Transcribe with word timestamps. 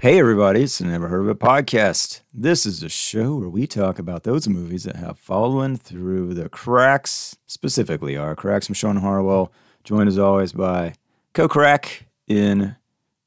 Hey, 0.00 0.20
everybody, 0.20 0.62
it's 0.62 0.78
the 0.78 0.84
Never 0.84 1.08
Heard 1.08 1.22
of 1.22 1.28
It 1.30 1.40
podcast. 1.40 2.20
This 2.32 2.64
is 2.64 2.84
a 2.84 2.88
show 2.88 3.34
where 3.34 3.48
we 3.48 3.66
talk 3.66 3.98
about 3.98 4.22
those 4.22 4.46
movies 4.46 4.84
that 4.84 4.94
have 4.94 5.18
fallen 5.18 5.76
through 5.76 6.34
the 6.34 6.48
cracks, 6.48 7.34
specifically 7.46 8.16
our 8.16 8.36
cracks. 8.36 8.68
I'm 8.68 8.74
Sean 8.74 8.98
Harwell, 8.98 9.50
joined 9.82 10.08
as 10.08 10.18
always 10.18 10.52
by 10.52 10.92
co 11.34 11.48
crack 11.48 12.06
in 12.28 12.76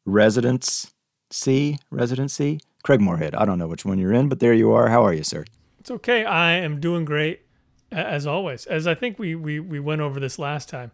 residence 0.06 0.94
C, 1.32 1.78
residency, 1.92 2.62
Craig 2.84 3.02
Moorhead. 3.02 3.36
I 3.36 3.44
don't 3.44 3.60
know 3.60 3.68
which 3.68 3.84
one 3.84 4.00
you're 4.00 4.14
in, 4.14 4.30
but 4.30 4.40
there 4.40 4.54
you 4.54 4.72
are. 4.72 4.88
How 4.88 5.04
are 5.04 5.14
you, 5.14 5.24
sir? 5.24 5.44
It's 5.82 5.92
okay. 5.92 6.24
I 6.24 6.52
am 6.54 6.80
doing 6.80 7.04
great, 7.04 7.42
a- 7.42 7.49
as 7.92 8.28
always. 8.28 8.66
As 8.66 8.88
I 8.88 8.96
think 8.96 9.20
we 9.20 9.36
we, 9.36 9.60
we 9.60 9.80
went 9.80 10.02
over 10.02 10.20
this 10.20 10.40
last 10.40 10.70
time, 10.70 10.92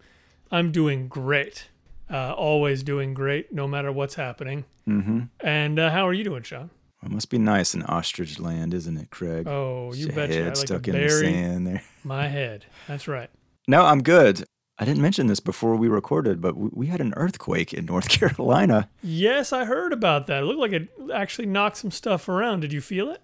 I'm 0.52 0.72
doing 0.72 1.08
great. 1.08 1.70
Uh, 2.10 2.34
always 2.34 2.84
doing 2.84 3.16
great, 3.16 3.52
no 3.52 3.68
matter 3.68 3.92
what's 3.92 4.14
happening. 4.16 4.66
Mm-hmm. 4.88 5.22
And 5.40 5.80
uh, 5.80 5.90
how 5.90 6.08
are 6.08 6.14
you 6.14 6.24
doing, 6.24 6.44
Sean? 6.44 6.70
It 7.04 7.12
must 7.12 7.30
be 7.30 7.38
nice 7.38 7.74
in 7.74 7.84
ostrich 7.84 8.40
land, 8.40 8.74
isn't 8.74 8.98
it, 8.98 9.10
Craig? 9.10 9.48
Oh, 9.48 9.92
you 9.94 10.08
Your 10.08 10.16
betcha. 10.16 10.34
I 10.34 10.36
head 10.36 10.58
like 10.58 10.68
stuck 10.68 10.88
in 10.88 11.00
the 11.00 11.10
sand 11.10 11.68
there. 11.68 11.84
my 12.04 12.28
head. 12.28 12.66
That's 12.88 13.08
right. 13.08 13.30
No, 13.68 13.86
I'm 13.86 14.04
good. 14.04 14.44
I 14.78 14.86
didn't 14.86 15.02
mention 15.02 15.28
this 15.28 15.40
before 15.40 15.76
we 15.76 15.88
recorded, 15.88 16.42
but 16.42 16.58
we, 16.58 16.70
we 16.74 16.88
had 16.88 17.02
an 17.02 17.14
earthquake 17.16 17.74
in 17.74 17.86
North 17.86 18.10
Carolina. 18.10 18.90
Yes, 19.02 19.54
I 19.54 19.66
heard 19.66 19.94
about 19.94 20.28
that. 20.28 20.44
It 20.44 20.46
looked 20.46 20.60
like 20.60 20.74
it 20.74 20.90
actually 21.14 21.48
knocked 21.48 21.78
some 21.78 21.92
stuff 21.92 22.28
around. 22.28 22.62
Did 22.62 22.74
you 22.74 22.82
feel 22.82 23.10
it? 23.10 23.22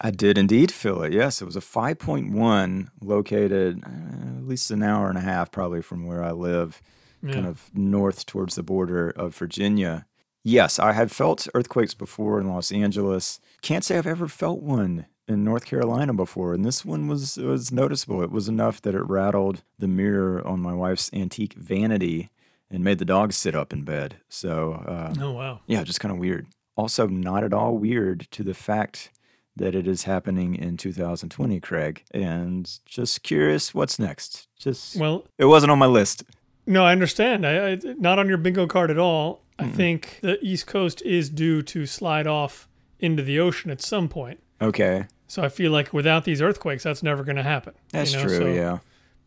I 0.00 0.10
did 0.10 0.38
indeed 0.38 0.70
feel 0.70 1.02
it. 1.02 1.12
Yes, 1.12 1.42
it 1.42 1.44
was 1.44 1.56
a 1.56 1.60
5.1 1.60 2.88
located 3.00 3.82
uh, 3.84 4.38
at 4.38 4.46
least 4.46 4.70
an 4.70 4.82
hour 4.82 5.08
and 5.08 5.18
a 5.18 5.22
half 5.22 5.50
probably 5.50 5.82
from 5.82 6.06
where 6.06 6.22
I 6.22 6.30
live, 6.32 6.80
kind 7.24 7.46
of 7.46 7.70
north 7.74 8.26
towards 8.26 8.54
the 8.54 8.62
border 8.62 9.10
of 9.10 9.34
Virginia. 9.36 10.06
Yes, 10.44 10.78
I 10.78 10.92
had 10.92 11.10
felt 11.10 11.48
earthquakes 11.52 11.94
before 11.94 12.40
in 12.40 12.48
Los 12.48 12.70
Angeles. 12.70 13.40
Can't 13.60 13.84
say 13.84 13.98
I've 13.98 14.06
ever 14.06 14.28
felt 14.28 14.62
one 14.62 15.06
in 15.26 15.42
North 15.44 15.66
Carolina 15.66 16.14
before, 16.14 16.54
and 16.54 16.64
this 16.64 16.84
one 16.84 17.08
was 17.08 17.36
was 17.36 17.72
noticeable. 17.72 18.22
It 18.22 18.30
was 18.30 18.48
enough 18.48 18.80
that 18.82 18.94
it 18.94 19.02
rattled 19.08 19.62
the 19.78 19.88
mirror 19.88 20.46
on 20.46 20.60
my 20.60 20.72
wife's 20.72 21.10
antique 21.12 21.54
vanity 21.54 22.30
and 22.70 22.84
made 22.84 22.98
the 22.98 23.04
dog 23.04 23.32
sit 23.32 23.54
up 23.54 23.72
in 23.72 23.82
bed. 23.82 24.18
So 24.28 24.74
uh, 24.86 25.12
Oh 25.20 25.32
wow. 25.32 25.60
yeah, 25.66 25.82
just 25.82 26.00
kind 26.00 26.12
of 26.12 26.18
weird. 26.18 26.46
Also, 26.76 27.08
not 27.08 27.42
at 27.44 27.52
all 27.52 27.76
weird 27.76 28.28
to 28.30 28.44
the 28.44 28.54
fact 28.54 29.10
that 29.58 29.74
it 29.74 29.86
is 29.86 30.04
happening 30.04 30.54
in 30.54 30.76
2020, 30.76 31.60
Craig. 31.60 32.02
And 32.12 32.70
just 32.86 33.22
curious, 33.22 33.74
what's 33.74 33.98
next? 33.98 34.48
Just 34.58 34.96
Well, 34.96 35.24
it 35.38 35.44
wasn't 35.44 35.70
on 35.72 35.78
my 35.78 35.86
list. 35.86 36.24
no, 36.66 36.84
I 36.84 36.92
understand. 36.92 37.46
I, 37.46 37.72
I 37.72 37.78
not 37.98 38.18
on 38.18 38.28
your 38.28 38.38
bingo 38.38 38.66
card 38.66 38.90
at 38.90 38.98
all. 38.98 39.42
I 39.60 39.66
think 39.68 40.20
the 40.22 40.38
East 40.44 40.66
Coast 40.68 41.02
is 41.02 41.28
due 41.28 41.62
to 41.62 41.84
slide 41.84 42.28
off 42.28 42.68
into 43.00 43.22
the 43.24 43.40
ocean 43.40 43.70
at 43.72 43.80
some 43.82 44.08
point. 44.08 44.40
Okay, 44.62 45.06
So 45.26 45.42
I 45.42 45.48
feel 45.48 45.70
like 45.72 45.92
without 45.92 46.24
these 46.24 46.40
earthquakes, 46.40 46.84
that's 46.84 47.02
never 47.02 47.24
going 47.24 47.36
to 47.36 47.42
happen. 47.42 47.74
you 47.76 47.80
that's 47.98 48.12
know? 48.12 48.22
true. 48.22 48.36
So 48.36 48.46
yeah, 48.46 48.78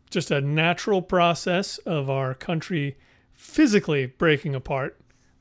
Just 0.09 0.31
a 0.31 0.39
natural 0.41 1.01
process 1.01 1.77
of 1.79 2.09
our 2.09 2.33
country 2.33 2.97
physically 3.33 4.05
breaking 4.05 4.55
apart 4.55 4.97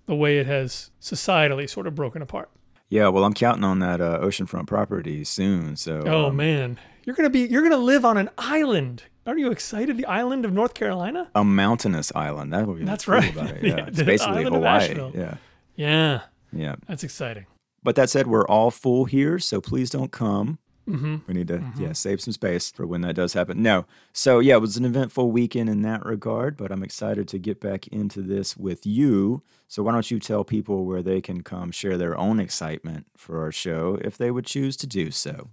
the 0.07 0.15
way 0.17 0.39
it 0.39 0.47
has 0.47 0.91
societally 1.01 1.69
sort 1.69 1.87
of 1.87 1.95
broken 1.95 2.21
apart. 2.23 2.51
Yeah. 2.91 3.09
Well, 3.09 3.25
I'm 3.25 3.33
counting 3.33 3.65
on 3.65 3.79
that 3.79 4.01
uh, 4.01 4.19
oceanful 4.21 4.67
property 4.67 5.25
soon. 5.25 5.77
So 5.77 6.03
Oh 6.07 6.27
um, 6.27 6.37
man, 6.37 6.79
you're 7.05 7.17
gonna 7.17 7.31
be 7.31 7.47
you're 7.47 7.63
gonna 7.63 7.79
live 7.79 8.05
on 8.05 8.19
an 8.19 8.29
island. 8.37 9.05
Aren't 9.27 9.41
you 9.41 9.51
excited? 9.51 9.97
The 9.97 10.07
island 10.07 10.45
of 10.45 10.53
North 10.53 10.75
Carolina? 10.75 11.31
a 11.35 11.45
mountainous 11.45 12.11
island. 12.15 12.53
That 12.53 12.67
would 12.67 12.79
be 12.79 12.85
That's 12.85 13.05
cool 13.05 13.15
right. 13.15 13.37
It. 13.37 13.63
Yeah, 13.63 13.77
Yeah, 13.77 13.87
it's 13.87 14.03
basically 14.03 14.45
Hawaii. 14.45 15.11
Yeah, 15.15 15.35
Yeah, 15.77 16.21
yeah. 16.53 16.77
that's 16.87 17.05
exciting. 17.05 17.47
But 17.83 17.97
that 17.97 18.11
said, 18.11 18.27
we're 18.27 18.47
all 18.47 18.71
full 18.71 19.07
here, 19.07 19.39
so 19.39 19.61
please 19.61 19.89
don't 19.89 20.11
come. 20.11 20.59
Mm-hmm. 20.95 21.17
We 21.27 21.35
need 21.35 21.49
to 21.49 21.65
yeah 21.79 21.93
save 21.93 22.21
some 22.21 22.33
space 22.33 22.71
for 22.71 22.87
when 22.87 23.01
that 23.03 23.15
does 23.15 23.33
happen. 23.35 23.63
No, 23.63 23.87
so 24.13 24.39
yeah, 24.39 24.55
it 24.57 24.61
was 24.61 24.77
an 24.77 24.85
eventful 24.85 25.31
weekend 25.31 25.69
in 25.69 25.83
that 25.83 26.05
regard, 26.05 26.57
but 26.57 26.71
I'm 26.73 26.83
excited 26.83 27.29
to 27.29 27.39
get 27.39 27.61
back 27.61 27.87
into 27.89 28.23
this 28.23 28.57
with 28.57 28.87
you. 28.87 29.43
So 29.69 29.83
why 29.85 29.93
don't 29.93 30.11
you 30.11 30.19
tell 30.19 30.45
people 30.45 30.85
where 30.85 31.03
they 31.03 31.21
can 31.21 31.43
come 31.43 31.71
share 31.71 31.97
their 31.97 32.17
own 32.19 32.41
excitement 32.41 33.07
for 33.17 33.41
our 33.41 33.53
show 33.53 33.99
if 34.03 34.19
they 34.19 34.31
would 34.31 34.47
choose 34.47 34.77
to 34.79 34.87
do 34.87 35.11
so. 35.11 35.49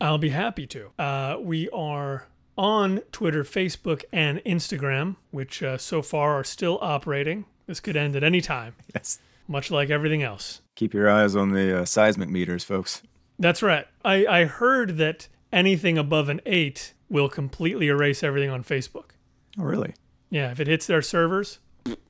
I'll 0.00 0.18
be 0.18 0.28
happy 0.30 0.66
to. 0.68 0.90
Uh, 0.98 1.36
we 1.40 1.68
are 1.70 2.28
on 2.58 3.00
Twitter, 3.12 3.42
Facebook, 3.44 4.04
and 4.12 4.38
Instagram, 4.44 5.16
which 5.30 5.62
uh, 5.62 5.78
so 5.78 6.00
far 6.02 6.38
are 6.38 6.44
still 6.44 6.78
operating. 6.80 7.44
This 7.66 7.80
could 7.80 7.96
end 7.96 8.14
at 8.14 8.22
any 8.22 8.40
time, 8.40 8.74
Yes. 8.94 9.18
much 9.48 9.70
like 9.70 9.90
everything 9.90 10.22
else. 10.22 10.60
Keep 10.76 10.94
your 10.94 11.08
eyes 11.10 11.34
on 11.34 11.50
the 11.52 11.80
uh, 11.80 11.84
seismic 11.84 12.28
meters, 12.28 12.62
folks. 12.62 13.02
That's 13.38 13.62
right. 13.62 13.86
I, 14.04 14.26
I 14.26 14.44
heard 14.44 14.96
that 14.98 15.28
anything 15.52 15.98
above 15.98 16.28
an 16.28 16.40
eight 16.46 16.94
will 17.08 17.28
completely 17.28 17.88
erase 17.88 18.22
everything 18.22 18.50
on 18.50 18.64
Facebook. 18.64 19.10
Oh, 19.58 19.64
really? 19.64 19.94
Yeah, 20.30 20.50
if 20.50 20.60
it 20.60 20.66
hits 20.66 20.86
their 20.86 21.02
servers, 21.02 21.58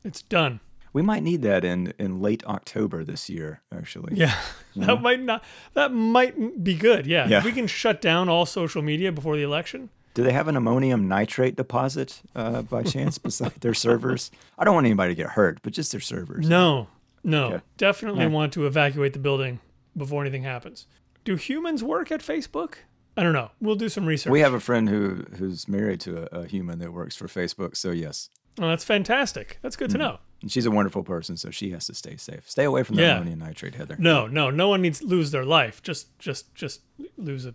it's 0.05 0.23
done. 0.23 0.61
We 0.93 1.03
might 1.03 1.23
need 1.23 1.43
that 1.43 1.63
in 1.65 1.93
in 1.99 2.23
late 2.23 2.43
October 2.47 3.05
this 3.05 3.29
year, 3.29 3.61
actually. 3.71 4.15
Yeah, 4.17 4.35
that 4.77 5.03
might 5.03 5.21
not. 5.21 5.45
That 5.75 5.93
might 5.93 6.65
be 6.65 6.75
good. 6.75 7.07
Yeah. 7.07 7.29
Yeah. 7.29 7.39
if 7.41 7.45
we 7.45 7.53
can 7.53 7.67
shut 7.67 8.01
down 8.01 8.31
all 8.31 8.47
social 8.47 8.81
media 8.81 9.13
before 9.13 9.37
the 9.37 9.43
election. 9.43 9.91
Do 10.15 10.23
they 10.23 10.33
have 10.33 10.49
an 10.49 10.57
ammonium 10.57 11.07
nitrate 11.09 11.57
deposit 11.57 12.23
uh, 12.35 12.63
by 12.63 12.83
chance 12.95 13.19
beside 13.19 13.53
their 13.61 13.75
servers? 13.75 14.31
I 14.59 14.65
don't 14.65 14.75
want 14.75 14.87
anybody 14.87 15.15
to 15.15 15.23
get 15.23 15.33
hurt, 15.33 15.59
but 15.63 15.75
just 15.75 15.93
their 15.93 16.01
servers. 16.01 16.49
No, 16.49 16.87
no, 17.23 17.47
Okay. 17.49 17.61
definitely 17.77 18.23
Yeah. 18.25 18.31
want 18.31 18.55
to 18.55 18.67
evacuate 18.67 19.13
the 19.13 19.19
building 19.19 19.61
before 19.95 20.23
anything 20.23 20.45
happens. 20.45 20.87
Do 21.27 21.37
humans 21.37 21.83
work 21.85 22.11
at 22.11 22.21
Facebook? 22.21 22.75
I 23.17 23.23
don't 23.23 23.33
know. 23.33 23.51
We'll 23.61 23.75
do 23.77 23.89
some 23.89 24.07
research. 24.07 24.31
We 24.31 24.41
have 24.41 24.55
a 24.55 24.61
friend 24.61 24.89
who 24.89 25.25
who's 25.37 25.67
married 25.69 26.01
to 26.03 26.33
a, 26.35 26.41
a 26.43 26.47
human 26.47 26.79
that 26.79 26.93
works 26.93 27.17
for 27.17 27.27
Facebook, 27.27 27.77
so 27.77 27.91
yes, 27.91 28.31
oh, 28.61 28.69
that's 28.69 28.85
fantastic. 28.85 29.59
That's 29.63 29.75
good 29.77 29.91
to 29.91 29.99
know. 29.99 30.19
and 30.43 30.53
she's 30.53 30.67
a 30.67 30.71
wonderful 30.71 31.03
person, 31.03 31.37
so 31.37 31.51
she 31.51 31.71
has 31.73 31.87
to 31.87 31.95
stay 31.95 32.17
safe. 32.17 32.49
Stay 32.49 32.65
away 32.65 32.83
from 32.85 32.97
the 32.97 33.03
Yeah. 33.03 33.17
ammonium 33.17 33.41
nitrate, 33.41 33.75
Heather. 33.75 33.97
No, 33.99 34.27
no, 34.27 34.51
no 34.51 34.69
one 34.69 34.83
needs 34.83 35.01
to 35.01 35.07
lose 35.07 35.31
their 35.33 35.45
life. 35.45 35.83
Just, 35.83 36.17
just, 36.19 36.55
just 36.55 36.83
lose 37.17 37.45
a 37.47 37.55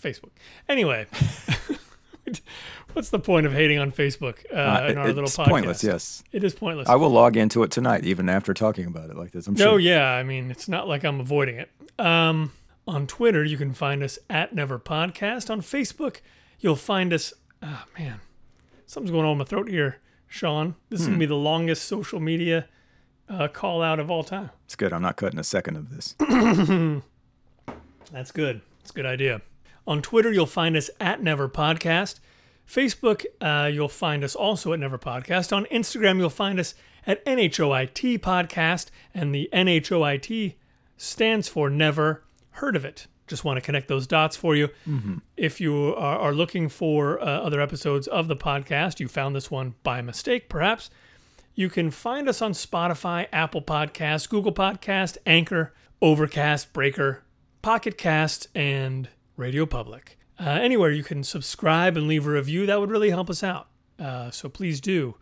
Facebook. 0.00 0.30
Anyway, 0.68 1.06
what's 2.92 3.08
the 3.10 3.18
point 3.18 3.46
of 3.46 3.52
hating 3.52 3.78
on 3.78 3.90
Facebook 3.92 4.44
uh, 4.52 4.56
Uh, 4.84 4.88
in 4.90 4.98
our 4.98 5.06
little 5.08 5.24
it's 5.24 5.36
podcast? 5.36 5.48
pointless. 5.48 5.82
Yes, 5.84 6.22
It 6.32 6.44
is 6.44 6.54
pointless. 6.54 6.88
I 6.88 6.96
will 6.96 7.10
log 7.10 7.36
into 7.36 7.62
it 7.62 7.70
tonight, 7.70 8.04
even 8.04 8.28
after 8.28 8.52
talking 8.52 8.86
about 8.86 9.08
it 9.10 9.16
like 9.16 9.32
this. 9.32 9.46
I'm 9.46 9.54
No, 9.54 9.72
sure. 9.72 9.80
yeah. 9.80 10.10
I 10.10 10.22
mean, 10.22 10.50
it's 10.50 10.68
not 10.68 10.86
like 10.86 11.02
I'm 11.04 11.18
avoiding 11.20 11.56
it. 11.56 11.70
Um, 11.98 12.52
on 12.86 13.06
Twitter, 13.06 13.44
you 13.44 13.56
can 13.56 13.72
find 13.72 14.02
us 14.02 14.18
at 14.30 14.54
Never 14.54 14.78
Podcast. 14.78 15.50
On 15.50 15.60
Facebook, 15.60 16.20
you'll 16.60 16.76
find 16.76 17.12
us. 17.12 17.32
Ah, 17.62 17.86
man, 17.98 18.20
something's 18.86 19.10
going 19.10 19.24
on 19.24 19.32
in 19.32 19.38
my 19.38 19.44
throat 19.44 19.68
here, 19.68 19.98
Sean. 20.26 20.76
This 20.88 21.00
is 21.00 21.06
gonna 21.06 21.18
be 21.18 21.26
the 21.26 21.34
longest 21.34 21.84
social 21.84 22.20
media 22.20 22.68
uh, 23.28 23.48
call 23.48 23.82
out 23.82 23.98
of 23.98 24.10
all 24.10 24.22
time. 24.24 24.50
It's 24.64 24.76
good. 24.76 24.92
I'm 24.92 25.02
not 25.02 25.16
cutting 25.16 25.38
a 25.38 25.44
second 25.44 25.76
of 25.76 25.90
this. 25.90 26.14
That's 28.12 28.30
good. 28.30 28.60
That's 28.78 28.90
a 28.90 28.94
good 28.94 29.06
idea. 29.06 29.42
On 29.86 30.00
Twitter, 30.02 30.32
you'll 30.32 30.46
find 30.46 30.76
us 30.76 30.90
at 31.00 31.22
Never 31.22 31.48
Podcast. 31.48 32.20
Facebook, 32.68 33.24
uh, 33.40 33.68
you'll 33.72 33.88
find 33.88 34.24
us 34.24 34.34
also 34.34 34.72
at 34.72 34.80
Never 34.80 34.98
Podcast. 34.98 35.54
On 35.56 35.64
Instagram, 35.66 36.18
you'll 36.18 36.30
find 36.30 36.58
us 36.58 36.74
at 37.06 37.24
NHOIT 37.24 38.18
Podcast, 38.18 38.86
and 39.14 39.32
the 39.34 39.48
NHOIT 39.52 40.54
stands 40.96 41.46
for 41.46 41.70
Never 41.70 42.24
Heard 42.56 42.76
of 42.76 42.84
It. 42.84 43.06
Just 43.26 43.44
want 43.44 43.56
to 43.56 43.60
connect 43.60 43.88
those 43.88 44.06
dots 44.06 44.36
for 44.36 44.54
you. 44.56 44.68
If 45.36 45.60
you 45.60 45.94
are, 45.96 46.18
are 46.18 46.32
looking 46.32 46.68
for 46.68 47.20
uh, 47.20 47.24
other 47.24 47.60
episodes 47.60 48.06
of 48.06 48.28
the 48.28 48.36
podcast, 48.36 49.00
you 49.00 49.08
found 49.08 49.34
this 49.34 49.50
one 49.50 49.74
by 49.82 50.00
mistake, 50.00 50.48
perhaps. 50.48 50.88
You 51.54 51.68
can 51.68 51.90
find 51.90 52.28
us 52.28 52.40
on 52.40 52.52
Spotify, 52.52 53.26
Apple 53.32 53.62
Podcasts, 53.62 54.28
Google 54.28 54.52
Podcast, 54.52 55.18
Anchor, 55.26 55.74
Overcast, 56.00 56.72
Breaker, 56.72 57.24
Pocket 57.62 57.98
Cast, 57.98 58.48
and 58.54 59.08
Radio 59.36 59.66
Public. 59.66 60.18
Uh, 60.38 60.50
anywhere 60.50 60.90
you 60.90 61.02
can 61.02 61.24
subscribe 61.24 61.96
and 61.96 62.06
leave 62.06 62.26
a 62.26 62.30
review, 62.30 62.64
that 62.66 62.78
would 62.78 62.90
really 62.90 63.10
help 63.10 63.28
us 63.28 63.42
out. 63.42 63.68
Uh, 63.98 64.30
so 64.30 64.48
please 64.48 64.80
do. 64.80 65.16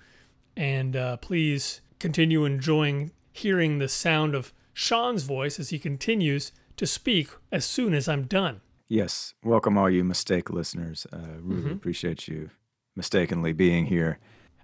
And 0.57 0.95
uh, 0.95 1.17
please 1.17 1.81
continue 1.99 2.45
enjoying 2.45 3.13
hearing 3.33 3.79
the 3.79 3.89
sound 3.89 4.35
of 4.35 4.53
Sean's 4.73 5.23
voice 5.23 5.59
as 5.59 5.71
he 5.71 5.79
continues 5.79 6.53
to 6.77 6.87
speak 6.87 7.29
as 7.53 7.65
soon 7.65 7.95
as 7.95 8.09
I'm 8.09 8.23
done. 8.25 8.61
Yes. 8.89 9.35
Welcome, 9.43 9.79
all 9.79 9.89
you 9.91 10.05
mistake 10.05 10.51
listeners. 10.51 11.07
Uh, 11.13 11.19
really 11.41 11.63
Mm-hmm. 11.63 11.73
appreciate 11.73 12.29
you 12.29 12.51
mistakenly 12.97 13.53
being 13.53 13.87
here. 13.87 14.19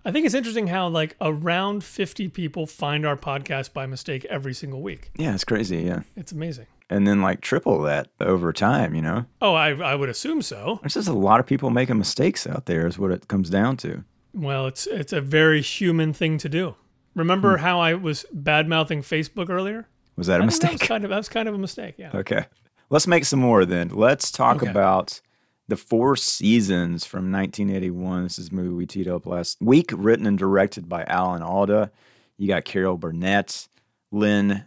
I 0.04 0.12
think 0.12 0.24
it's 0.24 0.34
interesting 0.34 0.68
how 0.68 0.88
like 0.88 1.16
around 1.20 1.84
50 1.84 2.28
people 2.28 2.66
find 2.66 3.04
our 3.06 3.16
podcast 3.16 3.72
by 3.72 3.86
mistake 3.86 4.24
every 4.26 4.54
single 4.54 4.80
week. 4.80 5.10
Yeah, 5.16 5.34
it's 5.34 5.44
crazy. 5.44 5.78
Yeah. 5.82 6.02
It's 6.16 6.32
amazing. 6.32 6.66
and 6.88 7.06
then 7.06 7.20
like 7.22 7.40
triple 7.40 7.82
that 7.82 8.08
over 8.20 8.52
time, 8.52 8.94
you 8.94 9.02
know? 9.02 9.26
Oh, 9.42 9.54
I 9.54 9.70
I 9.74 9.94
would 9.94 10.08
assume 10.08 10.42
so. 10.42 10.78
There's 10.82 10.94
just 10.94 11.08
a 11.08 11.12
lot 11.12 11.38
of 11.40 11.46
people 11.46 11.70
making 11.70 11.98
mistakes 11.98 12.46
out 12.46 12.66
there, 12.66 12.86
is 12.86 12.98
what 12.98 13.10
it 13.12 13.28
comes 13.28 13.48
down 13.50 13.76
to. 13.78 14.04
Well, 14.32 14.66
it's 14.66 14.86
it's 14.86 15.12
a 15.12 15.20
very 15.20 15.60
human 15.60 16.12
thing 16.12 16.38
to 16.38 16.48
do. 16.48 16.74
Remember 17.14 17.56
Hmm. 17.58 17.62
how 17.64 17.80
I 17.80 17.94
was 17.94 18.24
bad 18.32 18.68
mouthing 18.68 19.02
Facebook 19.02 19.50
earlier? 19.50 19.86
Was 20.20 20.26
that 20.26 20.34
a 20.40 20.42
think 20.46 20.52
That 20.60 20.62
was 20.62 20.72
mistake? 20.74 20.88
kind 20.88 21.04
of 21.04 21.10
that 21.10 21.16
was 21.16 21.28
kind 21.30 21.48
of 21.48 21.54
a 21.54 21.58
mistake. 21.58 21.94
Yeah. 21.96 22.10
Okay. 22.14 22.44
Let's 22.90 23.06
make 23.06 23.24
some 23.24 23.40
more 23.40 23.64
then. 23.64 23.88
Let's 23.88 24.30
talk 24.30 24.58
Okay. 24.62 24.70
about 24.70 25.20
the 25.66 25.76
Four 25.76 26.14
Seasons 26.16 27.06
from 27.06 27.32
1981. 27.32 28.24
This 28.24 28.38
is 28.38 28.48
a 28.50 28.54
movie 28.54 28.68
we 28.74 28.84
teed 28.86 29.08
up 29.08 29.24
last 29.24 29.56
week, 29.62 29.90
written 29.96 30.26
and 30.26 30.36
directed 30.36 30.88
by 30.90 31.04
Alan 31.04 31.42
Alda. 31.42 31.90
You 32.36 32.48
got 32.48 32.64
Carol 32.66 32.98
Burnett, 32.98 33.66
Len. 34.10 34.66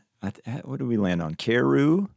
What 0.64 0.80
do 0.80 0.86
we 0.88 0.98
land 0.98 1.22
on? 1.22 1.36
Carew? 1.36 2.08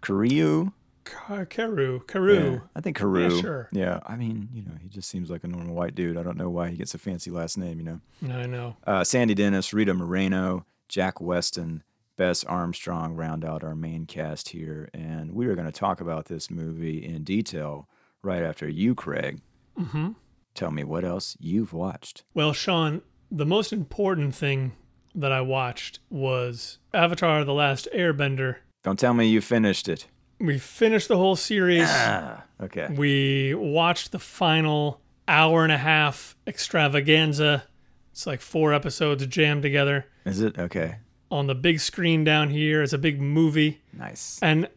Carew? 0.00 0.70
Carew, 1.04 2.00
Carew. 2.06 2.52
Yeah, 2.54 2.58
I 2.74 2.80
think 2.80 2.96
Carew. 2.96 3.40
sure. 3.40 3.68
Yeah, 3.72 4.00
I 4.06 4.16
mean, 4.16 4.48
you 4.52 4.62
know, 4.62 4.72
he 4.80 4.88
just 4.88 5.08
seems 5.08 5.30
like 5.30 5.44
a 5.44 5.48
normal 5.48 5.74
white 5.74 5.94
dude. 5.94 6.16
I 6.16 6.22
don't 6.22 6.36
know 6.38 6.48
why 6.50 6.68
he 6.70 6.76
gets 6.76 6.94
a 6.94 6.98
fancy 6.98 7.30
last 7.30 7.58
name, 7.58 7.78
you 7.78 7.84
know. 7.84 8.00
I 8.34 8.46
know. 8.46 8.76
Uh, 8.86 9.04
Sandy 9.04 9.34
Dennis, 9.34 9.72
Rita 9.72 9.94
Moreno, 9.94 10.64
Jack 10.88 11.20
Weston, 11.20 11.82
Bess 12.16 12.44
Armstrong 12.44 13.14
round 13.14 13.44
out 13.44 13.64
our 13.64 13.74
main 13.74 14.06
cast 14.06 14.50
here. 14.50 14.88
And 14.94 15.32
we 15.32 15.46
are 15.46 15.54
going 15.54 15.66
to 15.66 15.72
talk 15.72 16.00
about 16.00 16.26
this 16.26 16.50
movie 16.50 17.04
in 17.04 17.24
detail 17.24 17.88
right 18.22 18.42
after 18.42 18.68
you, 18.68 18.94
Craig. 18.94 19.40
hmm 19.76 20.10
Tell 20.54 20.70
me 20.70 20.84
what 20.84 21.02
else 21.04 21.34
you've 21.40 21.72
watched. 21.72 22.24
Well, 22.34 22.52
Sean, 22.52 23.00
the 23.30 23.46
most 23.46 23.72
important 23.72 24.34
thing 24.34 24.72
that 25.14 25.32
I 25.32 25.40
watched 25.40 25.98
was 26.10 26.78
Avatar: 26.92 27.42
The 27.44 27.54
Last 27.54 27.88
Airbender. 27.94 28.56
Don't 28.82 28.98
tell 28.98 29.14
me 29.14 29.26
you 29.28 29.40
finished 29.40 29.88
it. 29.88 30.08
We 30.38 30.58
finished 30.58 31.08
the 31.08 31.16
whole 31.16 31.36
series. 31.36 31.86
Ah, 31.86 32.44
okay. 32.60 32.88
We 32.94 33.54
watched 33.54 34.12
the 34.12 34.18
final 34.18 35.00
hour 35.26 35.62
and 35.62 35.72
a 35.72 35.78
half 35.78 36.36
extravaganza. 36.46 37.64
It's 38.10 38.26
like 38.26 38.40
four 38.42 38.74
episodes 38.74 39.24
jammed 39.26 39.62
together 39.62 40.04
Is 40.26 40.42
it? 40.42 40.58
Okay. 40.58 40.96
On 41.32 41.46
the 41.46 41.54
big 41.54 41.80
screen 41.80 42.22
down 42.24 42.50
here. 42.50 42.82
It's 42.82 42.92
a 42.92 42.98
big 42.98 43.20
movie. 43.20 43.80
Nice. 43.92 44.38
And 44.42 44.68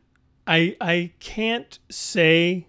I 0.48 0.76
I 0.82 1.12
can't 1.20 1.78
say 1.90 2.68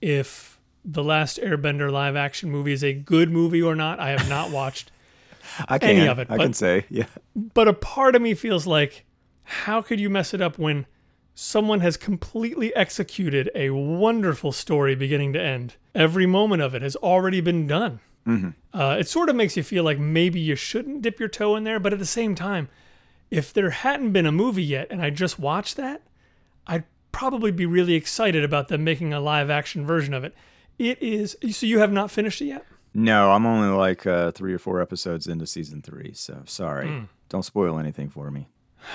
if 0.00 0.60
the 0.84 1.02
last 1.04 1.38
Airbender 1.38 1.90
live 1.92 2.16
action 2.16 2.50
movie 2.50 2.72
is 2.72 2.82
a 2.84 2.92
good 2.92 3.30
movie 3.30 3.62
or 3.62 3.74
not. 3.74 4.00
I 4.00 4.10
have 4.10 4.28
not 4.28 4.50
watched. 4.60 4.90
I 5.68 5.78
can. 5.78 5.90
any 5.90 6.06
of 6.08 6.18
it, 6.18 6.28
I 6.30 6.36
but- 6.36 6.42
can 6.42 6.52
say, 6.52 6.84
yeah. 6.90 7.06
but 7.34 7.68
a 7.68 7.72
part 7.72 8.14
of 8.14 8.20
me 8.22 8.34
feels 8.34 8.66
like 8.66 9.04
how 9.44 9.80
could 9.80 9.98
you 9.98 10.10
mess 10.10 10.34
it 10.34 10.42
up 10.42 10.58
when 10.58 10.84
someone 11.34 11.80
has 11.80 11.96
completely 11.96 12.74
executed 12.76 13.50
a 13.54 13.70
wonderful 13.70 14.52
story 14.52 14.94
beginning 14.94 15.32
to 15.32 15.40
end? 15.42 15.76
Every 15.94 16.26
moment 16.26 16.60
of 16.62 16.74
it 16.74 16.82
has 16.82 16.96
already 16.96 17.40
been 17.40 17.66
done. 17.66 18.00
Uh, 18.74 18.96
it 19.00 19.08
sort 19.08 19.30
of 19.30 19.36
makes 19.36 19.56
you 19.56 19.62
feel 19.62 19.84
like 19.84 19.98
maybe 19.98 20.38
you 20.38 20.54
shouldn't 20.54 21.00
dip 21.00 21.18
your 21.18 21.30
toe 21.30 21.56
in 21.56 21.64
there, 21.64 21.80
but 21.80 21.94
at 21.94 21.98
the 21.98 22.04
same 22.04 22.34
time, 22.34 22.68
if 23.30 23.52
there 23.52 23.70
hadn't 23.70 24.12
been 24.12 24.26
a 24.26 24.32
movie 24.32 24.64
yet 24.64 24.88
and 24.90 25.02
I 25.02 25.10
just 25.10 25.38
watched 25.38 25.76
that, 25.76 26.02
I'd 26.66 26.84
probably 27.12 27.50
be 27.50 27.66
really 27.66 27.94
excited 27.94 28.44
about 28.44 28.68
them 28.68 28.84
making 28.84 29.12
a 29.12 29.20
live 29.20 29.50
action 29.50 29.86
version 29.86 30.14
of 30.14 30.24
it. 30.24 30.34
It 30.78 31.02
is 31.02 31.36
so 31.50 31.66
you 31.66 31.80
have 31.80 31.92
not 31.92 32.10
finished 32.10 32.40
it 32.40 32.46
yet? 32.46 32.64
No, 32.94 33.32
I'm 33.32 33.46
only 33.46 33.68
like 33.76 34.06
uh, 34.06 34.32
three 34.32 34.54
or 34.54 34.58
four 34.58 34.80
episodes 34.80 35.26
into 35.26 35.46
season 35.46 35.82
three, 35.82 36.12
so 36.14 36.42
sorry. 36.46 36.88
Hmm. 36.88 37.04
Don't 37.28 37.44
spoil 37.44 37.78
anything 37.78 38.08
for 38.08 38.30
me. 38.30 38.48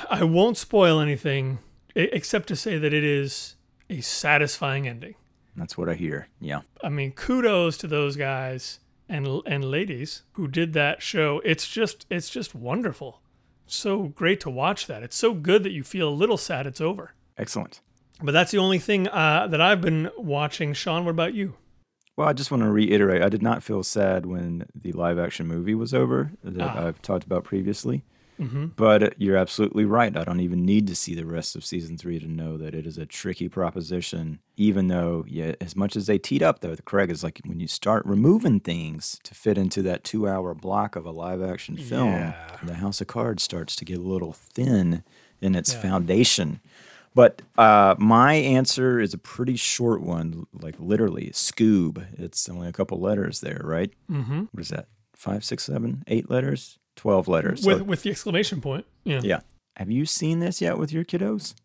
I 0.09 0.23
won't 0.23 0.57
spoil 0.57 0.99
anything 0.99 1.59
except 1.95 2.47
to 2.47 2.55
say 2.55 2.77
that 2.77 2.93
it 2.93 3.03
is 3.03 3.55
a 3.89 4.01
satisfying 4.01 4.87
ending. 4.87 5.15
That's 5.55 5.77
what 5.77 5.89
I 5.89 5.93
hear. 5.93 6.27
Yeah. 6.39 6.61
I 6.83 6.89
mean, 6.89 7.11
kudos 7.11 7.77
to 7.79 7.87
those 7.87 8.15
guys 8.15 8.79
and 9.07 9.27
and 9.45 9.65
ladies 9.65 10.23
who 10.33 10.47
did 10.47 10.73
that 10.73 11.01
show. 11.01 11.41
It's 11.45 11.67
just 11.67 12.05
it's 12.09 12.29
just 12.29 12.55
wonderful. 12.55 13.21
So 13.73 14.03
great 14.03 14.39
to 14.41 14.49
watch 14.49 14.87
that. 14.87 15.01
It's 15.03 15.15
so 15.15 15.33
good 15.33 15.63
that 15.63 15.71
you 15.71 15.83
feel 15.83 16.09
a 16.09 16.13
little 16.13 16.37
sad 16.37 16.67
it's 16.67 16.79
over. 16.79 17.13
Excellent. 17.37 17.81
But 18.21 18.31
that's 18.31 18.51
the 18.51 18.59
only 18.59 18.77
thing 18.79 19.07
uh, 19.07 19.47
that 19.47 19.59
I've 19.59 19.81
been 19.81 20.09
watching. 20.17 20.73
Sean, 20.73 21.03
what 21.05 21.11
about 21.11 21.33
you? 21.33 21.55
Well, 22.15 22.27
I 22.27 22.33
just 22.33 22.51
want 22.51 22.61
to 22.61 22.69
reiterate 22.69 23.23
I 23.23 23.29
did 23.29 23.41
not 23.41 23.63
feel 23.63 23.81
sad 23.81 24.27
when 24.27 24.67
the 24.75 24.91
live 24.91 25.17
action 25.17 25.47
movie 25.47 25.73
was 25.73 25.93
over 25.93 26.31
that 26.43 26.61
Ah. 26.61 26.87
I've 26.87 27.01
talked 27.01 27.23
about 27.25 27.43
previously. 27.43 28.03
Mm-hmm. 28.39 28.67
But 28.75 29.19
you're 29.21 29.37
absolutely 29.37 29.85
right. 29.85 30.15
I 30.17 30.23
don't 30.23 30.39
even 30.39 30.65
need 30.65 30.87
to 30.87 30.95
see 30.95 31.13
the 31.15 31.25
rest 31.25 31.55
of 31.55 31.63
season 31.63 31.97
three 31.97 32.19
to 32.19 32.27
know 32.27 32.57
that 32.57 32.73
it 32.73 32.85
is 32.87 32.97
a 32.97 33.05
tricky 33.05 33.47
proposition. 33.49 34.39
Even 34.57 34.87
though, 34.87 35.23
yeah, 35.27 35.53
as 35.61 35.75
much 35.75 35.95
as 35.95 36.07
they 36.07 36.17
teed 36.17 36.41
up, 36.43 36.59
though, 36.59 36.75
Craig 36.85 37.09
is 37.11 37.23
like 37.23 37.41
when 37.45 37.59
you 37.59 37.67
start 37.67 38.05
removing 38.05 38.59
things 38.59 39.19
to 39.23 39.33
fit 39.35 39.57
into 39.57 39.81
that 39.83 40.03
two 40.03 40.27
hour 40.27 40.53
block 40.53 40.95
of 40.95 41.05
a 41.05 41.11
live 41.11 41.41
action 41.41 41.77
film, 41.77 42.09
Yeah. 42.09 42.57
the 42.63 42.75
House 42.75 43.01
of 43.01 43.07
Cards 43.07 43.43
starts 43.43 43.75
to 43.77 43.85
get 43.85 43.97
a 43.99 44.01
little 44.01 44.33
thin 44.33 45.03
in 45.41 45.55
its 45.55 45.73
Yeah. 45.73 45.81
foundation. 45.81 46.59
But 47.15 47.43
uh, 47.59 47.93
my 47.99 48.33
answer 48.33 48.99
is 48.99 49.13
a 49.13 49.19
pretty 49.19 49.55
short 49.55 50.01
one, 50.01 50.47
like 50.51 50.75
literally 50.79 51.29
Scoob. 51.31 52.03
It's 52.19 52.49
only 52.49 52.67
a 52.67 52.71
couple 52.71 52.99
letters 52.99 53.39
there, 53.41 53.61
right? 53.63 53.91
Mm-hmm. 54.09 54.45
What 54.51 54.61
is 54.61 54.69
that? 54.69 54.87
Five, 55.15 55.43
six, 55.45 55.63
seven, 55.63 56.03
eight 56.07 56.29
letters? 56.31 56.79
12 56.95 57.27
letters. 57.27 57.65
With 57.65 57.79
So- 57.79 57.83
with 57.83 58.03
the 58.03 58.09
exclamation 58.11 58.61
point. 58.61 58.85
Yeah. 59.03 59.21
yeah. 59.23 59.39
Have 59.77 59.89
you 59.89 60.05
seen 60.05 60.39
this 60.39 60.61
yet 60.61 60.77
with 60.77 60.91
your 60.93 61.03
kiddos? 61.03 61.55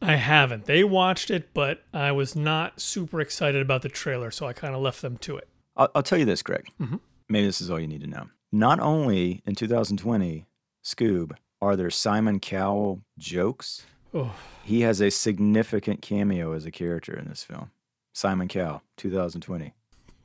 I 0.00 0.16
haven't. 0.16 0.66
They 0.66 0.84
watched 0.84 1.30
it, 1.30 1.52
but 1.54 1.82
I 1.92 2.12
was 2.12 2.36
not 2.36 2.80
super 2.80 3.20
excited 3.20 3.62
about 3.62 3.82
the 3.82 3.88
trailer, 3.88 4.30
so 4.30 4.46
I 4.46 4.52
kind 4.52 4.74
of 4.74 4.80
left 4.82 5.02
them 5.02 5.16
to 5.18 5.36
it. 5.38 5.48
I'll, 5.76 5.90
I'll 5.94 6.02
tell 6.02 6.18
you 6.18 6.24
this, 6.24 6.42
Craig. 6.42 6.66
Mhm. 6.80 7.00
Maybe 7.28 7.46
this 7.46 7.60
is 7.60 7.70
all 7.70 7.80
you 7.80 7.88
need 7.88 8.02
to 8.02 8.06
know. 8.06 8.28
Not 8.52 8.78
only 8.78 9.42
in 9.46 9.54
2020, 9.54 10.46
Scoob, 10.84 11.32
are 11.60 11.74
there 11.76 11.90
Simon 11.90 12.38
Cowell 12.40 13.02
jokes, 13.18 13.84
Oh, 14.14 14.34
he 14.64 14.82
has 14.82 15.00
a 15.02 15.10
significant 15.10 16.00
cameo 16.00 16.52
as 16.52 16.64
a 16.64 16.70
character 16.70 17.18
in 17.18 17.28
this 17.28 17.42
film. 17.42 17.70
Simon 18.14 18.48
Cowell, 18.48 18.82
2020. 18.96 19.74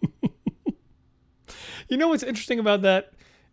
you 1.90 1.98
know 1.98 2.08
what's 2.08 2.24
interesting 2.24 2.60
about 2.60 2.84
that 2.84 3.12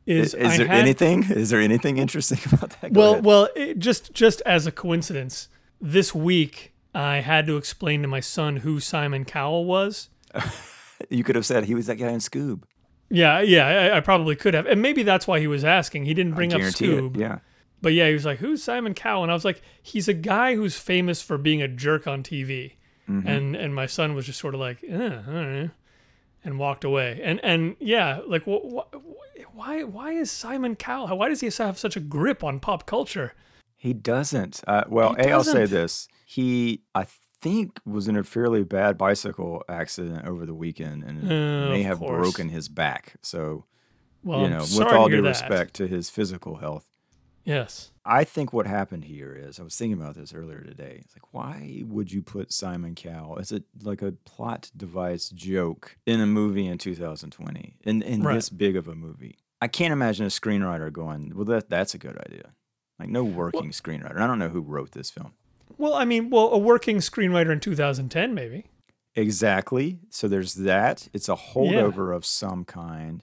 is, 0.09 0.35
Is, 0.35 0.57
there 0.59 0.67
had, 0.67 0.79
anything? 0.81 1.25
Is 1.31 1.51
there 1.51 1.61
anything 1.61 1.99
interesting 1.99 2.39
about 2.53 2.71
that? 2.81 2.93
Go 2.93 3.01
Well, 3.01 3.13
ahead. 3.13 3.25
well, 3.25 3.49
it, 3.55 3.79
just 3.79 4.13
just 4.15 4.41
as 4.47 4.67
a 4.67 4.73
coincidence, 4.73 5.49
this 5.81 6.15
week 6.15 6.73
I 6.95 7.17
had 7.21 7.47
to 7.47 7.57
explain 7.57 8.03
to 8.03 8.09
my 8.09 8.21
son 8.21 8.57
who 8.59 8.81
Simon 8.81 9.25
Cowell 9.25 9.65
was. 9.65 10.09
you 11.11 11.25
could 11.25 11.37
have 11.37 11.47
said 11.47 11.65
he 11.65 11.75
was 11.75 11.87
that 11.87 11.97
guy 11.97 12.09
in 12.09 12.19
Scoob. 12.21 12.63
Yeah, 13.11 13.41
yeah, 13.41 13.67
I, 13.93 13.97
I 13.97 14.01
probably 14.01 14.37
could 14.37 14.53
have, 14.55 14.67
and 14.67 14.83
maybe 14.83 15.03
that's 15.03 15.27
why 15.27 15.41
he 15.41 15.47
was 15.47 15.65
asking. 15.65 16.05
He 16.05 16.13
didn't 16.15 16.35
bring 16.35 16.53
up 16.53 16.61
Scoob, 16.61 17.17
it. 17.17 17.21
Yeah. 17.21 17.39
but 17.81 17.95
yeah, 17.95 18.07
he 18.09 18.13
was 18.13 18.27
like, 18.27 18.39
"Who's 18.39 18.63
Simon 18.63 18.93
Cowell?" 18.93 19.23
And 19.23 19.33
I 19.33 19.35
was 19.35 19.47
like, 19.47 19.63
"He's 19.83 20.09
a 20.09 20.13
guy 20.15 20.57
who's 20.57 20.79
famous 20.79 21.23
for 21.23 21.39
being 21.39 21.63
a 21.63 21.69
jerk 21.69 22.07
on 22.07 22.23
TV." 22.23 22.73
Mhm. 23.09 23.25
And 23.27 23.57
and 23.57 23.75
my 23.75 23.87
son 23.87 24.15
was 24.15 24.27
just 24.27 24.39
sort 24.39 24.53
of 24.55 24.61
like, 24.61 24.85
eh, 24.87 24.95
I 24.95 24.99
don't 24.99 25.25
know, 25.55 25.71
and 26.49 26.59
walked 26.59 26.83
away. 26.83 27.21
And 27.23 27.39
and 27.45 27.77
yeah, 27.79 28.21
like 28.27 28.45
wh- 28.45 28.65
wh- 28.75 29.55
why 29.55 29.85
why 29.85 30.13
is 30.13 30.31
Simon 30.31 30.75
Cowell? 30.77 31.17
Why 31.19 31.29
does 31.29 31.41
he 31.43 31.51
have 31.63 31.79
such 31.79 31.95
a 31.97 32.01
grip 32.01 32.43
on 32.43 32.59
pop 32.59 32.87
culture? 32.87 33.35
He 33.77 33.93
doesn't. 33.93 34.63
Uh, 34.67 34.85
well, 34.89 35.15
He 35.15 35.25
A, 35.29 35.33
I'll 35.35 35.45
say 35.45 35.67
this. 35.67 36.09
He, 36.27 36.83
I 36.97 37.07
think, 37.41 37.79
was 37.87 38.09
in 38.09 38.17
a 38.17 38.25
fairly 38.25 38.65
bad 38.65 38.99
bicycle 38.99 39.63
accident 39.69 40.27
over 40.27 40.45
the 40.47 40.55
weekend 40.55 41.05
and 41.05 41.25
Uh, 41.25 41.69
may 41.71 41.83
have 41.85 41.99
course. 42.01 42.19
broken 42.19 42.49
his 42.49 42.69
back. 42.69 43.15
So, 43.23 43.67
Well, 44.25 44.43
you 44.43 44.49
know, 44.51 44.63
with 44.63 44.81
all 44.93 45.09
due 45.09 45.23
that. 45.23 45.29
respect 45.29 45.75
to 45.75 45.87
his 45.87 46.11
physical 46.11 46.57
health, 46.57 46.87
Yes. 47.49 47.91
I 48.05 48.25
think 48.25 48.53
what 48.53 48.67
happened 48.67 49.05
here 49.05 49.35
is 49.35 49.59
I 49.59 49.63
was 49.63 49.75
thinking 49.77 50.01
about 50.01 50.15
this 50.15 50.33
earlier 50.35 50.61
today. 50.61 51.01
It's 51.05 51.15
like, 51.17 51.33
why 51.33 51.83
would 51.87 52.13
you 52.13 52.21
put 52.23 52.53
Simon 52.53 52.95
Cowell 52.95 53.39
as 53.39 53.53
a 53.53 53.63
like 53.83 54.03
a 54.03 54.13
plot 54.13 54.71
device 54.77 55.31
joke 55.31 55.97
in 56.07 56.21
a 56.21 56.27
movie 56.27 56.67
in 56.67 56.79
2020 56.79 57.77
in 57.85 58.03
in 58.03 58.23
Right. 58.23 58.35
this 58.35 58.51
big 58.51 58.77
of 58.77 58.87
a 58.87 58.95
movie? 58.95 59.39
I 59.61 59.67
can't 59.69 59.93
imagine 59.93 60.25
a 60.27 60.29
screenwriter 60.29 60.93
going, 60.93 61.33
"Well, 61.35 61.45
that 61.47 61.69
that's 61.71 61.95
a 61.95 61.99
good 61.99 62.19
idea." 62.27 62.53
Like 62.99 63.09
no 63.09 63.25
working 63.25 63.71
screenwriter. 63.71 64.21
I 64.21 64.27
don't 64.27 64.39
know 64.39 64.49
who 64.51 64.61
wrote 64.61 64.93
this 64.93 65.11
film. 65.11 65.33
Well, 65.79 65.95
I 65.95 66.05
mean, 66.05 66.31
well, 66.31 66.49
a 66.53 66.59
working 66.59 66.99
screenwriter 66.99 67.53
in 67.53 67.61
2010, 67.61 68.35
maybe. 68.35 68.67
Exactly. 69.15 69.99
So 70.11 70.29
there's 70.29 70.55
that. 70.55 71.09
It's 71.13 71.29
a 71.29 71.35
holdover 71.37 72.15
of 72.15 72.25
some 72.25 72.65
kind. 72.65 73.23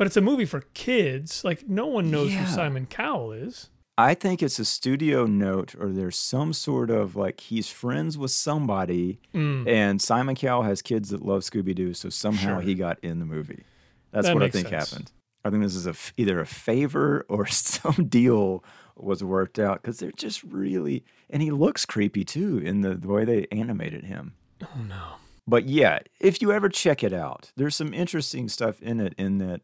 But 0.00 0.06
it's 0.06 0.16
a 0.16 0.22
movie 0.22 0.46
for 0.46 0.62
kids. 0.72 1.44
Like 1.44 1.68
no 1.68 1.86
one 1.86 2.10
knows 2.10 2.32
Yeah. 2.32 2.46
who 2.46 2.54
Simon 2.54 2.86
Cowell 2.86 3.32
is. 3.32 3.68
I 3.98 4.14
think 4.14 4.42
it's 4.42 4.58
a 4.58 4.64
studio 4.64 5.26
note, 5.26 5.74
or 5.78 5.90
there's 5.90 6.16
some 6.16 6.54
sort 6.54 6.88
of 6.88 7.16
like 7.16 7.40
he's 7.40 7.68
friends 7.68 8.16
with 8.16 8.30
somebody, 8.30 9.20
Mm. 9.34 9.68
and 9.68 10.00
Simon 10.00 10.36
Cowell 10.36 10.62
has 10.62 10.80
kids 10.80 11.10
that 11.10 11.20
love 11.20 11.42
Scooby 11.42 11.74
Doo, 11.74 11.92
so 11.92 12.08
somehow 12.08 12.54
Sure. 12.54 12.60
he 12.62 12.74
got 12.74 12.98
in 13.02 13.18
the 13.18 13.26
movie. 13.26 13.64
That's 14.10 14.26
That 14.26 14.32
what 14.32 14.42
I 14.42 14.48
think 14.48 14.68
sense. 14.68 14.88
happened. 14.90 15.12
I 15.44 15.50
think 15.50 15.62
this 15.62 15.74
is 15.74 15.86
a 15.86 15.94
either 16.16 16.40
a 16.40 16.46
favor 16.46 17.26
or 17.28 17.46
some 17.48 18.06
deal 18.08 18.64
was 18.96 19.22
worked 19.22 19.58
out 19.58 19.82
because 19.82 19.98
they're 19.98 20.12
just 20.12 20.42
really, 20.44 21.04
and 21.28 21.42
he 21.42 21.50
looks 21.50 21.84
creepy 21.84 22.24
too 22.24 22.56
in 22.56 22.80
the, 22.80 22.94
the 22.94 23.08
way 23.08 23.26
they 23.26 23.46
animated 23.52 24.04
him. 24.04 24.32
Oh 24.62 24.80
no. 24.88 25.16
But 25.46 25.66
yeah, 25.68 25.98
if 26.20 26.40
you 26.40 26.52
ever 26.52 26.70
check 26.70 27.04
it 27.04 27.12
out, 27.12 27.52
there's 27.56 27.76
some 27.76 27.92
interesting 27.92 28.48
stuff 28.48 28.80
in 28.80 28.98
it. 28.98 29.14
In 29.18 29.36
that, 29.38 29.60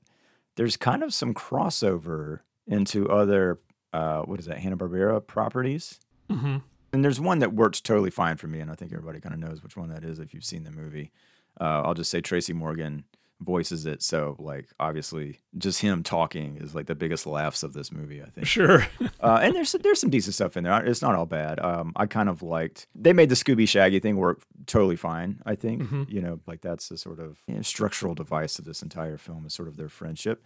there's 0.56 0.76
kind 0.76 1.02
of 1.02 1.14
some 1.14 1.32
crossover 1.32 2.40
into 2.66 3.08
other, 3.08 3.60
uh, 3.92 4.22
what 4.22 4.40
is 4.40 4.46
that, 4.46 4.58
Hanna 4.58 4.76
Barbera 4.76 5.24
properties. 5.24 6.00
hmm 6.30 6.56
And 6.92 7.04
there's 7.04 7.20
one 7.20 7.38
that 7.38 7.52
works 7.52 7.80
totally 7.80 8.10
fine 8.10 8.36
for 8.36 8.48
me, 8.48 8.60
and 8.60 8.70
I 8.70 8.74
think 8.74 8.92
everybody 8.92 9.20
kind 9.20 9.34
of 9.34 9.40
knows 9.40 9.62
which 9.62 9.76
one 9.76 9.88
that 9.90 10.04
is 10.04 10.18
if 10.18 10.34
you've 10.34 10.44
seen 10.44 10.64
the 10.64 10.70
movie. 10.72 11.12
Uh, 11.60 11.82
I'll 11.84 11.94
just 11.94 12.10
say 12.10 12.20
Tracy 12.20 12.52
Morgan 12.52 13.04
voices 13.40 13.84
it, 13.86 14.02
so 14.02 14.34
like 14.38 14.66
obviously 14.80 15.40
just 15.58 15.80
him 15.82 16.02
talking 16.02 16.56
is 16.56 16.74
like 16.74 16.86
the 16.86 16.94
biggest 16.94 17.26
laughs 17.26 17.62
of 17.62 17.72
this 17.74 17.92
movie, 17.92 18.22
I 18.22 18.26
think. 18.30 18.46
Sure. 18.46 18.86
Uh, 19.20 19.40
and 19.42 19.54
there's 19.56 19.72
there's 19.72 20.00
some 20.00 20.10
decent 20.10 20.34
stuff 20.34 20.56
in 20.56 20.64
there. 20.64 20.84
It's 20.84 21.02
not 21.02 21.14
all 21.14 21.26
bad. 21.26 21.58
Um, 21.58 21.92
I 21.96 22.06
kind 22.06 22.28
of 22.28 22.42
liked 22.42 22.86
they 22.94 23.12
made 23.12 23.28
the 23.28 23.34
Scooby 23.34 23.68
Shaggy 23.68 23.98
thing 23.98 24.16
work 24.16 24.40
totally 24.66 24.94
fine. 24.96 25.40
I 25.44 25.54
think 25.56 25.82
Mhm. 25.82 26.08
you 26.10 26.20
know 26.20 26.38
like 26.46 26.60
that's 26.60 26.88
the 26.88 26.96
sort 26.98 27.18
of 27.18 27.38
you 27.48 27.54
know, 27.56 27.62
structural 27.62 28.14
device 28.14 28.58
of 28.58 28.64
this 28.64 28.82
entire 28.82 29.16
film 29.18 29.44
is 29.46 29.54
sort 29.54 29.68
of 29.68 29.76
their 29.76 29.88
friendship. 29.88 30.44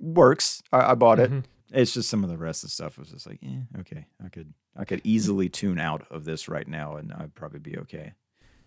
Works. 0.00 0.62
I, 0.72 0.92
I 0.92 0.94
bought 0.94 1.20
it. 1.20 1.30
Mhm. 1.30 1.44
It's 1.72 1.94
just 1.94 2.08
some 2.10 2.22
of 2.24 2.30
the 2.30 2.36
rest 2.38 2.62
of 2.64 2.68
the 2.70 2.74
stuff 2.74 2.98
was 2.98 3.10
just 3.10 3.26
like, 3.26 3.38
eh, 3.42 3.80
okay. 3.80 4.06
I 4.24 4.28
could 4.28 4.52
I 4.76 4.84
could 4.84 5.00
easily 5.04 5.48
tune 5.48 5.78
out 5.78 6.06
of 6.10 6.24
this 6.24 6.48
right 6.48 6.66
now, 6.68 6.96
and 6.96 7.12
I'd 7.12 7.34
probably 7.34 7.60
be 7.60 7.78
okay. 7.78 8.12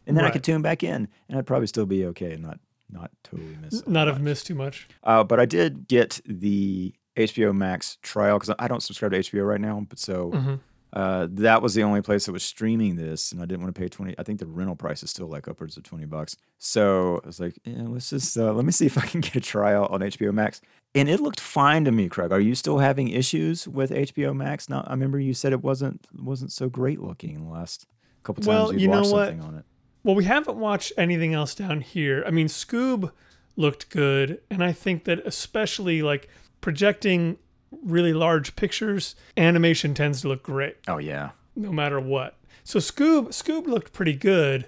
And 0.08 0.18
then 0.18 0.26
I 0.26 0.32
could 0.32 0.44
tune 0.44 0.62
back 0.64 0.84
in, 0.84 1.08
and 1.28 1.38
I'd 1.38 1.46
probably 1.46 1.68
still 1.68 1.86
be 1.86 2.06
okay, 2.08 2.32
and 2.34 2.42
not 2.44 2.60
not 2.92 3.12
totally 3.24 3.56
miss. 3.62 3.86
Not 3.88 4.08
have 4.08 4.22
missed 4.22 4.48
too 4.48 4.56
much. 4.56 4.88
Uh, 5.04 5.24
but 5.24 5.40
I 5.40 5.46
did 5.46 5.88
get 5.88 6.20
the 6.26 6.94
HBO 7.18 7.54
Max 7.56 7.98
trial 8.02 8.40
because 8.40 8.56
I 8.60 8.68
don't 8.68 8.82
subscribe 8.82 9.12
to 9.12 9.20
HBO 9.20 9.48
right 9.48 9.62
now. 9.62 9.86
But 9.88 10.00
so 10.00 10.32
hmm 10.32 10.56
uh, 10.92 11.28
that 11.30 11.62
was 11.62 11.76
the 11.76 11.84
only 11.84 12.02
place 12.02 12.26
that 12.26 12.32
was 12.32 12.42
streaming 12.42 12.96
this, 12.96 13.32
and 13.32 13.40
I 13.40 13.46
didn't 13.46 13.62
want 13.62 13.76
to 13.76 13.80
pay 13.80 13.90
twenty. 13.90 14.16
I 14.18 14.24
think 14.24 14.40
the 14.40 14.48
rental 14.48 14.76
price 14.76 15.04
is 15.04 15.12
still 15.12 15.28
like 15.28 15.48
upwards 15.48 15.78
of 15.78 15.84
twenty 15.84 16.06
bucks. 16.06 16.36
So 16.58 17.22
I 17.24 17.28
was 17.28 17.40
like, 17.40 17.60
yeah, 17.64 17.84
let's 17.84 18.10
just 18.10 18.36
uh, 18.36 18.52
let 18.54 18.66
me 18.66 18.72
see 18.72 18.88
if 18.88 18.98
I 18.98 19.02
can 19.06 19.22
get 19.28 19.36
a 19.36 19.40
trial 19.40 19.86
on 19.92 20.00
HBO 20.00 20.34
Max. 20.34 20.62
And 20.96 21.08
it 21.08 21.20
looked 21.20 21.40
fine 21.40 21.86
to 21.86 21.92
me, 21.92 22.10
Craig. 22.10 22.32
Are 22.32 22.40
you 22.40 22.56
still 22.56 22.80
having 22.80 23.10
issues 23.10 23.68
with 23.68 23.92
HBO 23.92 24.36
Max? 24.36 24.68
Now 24.68 24.84
I 24.88 24.92
remember 24.92 25.20
you 25.20 25.36
said 25.36 25.54
it 25.54 25.62
wasn't 25.64 26.08
wasn't 26.20 26.52
so 26.52 26.70
great 26.70 27.00
looking 27.00 27.44
the 27.46 27.52
last 27.52 27.86
couple 28.24 28.42
times 28.42 28.50
Well, 28.50 28.74
you 28.74 28.80
you 28.80 28.88
know 28.88 28.98
watched 28.98 29.12
what? 29.12 29.28
something 29.28 29.42
on 29.46 29.56
it. 29.60 29.66
Well, 30.04 30.16
we 30.16 30.24
haven't 30.24 30.58
watched 30.58 30.94
anything 30.98 31.34
else 31.34 31.54
down 31.54 31.82
here. 31.82 32.24
I 32.26 32.32
mean, 32.32 32.48
Scoob 32.48 33.12
looked 33.56 33.90
good, 33.90 34.42
and 34.50 34.64
I 34.64 34.72
think 34.72 35.04
that 35.04 35.20
especially 35.26 36.02
like 36.02 36.30
projecting 36.62 37.38
really 37.84 38.14
large 38.14 38.56
pictures, 38.56 39.16
animation 39.38 39.94
tends 39.94 40.22
to 40.22 40.28
look 40.28 40.44
great 40.44 40.78
Oh 40.88 40.98
yeah, 40.98 41.32
no 41.56 41.72
matter 41.72 42.00
what. 42.00 42.38
So 42.64 42.80
Scoob 42.80 43.28
Scoob 43.28 43.68
looked 43.68 43.94
pretty 43.94 44.16
good, 44.16 44.68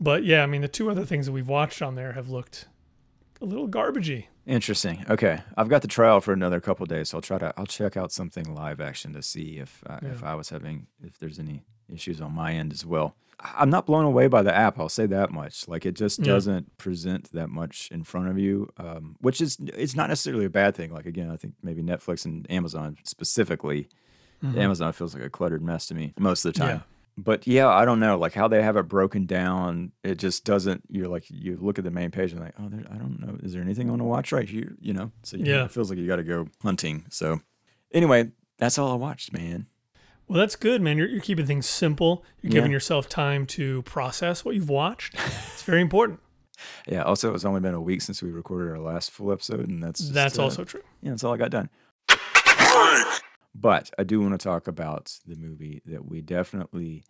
but 0.00 0.24
yeah, 0.24 0.42
I 0.42 0.46
mean 0.46 0.62
the 0.62 0.68
two 0.68 0.90
other 0.90 1.04
things 1.04 1.26
that 1.26 1.32
we've 1.32 1.48
watched 1.48 1.82
on 1.82 1.94
there 1.94 2.12
have 2.12 2.28
looked 2.28 2.66
a 3.40 3.44
little 3.44 3.68
garbagey. 3.68 4.26
Interesting. 4.46 5.04
Okay, 5.10 5.42
I've 5.56 5.68
got 5.68 5.82
the 5.82 5.88
trial 5.88 6.20
for 6.20 6.32
another 6.32 6.60
couple 6.60 6.86
days, 6.86 7.10
so 7.10 7.18
I'll 7.18 7.22
try 7.22 7.38
to 7.38 7.52
I'll 7.56 7.66
check 7.66 7.96
out 7.96 8.12
something 8.12 8.54
live 8.54 8.80
action 8.80 9.12
to 9.12 9.22
see 9.22 9.58
if 9.58 9.82
uh, 9.86 9.98
if 10.02 10.24
I 10.24 10.34
was 10.34 10.48
having 10.48 10.86
if 11.02 11.18
there's 11.18 11.38
any 11.38 11.64
issues 11.92 12.20
on 12.20 12.32
my 12.32 12.52
end 12.54 12.72
as 12.72 12.84
well. 12.86 13.14
I'm 13.40 13.70
not 13.70 13.86
blown 13.86 14.04
away 14.04 14.26
by 14.26 14.42
the 14.42 14.52
app. 14.54 14.80
I'll 14.80 14.88
say 14.88 15.06
that 15.06 15.30
much. 15.30 15.68
Like 15.68 15.86
it 15.86 15.94
just 15.94 16.22
doesn't 16.22 16.76
present 16.76 17.30
that 17.32 17.48
much 17.48 17.88
in 17.92 18.02
front 18.02 18.28
of 18.28 18.36
you, 18.38 18.68
um, 18.78 19.14
which 19.20 19.40
is 19.40 19.58
it's 19.76 19.94
not 19.94 20.08
necessarily 20.08 20.44
a 20.44 20.50
bad 20.50 20.74
thing. 20.74 20.92
Like 20.92 21.06
again, 21.06 21.30
I 21.30 21.36
think 21.36 21.54
maybe 21.62 21.82
Netflix 21.82 22.24
and 22.24 22.50
Amazon 22.50 22.96
specifically, 23.04 23.88
Amazon 24.56 24.92
feels 24.92 25.14
like 25.14 25.22
a 25.22 25.30
cluttered 25.30 25.62
mess 25.62 25.86
to 25.86 25.94
me 25.94 26.14
most 26.18 26.44
of 26.44 26.52
the 26.52 26.58
time. 26.58 26.76
Yeah. 26.78 26.82
But 27.20 27.46
yeah, 27.48 27.68
I 27.68 27.84
don't 27.84 27.98
know, 28.00 28.16
like 28.18 28.32
how 28.34 28.46
they 28.48 28.62
have 28.62 28.76
it 28.76 28.84
broken 28.88 29.26
down. 29.26 29.90
It 30.04 30.16
just 30.18 30.44
doesn't. 30.44 30.82
You're 30.88 31.08
like 31.08 31.24
you 31.28 31.58
look 31.60 31.78
at 31.78 31.84
the 31.84 31.90
main 31.92 32.10
page 32.10 32.32
and 32.32 32.40
like, 32.40 32.54
oh, 32.60 32.68
there, 32.68 32.84
I 32.90 32.96
don't 32.96 33.20
know. 33.20 33.36
Is 33.42 33.52
there 33.52 33.62
anything 33.62 33.88
I 33.88 33.90
want 33.90 34.00
to 34.00 34.04
watch 34.04 34.30
right 34.32 34.48
here? 34.48 34.76
You 34.80 34.92
know, 34.94 35.10
so 35.22 35.36
Yeah. 35.36 35.64
it 35.64 35.70
feels 35.70 35.90
like 35.90 35.98
you 35.98 36.06
got 36.08 36.16
to 36.16 36.22
go 36.24 36.48
hunting. 36.62 37.06
So 37.10 37.40
anyway, 37.92 38.30
that's 38.58 38.78
all 38.78 38.90
I 38.92 38.96
watched, 38.96 39.32
man. 39.32 39.66
Well, 40.28 40.38
that's 40.38 40.56
good, 40.56 40.82
man. 40.82 40.98
You're, 40.98 41.08
you're 41.08 41.20
keeping 41.22 41.46
things 41.46 41.66
simple. 41.66 42.24
You're 42.42 42.50
giving 42.52 42.70
Yeah. 42.70 42.76
yourself 42.76 43.08
time 43.08 43.46
to 43.46 43.82
process 43.82 44.44
what 44.44 44.54
you've 44.54 44.68
watched. 44.68 45.14
It's 45.14 45.62
very 45.62 45.80
important. 45.80 46.20
Yeah. 46.88 47.02
Also, 47.02 47.32
it's 47.34 47.44
only 47.44 47.60
been 47.60 47.74
a 47.74 47.80
week 47.80 48.02
since 48.02 48.20
we 48.20 48.30
recorded 48.32 48.68
our 48.72 48.80
last 48.80 49.12
full 49.12 49.30
episode, 49.30 49.68
and 49.68 49.80
that's 49.80 50.00
just, 50.00 50.12
That's 50.12 50.40
uh, 50.40 50.42
also 50.42 50.64
true. 50.64 50.82
yeah, 51.02 51.10
that's 51.10 51.22
all 51.22 51.32
I 51.32 51.36
got 51.36 51.52
done. 51.52 51.70
But 53.54 53.90
I 53.98 54.02
do 54.04 54.20
want 54.20 54.32
to 54.34 54.38
talk 54.38 54.66
about 54.68 55.18
the 55.26 55.36
movie 55.36 55.82
that 55.86 56.04
we 56.08 56.20
definitely 56.20 57.04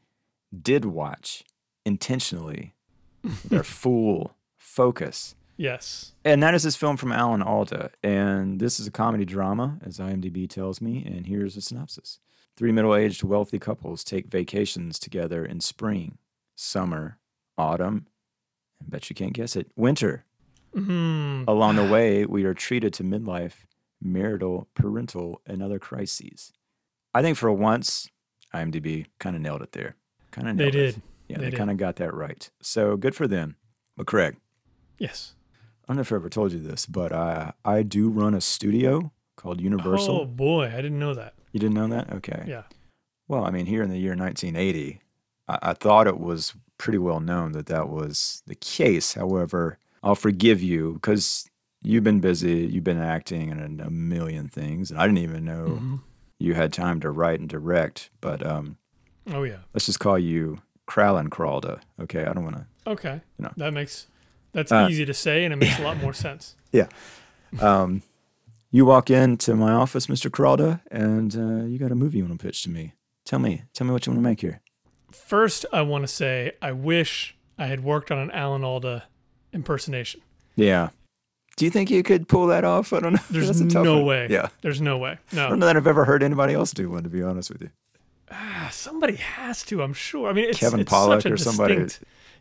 did 0.62 0.84
watch 0.84 1.44
intentionally 1.86 2.74
with 3.22 3.52
our 3.52 3.62
full 3.82 4.34
focus. 4.56 5.34
Yes. 5.56 6.12
And 6.26 6.42
that 6.42 6.54
is 6.54 6.62
this 6.62 6.76
film 6.76 6.96
from 6.98 7.12
Alan 7.12 7.42
Alda. 7.42 7.90
And 8.02 8.60
this 8.60 8.78
is 8.78 8.86
a 8.86 8.90
comedy 8.90 9.24
drama, 9.24 9.78
as 9.82 9.98
IMDb 9.98 10.48
tells 10.48 10.80
me. 10.82 11.04
And 11.06 11.26
here's 11.26 11.56
a 11.56 11.60
synopsis 11.62 12.18
Three 12.58 12.72
middle 12.72 12.96
aged 12.96 13.22
wealthy 13.22 13.60
couples 13.60 14.02
take 14.02 14.26
vacations 14.26 14.98
together 14.98 15.44
in 15.44 15.60
spring, 15.60 16.18
summer, 16.56 17.18
autumn, 17.56 18.08
and 18.80 18.90
bet 18.90 19.08
you 19.08 19.14
can't 19.14 19.32
guess 19.32 19.54
it, 19.54 19.70
winter. 19.76 20.24
Mm, 20.74 21.44
Along 21.46 21.76
the 21.76 21.84
way, 21.92 22.26
we 22.26 22.42
are 22.44 22.54
treated 22.54 22.92
to 22.94 23.04
midlife, 23.04 23.64
marital, 24.02 24.66
parental, 24.74 25.40
and 25.46 25.62
other 25.62 25.78
crises. 25.78 26.52
I 27.14 27.22
think 27.22 27.38
for 27.38 27.52
once, 27.52 28.10
IMDb 28.52 29.06
kind 29.20 29.36
of 29.36 29.42
nailed 29.42 29.62
it 29.62 29.70
there. 29.70 29.94
Kind 30.32 30.48
of 30.48 30.56
they 30.56 30.64
nailed 30.64 30.74
it. 30.74 30.92
did. 30.94 31.02
Yeah, 31.28 31.38
They 31.38 31.50
they, 31.50 31.56
kind 31.56 31.70
of 31.70 31.76
got 31.76 31.94
that 31.96 32.12
right. 32.12 32.50
So 32.60 32.96
good 32.96 33.14
for 33.14 33.28
them. 33.28 33.54
But 33.96 34.08
Craig, 34.08 34.36
Yes. 34.98 35.34
I 35.84 35.92
don't 35.92 35.98
know 35.98 36.00
if 36.00 36.10
I 36.12 36.16
ever 36.16 36.28
told 36.28 36.52
you 36.52 36.58
this, 36.58 36.86
but 36.86 37.12
I 37.12 37.52
I 37.64 37.84
do 37.84 38.08
run 38.10 38.34
a 38.34 38.40
studio 38.40 39.12
called 39.36 39.60
Universal. 39.60 40.20
Oh 40.22 40.24
boy, 40.26 40.66
I 40.66 40.76
didn't 40.82 40.98
know 40.98 41.14
that. 41.14 41.34
You 41.52 41.60
didn't 41.60 41.74
know 41.74 41.88
that? 41.88 42.12
Okay. 42.12 42.44
Yeah. 42.46 42.62
Well, 43.26 43.44
I 43.44 43.50
mean, 43.50 43.66
here 43.66 43.82
in 43.82 43.90
the 43.90 43.98
year 43.98 44.14
1980, 44.16 45.00
I, 45.48 45.58
I 45.62 45.72
thought 45.74 46.06
it 46.06 46.18
was 46.20 46.54
pretty 46.78 46.98
well 46.98 47.20
known 47.20 47.52
that 47.52 47.66
that 47.66 47.88
was 47.88 48.42
the 48.46 48.54
case. 48.54 49.14
However, 49.14 49.78
I'll 50.02 50.14
forgive 50.14 50.62
you 50.62 50.94
because 50.94 51.48
you've 51.82 52.04
been 52.04 52.20
busy, 52.20 52.66
you've 52.66 52.84
been 52.84 53.00
acting 53.02 53.50
and 53.50 53.80
a, 53.80 53.90
million 53.90 54.48
things, 54.48 54.90
and 54.90 54.98
I 55.00 55.06
didn't 55.06 55.18
even 55.18 55.44
know 55.44 55.78
Mhm. 55.80 56.00
you 56.38 56.54
had 56.54 56.72
time 56.72 57.00
to 57.00 57.10
write 57.10 57.40
and 57.40 57.48
direct. 57.48 58.10
But 58.20 58.44
um, 58.46 58.76
Oh 59.30 59.42
yeah. 59.42 59.58
let's 59.74 59.86
just 59.86 60.00
call 60.00 60.18
you 60.18 60.60
Kralin 60.86 61.28
Crawlda. 61.28 61.80
Okay, 62.00 62.24
I 62.24 62.32
don't 62.32 62.44
want 62.44 62.56
to. 62.56 62.66
Okay. 62.90 63.20
You 63.38 63.44
know. 63.44 63.52
That 63.56 63.72
makes 63.72 64.06
that's 64.52 64.72
Uh, 64.72 64.86
easy 64.90 65.04
to 65.04 65.12
say 65.14 65.44
and 65.44 65.52
it 65.52 65.56
makes 65.56 65.78
a 65.78 65.82
lot 65.82 65.98
more 66.00 66.14
sense. 66.14 66.54
Yeah, 66.72 66.86
um, 67.60 68.02
you 68.70 68.84
walk 68.84 69.10
into 69.10 69.54
my 69.54 69.72
office, 69.72 70.06
Mr. 70.06 70.30
Crawlda, 70.30 70.80
and 70.90 71.34
uh, 71.36 71.64
you 71.66 71.78
got 71.78 71.90
a 71.92 71.94
movie 71.94 72.18
you 72.18 72.24
want 72.26 72.38
to 72.38 72.46
pitch 72.46 72.62
to 72.64 72.70
me. 72.70 72.94
Tell 73.24 73.38
me, 73.38 73.62
tell 73.74 73.86
me 73.86 73.92
what 73.92 74.06
you 74.06 74.12
want 74.12 74.18
to 74.24 74.28
make 74.28 74.40
here. 74.40 74.60
First, 75.10 75.64
I 75.72 75.82
want 75.82 76.02
to 76.04 76.08
say 76.08 76.52
I 76.60 76.72
wish 76.72 77.36
I 77.58 77.66
had 77.66 77.82
worked 77.82 78.10
on 78.10 78.18
an 78.18 78.30
Alan 78.30 78.64
Alda 78.64 79.04
impersonation. 79.52 80.20
Yeah. 80.56 80.90
Do 81.56 81.64
you 81.64 81.70
think 81.70 81.90
you 81.90 82.02
could 82.02 82.28
pull 82.28 82.46
that 82.48 82.64
off? 82.64 82.92
I 82.92 83.00
don't 83.00 83.14
know. 83.14 83.20
There's 83.30 83.46
That's 83.48 83.60
a 83.60 83.68
tough 83.68 83.84
no 83.84 83.96
one. 83.96 84.04
way. 84.06 84.26
Yeah. 84.30 84.48
There's 84.62 84.80
no 84.80 84.96
way. 84.98 85.18
No. 85.32 85.46
I 85.46 85.48
don't 85.50 85.58
know 85.58 85.66
that 85.66 85.76
I've 85.76 85.86
ever 85.86 86.04
heard 86.04 86.22
anybody 86.22 86.54
else 86.54 86.72
do 86.72 86.88
one, 86.90 87.02
to 87.02 87.08
be 87.08 87.22
honest 87.22 87.50
with 87.50 87.62
you. 87.62 87.70
Ah, 88.30 88.68
Somebody 88.70 89.16
has 89.16 89.64
to, 89.64 89.82
I'm 89.82 89.94
sure. 89.94 90.28
I 90.28 90.32
mean, 90.34 90.44
it's 90.50 90.58
Kevin 90.58 90.80
it's 90.80 90.92
a 90.92 91.32
or 91.32 91.36
somebody. 91.36 91.86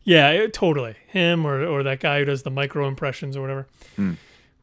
Yeah, 0.04 0.30
it- 0.32 0.54
totally. 0.54 0.96
Him 1.08 1.46
or 1.48 1.66
or 1.66 1.84
that 1.84 2.00
guy 2.00 2.20
who 2.20 2.26
does 2.26 2.44
the 2.44 2.52
micro 2.52 2.88
impressions 2.88 3.36
or 3.36 3.42
whatever. 3.42 3.68
Hmm. 3.96 4.14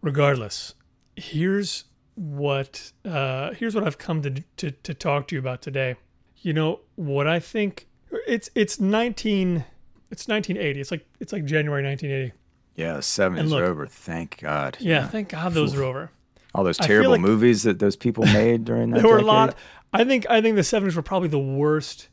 Regardless, 0.03 0.75
here's 1.17 1.85
what 2.15 2.93
uh, 3.05 3.53
here's 3.55 3.75
what 3.75 3.85
I've 3.85 3.99
come 3.99 4.23
to, 4.23 4.31
to 4.57 4.71
to 4.71 4.95
talk 4.95 5.29
to 5.29 5.35
you 5.35 5.39
about 5.41 5.63
today. 5.63 5.97
You 6.39 6.53
know 6.53 6.81
what 6.97 7.27
I 7.27 7.41
think? 7.41 7.87
It's 8.27 8.51
it's 8.55 8.79
nineteen. 8.81 9.65
It's 10.11 10.29
1980. 10.29 10.81
It's 10.81 10.91
like 10.93 11.07
it's 11.19 11.33
like 11.33 11.45
January 11.45 11.83
1980. 11.83 12.39
Yeah, 12.77 12.95
the 12.95 13.01
70s 13.01 13.49
look- 13.49 13.63
are 13.63 13.65
over. 13.65 13.87
Thank 13.87 14.39
God. 14.41 14.77
Yeah, 14.79 15.09
thank 15.09 15.31
God 15.31 15.55
those 15.55 15.75
are 15.75 15.83
over. 15.83 16.11
All 16.55 16.63
those 16.63 16.77
terrible 16.79 17.13
like- 17.13 17.21
movies 17.21 17.65
that 17.65 17.81
those 17.81 17.97
people 17.97 18.25
made 18.27 18.65
during 18.65 18.91
that 18.91 18.99
There 19.03 19.11
were 19.11 19.19
a 19.19 19.23
lot. 19.23 19.57
I 19.93 20.05
think 20.05 20.27
I 20.31 20.41
think 20.41 20.55
the 20.57 20.63
70s 20.63 20.95
were 20.95 21.03
probably 21.03 21.29
the 21.29 21.39
worst 21.39 22.09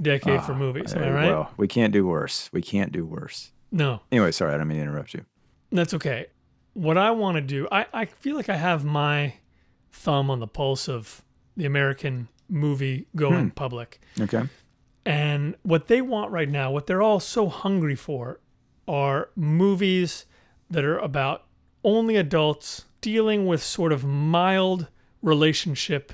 decade 0.00 0.42
for 0.44 0.52
Ah, 0.52 0.58
movies. 0.58 0.94
Am 0.94 1.02
I 1.02 1.06
eh, 1.06 1.10
right? 1.10 1.28
Well, 1.28 1.50
we 1.56 1.66
can't 1.66 1.92
do 1.92 2.06
worse. 2.06 2.50
We 2.52 2.62
can't 2.62 2.92
do 2.92 3.04
worse. 3.04 3.50
no. 3.72 4.00
Anyway, 4.12 4.30
sorry, 4.32 4.54
I 4.54 4.56
don't 4.58 4.68
mean 4.68 4.78
to 4.78 4.82
interrupt 4.84 5.14
you. 5.14 5.24
That's 5.72 5.94
okay. 5.94 6.26
What 6.74 6.96
I 6.96 7.10
want 7.10 7.36
to 7.36 7.40
do, 7.40 7.66
I, 7.72 7.86
I 7.92 8.04
feel 8.04 8.36
like 8.36 8.48
I 8.48 8.56
have 8.56 8.84
my 8.84 9.34
thumb 9.92 10.30
on 10.30 10.38
the 10.40 10.46
pulse 10.46 10.88
of 10.88 11.22
the 11.56 11.64
American 11.66 12.28
movie 12.48 13.06
going 13.16 13.44
Hmm. 13.44 13.48
public. 13.50 14.00
Okay. 14.20 14.42
And 15.04 15.56
what 15.62 15.86
they 15.88 16.00
want 16.02 16.30
right 16.30 16.48
now, 16.48 16.70
what 16.70 16.86
they're 16.86 17.02
all 17.02 17.20
so 17.20 17.48
hungry 17.48 17.96
for, 17.96 18.40
are 18.86 19.30
movies 19.36 20.26
that 20.70 20.84
are 20.84 20.98
about 20.98 21.46
only 21.82 22.16
adults 22.16 22.84
dealing 23.00 23.46
with 23.46 23.62
sort 23.62 23.92
of 23.92 24.04
mild 24.04 24.88
relationship 25.22 26.12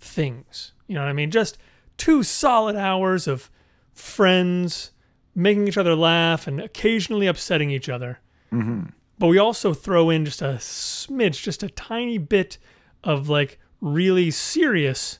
things. 0.00 0.72
You 0.86 0.94
know 0.96 1.02
what 1.02 1.08
I 1.08 1.12
mean? 1.14 1.30
Just 1.30 1.56
two 1.96 2.22
solid 2.22 2.76
hours 2.76 3.26
of 3.28 3.50
friends 3.92 4.90
making 5.34 5.66
each 5.68 5.78
other 5.78 5.94
laugh 5.94 6.46
and 6.46 6.60
occasionally 6.60 7.26
upsetting 7.26 7.70
each 7.70 7.88
other. 7.88 8.18
But 9.18 9.28
we 9.28 9.38
also 9.38 9.72
throw 9.74 10.10
in 10.10 10.24
just 10.24 10.42
a 10.42 10.56
smidge, 10.58 11.42
just 11.42 11.62
a 11.62 11.68
tiny 11.68 12.18
bit 12.18 12.58
of 13.02 13.28
like 13.28 13.58
really 13.80 14.30
serious 14.30 15.18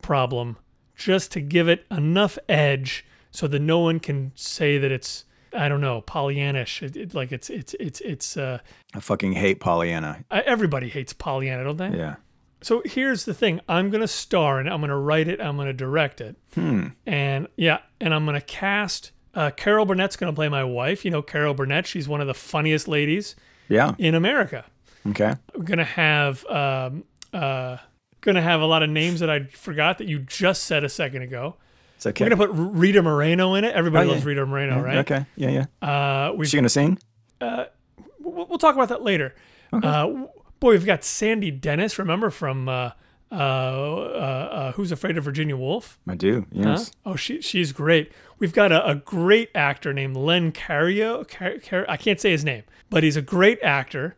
problem 0.00 0.56
just 0.94 1.32
to 1.32 1.40
give 1.40 1.68
it 1.68 1.84
enough 1.90 2.38
edge 2.48 3.04
so 3.30 3.46
that 3.48 3.60
no 3.60 3.78
one 3.80 3.98
can 3.98 4.32
say 4.34 4.78
that 4.78 4.92
it's 4.92 5.24
I 5.54 5.68
don't 5.68 5.80
know 5.80 6.02
Pollyannish. 6.02 6.82
It, 6.82 6.96
it, 6.96 7.14
like 7.14 7.32
it's 7.32 7.50
it's 7.50 7.74
it's 7.80 8.00
it's 8.00 8.36
uh, 8.36 8.58
I 8.94 9.00
fucking 9.00 9.32
hate 9.32 9.60
Pollyanna. 9.60 10.24
I- 10.30 10.40
everybody 10.42 10.88
hates 10.88 11.12
Pollyanna, 11.12 11.64
don't 11.64 11.76
they? 11.76 11.90
Yeah. 11.98 12.16
So 12.62 12.80
here's 12.84 13.24
the 13.24 13.34
thing: 13.34 13.60
I'm 13.68 13.90
gonna 13.90 14.08
star 14.08 14.60
and 14.60 14.68
I'm 14.68 14.80
gonna 14.80 14.98
write 14.98 15.28
it. 15.28 15.40
I'm 15.40 15.56
gonna 15.56 15.72
direct 15.72 16.20
it. 16.20 16.36
Hmm. 16.54 16.88
And 17.06 17.48
yeah, 17.56 17.80
and 18.00 18.14
I'm 18.14 18.24
gonna 18.24 18.40
cast. 18.40 19.12
Uh, 19.34 19.50
Carol 19.50 19.86
Burnett's 19.86 20.16
gonna 20.16 20.32
play 20.32 20.48
my 20.48 20.64
wife. 20.64 21.04
You 21.04 21.10
know 21.10 21.22
Carol 21.22 21.54
Burnett. 21.54 21.86
She's 21.86 22.06
one 22.08 22.20
of 22.20 22.26
the 22.26 22.34
funniest 22.34 22.86
ladies 22.88 23.34
Yeah. 23.68 23.94
in 23.98 24.14
America. 24.14 24.64
Okay. 25.08 25.34
We're 25.56 25.64
gonna 25.64 25.84
have 25.84 26.44
um, 26.46 27.04
uh, 27.32 27.78
gonna 28.20 28.42
have 28.42 28.60
a 28.60 28.66
lot 28.66 28.82
of 28.82 28.90
names 28.90 29.20
that 29.20 29.30
I 29.30 29.44
forgot 29.44 29.98
that 29.98 30.06
you 30.06 30.18
just 30.20 30.64
said 30.64 30.84
a 30.84 30.88
second 30.88 31.22
ago. 31.22 31.56
It's 31.96 32.06
okay. 32.06 32.24
We're 32.24 32.30
gonna 32.36 32.46
put 32.46 32.50
Rita 32.76 33.02
Moreno 33.02 33.54
in 33.54 33.64
it. 33.64 33.74
Everybody 33.74 34.04
Oh, 34.04 34.08
yeah. 34.08 34.14
loves 34.14 34.24
Rita 34.26 34.44
Moreno, 34.46 34.80
right? 34.82 34.96
Okay. 34.98 35.24
Yeah, 35.36 35.66
yeah. 35.82 35.88
Uh, 35.88 36.34
Is 36.40 36.50
she 36.50 36.56
gonna 36.56 36.68
sing? 36.68 36.98
we'll, 37.40 37.66
we'll 38.20 38.58
talk 38.58 38.74
about 38.74 38.88
that 38.90 39.02
later. 39.02 39.34
Uh, 39.72 40.06
boy, 40.60 40.72
we've 40.72 40.84
got 40.86 41.02
Sandy 41.04 41.50
Dennis. 41.50 41.98
Remember 41.98 42.30
from 42.30 42.68
uh, 42.68 42.90
uh, 43.32 43.34
uh, 43.34 43.38
uh, 43.38 44.72
Who's 44.72 44.92
Afraid 44.92 45.16
of 45.18 45.24
Virginia 45.24 45.56
Woolf? 45.56 45.98
I 46.06 46.14
do. 46.14 46.46
Huh? 46.54 46.60
Yes. 46.70 46.92
Oh, 47.06 47.16
she 47.16 47.40
she's 47.40 47.72
great. 47.72 48.12
We've 48.38 48.52
got 48.52 48.70
a, 48.72 48.86
a 48.86 48.94
great 48.94 49.50
actor 49.54 49.92
named 49.92 50.16
Len 50.16 50.52
Cario. 50.52 51.26
Car, 51.28 51.54
Car, 51.58 51.86
I 51.88 51.96
can't 51.96 52.20
say 52.20 52.30
his 52.30 52.44
name, 52.44 52.64
but 52.90 53.02
he's 53.02 53.16
a 53.16 53.22
great 53.22 53.58
actor. 53.62 54.16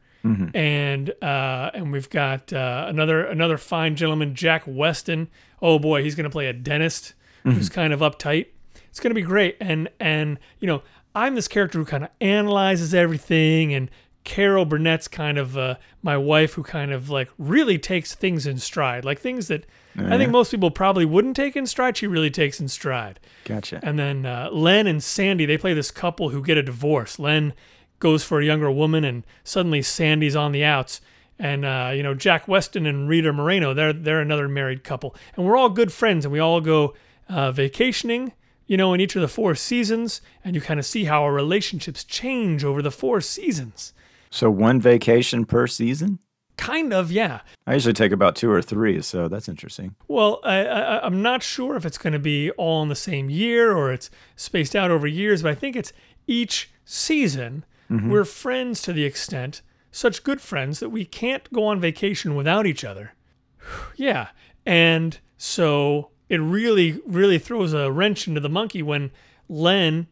And 0.54 1.10
uh, 1.22 1.70
and 1.74 1.92
we've 1.92 2.08
got 2.08 2.50
uh, 2.50 2.86
another 2.88 3.26
another 3.26 3.58
fine 3.58 3.94
gentleman, 3.94 4.34
Jack 4.34 4.62
Weston. 4.66 5.28
Oh 5.60 5.78
boy, 5.78 6.02
he's 6.02 6.14
going 6.14 6.24
to 6.24 6.30
play 6.30 6.46
a 6.46 6.54
dentist 6.54 7.12
who's 7.42 7.68
kind 7.68 7.92
of 7.92 8.00
uptight. 8.00 8.46
It's 8.88 9.00
going 9.00 9.10
to 9.10 9.14
be 9.14 9.20
great. 9.20 9.58
And 9.60 9.90
and 10.00 10.38
you 10.60 10.66
know, 10.66 10.82
I'm 11.14 11.34
this 11.34 11.46
character 11.46 11.78
who 11.78 11.84
kind 11.84 12.04
of 12.04 12.10
analyzes 12.22 12.94
everything, 12.94 13.74
and 13.74 13.90
Carol 14.24 14.64
Burnett's 14.64 15.06
kind 15.06 15.38
of 15.38 15.56
uh, 15.56 15.76
my 16.02 16.16
wife 16.16 16.54
who 16.54 16.62
kind 16.62 16.92
of 16.92 17.10
like 17.10 17.28
really 17.38 17.78
takes 17.78 18.14
things 18.14 18.46
in 18.46 18.58
stride, 18.58 19.04
like 19.04 19.20
things 19.20 19.48
that 19.48 19.66
I 19.96 20.18
think 20.18 20.32
most 20.32 20.50
people 20.50 20.70
probably 20.70 21.04
wouldn't 21.04 21.36
take 21.36 21.54
in 21.54 21.66
stride. 21.66 21.96
She 21.96 22.06
really 22.06 22.30
takes 22.30 22.58
in 22.58 22.68
stride. 22.68 23.20
Gotcha. 23.44 23.78
And 23.82 23.98
then 23.98 24.26
uh, 24.26 24.48
Len 24.50 24.86
and 24.86 25.02
Sandy, 25.02 25.46
they 25.46 25.56
play 25.56 25.72
this 25.72 25.90
couple 25.90 26.30
who 26.30 26.42
get 26.42 26.58
a 26.58 26.62
divorce. 26.62 27.18
Len 27.18 27.52
goes 28.00 28.24
for 28.24 28.40
a 28.40 28.44
younger 28.44 28.70
woman, 28.70 29.04
and 29.04 29.24
suddenly 29.44 29.82
Sandy's 29.82 30.34
on 30.34 30.52
the 30.52 30.64
outs. 30.64 31.00
And 31.38 31.64
uh, 31.64 31.92
you 31.94 32.02
know 32.02 32.14
Jack 32.14 32.46
Weston 32.46 32.86
and 32.86 33.08
Rita 33.08 33.32
Moreno, 33.32 33.74
they're 33.74 33.92
they're 33.92 34.20
another 34.20 34.48
married 34.48 34.84
couple, 34.84 35.16
and 35.36 35.44
we're 35.44 35.56
all 35.56 35.68
good 35.68 35.92
friends, 35.92 36.24
and 36.24 36.32
we 36.32 36.38
all 36.38 36.60
go 36.60 36.94
uh, 37.28 37.50
vacationing, 37.50 38.32
you 38.66 38.76
know, 38.76 38.94
in 38.94 39.00
each 39.00 39.16
of 39.16 39.22
the 39.22 39.28
four 39.28 39.56
seasons, 39.56 40.20
and 40.44 40.54
you 40.54 40.60
kind 40.60 40.78
of 40.78 40.86
see 40.86 41.04
how 41.04 41.22
our 41.24 41.32
relationships 41.32 42.04
change 42.04 42.64
over 42.64 42.80
the 42.80 42.92
four 42.92 43.20
seasons. 43.20 43.92
So 44.34 44.50
one 44.50 44.80
vacation 44.80 45.44
per 45.44 45.68
season? 45.68 46.18
Kind 46.56 46.92
of, 46.92 47.12
yeah. 47.12 47.42
I 47.68 47.74
usually 47.74 47.92
take 47.92 48.10
about 48.10 48.34
two 48.34 48.50
or 48.50 48.60
three, 48.60 49.00
so 49.00 49.28
that's 49.28 49.48
interesting. 49.48 49.94
Well, 50.08 50.40
I, 50.42 50.66
I, 50.66 51.06
I'm 51.06 51.22
not 51.22 51.44
sure 51.44 51.76
if 51.76 51.86
it's 51.86 51.98
going 51.98 52.14
to 52.14 52.18
be 52.18 52.50
all 52.52 52.82
in 52.82 52.88
the 52.88 52.96
same 52.96 53.30
year 53.30 53.72
or 53.72 53.92
it's 53.92 54.10
spaced 54.34 54.74
out 54.74 54.90
over 54.90 55.06
years, 55.06 55.44
but 55.44 55.52
I 55.52 55.54
think 55.54 55.76
it's 55.76 55.92
each 56.26 56.72
season 56.84 57.64
we're 57.88 58.24
friends 58.24 58.82
to 58.82 58.92
the 58.92 59.04
extent, 59.04 59.62
such 59.92 60.24
good 60.24 60.40
friends 60.40 60.80
that 60.80 60.88
we 60.88 61.04
can't 61.04 61.52
go 61.52 61.66
on 61.66 61.78
vacation 61.78 62.34
without 62.34 62.66
each 62.66 62.84
other. 62.84 63.14
yeah. 63.96 64.30
And 64.66 65.16
so 65.36 66.10
it 66.28 66.40
really, 66.40 67.00
really 67.06 67.38
throws 67.38 67.72
a 67.72 67.92
wrench 67.92 68.26
into 68.26 68.40
the 68.40 68.48
monkey 68.48 68.82
when 68.82 69.12
Len 69.48 70.08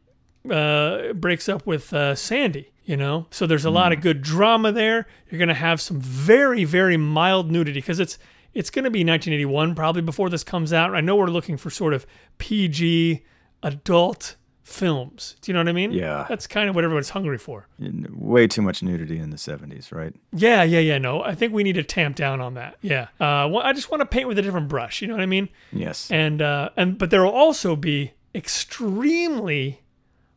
uh, 0.49 1.13
breaks 1.15 1.49
up 1.49 1.67
with 1.67 1.93
uh, 1.93 2.15
Sandy, 2.15 2.72
you 2.85 2.97
know? 2.97 3.27
So 3.31 3.47
there's 3.47 3.65
a 3.65 3.71
lot 3.71 3.93
of 3.93 4.01
good 4.01 4.23
drama 4.23 4.73
there. 4.73 5.07
You're 5.31 5.39
going 5.39 5.49
to 5.49 5.55
have 5.55 5.81
some 5.81 6.01
very, 6.01 6.65
very 6.65 6.97
mild 6.97 7.51
nudity 7.51 7.81
because 7.81 8.01
it's 8.01 8.19
it's 8.55 8.69
going 8.71 8.85
to 8.85 8.91
be 8.91 9.01
1981 9.01 9.75
probably 9.75 10.03
before 10.03 10.29
this 10.29 10.45
comes 10.45 10.73
out. 10.73 10.95
I 10.95 11.01
know 11.01 11.17
we're 11.17 11.27
looking 11.29 11.57
for 11.57 11.71
sort 11.71 11.95
of 11.95 12.07
PG 12.37 13.25
adult 13.63 14.37
films. 14.63 15.37
Do 15.41 15.51
you 15.51 15.55
know 15.55 15.61
what 15.61 15.69
I 15.69 15.73
mean? 15.73 15.93
Yeah. 15.93 16.27
That's 16.29 16.47
kind 16.47 16.69
of 16.69 16.75
what 16.75 16.85
everyone's 16.85 17.11
hungry 17.11 17.39
for. 17.39 17.67
Way 17.79 18.47
too 18.47 18.63
much 18.63 18.83
nudity 18.83 19.19
in 19.19 19.31
the 19.31 19.37
70s, 19.37 19.91
right? 19.93 20.15
Yeah, 20.33 20.63
yeah, 20.63 20.81
yeah. 20.81 20.99
No, 20.99 21.23
I 21.23 21.35
think 21.35 21.53
we 21.53 21.63
need 21.63 21.75
to 21.75 21.83
tamp 21.83 22.17
down 22.17 22.41
on 22.41 22.55
that. 22.55 22.77
Yeah. 22.81 23.05
Uh, 23.19 23.49
well, 23.51 23.61
I 23.61 23.73
just 23.73 23.91
want 23.91 24.03
to 24.03 24.07
paint 24.07 24.29
with 24.29 24.39
a 24.39 24.43
different 24.43 24.69
brush. 24.69 25.01
You 25.03 25.09
know 25.09 25.15
what 25.15 25.23
I 25.23 25.27
mean? 25.27 25.49
Yes. 25.73 26.11
and 26.11 26.41
uh, 26.43 26.71
and 26.77 26.99
but 26.99 27.11
there 27.11 27.23
will 27.25 27.33
also 27.33 27.75
be 27.77 28.13
extremely 28.35 29.82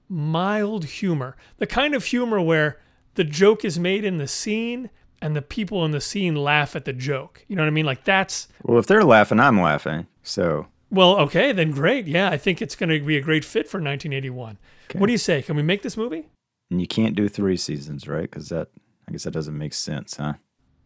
mild 0.09 0.85
humor, 0.85 1.35
the 1.57 1.67
kind 1.67 1.93
of 1.93 2.05
humor 2.05 2.41
where 2.41 2.79
the 3.15 3.23
joke 3.23 3.63
is 3.63 3.79
made 3.79 4.03
in 4.03 4.17
the 4.17 4.27
scene 4.27 4.89
and 5.21 5.35
the 5.35 5.41
people 5.41 5.85
in 5.85 5.91
the 5.91 6.01
scene 6.01 6.35
laugh 6.35 6.75
at 6.75 6.85
the 6.85 6.93
joke. 6.93 7.45
You 7.47 7.55
know 7.55 7.63
what 7.63 7.67
I 7.67 7.71
mean? 7.71 7.85
Like 7.85 8.03
that's 8.03 8.47
well, 8.63 8.79
if 8.79 8.87
they're 8.87 9.03
laughing, 9.03 9.39
I'm 9.39 9.61
laughing. 9.61 10.07
So 10.23 10.67
well, 10.91 11.17
okay, 11.21 11.51
then 11.51 11.71
great. 11.71 12.07
Yeah, 12.07 12.29
I 12.29 12.37
think 12.37 12.61
it's 12.61 12.75
going 12.75 12.89
to 12.89 12.99
be 12.99 13.17
a 13.17 13.21
great 13.21 13.43
fit 13.43 13.67
for 13.67 13.77
1981. 13.77 14.57
What 14.93 15.07
do 15.07 15.11
you 15.11 15.17
say? 15.17 15.41
Can 15.41 15.55
we 15.55 15.63
make 15.63 15.81
this 15.81 15.97
movie? 15.97 16.29
and 16.71 16.81
you 16.81 16.87
can't 16.87 17.15
do 17.15 17.29
three 17.29 17.57
seasons, 17.57 18.07
right? 18.07 18.29
Because 18.29 18.49
that, 18.49 18.69
I 19.07 19.11
guess 19.11 19.23
that 19.23 19.31
doesn't 19.31 19.57
make 19.57 19.73
sense, 19.73 20.17
huh? 20.17 20.33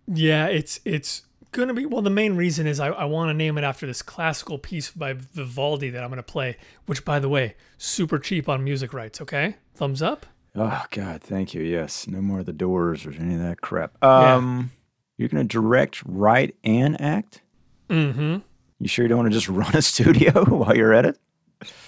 Yeah, 0.07 0.47
it's 0.47 0.79
it's 0.85 1.23
gonna 1.51 1.73
be 1.73 1.85
well. 1.85 2.01
The 2.01 2.09
main 2.09 2.35
reason 2.35 2.67
is 2.67 2.79
I, 2.79 2.87
I 2.89 3.05
want 3.05 3.29
to 3.29 3.33
name 3.33 3.57
it 3.57 3.63
after 3.63 3.85
this 3.87 4.01
classical 4.01 4.57
piece 4.57 4.91
by 4.91 5.13
Vivaldi 5.13 5.89
that 5.91 6.03
I'm 6.03 6.09
gonna 6.09 6.23
play. 6.23 6.57
Which, 6.85 7.03
by 7.05 7.19
the 7.19 7.29
way, 7.29 7.55
super 7.77 8.19
cheap 8.19 8.47
on 8.49 8.63
music 8.63 8.93
rights. 8.93 9.21
Okay, 9.21 9.55
thumbs 9.75 10.01
up. 10.01 10.25
Oh 10.55 10.83
God, 10.91 11.21
thank 11.21 11.53
you. 11.53 11.61
Yes, 11.61 12.07
no 12.07 12.21
more 12.21 12.39
of 12.39 12.45
the 12.45 12.53
Doors 12.53 13.05
or 13.05 13.11
any 13.11 13.35
of 13.35 13.41
that 13.41 13.61
crap. 13.61 14.03
Um, 14.03 14.71
you're 15.17 15.29
gonna 15.29 15.43
direct, 15.43 16.01
write, 16.05 16.55
and 16.63 16.99
act. 17.01 17.41
Mm-hmm. 17.89 18.37
You 18.79 18.87
sure 18.87 19.03
you 19.03 19.09
don't 19.09 19.19
want 19.19 19.31
to 19.31 19.37
just 19.37 19.49
run 19.49 19.75
a 19.75 19.81
studio 19.81 20.43
while 20.47 20.75
you're 20.75 20.93
at 20.93 21.05
it? 21.05 21.17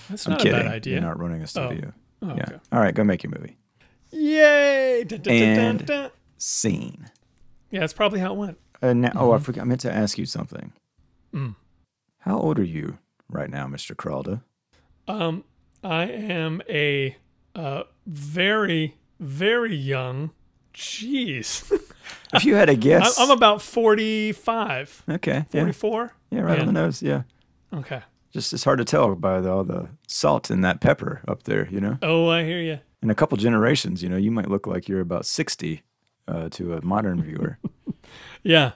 That's 0.10 0.26
I'm 0.28 0.32
not 0.34 0.41
kidding. 0.41 0.60
a 0.60 0.63
bad 0.63 0.71
idea. 0.74 0.93
You're 0.93 1.02
not 1.04 1.19
running 1.19 1.41
a 1.41 1.47
studio. 1.47 1.93
Oh, 2.21 2.36
yeah. 2.36 2.43
okay. 2.43 2.56
All 2.71 2.80
right, 2.80 2.93
go 2.93 3.04
make 3.04 3.24
your 3.24 3.32
movie. 3.32 3.58
Yay! 4.12 5.04
Dun, 5.06 5.21
dun, 5.21 5.34
And- 5.34 5.86
dun. 5.86 6.12
Scene. 6.38 7.10
Yeah, 7.69 7.80
that's 7.82 7.93
probably 7.93 8.19
how 8.19 8.34
it 8.34 8.38
went. 8.38 8.58
Uh, 8.82 8.94
now, 8.94 9.12
oh, 9.15 9.32
I 9.32 9.36
Mm-hmm. 9.36 9.44
forgot. 9.44 9.62
I 9.62 9.65
meant 9.65 9.82
to 9.82 9.94
ask 9.94 10.17
you 10.17 10.26
something. 10.26 10.74
Mm. 11.34 11.56
How 12.20 12.38
old 12.39 12.60
are 12.60 12.63
you 12.63 12.98
right 13.30 13.50
now, 13.50 13.67
Mr. 13.67 13.96
Cralda? 13.96 14.41
Um, 15.08 15.44
I 15.84 16.04
am 16.04 16.62
a 16.70 17.15
uh, 17.56 17.84
very, 18.08 18.98
very 19.20 19.76
young. 19.76 20.32
Jeez, 20.74 21.70
If 22.34 22.46
you 22.46 22.56
had 22.56 22.70
a 22.70 22.76
guess, 22.76 23.20
I'm 23.20 23.30
about 23.30 23.62
45, 23.62 25.04
okay. 25.10 25.46
44. 25.52 26.13
yeah, 26.30 26.39
right 26.41 26.56
Yeah. 26.56 26.62
on 26.62 26.65
the 26.67 26.72
nose. 26.74 27.02
Yeah, 27.04 27.24
Okay. 27.74 28.02
just 28.34 28.54
it's 28.54 28.63
hard 28.63 28.78
to 28.80 28.86
tell 28.86 29.13
by 29.15 29.41
the, 29.41 29.52
all 29.52 29.63
the 29.65 29.89
salt 30.08 30.50
and 30.50 30.63
that 30.63 30.80
pepper 30.80 31.22
up 31.28 31.44
there. 31.44 31.67
You 31.70 31.82
know, 31.82 31.98
Oh, 32.02 32.30
I 32.30 32.44
hear 32.46 32.62
you. 32.62 32.80
in 33.04 33.10
a 33.10 33.15
couple 33.15 33.38
generations, 33.38 34.02
you 34.02 34.08
know, 34.10 34.15
you 34.17 34.32
might 34.32 34.50
look 34.50 34.65
like 34.65 34.88
you're 34.88 35.02
about 35.02 35.26
sixty 35.26 35.82
uh, 36.28 36.48
to 36.52 36.74
a 36.76 36.82
modern 36.86 37.22
viewer. 37.22 37.58
Yeah, 38.43 38.71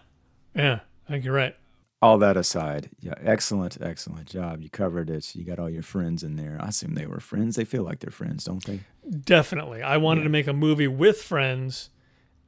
yeah. 0.55 0.79
I 1.07 1.11
think 1.11 1.25
you're 1.25 1.33
right. 1.33 1.55
all 2.01 2.17
that 2.19 2.37
aside, 2.37 2.89
yeah, 2.99 3.15
excellent, 3.21 3.77
excellent 3.81 4.27
job. 4.27 4.61
You 4.61 4.69
covered 4.69 5.09
it. 5.09 5.35
You 5.35 5.43
got 5.43 5.59
all 5.59 5.69
your 5.69 5.83
friends 5.83 6.23
in 6.23 6.35
there. 6.35 6.57
I 6.61 6.67
assume 6.67 6.93
they 6.93 7.07
were 7.07 7.19
friends. 7.19 7.55
They 7.55 7.65
feel 7.65 7.83
like 7.83 7.99
they're 7.99 8.11
friends, 8.11 8.45
don't 8.45 8.63
they? 8.63 8.81
Definitely. 9.09 9.81
I 9.81 9.97
wanted 9.97 10.23
to 10.23 10.29
make 10.29 10.47
a 10.47 10.53
movie 10.53 10.87
with 10.87 11.21
friends 11.21 11.89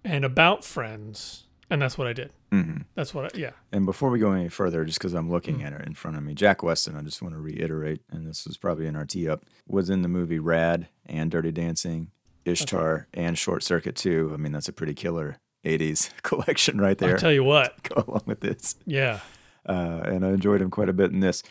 and 0.04 0.24
about 0.24 0.64
friends, 0.64 1.46
and 1.70 1.82
that's 1.82 1.98
what 1.98 2.08
I 2.08 2.14
did. 2.14 2.32
Mm-hmm. 2.52 2.82
That's 2.96 3.14
what 3.14 3.26
I, 3.26 3.38
yeah. 3.38 3.52
And 3.72 3.86
before 3.86 4.10
we 4.10 4.20
go 4.20 4.32
any 4.32 4.48
further, 4.50 4.86
just 4.86 5.00
because 5.00 5.14
I'm 5.14 5.30
looking 5.30 5.64
at 5.64 5.74
it 5.74 5.86
in 5.88 5.96
front 5.96 6.18
of 6.18 6.24
me, 6.24 6.34
Jack 6.36 6.62
Weston, 6.62 6.96
I 6.96 7.02
just 7.02 7.22
want 7.22 7.34
to 7.34 7.42
reiterate, 7.42 8.02
and 8.12 8.28
this 8.28 8.46
was 8.46 8.58
probably 8.58 8.86
in 8.86 8.96
our 8.96 9.06
tee 9.06 9.28
up, 9.28 9.44
was 9.68 9.90
in 9.90 10.02
the 10.04 10.08
movie 10.08 10.40
Rad 10.40 10.88
and 11.06 11.32
Dirty 11.32 11.52
Dancing, 11.52 12.12
Ishtar, 12.46 13.08
and 13.14 13.38
Short 13.38 13.64
Circuit 13.64 13.96
2. 13.96 14.32
I 14.34 14.38
mean, 14.38 14.52
that's 14.52 14.70
a 14.70 14.74
pretty 14.74 14.94
killer 14.94 15.40
80s 15.68 16.10
collection 16.24 16.80
right 16.80 16.98
there. 16.98 17.12
I'll 17.14 17.18
tell 17.18 17.32
you 17.34 17.44
what. 17.44 17.82
go 17.90 18.04
along 18.08 18.24
with 18.26 18.40
this. 18.42 18.76
Yeah. 18.86 19.20
Uh, 19.68 20.02
and 20.06 20.26
I 20.26 20.30
enjoyed 20.30 20.62
him 20.62 20.70
quite 20.70 20.90
a 20.90 20.94
bit 20.94 21.12
in 21.12 21.20
this. 21.20 21.44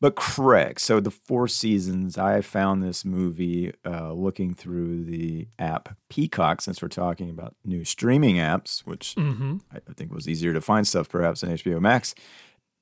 But 0.00 0.16
correct. 0.16 0.80
So 0.80 0.98
the 0.98 1.10
Four 1.10 1.46
Seasons, 1.46 2.16
I 2.16 2.40
found 2.40 2.82
this 2.82 3.04
movie 3.04 3.74
uh, 3.84 4.12
looking 4.14 4.54
through 4.54 5.04
the 5.04 5.46
app 5.58 5.94
Peacock, 6.08 6.62
since 6.62 6.80
we're 6.80 6.88
talking 6.88 7.28
about 7.28 7.54
new 7.66 7.84
streaming 7.84 8.36
apps, 8.36 8.80
which 8.80 9.14
Mm-hmm. 9.16 9.58
I, 9.70 9.76
I 9.76 9.92
think 9.92 10.10
was 10.12 10.26
easier 10.26 10.54
to 10.54 10.60
find 10.62 10.88
stuff 10.88 11.08
perhaps 11.08 11.42
than 11.42 11.50
HBO 11.50 11.80
Max. 11.80 12.14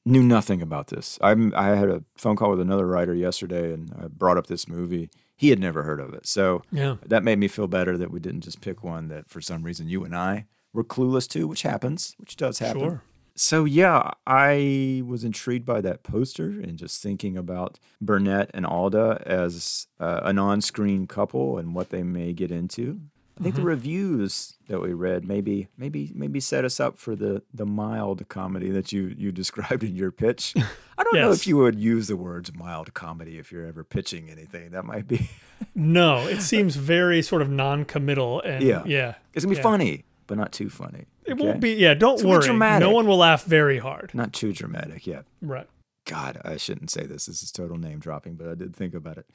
Knew 0.07 0.23
nothing 0.23 0.63
about 0.63 0.87
this. 0.87 1.19
I'm, 1.21 1.53
I 1.57 1.71
had 1.75 1.91
a 1.91 2.05
phone 2.17 2.37
call 2.37 2.51
with 2.51 2.61
another 2.61 2.87
writer 2.87 3.15
yesterday, 3.15 3.73
and 3.75 3.93
I 4.01 4.07
brought 4.07 4.39
up 4.39 4.47
this 4.47 4.69
movie. 4.69 5.11
He 5.37 5.51
had 5.51 5.59
never 5.59 5.83
heard 5.83 6.01
of 6.01 6.15
it, 6.15 6.25
so 6.27 6.63
Yeah. 6.71 6.97
that 7.05 7.25
made 7.25 7.39
me 7.41 7.49
feel 7.49 7.67
better 7.67 7.99
that 7.99 8.11
we 8.13 8.21
didn't 8.21 8.41
just 8.43 8.61
pick 8.61 8.83
one 8.85 9.09
that 9.09 9.29
for 9.29 9.41
some 9.41 9.65
reason 9.65 9.89
you 9.89 10.05
and 10.05 10.15
I 10.17 10.47
were 10.79 10.85
clueless 10.85 11.29
to, 11.31 11.47
which 11.49 11.63
happens, 11.63 12.15
which 12.19 12.37
does 12.37 12.61
happen. 12.61 12.81
Sure. 12.81 13.03
So 13.35 13.65
yeah, 13.65 14.13
I 14.27 15.03
was 15.07 15.23
intrigued 15.25 15.67
by 15.67 15.81
that 15.83 16.03
poster 16.03 16.47
and 16.47 16.77
just 16.77 17.03
thinking 17.03 17.37
about 17.37 17.79
Burnett 18.01 18.51
and 18.55 18.65
Alda 18.67 19.23
as 19.27 19.87
uh, 20.01 20.21
an 20.25 20.39
on-screen 20.39 21.07
couple 21.07 21.59
and 21.59 21.75
what 21.75 21.91
they 21.91 22.03
may 22.03 22.33
get 22.33 22.51
into. 22.51 23.01
I 23.39 23.45
think 23.45 23.55
the 23.55 23.63
reviews 23.63 24.57
that 24.67 24.81
we 24.81 24.93
read 24.93 25.25
maybe 25.25 25.69
maybe 25.77 26.11
maybe 26.13 26.41
set 26.41 26.65
us 26.65 26.81
up 26.81 26.99
for 26.99 27.15
the 27.15 27.43
the 27.55 27.65
mild 27.65 28.29
comedy 28.29 28.71
that 28.71 28.91
you 28.91 29.15
you 29.17 29.31
described 29.31 29.85
in 29.85 29.95
your 29.95 30.11
pitch. 30.11 30.55
I 30.99 31.05
don't 31.05 31.15
know 31.15 31.31
if 31.31 31.47
you 31.47 31.57
would 31.59 31.79
use 31.79 32.09
the 32.09 32.17
words 32.17 32.53
mild 32.53 32.93
comedy 32.95 33.39
if 33.39 33.53
you're 33.53 33.65
ever 33.65 33.85
pitching 33.85 34.29
anything. 34.29 34.71
That 34.73 34.85
might 34.85 35.07
be 35.07 35.31
No, 35.77 36.27
it 36.27 36.43
seems 36.43 36.75
very 36.75 37.23
sort 37.23 37.41
of 37.43 37.49
non-committal 37.49 38.41
and 38.41 38.65
Yeah. 38.65 38.83
yeah. 38.85 39.15
it's 39.33 39.45
gonna 39.45 39.55
be 39.55 39.59
Yeah. 39.59 39.63
funny, 39.63 40.05
but 40.29 40.39
not 40.39 40.53
too 40.53 40.71
funny. 40.71 41.07
It 41.25 41.33
okay? 41.33 41.45
won't 41.45 41.61
be 41.61 41.73
yeah, 41.73 41.95
don't 41.95 42.15
It's 42.15 42.23
worry. 42.23 42.45
dramatic. 42.45 42.87
No 42.87 42.95
one 42.95 43.09
will 43.09 43.17
laugh 43.17 43.43
very 43.45 43.79
hard. 43.79 44.13
not 44.15 44.33
too 44.33 44.53
dramatic. 44.53 45.05
Yeah. 45.07 45.23
Right. 45.43 45.67
God, 46.05 46.41
I 46.45 46.57
shouldn't 46.57 46.91
say 46.91 47.05
this. 47.05 47.27
This 47.27 47.43
is 47.43 47.51
total 47.51 47.77
name 47.77 47.99
dropping, 47.99 48.37
but 48.37 48.49
I 48.49 48.55
did 48.55 48.75
think 48.77 48.95
about 48.95 49.19
it. 49.19 49.27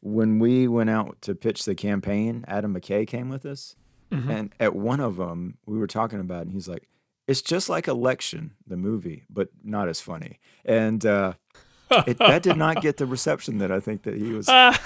When 0.00 0.38
we 0.38 0.68
went 0.68 0.90
out 0.90 1.20
to 1.22 1.34
pitch 1.34 1.64
the 1.64 1.74
campaign, 1.74 2.44
Adam 2.46 2.74
McKay 2.74 3.06
came 3.06 3.28
with 3.28 3.44
us. 3.44 3.74
Mm-hmm. 4.12 4.30
And 4.30 4.54
at 4.60 4.76
one 4.76 5.00
of 5.00 5.16
them, 5.16 5.58
we 5.66 5.78
were 5.78 5.86
talking 5.86 6.20
about, 6.20 6.38
it, 6.38 6.42
and 6.42 6.52
he's 6.52 6.68
like, 6.68 6.88
it's 7.26 7.42
just 7.42 7.68
like 7.68 7.88
Election, 7.88 8.52
the 8.66 8.76
movie, 8.76 9.24
but 9.28 9.48
not 9.62 9.88
as 9.88 10.00
funny. 10.00 10.40
And 10.64 11.04
uh, 11.04 11.34
it, 12.06 12.18
that 12.18 12.42
did 12.42 12.56
not 12.56 12.80
get 12.80 12.98
the 12.98 13.06
reception 13.06 13.58
that 13.58 13.72
I 13.72 13.80
think 13.80 14.02
that 14.02 14.14
he 14.16 14.32
was. 14.32 14.48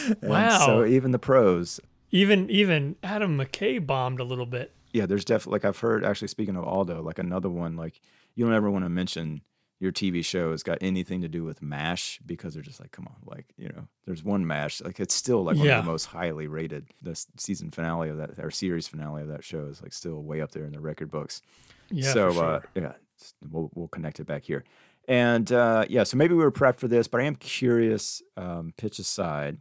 And 0.20 0.30
wow. 0.30 0.66
So 0.66 0.84
even 0.84 1.10
the 1.10 1.18
pros, 1.18 1.80
even 2.16 2.50
even 2.50 2.96
Adam 3.02 3.38
McKay 3.38 3.84
bombed 3.84 4.20
a 4.20 4.24
little 4.24 4.46
bit. 4.46 4.72
yeah, 4.92 5.06
there's 5.06 5.24
definitely, 5.24 5.52
like 5.56 5.64
I've 5.64 5.78
heard, 5.78 6.04
actually 6.04 6.28
speaking 6.28 6.56
of 6.56 6.64
Alda, 6.64 7.00
like 7.02 7.18
another 7.18 7.50
one, 7.50 7.76
like 7.76 8.00
you 8.34 8.44
don't 8.44 8.54
ever 8.54 8.70
want 8.70 8.84
to 8.84 8.88
mention 8.88 9.42
your 9.78 9.92
TV 9.92 10.24
show 10.24 10.52
has 10.52 10.62
got 10.62 10.78
anything 10.80 11.20
to 11.20 11.28
do 11.28 11.44
with 11.44 11.60
MASH 11.60 12.18
because 12.24 12.54
they're 12.54 12.62
just 12.62 12.80
like, 12.80 12.92
come 12.92 13.06
on, 13.06 13.16
like, 13.26 13.44
you 13.58 13.68
know, 13.68 13.86
there's 14.06 14.24
one 14.24 14.46
MASH. 14.46 14.80
Like, 14.80 14.98
it's 15.00 15.12
still 15.14 15.44
like 15.44 15.56
one 15.58 15.66
Yeah. 15.66 15.80
of 15.80 15.84
the 15.84 15.90
most 15.90 16.06
highly 16.06 16.46
rated. 16.46 16.86
The 17.02 17.14
season 17.36 17.70
finale 17.70 18.08
of 18.08 18.16
that, 18.16 18.30
or 18.38 18.50
series 18.50 18.88
finale 18.88 19.20
of 19.20 19.28
that 19.28 19.44
show 19.44 19.66
is 19.66 19.82
like 19.82 19.92
still 19.92 20.22
way 20.22 20.40
up 20.40 20.52
there 20.52 20.64
in 20.64 20.72
the 20.72 20.80
record 20.80 21.10
books. 21.10 21.42
Yeah. 21.90 22.10
so, 22.12 22.28
for 22.28 22.34
sure. 22.34 22.44
uh, 22.54 22.60
yeah, 22.74 22.92
we'll, 23.50 23.70
we'll 23.74 23.88
connect 23.88 24.18
it 24.18 24.26
back 24.26 24.44
here. 24.44 24.64
And 25.08 25.52
uh, 25.52 25.84
yeah, 25.90 26.04
so 26.04 26.16
maybe 26.16 26.32
we 26.34 26.42
were 26.42 26.50
prepped 26.50 26.78
for 26.78 26.88
this, 26.88 27.06
but 27.06 27.20
I 27.20 27.24
am 27.24 27.36
curious, 27.36 28.22
um, 28.38 28.72
pitch 28.78 28.98
aside, 28.98 29.58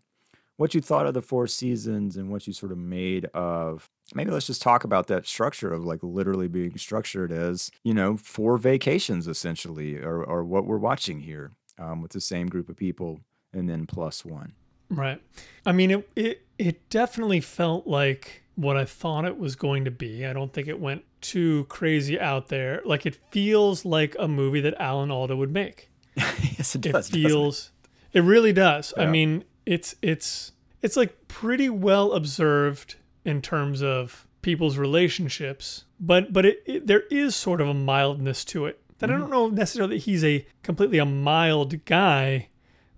what 0.57 0.73
you 0.73 0.81
thought 0.81 1.05
of 1.05 1.13
the 1.13 1.21
four 1.21 1.47
seasons 1.47 2.15
and 2.17 2.29
what 2.29 2.47
you 2.47 2.53
sort 2.53 2.71
of 2.71 2.77
made 2.77 3.25
of. 3.33 3.89
Maybe 4.13 4.31
let's 4.31 4.47
just 4.47 4.61
talk 4.61 4.83
about 4.83 5.07
that 5.07 5.25
structure 5.27 5.73
of 5.73 5.83
like 5.83 5.99
literally 6.01 6.47
being 6.47 6.77
structured 6.77 7.31
as, 7.31 7.71
you 7.83 7.93
know, 7.93 8.15
four 8.17 8.57
vacations 8.57 9.27
essentially, 9.27 9.97
or, 9.97 10.23
or 10.23 10.43
what 10.43 10.65
we're 10.65 10.77
watching 10.77 11.21
here 11.21 11.51
um, 11.77 12.01
with 12.01 12.11
the 12.11 12.21
same 12.21 12.47
group 12.47 12.69
of 12.69 12.77
people 12.77 13.19
and 13.53 13.67
then 13.69 13.85
plus 13.85 14.23
one. 14.23 14.53
Right. 14.89 15.21
I 15.65 15.71
mean, 15.71 15.91
it, 15.91 16.09
it 16.15 16.41
it 16.57 16.89
definitely 16.89 17.41
felt 17.41 17.85
like 17.87 18.43
what 18.55 18.77
I 18.77 18.85
thought 18.85 19.25
it 19.25 19.37
was 19.37 19.55
going 19.55 19.83
to 19.85 19.91
be. 19.91 20.25
I 20.25 20.31
don't 20.31 20.53
think 20.53 20.67
it 20.67 20.79
went 20.79 21.03
too 21.19 21.65
crazy 21.65 22.17
out 22.19 22.47
there. 22.49 22.81
Like 22.85 23.05
it 23.05 23.15
feels 23.31 23.83
like 23.83 24.15
a 24.19 24.27
movie 24.27 24.61
that 24.61 24.75
Alan 24.79 25.09
Alda 25.11 25.35
would 25.35 25.51
make. 25.51 25.89
yes, 26.15 26.75
it 26.75 26.85
It 26.85 26.91
does. 26.91 27.09
doesn't 27.09 27.13
feels 27.23 27.71
it 28.13 28.21
really 28.21 28.53
does. 28.53 28.93
I 28.95 29.07
mean, 29.07 29.43
it's 29.65 29.95
it's 30.01 30.51
it's 30.81 30.95
like 30.95 31.27
pretty 31.27 31.69
well 31.69 32.13
observed 32.13 32.95
in 33.23 33.41
terms 33.41 33.81
of 33.81 34.27
people's 34.41 34.77
relationships, 34.77 35.85
but 35.99 36.31
but 36.31 36.45
it, 36.45 36.63
it 36.65 36.87
there 36.87 37.03
is 37.09 37.35
sort 37.35 37.61
of 37.61 37.67
a 37.67 37.73
mildness 37.73 38.45
to 38.45 38.65
it. 38.65 38.79
That 38.99 39.07
Mm-hmm. 39.09 39.15
I 39.15 39.19
don't 39.19 39.29
know 39.31 39.49
necessarily 39.49 39.97
that 39.97 40.03
he's 40.03 40.23
a 40.23 40.45
completely 40.63 40.99
a 40.99 41.05
mild 41.05 41.83
guy, 41.85 42.49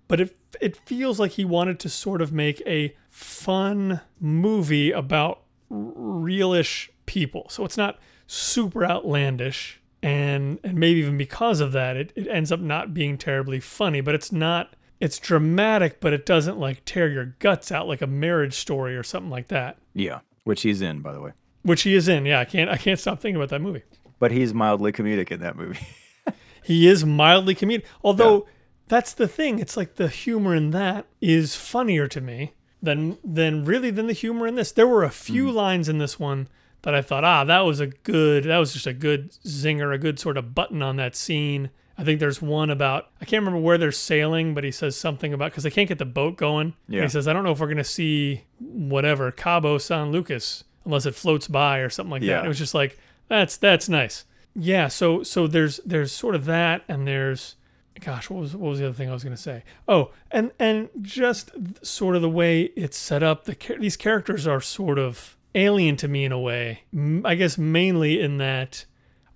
but 0.06 0.20
it 0.20 0.36
it 0.60 0.76
feels 0.86 1.18
like 1.18 1.32
he 1.32 1.44
wanted 1.44 1.78
to 1.80 1.88
sort 1.88 2.22
of 2.22 2.32
make 2.32 2.62
a 2.66 2.94
fun 3.10 4.00
movie 4.20 4.90
about 4.92 5.42
r- 5.70 5.76
realish 5.76 6.88
people. 7.06 7.46
So 7.48 7.64
it's 7.64 7.76
not 7.76 7.98
super 8.26 8.84
outlandish 8.84 9.80
and 10.02 10.60
and 10.62 10.78
maybe 10.78 11.00
even 11.00 11.16
because 11.18 11.60
of 11.60 11.72
that 11.72 11.96
it, 11.96 12.12
it 12.14 12.28
ends 12.28 12.52
up 12.52 12.60
not 12.60 12.94
being 12.94 13.16
terribly 13.18 13.58
funny, 13.58 14.00
but 14.00 14.14
it's 14.14 14.30
not 14.30 14.74
it's 15.00 15.18
dramatic, 15.18 16.00
but 16.00 16.12
it 16.12 16.26
doesn't 16.26 16.58
like 16.58 16.84
tear 16.84 17.08
your 17.08 17.36
guts 17.38 17.70
out 17.70 17.88
like 17.88 18.02
a 18.02 18.06
marriage 18.06 18.54
story 18.54 18.96
or 18.96 19.02
something 19.02 19.30
like 19.30 19.48
that. 19.48 19.78
Yeah, 19.94 20.20
which 20.44 20.62
he's 20.62 20.82
in, 20.82 21.00
by 21.00 21.12
the 21.12 21.20
way. 21.20 21.32
Which 21.62 21.82
he 21.82 21.94
is 21.94 22.08
in. 22.08 22.26
Yeah, 22.26 22.40
I 22.40 22.44
can't 22.44 22.70
I 22.70 22.76
can't 22.76 22.98
stop 22.98 23.20
thinking 23.20 23.36
about 23.36 23.50
that 23.50 23.60
movie. 23.60 23.82
But 24.18 24.32
he's 24.32 24.52
mildly 24.52 24.92
comedic 24.92 25.30
in 25.30 25.40
that 25.40 25.56
movie. 25.56 25.78
He 26.68 26.86
is 26.86 27.02
mildly 27.02 27.54
comedic. 27.54 27.84
Although 28.04 28.46
that's 28.88 29.14
the 29.14 29.26
thing. 29.26 29.58
It's 29.58 29.74
like 29.74 29.94
the 29.94 30.08
humor 30.08 30.54
in 30.54 30.70
that 30.72 31.06
is 31.18 31.56
funnier 31.56 32.06
to 32.08 32.20
me 32.20 32.52
than 32.82 33.16
than 33.24 33.64
really 33.64 33.90
than 33.90 34.06
the 34.06 34.12
humor 34.12 34.46
in 34.46 34.54
this. 34.54 34.70
There 34.70 34.86
were 34.86 35.02
a 35.02 35.10
few 35.10 35.50
lines 35.50 35.88
in 35.88 35.96
this 35.96 36.20
one 36.20 36.46
that 36.82 36.94
I 36.94 37.00
thought, 37.00 37.24
ah, 37.24 37.44
that 37.44 37.60
was 37.60 37.80
a 37.80 37.86
good 37.86 38.44
that 38.44 38.58
was 38.58 38.74
just 38.74 38.86
a 38.86 38.92
good 38.92 39.30
zinger, 39.46 39.94
a 39.94 39.98
good 39.98 40.18
sort 40.18 40.36
of 40.36 40.54
button 40.54 40.82
on 40.82 40.96
that 40.96 41.16
scene. 41.16 41.70
I 41.98 42.04
think 42.04 42.20
there's 42.20 42.40
one 42.40 42.70
about 42.70 43.08
I 43.20 43.24
can't 43.24 43.42
remember 43.42 43.60
where 43.60 43.76
they're 43.76 43.92
sailing, 43.92 44.54
but 44.54 44.64
he 44.64 44.70
says 44.70 44.96
something 44.96 45.34
about 45.34 45.50
because 45.50 45.64
they 45.64 45.70
can't 45.70 45.88
get 45.88 45.98
the 45.98 46.04
boat 46.04 46.36
going. 46.36 46.74
Yeah. 46.88 47.02
He 47.02 47.08
says, 47.08 47.28
I 47.28 47.32
don't 47.32 47.44
know 47.44 47.52
if 47.52 47.60
we're 47.60 47.68
gonna 47.68 47.84
see 47.84 48.44
whatever 48.58 49.30
Cabo 49.32 49.78
San 49.78 50.12
Lucas 50.12 50.64
unless 50.84 51.04
it 51.04 51.14
floats 51.14 51.48
by 51.48 51.78
or 51.78 51.90
something 51.90 52.12
like 52.12 52.22
that. 52.22 52.26
Yeah. 52.26 52.36
And 52.38 52.46
it 52.46 52.48
was 52.48 52.58
just 52.58 52.74
like 52.74 52.98
that's 53.28 53.56
that's 53.56 53.88
nice. 53.88 54.24
Yeah, 54.54 54.88
so 54.88 55.22
so 55.22 55.46
there's 55.46 55.78
there's 55.84 56.10
sort 56.10 56.34
of 56.34 56.44
that, 56.46 56.82
and 56.88 57.06
there's 57.06 57.56
gosh, 58.00 58.30
what 58.30 58.40
was 58.40 58.56
what 58.56 58.70
was 58.70 58.78
the 58.78 58.86
other 58.86 58.94
thing 58.94 59.08
I 59.08 59.12
was 59.12 59.22
going 59.22 59.36
to 59.36 59.42
say? 59.42 59.64
Oh, 59.86 60.10
and 60.30 60.52
and 60.58 60.88
just 61.00 61.50
sort 61.84 62.16
of 62.16 62.22
the 62.22 62.30
way 62.30 62.62
it's 62.76 62.96
set 62.96 63.22
up. 63.22 63.44
The 63.44 63.56
these 63.78 63.96
characters 63.96 64.46
are 64.46 64.60
sort 64.60 64.98
of 64.98 65.36
alien 65.54 65.96
to 65.96 66.08
me 66.08 66.24
in 66.24 66.32
a 66.32 66.38
way. 66.40 66.82
I 67.24 67.34
guess 67.34 67.58
mainly 67.58 68.20
in 68.20 68.38
that, 68.38 68.84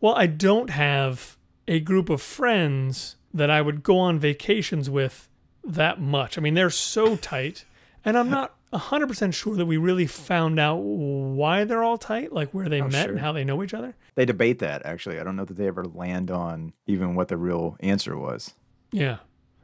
well, 0.01 0.14
I 0.14 0.27
don't 0.27 0.70
have 0.70 1.37
a 1.68 1.81
group 1.81 2.09
of 2.11 2.20
friends 2.22 3.16
that 3.33 3.51
I 3.51 3.62
would 3.62 3.83
go 3.83 3.98
on 3.98 4.18
vacations 4.18 4.90
with 4.90 5.29
that 5.64 6.01
much. 6.01 6.37
I 6.37 6.40
mean, 6.40 6.55
they're 6.55 6.70
so 6.70 7.16
tight, 7.33 7.64
and 8.05 8.16
I'm 8.18 8.31
not. 8.31 8.55
100% 8.72 9.35
sure 9.35 9.55
that 9.55 9.66
we 9.66 9.77
really 9.77 10.07
found 10.07 10.59
out 10.59 10.77
why 10.77 11.62
they're 11.64 11.83
all 11.83 11.98
tight, 11.98 12.33
like 12.33 12.51
where 12.53 12.70
they 12.70 12.81
oh, 12.81 12.88
met 12.88 12.94
Oh, 12.94 13.03
sure. 13.03 13.11
and 13.12 13.20
how 13.20 13.31
they 13.33 13.44
know 13.44 13.62
each 13.62 13.75
other. 13.75 13.94
they 14.14 14.25
debate 14.25 14.61
that, 14.61 14.87
actually. 14.87 15.20
I 15.20 15.25
don't 15.25 15.37
know 15.37 15.44
that 15.44 15.59
they 15.59 15.66
ever 15.66 15.85
land 15.85 16.31
on 16.31 16.72
even 16.87 17.14
what 17.14 17.29
the 17.29 17.37
real 17.37 17.77
answer 17.81 18.16
was. 18.16 18.55
Yeah. 18.90 19.18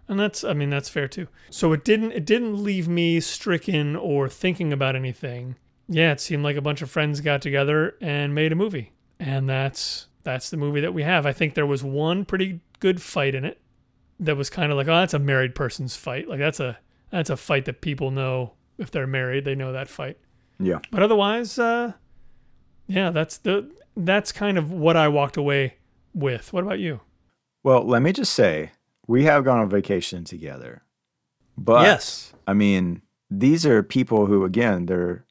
And 0.09 0.21
that's 0.21 0.45
I 0.45 0.53
mean 0.53 0.69
that's 0.69 0.91
fair 0.91 1.09
too. 1.09 1.27
So 1.49 1.73
it 1.73 1.87
didn't 1.87 2.13
it 2.13 2.27
didn't 2.27 2.63
leave 2.63 2.87
me 2.87 3.19
stricken 3.21 3.97
or 3.97 4.29
thinking 4.29 4.75
about 4.75 4.95
anything. 4.95 5.57
Yeah, 5.89 6.13
it 6.13 6.21
seemed 6.21 6.45
like 6.45 6.57
a 6.57 6.61
bunch 6.63 6.83
of 6.83 6.91
friends 6.91 7.23
got 7.23 7.41
together 7.41 7.97
and 8.03 8.35
made 8.35 8.53
a 8.53 8.57
movie. 8.57 8.93
And 9.19 9.49
that's 9.49 10.08
that's 10.29 10.51
the 10.51 10.59
movie 10.59 10.83
that 10.83 10.93
we 10.93 11.05
have. 11.05 11.25
I 11.25 11.33
think 11.33 11.55
there 11.55 11.67
was 11.67 11.83
one 11.83 12.27
pretty 12.27 12.61
good 12.81 13.01
fight 13.01 13.35
in 13.35 13.47
it 13.47 13.59
that 14.21 14.37
was 14.37 14.51
kind 14.51 14.71
of 14.71 14.77
like, 14.77 14.87
oh, 14.87 14.95
that's 14.95 15.14
a 15.14 15.19
married 15.19 15.55
person's 15.55 15.97
fight. 15.97 16.29
Like 16.29 16.38
that's 16.38 16.61
a 16.61 16.79
that's 17.11 17.31
a 17.31 17.37
fight 17.37 17.64
that 17.64 17.81
people 17.81 18.11
know 18.11 18.53
if 18.77 18.91
they're 18.91 19.07
married, 19.07 19.47
they 19.47 19.55
know 19.55 19.73
that 19.73 19.88
fight. 19.88 20.19
Yeah. 20.61 20.81
But 20.91 21.03
otherwise, 21.03 21.59
uh 21.59 21.93
yeah, 22.87 23.11
that's 23.11 23.38
the 23.38 23.71
that's 23.97 24.31
kind 24.31 24.59
of 24.59 24.71
what 24.71 24.97
I 24.97 25.09
walked 25.09 25.38
away 25.38 25.77
with. 26.12 26.53
What 26.53 26.62
about 26.62 26.79
you? 26.79 27.01
Well, 27.64 27.83
let 27.85 28.03
me 28.03 28.12
just 28.12 28.35
say, 28.35 28.73
we 29.07 29.25
have 29.25 29.45
gone 29.45 29.61
on 29.61 29.71
vacation 29.71 30.25
together. 30.25 30.83
But 31.57 31.83
Yes. 31.83 32.35
I 32.47 32.53
mean, 32.53 33.01
these 33.31 33.64
are 33.64 33.83
people 33.83 34.27
who, 34.27 34.45
again, 34.45 34.87
they're 34.87 35.25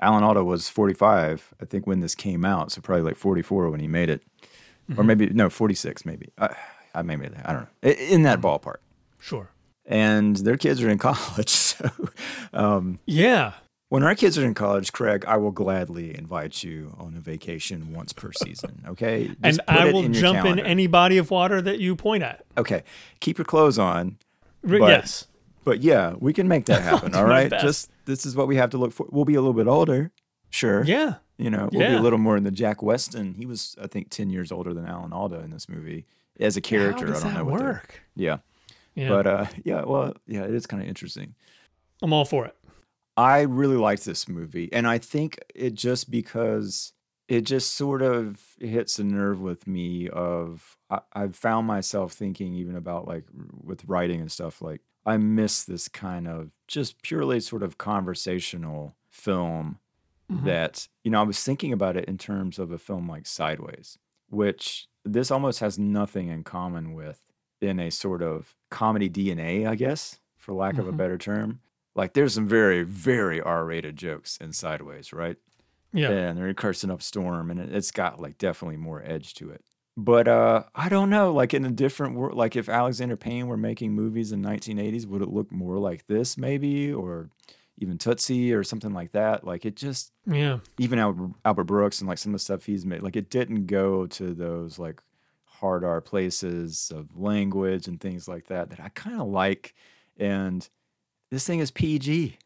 Alan 0.00 0.22
Alda 0.22 0.44
was 0.44 0.68
45, 0.68 1.54
I 1.60 1.64
think, 1.64 1.86
when 1.86 2.00
this 2.00 2.14
came 2.14 2.44
out. 2.44 2.70
So 2.72 2.80
probably 2.80 3.02
like 3.02 3.16
44 3.16 3.70
when 3.70 3.80
he 3.80 3.88
made 3.88 4.10
it. 4.10 4.22
Or 4.96 5.02
maybe, 5.04 5.26
no, 5.30 5.50
46, 5.50 6.04
maybe. 6.06 6.28
I, 6.38 6.54
I 6.94 7.02
maybe, 7.02 7.26
I 7.44 7.52
don't 7.52 7.68
know. 7.82 7.90
In 7.90 8.22
that 8.22 8.40
ballpark. 8.40 8.76
Sure. 9.18 9.50
And 9.84 10.36
their 10.36 10.56
kids 10.56 10.82
are 10.82 10.88
in 10.88 10.98
college. 11.10 11.48
So, 11.48 11.90
um, 12.52 12.98
Yeah. 13.06 13.52
When 13.88 14.02
our 14.02 14.16
kids 14.16 14.36
are 14.36 14.44
in 14.44 14.54
college, 14.54 14.92
Craig, 14.92 15.24
I 15.28 15.36
will 15.36 15.52
gladly 15.52 16.16
invite 16.18 16.64
you 16.64 16.92
on 16.98 17.14
a 17.16 17.20
vacation 17.20 17.92
once 17.92 18.12
per 18.12 18.32
season. 18.32 18.82
Okay, 18.88 19.28
Just 19.44 19.60
and 19.60 19.60
I 19.68 19.92
will 19.92 20.04
in 20.04 20.12
jump 20.12 20.44
in 20.44 20.58
any 20.58 20.88
body 20.88 21.18
of 21.18 21.30
water 21.30 21.62
that 21.62 21.78
you 21.78 21.94
point 21.94 22.24
at. 22.24 22.44
Okay, 22.58 22.82
keep 23.20 23.38
your 23.38 23.44
clothes 23.44 23.78
on. 23.78 24.18
But- 24.62 24.80
yes. 24.88 25.26
But 25.62 25.82
yeah, 25.82 26.14
we 26.18 26.32
can 26.32 26.46
make 26.48 26.66
that 26.66 26.82
happen. 26.90 27.14
all 27.14 27.24
right, 27.26 27.48
just 27.50 27.90
this 28.06 28.24
is 28.26 28.34
what 28.36 28.46
we 28.48 28.56
have 28.56 28.70
to 28.70 28.78
look 28.78 28.92
for. 28.92 29.06
We'll 29.10 29.24
be 29.24 29.34
a 29.36 29.40
little 29.40 29.52
bit 29.54 29.66
older, 29.68 30.10
sure. 30.50 30.82
Yeah. 30.84 31.14
You 31.38 31.50
know, 31.50 31.68
we'll 31.70 31.86
be 31.90 31.96
a 31.96 32.00
little 32.00 32.18
more 32.18 32.36
in 32.36 32.44
the 32.44 32.50
Jack 32.50 32.82
Weston. 32.82 33.34
He 33.34 33.44
was, 33.46 33.76
I 33.82 33.86
think, 33.88 34.08
ten 34.10 34.30
years 34.30 34.50
older 34.50 34.72
than 34.72 34.86
Alan 34.86 35.12
Alda 35.12 35.40
in 35.40 35.50
this 35.50 35.68
movie 35.68 36.06
as 36.40 36.56
a 36.56 36.60
character. 36.60 37.06
How 37.06 37.12
does 37.12 37.22
I 37.22 37.26
don't 37.26 37.34
that 37.34 37.38
know 37.44 37.50
what 37.50 37.60
work? 37.62 38.02
Yeah, 38.14 38.38
Yeah. 38.94 39.08
but 39.10 39.26
uh, 39.26 39.46
yeah, 39.64 39.82
well, 39.84 40.14
yeah, 40.26 40.44
it 40.44 40.54
is 40.54 40.66
kind 40.66 40.82
of 40.82 40.88
interesting. 40.88 41.34
I'm 42.02 42.12
all 42.12 42.24
for 42.24 42.46
it. 42.46 42.56
I 43.18 43.40
really 43.42 43.76
liked 43.76 44.04
this 44.04 44.28
movie, 44.28 44.70
and 44.72 44.86
I 44.86 44.98
think 44.98 45.38
it 45.54 45.74
just 45.74 46.10
because 46.10 46.92
it 47.28 47.40
just 47.42 47.74
sort 47.74 48.02
of 48.02 48.40
hits 48.60 48.98
a 48.98 49.04
nerve 49.04 49.40
with 49.40 49.66
me. 49.66 50.08
Of 50.08 50.76
I, 50.90 51.00
I've 51.12 51.34
found 51.36 51.66
myself 51.66 52.12
thinking 52.12 52.54
even 52.54 52.76
about 52.76 53.06
like 53.06 53.24
with 53.62 53.84
writing 53.86 54.20
and 54.20 54.30
stuff. 54.32 54.62
Like 54.62 54.80
I 55.04 55.16
miss 55.18 55.64
this 55.64 55.88
kind 55.88 56.26
of 56.28 56.50
just 56.66 57.02
purely 57.02 57.40
sort 57.40 57.62
of 57.62 57.76
conversational 57.78 58.94
film 59.10 59.78
Mhm. 60.30 60.44
that 60.44 60.88
you 61.04 61.10
know 61.10 61.20
I 61.20 61.24
was 61.24 61.42
thinking 61.42 61.72
about 61.72 61.96
it 61.96 62.06
in 62.06 62.18
terms 62.18 62.58
of 62.58 62.70
a 62.72 62.78
film 62.78 63.08
like 63.08 63.26
Sideways, 63.26 63.98
which 64.28 64.88
this 65.04 65.30
almost 65.30 65.60
has 65.60 65.78
nothing 65.78 66.28
in 66.28 66.42
common 66.44 66.94
with 66.94 67.24
in 67.60 67.78
a 67.80 67.90
sort 67.90 68.22
of 68.22 68.54
comedy 68.70 69.08
DNA, 69.08 69.66
I 69.66 69.76
guess, 69.76 70.18
for 70.36 70.52
lack 70.52 70.78
of 70.78 70.88
a 70.88 70.92
Mhm. 70.92 70.96
better 70.96 71.16
term. 71.18 71.60
Like 71.94 72.12
there's 72.14 72.34
some 72.34 72.46
very, 72.48 72.82
very 72.82 73.40
R-rated 73.40 73.96
jokes 73.96 74.36
in 74.38 74.52
Sideways, 74.52 75.12
right? 75.12 75.36
Yeah. 75.92 76.10
And 76.10 76.36
they're 76.36 76.52
cursing 76.54 76.90
up 76.90 77.00
Storm, 77.02 77.50
and 77.50 77.58
it- 77.60 77.72
it's 77.74 77.90
got 77.92 78.20
like 78.20 78.36
definitely 78.36 78.76
more 78.76 79.02
edge 79.04 79.32
to 79.34 79.48
it. 79.50 79.64
But 79.96 80.28
uh, 80.28 80.64
I 80.74 80.90
don't 80.90 81.08
know, 81.08 81.32
like 81.32 81.54
in 81.54 81.64
a 81.64 81.70
different 81.70 82.16
world, 82.16 82.36
like 82.36 82.54
if 82.56 82.68
Alexander 82.68 83.16
Payne 83.16 83.46
were 83.46 83.56
making 83.56 83.92
movies 83.94 84.30
in 84.32 84.42
1980s, 84.42 85.06
would 85.06 85.22
it 85.22 85.28
look 85.30 85.50
more 85.50 85.78
like 85.78 86.06
this, 86.06 86.36
maybe, 86.36 86.92
or 86.92 87.30
even 87.78 87.98
Tootsie 87.98 88.52
or 88.52 88.64
something 88.64 88.92
like 88.92 89.12
that? 89.12 89.44
Like 89.44 89.64
it 89.66 89.76
just 89.76 90.12
Yeah. 90.26 90.58
even 90.78 90.98
Albert, 90.98 91.30
Albert 91.44 91.64
Brooks 91.64 92.00
and 92.00 92.08
like 92.08 92.18
some 92.18 92.30
of 92.32 92.34
the 92.40 92.44
stuff 92.44 92.64
he's 92.66 92.86
made, 92.86 93.02
like 93.02 93.16
it 93.16 93.30
didn't 93.30 93.66
go 93.66 94.06
to 94.06 94.34
those 94.34 94.78
like 94.78 95.02
hard 95.44 95.84
R 95.84 96.00
places 96.00 96.92
of 96.94 97.16
language 97.16 97.86
and 97.88 98.00
things 98.00 98.28
like 98.28 98.46
that 98.48 98.70
that 98.70 98.80
I 98.80 98.88
kind 98.90 99.20
of 99.20 99.28
like. 99.28 99.74
And 100.18 100.68
this 101.30 101.46
thing 101.46 101.60
is 101.60 101.70
PG. 101.70 102.38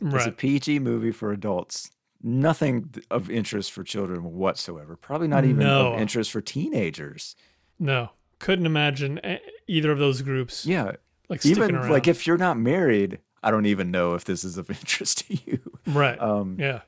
It's 0.00 0.26
a 0.26 0.32
PG 0.32 0.78
movie 0.80 1.12
for 1.12 1.32
adults. 1.32 1.90
Nothing 2.22 2.94
of 3.10 3.30
interest 3.30 3.72
for 3.72 3.84
children 3.84 4.24
whatsoever. 4.34 4.96
Probably 4.96 5.28
not 5.28 5.44
even 5.44 5.58
No. 5.58 5.92
of 5.94 6.00
interest 6.00 6.30
for 6.30 6.40
teenagers. 6.40 7.36
No. 7.78 8.10
Couldn't 8.38 8.66
imagine 8.66 9.18
e- 9.24 9.38
either 9.66 9.90
of 9.92 9.98
those 9.98 10.20
groups 10.22 10.66
Yeah, 10.66 10.92
like 11.30 11.44
even 11.46 11.74
around. 11.74 11.90
like 11.90 12.06
if 12.08 12.26
you're 12.26 12.36
not 12.36 12.58
married, 12.58 13.20
I 13.46 13.50
don't 13.52 13.66
even 13.66 13.90
know 13.90 14.14
if 14.14 14.24
this 14.24 14.42
is 14.44 14.58
of 14.58 14.68
interest 14.80 15.26
to 15.28 15.38
you. 15.46 15.60
right. 15.86 16.20
Um, 16.20 16.56
yeah. 16.58 16.80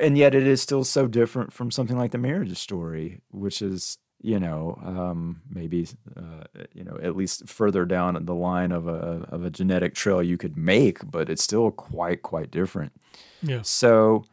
And 0.00 0.18
yet 0.18 0.34
it 0.34 0.46
is 0.46 0.60
still 0.60 0.84
so 0.84 1.06
different 1.06 1.52
from 1.52 1.70
something 1.70 1.96
like 1.96 2.10
the 2.10 2.18
marriage 2.18 2.56
story 2.58 3.20
which 3.30 3.62
is 3.62 3.96
you 4.20 4.40
know 4.40 4.76
um, 4.84 5.40
maybe 5.48 5.86
uh, 6.16 6.42
you 6.74 6.82
know 6.82 6.98
at 7.00 7.14
least 7.16 7.48
further 7.48 7.84
down 7.84 8.18
the 8.26 8.34
line 8.34 8.72
of 8.72 8.88
a 8.88 9.24
of 9.30 9.44
a 9.44 9.50
genetic 9.50 9.94
trail 9.94 10.20
you 10.20 10.36
could 10.36 10.56
make 10.56 10.98
but 11.08 11.30
it's 11.30 11.44
still 11.44 11.70
quite 11.70 12.22
quite 12.22 12.50
different 12.50 12.90
Yeah. 13.42 13.62
so 13.62 14.24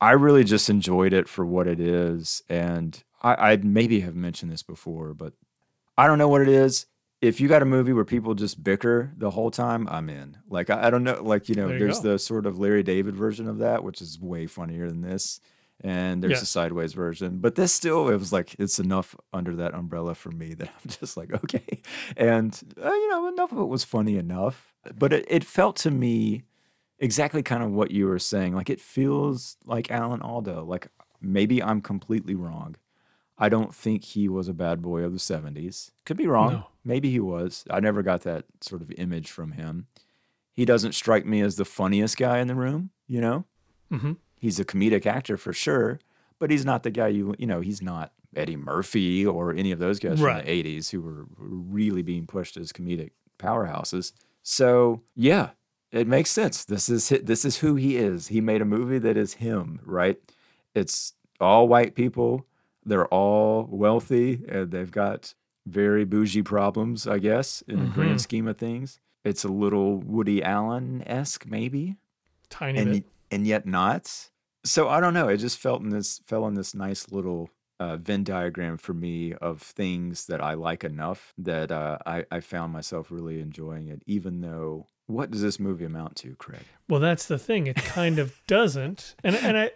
i 0.00 0.10
really 0.10 0.42
just 0.42 0.68
enjoyed 0.68 1.12
it 1.12 1.28
for 1.28 1.46
what 1.46 1.68
it 1.68 1.78
is 1.78 2.42
and 2.48 3.00
i 3.22 3.52
i 3.52 3.56
maybe 3.62 4.00
have 4.00 4.16
mentioned 4.16 4.50
this 4.50 4.64
before 4.64 5.14
but 5.14 5.34
i 5.96 6.08
don't 6.08 6.18
know 6.18 6.26
what 6.28 6.42
it 6.42 6.48
is 6.48 6.86
if 7.22 7.40
you 7.40 7.48
got 7.48 7.62
a 7.62 7.64
movie 7.64 7.92
where 7.94 8.04
people 8.04 8.34
just 8.34 8.62
bicker 8.62 9.12
the 9.16 9.30
whole 9.30 9.50
time, 9.50 9.88
I'm 9.88 10.10
in. 10.10 10.36
Like 10.50 10.68
I, 10.68 10.88
I 10.88 10.90
don't 10.90 11.04
know, 11.04 11.22
like 11.22 11.48
you 11.48 11.54
know, 11.54 11.68
There 11.68 11.78
you 11.78 11.84
there's 11.84 12.00
go. 12.00 12.12
the 12.12 12.18
sort 12.18 12.44
of 12.44 12.58
Larry 12.58 12.82
David 12.82 13.16
version 13.16 13.48
of 13.48 13.58
that, 13.58 13.84
which 13.84 14.02
is 14.02 14.20
way 14.20 14.46
funnier 14.46 14.88
than 14.88 15.00
this, 15.02 15.40
and 15.80 16.22
there's 16.22 16.32
Yeah. 16.32 16.42
a 16.42 16.46
sideways 16.46 16.92
version. 16.92 17.38
But 17.38 17.54
this 17.54 17.72
still, 17.72 18.08
it 18.08 18.16
was 18.16 18.32
like 18.32 18.54
it's 18.58 18.78
enough 18.78 19.14
under 19.32 19.54
that 19.56 19.72
umbrella 19.72 20.14
for 20.14 20.30
me 20.32 20.52
that 20.58 20.68
I'm 20.68 20.90
just 21.00 21.16
like 21.16 21.32
okay, 21.32 21.80
and 22.16 22.60
uh, 22.82 22.92
you 22.92 23.08
know, 23.08 23.28
enough 23.28 23.52
of 23.52 23.58
it 23.58 23.64
was 23.68 23.84
funny 23.84 24.16
enough. 24.18 24.74
But 24.98 25.12
it, 25.12 25.24
it 25.28 25.44
felt 25.44 25.76
to 25.76 25.90
me 25.92 26.42
exactly 26.98 27.42
kind 27.42 27.62
of 27.62 27.70
what 27.72 27.90
you 27.92 28.06
were 28.06 28.18
saying. 28.18 28.54
Like 28.54 28.68
it 28.68 28.80
feels 28.80 29.56
like 29.64 29.90
Alan 29.92 30.22
Alda. 30.22 30.62
Like 30.62 30.88
maybe 31.20 31.62
I'm 31.62 31.80
completely 31.80 32.34
wrong. 32.34 32.74
I 33.38 33.48
don't 33.48 33.74
think 33.74 34.04
he 34.04 34.28
was 34.28 34.48
a 34.48 34.52
bad 34.54 34.82
boy 34.82 35.02
of 35.02 35.12
the 35.12 35.18
70s. 35.18 35.90
Could 36.04 36.16
be 36.16 36.26
wrong. 36.26 36.52
No. 36.52 36.66
Maybe 36.84 37.10
he 37.10 37.20
was. 37.20 37.64
I 37.70 37.80
never 37.80 38.02
got 38.02 38.22
that 38.22 38.44
sort 38.60 38.82
of 38.82 38.90
image 38.92 39.30
from 39.30 39.52
him. 39.52 39.86
He 40.52 40.64
doesn't 40.64 40.92
strike 40.94 41.24
me 41.26 41.40
as 41.40 41.56
the 41.56 41.64
funniest 41.64 42.16
guy 42.18 42.38
in 42.38 42.46
the 42.48 42.54
room, 42.54 42.90
you 43.08 43.20
know? 43.20 43.44
hmm 43.90 44.12
He's 44.38 44.58
a 44.60 44.64
comedic 44.64 45.06
actor 45.06 45.36
for 45.36 45.52
sure, 45.52 46.00
but 46.40 46.50
he's 46.50 46.64
not 46.64 46.82
the 46.82 46.90
guy 46.90 47.08
you, 47.08 47.34
you 47.38 47.46
know, 47.46 47.60
he's 47.60 47.80
not 47.80 48.12
Eddie 48.34 48.56
Murphy 48.56 49.24
or 49.24 49.54
any 49.54 49.70
of 49.72 49.78
those 49.78 49.98
guys 50.00 50.20
Right. 50.20 50.38
from 50.44 50.46
the 50.46 50.62
80s 50.78 50.90
who 50.90 51.00
were 51.00 51.26
really 51.38 52.02
being 52.02 52.26
pushed 52.26 52.56
as 52.56 52.72
comedic 52.72 53.10
powerhouses. 53.38 54.12
So, 54.42 55.02
yeah, 55.14 55.50
it 55.92 56.06
makes 56.08 56.30
sense. 56.30 56.64
This 56.64 56.88
is 56.88 57.08
hi- 57.08 57.20
this 57.22 57.44
is 57.44 57.58
who 57.58 57.76
he 57.76 57.96
is. 57.96 58.28
He 58.28 58.40
made 58.40 58.60
a 58.62 58.64
movie 58.66 58.98
that 58.98 59.16
is 59.16 59.34
him, 59.34 59.80
right? 59.84 60.18
It's 60.74 61.12
all 61.40 61.68
white 61.68 61.94
people. 61.94 62.46
They're 62.84 63.06
all 63.08 63.68
wealthy 63.70 64.42
and 64.48 64.70
they've 64.70 64.90
got 64.90 65.34
very 65.66 66.04
bougie 66.04 66.42
problems, 66.42 67.06
I 67.06 67.18
guess, 67.18 67.62
in 67.68 67.78
the 67.80 67.86
Mhm. 67.86 67.94
grand 67.94 68.20
scheme 68.20 68.48
of 68.48 68.56
things. 68.58 68.98
It's 69.24 69.44
a 69.44 69.48
little 69.48 69.98
Woody 69.98 70.42
Allen 70.42 71.02
esque, 71.06 71.46
maybe, 71.46 71.96
Tiny 72.50 72.78
and 72.80 72.92
bit. 72.92 73.04
and 73.30 73.46
yet 73.46 73.66
not. 73.66 74.30
So 74.64 74.88
I 74.88 74.98
don't 75.00 75.14
know. 75.14 75.28
It 75.28 75.36
just 75.38 75.58
felt 75.58 75.82
in 75.82 75.90
this 75.90 76.18
fell 76.26 76.46
in 76.48 76.54
this 76.54 76.74
nice 76.74 77.10
little 77.12 77.50
uh, 77.80 77.96
Venn 77.96 78.22
diagram 78.22 78.76
for 78.78 78.94
me 78.94 79.32
of 79.34 79.60
things 79.60 80.26
that 80.26 80.40
I 80.40 80.54
like 80.54 80.84
enough 80.84 81.32
that 81.38 81.72
uh, 81.72 81.98
I 82.06 82.24
I 82.30 82.40
found 82.40 82.72
myself 82.72 83.10
really 83.10 83.40
enjoying 83.40 83.88
it, 83.88 84.02
even 84.06 84.40
though. 84.40 84.88
What 85.08 85.32
does 85.32 85.42
this 85.42 85.58
movie 85.58 85.84
amount 85.84 86.14
to, 86.18 86.36
Craig? 86.36 86.62
Well, 86.88 87.00
that's 87.00 87.26
the 87.26 87.38
thing. 87.38 87.66
It 87.66 87.76
kind 87.76 88.18
of 88.20 88.40
doesn't. 88.46 89.16
And 89.24 89.34
and 89.36 89.58
I 89.58 89.70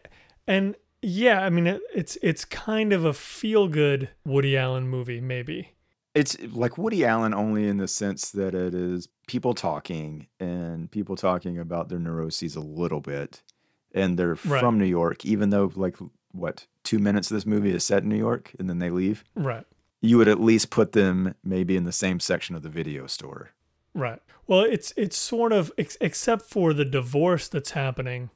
and 0.47 0.77
yeah, 1.09 1.43
I 1.43 1.51
mean 1.51 1.67
it, 1.69 1.81
it's 1.95 2.19
it's 2.23 2.45
kind 2.45 2.93
of 2.93 3.05
a 3.05 3.13
feel 3.13 3.69
good 3.69 4.09
Woody 4.25 4.57
Allen 4.57 4.89
movie 4.89 5.21
maybe. 5.21 5.73
It's 6.15 6.37
like 6.53 6.77
Woody 6.79 7.05
Allen 7.05 7.33
only 7.35 7.69
in 7.69 7.77
the 7.77 7.87
sense 7.87 8.31
that 8.31 8.55
it 8.55 8.75
is 8.75 9.09
people 9.29 9.53
talking 9.55 10.27
and 10.41 10.91
people 10.91 11.15
talking 11.15 11.59
about 11.59 11.89
their 11.91 11.99
neuroses 11.99 12.57
a 12.57 12.61
little 12.61 13.01
bit. 13.01 13.43
And 13.95 14.19
they're 14.19 14.37
Right. 14.45 14.61
from 14.61 14.79
New 14.79 14.87
York, 14.87 15.25
even 15.25 15.51
though, 15.51 15.71
like, 15.75 15.97
what, 16.33 16.67
two 16.85 16.99
minutes 16.99 17.31
of 17.31 17.35
this 17.37 17.47
movie 17.47 17.71
is 17.75 17.85
set 17.85 18.03
in 18.03 18.09
New 18.09 18.17
York 18.19 18.53
and 18.59 18.69
then 18.69 18.79
they 18.79 18.91
leave. 18.91 19.25
Right. 19.35 19.65
You 20.01 20.17
would 20.19 20.29
at 20.29 20.41
least 20.41 20.71
put 20.71 20.93
them 20.93 21.35
maybe 21.45 21.77
in 21.77 21.85
the 21.85 21.93
same 21.93 22.19
section 22.21 22.57
of 22.57 22.63
the 22.63 22.69
video 22.71 23.07
store. 23.07 23.51
Right. 23.95 24.21
Well, 24.47 24.61
it's 24.63 24.93
it's 24.97 25.17
sort 25.19 25.53
of 25.53 25.71
ex- 25.79 25.97
except 26.01 26.43
for 26.43 26.73
the 26.73 26.85
divorce 26.87 27.49
that's 27.49 27.71
happening, 27.73 28.31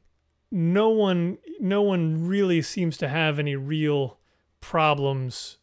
no 0.50 0.88
one 0.90 1.38
no 1.60 1.82
one 1.82 2.26
really 2.26 2.62
seems 2.62 2.96
to 2.98 3.08
have 3.08 3.38
any 3.38 3.56
real 3.56 4.18
problems. 4.60 5.58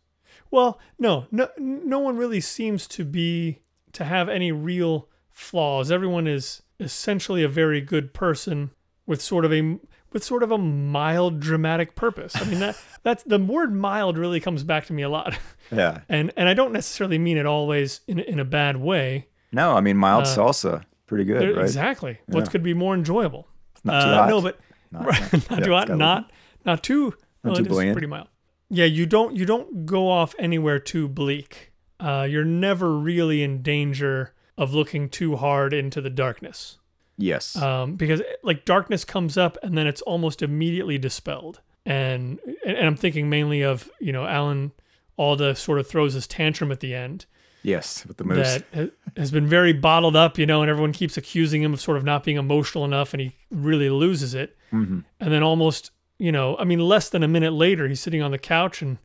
Well, 0.52 0.80
no, 1.00 1.26
no 1.32 1.50
no 1.58 2.00
one 2.00 2.18
really 2.18 2.42
seems 2.42 2.88
to 2.90 3.04
be 3.06 3.60
to 3.94 4.04
have 4.06 4.30
any 4.30 4.52
real 4.52 5.10
flaws. 5.32 5.92
Everyone 5.92 6.28
is 6.28 6.62
essentially 6.80 7.44
a 7.44 7.48
very 7.50 7.82
good 7.82 8.14
person 8.14 8.72
with 9.06 9.22
sort 9.22 9.46
of 9.46 9.54
a 9.54 9.78
with 10.14 10.24
sort 10.24 10.44
of 10.44 10.52
a 10.52 10.58
mild 10.58 11.40
dramatic 11.40 11.96
purpose. 11.96 12.36
I 12.36 12.46
mean 12.46 12.60
that 12.60 12.78
that's 13.04 13.24
the 13.24 13.40
word 13.40 13.74
mild 13.74 14.18
really 14.18 14.40
comes 14.40 14.64
back 14.64 14.86
to 14.88 14.94
me 14.94 15.04
a 15.04 15.10
lot. 15.10 15.38
Yeah. 15.72 16.02
And 16.08 16.32
and 16.38 16.48
I 16.48 16.54
don't 16.54 16.72
necessarily 16.72 17.18
mean 17.18 17.38
it 17.38 17.46
always 17.46 18.02
in 18.08 18.20
a- 18.20 18.24
in 18.24 18.40
a 18.40 18.46
bad 18.46 18.78
way. 18.78 19.28
No, 19.52 19.74
I 19.76 19.82
mean, 19.82 19.98
mild 19.98 20.24
Uh, 20.24 20.28
salsa. 20.28 20.84
Pretty 21.08 21.24
good, 21.24 21.56
right? 21.56 21.64
Exactly. 21.64 22.20
What 22.28 22.50
could 22.52 22.64
be 22.64 22.74
more 22.74 22.94
enjoyable? 22.94 23.48
Not 23.86 24.02
too 24.02 24.10
Uh, 24.10 24.16
hot. 24.16 24.30
No, 24.30 24.42
but 24.42 24.60
Not- 24.92 25.06
right, 25.06 25.34
not- 25.34 25.50
not, 25.50 25.60
yeah, 25.60 25.66
too 25.66 25.76
it's 25.78 25.90
not 25.90 26.32
not 26.66 26.84
too. 26.84 27.04
Not 27.44 27.54
well, 27.54 27.56
too 27.56 27.64
bland. 27.66 27.94
pretty 27.94 28.08
mild. 28.08 28.28
Yeah, 28.70 28.86
you 28.86 29.06
don't 29.06 29.36
you 29.36 29.46
don't 29.46 29.86
go 29.86 30.10
off 30.10 30.36
anywhere 30.40 30.80
too 30.80 31.08
bleak. 31.08 31.72
Uh, 32.00 32.28
you're 32.30 32.44
never 32.46 32.94
really 32.98 33.42
in 33.44 33.62
danger 33.62 34.34
of 34.58 34.74
looking 34.74 35.08
too 35.10 35.36
hard 35.38 35.74
into 35.74 36.02
the 36.02 36.10
darkness, 36.10 36.78
Yes. 37.18 37.56
um, 37.56 37.96
because 37.96 38.22
like 38.44 38.66
darkness 38.66 39.04
comes 39.06 39.38
up 39.38 39.58
and 39.64 39.78
then 39.78 39.88
it's 39.88 40.02
almost 40.02 40.42
immediately 40.42 40.98
dispelled. 40.98 41.62
And 41.86 42.40
and 42.66 42.78
I'm 42.86 42.96
thinking 42.98 43.30
mainly 43.30 43.62
of 43.64 43.90
you 44.00 44.12
know 44.12 44.26
Alan 44.26 44.74
Alda 45.18 45.56
sort 45.56 45.80
of 45.80 45.88
throws 45.88 46.14
his 46.14 46.28
tantrum 46.28 46.72
at 46.72 46.82
the 46.82 46.94
end, 46.94 47.26
Yes, 47.64 48.06
with 48.06 48.18
the 48.18 48.24
moose. 48.26 48.62
that 48.74 48.92
has 49.16 49.32
been 49.32 49.48
very 49.48 49.72
bottled 49.74 50.16
up, 50.18 50.38
you 50.38 50.46
know, 50.46 50.62
and 50.62 50.70
everyone 50.70 50.92
keeps 50.92 51.16
accusing 51.18 51.64
him 51.64 51.74
of 51.74 51.80
sort 51.80 51.98
of 51.98 52.04
not 52.04 52.24
being 52.26 52.38
emotional 52.38 52.84
enough, 52.84 53.14
and 53.14 53.22
he 53.22 53.36
really 53.50 53.90
loses 53.90 54.34
it. 54.34 54.57
Mhm. 54.72 55.04
And 55.20 55.32
then 55.34 55.44
almost, 55.44 55.92
you 56.20 56.32
know, 56.32 56.58
I 56.58 56.64
mean, 56.64 56.80
less 56.80 57.10
than 57.10 57.24
a 57.24 57.28
minute 57.28 57.54
later, 57.54 57.88
he's 57.88 58.00
sitting 58.02 58.22
on 58.22 58.32
the 58.32 58.38
couch 58.38 58.82
and, 58.82 58.98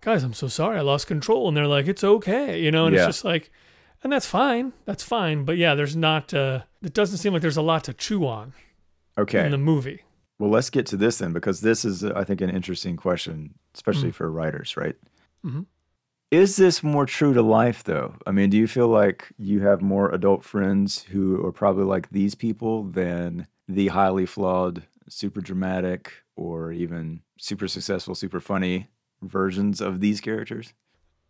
guys, 0.00 0.22
I'm 0.22 0.32
so 0.32 0.48
sorry, 0.48 0.78
I 0.78 0.82
lost 0.82 1.06
control, 1.06 1.48
and 1.48 1.56
they're 1.56 1.66
like, 1.66 1.86
it's 1.86 2.04
okay, 2.04 2.60
you 2.60 2.70
know, 2.70 2.86
and 2.86 2.94
Yeah. 2.94 3.02
it's 3.06 3.16
just 3.16 3.24
like, 3.24 3.50
and 4.02 4.12
that's 4.12 4.26
fine, 4.26 4.72
that's 4.84 5.02
fine, 5.02 5.44
but 5.44 5.56
yeah, 5.56 5.74
there's 5.74 5.96
not, 5.96 6.34
uh, 6.34 6.62
it 6.82 6.92
doesn't 6.92 7.18
seem 7.18 7.32
like 7.32 7.42
there's 7.42 7.56
a 7.56 7.62
lot 7.62 7.84
to 7.84 7.94
chew 7.94 8.26
on 8.26 8.52
Okay. 9.16 9.44
in 9.44 9.50
the 9.50 9.58
movie. 9.58 10.02
Well, 10.38 10.50
let's 10.50 10.68
get 10.68 10.84
to 10.86 10.96
this 10.96 11.18
then, 11.18 11.32
because 11.32 11.60
this 11.60 11.84
is, 11.84 12.02
uh, 12.04 12.12
I 12.16 12.24
think, 12.24 12.40
an 12.40 12.50
interesting 12.50 12.96
question, 12.96 13.54
especially 13.74 14.10
for 14.10 14.30
writers, 14.30 14.76
right? 14.76 14.96
Mhm. 15.44 15.66
Is 16.30 16.56
this 16.56 16.82
more 16.82 17.06
true 17.06 17.32
to 17.32 17.40
life, 17.42 17.84
though? 17.84 18.16
I 18.26 18.32
mean, 18.32 18.50
do 18.50 18.56
you 18.56 18.66
feel 18.66 18.88
like 18.88 19.32
you 19.38 19.60
have 19.60 19.80
more 19.80 20.10
adult 20.10 20.42
friends 20.44 21.04
who 21.04 21.44
are 21.46 21.52
probably 21.52 21.84
like 21.84 22.10
these 22.10 22.34
people 22.34 22.82
than 22.82 23.46
the 23.68 23.88
highly 23.88 24.26
flawed, 24.26 24.82
super 25.08 25.40
dramatic, 25.40 26.12
or 26.36 26.72
even 26.72 27.20
super 27.38 27.68
successful, 27.68 28.14
super 28.14 28.40
funny 28.40 28.88
versions 29.22 29.80
of 29.80 30.00
these 30.00 30.20
characters? 30.20 30.72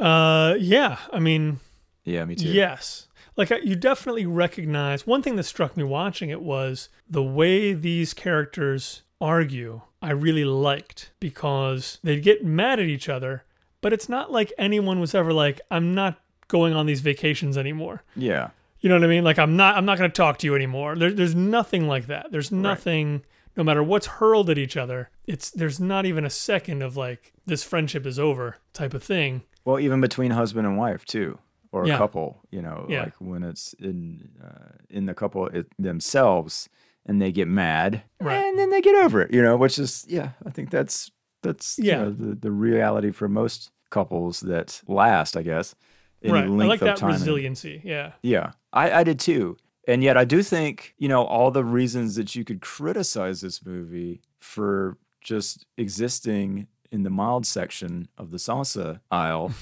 Uh, 0.01 0.55
yeah, 0.59 0.99
I 1.13 1.21
mean, 1.21 1.61
Yeah, 2.05 2.25
me 2.25 2.35
too. 2.35 2.49
Yes. 2.49 3.09
Like 3.37 3.51
you 3.65 3.75
definitely 3.75 4.27
recognize 4.27 5.07
one 5.07 5.23
thing 5.23 5.37
that 5.37 5.43
struck 5.45 5.77
me 5.77 5.83
watching 5.83 6.31
it 6.31 6.41
was 6.41 6.89
the 7.09 7.23
way 7.23 7.73
these 7.73 8.15
characters 8.15 9.03
argue. 9.21 9.81
I 10.01 10.11
really 10.13 10.45
liked 10.45 11.11
because 11.19 11.99
they'd 12.05 12.23
get 12.23 12.45
mad 12.45 12.79
at 12.79 12.87
each 12.87 13.09
other, 13.09 13.45
but 13.81 13.93
it's 13.93 14.09
not 14.09 14.31
like 14.31 14.53
anyone 14.59 15.01
was 15.01 15.15
ever 15.15 15.33
like, 15.33 15.61
"I'm 15.71 15.95
not 15.95 16.21
going 16.47 16.75
on 16.75 16.87
these 16.87 17.01
vacations 17.01 17.57
anymore." 17.59 18.03
Yeah. 18.15 18.51
You 18.81 18.89
know 18.89 18.97
what 18.97 19.05
I 19.05 19.09
mean? 19.09 19.25
Like 19.25 19.39
I'm 19.39 19.57
not 19.57 19.77
I'm 19.77 19.87
not 19.87 19.99
going 19.99 20.11
to 20.11 20.15
talk 20.15 20.39
to 20.39 20.47
you 20.47 20.55
anymore. 20.55 20.95
There, 20.95 21.11
there's 21.11 21.35
nothing 21.35 21.89
like 21.89 22.07
that. 22.09 22.31
There's 22.31 22.53
nothing 22.53 23.25
no 23.57 23.65
matter 23.65 23.83
what's 23.83 24.07
hurled 24.07 24.51
at 24.51 24.59
each 24.59 24.77
other. 24.77 25.11
It's 25.27 25.51
there's 25.51 25.79
not 25.81 26.07
even 26.07 26.25
a 26.25 26.31
second 26.31 26.83
of 26.83 26.97
like 26.97 27.33
this 27.47 27.63
friendship 27.65 28.07
is 28.07 28.19
over 28.19 28.57
type 28.73 28.95
of 28.95 29.03
thing. 29.03 29.43
Well, 29.65 29.79
even 29.81 30.01
between 30.01 30.33
husband 30.33 30.67
and 30.67 30.77
wife 30.77 31.05
too, 31.05 31.39
or 31.73 31.87
Yeah. 31.87 31.95
a 31.95 31.99
couple, 31.99 32.41
you 32.51 32.61
know, 32.63 32.87
Yeah. 32.89 33.05
like 33.05 33.15
when 33.21 33.43
it's 33.43 33.73
in 33.75 34.31
uh, 34.43 34.77
in 34.91 35.07
the 35.07 35.15
couple 35.15 35.47
it, 35.49 35.67
themselves 35.79 36.69
and 37.07 37.21
they 37.21 37.33
get 37.33 37.49
mad, 37.49 38.03
Right. 38.21 38.37
and 38.45 38.59
then 38.59 38.71
they 38.71 38.81
get 38.81 38.95
over 39.05 39.21
it, 39.23 39.33
you 39.33 39.43
know, 39.43 39.57
which 39.57 39.79
is 39.79 40.05
yeah, 40.09 40.31
I 40.47 40.51
think 40.51 40.71
that's 40.71 41.11
that's 41.43 41.79
you 41.79 41.85
Yeah. 41.87 41.99
know, 42.05 42.11
the 42.11 42.35
the 42.35 42.51
reality 42.51 43.11
for 43.13 43.29
most 43.29 43.71
couples 43.91 44.41
that 44.41 44.83
last, 44.89 45.37
I 45.37 45.43
guess. 45.43 45.75
Any 46.23 46.33
right. 46.33 46.45
I 46.45 46.49
length 46.49 46.69
like 46.71 46.81
of 46.83 46.87
that 46.87 46.97
time 46.97 47.11
and- 47.11 47.19
resiliency. 47.21 47.83
Yeah. 47.85 48.13
yeah, 48.23 48.53
I, 48.73 48.91
I 49.01 49.05
did 49.05 49.21
too. 49.21 49.57
And 49.87 50.03
yet, 50.03 50.17
I 50.17 50.25
do 50.25 50.43
think, 50.43 50.95
you 50.99 51.09
know, 51.09 51.25
all 51.25 51.51
the 51.51 51.65
reasons 51.65 52.15
that 52.17 52.35
you 52.35 52.45
could 52.45 52.61
criticize 52.61 53.41
this 53.41 53.65
movie 53.65 54.23
for 54.41 54.97
just 55.21 55.67
existing 55.77 56.67
in 56.91 57.03
the 57.03 57.11
mild 57.11 57.47
section 57.47 58.09
of 58.17 58.31
the 58.31 58.37
salsa 58.37 59.01
aisle, 59.11 59.53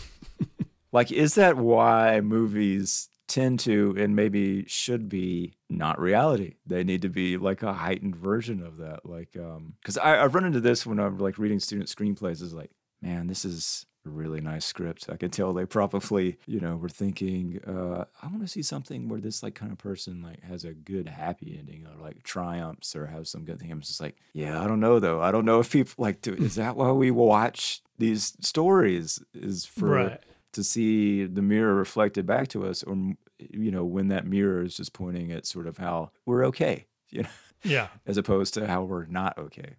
like, 0.92 1.10
is 1.10 1.34
that 1.34 1.56
why 1.56 2.20
movies 2.20 3.08
tend 3.26 3.58
to 3.60 3.94
and 3.96 4.14
maybe 4.14 4.64
should 4.66 5.08
be 5.08 5.56
not 5.68 5.98
reality? 5.98 6.54
They 6.66 6.84
need 6.84 7.02
to 7.02 7.08
be 7.08 7.36
like 7.36 7.62
a 7.62 7.72
heightened 7.72 8.16
version 8.16 8.62
of 8.62 8.76
that. 8.78 9.04
Like, 9.04 9.36
um, 9.36 9.74
because 9.80 9.98
I've 9.98 10.34
run 10.34 10.44
into 10.44 10.60
this 10.60 10.86
when 10.86 11.00
I'm 11.00 11.18
like 11.18 11.38
reading 11.38 11.58
student 11.58 11.88
screenplays, 11.88 12.42
is 12.42 12.52
like, 12.52 12.70
man, 13.00 13.26
this 13.26 13.44
is 13.44 13.86
really 14.10 14.40
nice 14.40 14.64
script. 14.64 15.08
I 15.10 15.16
can 15.16 15.30
tell 15.30 15.52
they 15.52 15.64
probably, 15.66 16.38
you 16.46 16.60
know, 16.60 16.76
were 16.76 16.88
thinking, 16.88 17.60
uh, 17.66 18.04
I 18.22 18.26
want 18.26 18.40
to 18.42 18.48
see 18.48 18.62
something 18.62 19.08
where 19.08 19.20
this 19.20 19.42
like 19.42 19.54
kind 19.54 19.72
of 19.72 19.78
person 19.78 20.22
like 20.22 20.42
has 20.42 20.64
a 20.64 20.72
good 20.72 21.08
happy 21.08 21.56
ending 21.58 21.86
or 21.86 22.02
like 22.02 22.22
triumphs 22.22 22.94
or 22.96 23.06
has 23.06 23.28
some 23.30 23.44
good 23.44 23.60
thing. 23.60 23.70
I'm 23.70 23.80
just 23.80 24.00
like, 24.00 24.16
yeah, 24.32 24.62
I 24.62 24.66
don't 24.66 24.80
know 24.80 24.98
though. 24.98 25.20
I 25.22 25.30
don't 25.32 25.44
know 25.44 25.60
if 25.60 25.70
people 25.72 25.94
like 25.98 26.20
to. 26.22 26.34
Is 26.34 26.56
that 26.56 26.76
why 26.76 26.90
we 26.92 27.10
watch 27.10 27.80
these 27.98 28.36
stories? 28.40 29.22
Is 29.34 29.64
for 29.64 29.86
Right. 29.88 30.20
to 30.52 30.64
see 30.64 31.24
the 31.24 31.42
mirror 31.42 31.74
reflected 31.74 32.26
back 32.26 32.48
to 32.48 32.66
us, 32.66 32.82
or 32.82 32.96
you 33.38 33.70
know, 33.70 33.84
when 33.84 34.08
that 34.08 34.26
mirror 34.26 34.62
is 34.62 34.76
just 34.76 34.92
pointing 34.92 35.32
at 35.32 35.46
sort 35.46 35.66
of 35.66 35.78
how 35.78 36.10
we're 36.26 36.44
okay, 36.46 36.86
you 37.10 37.22
know, 37.22 37.28
Yeah. 37.64 37.88
as 38.06 38.16
opposed 38.16 38.54
to 38.54 38.66
how 38.66 38.82
we're 38.84 39.06
not 39.06 39.36
okay. 39.38 39.76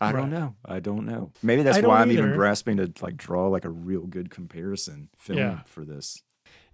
I 0.00 0.12
don't 0.12 0.30
know. 0.30 0.54
I 0.64 0.80
don't 0.80 1.06
know. 1.06 1.32
Maybe 1.42 1.62
that's 1.62 1.84
why 1.84 2.00
I'm 2.00 2.12
even 2.12 2.32
grasping 2.32 2.76
to 2.78 2.92
like 3.00 3.16
draw 3.16 3.48
like 3.48 3.64
a 3.64 3.70
real 3.70 4.02
good 4.02 4.30
comparison 4.30 5.08
film 5.16 5.38
Yeah. 5.38 5.60
for 5.66 5.84
this. 5.84 6.22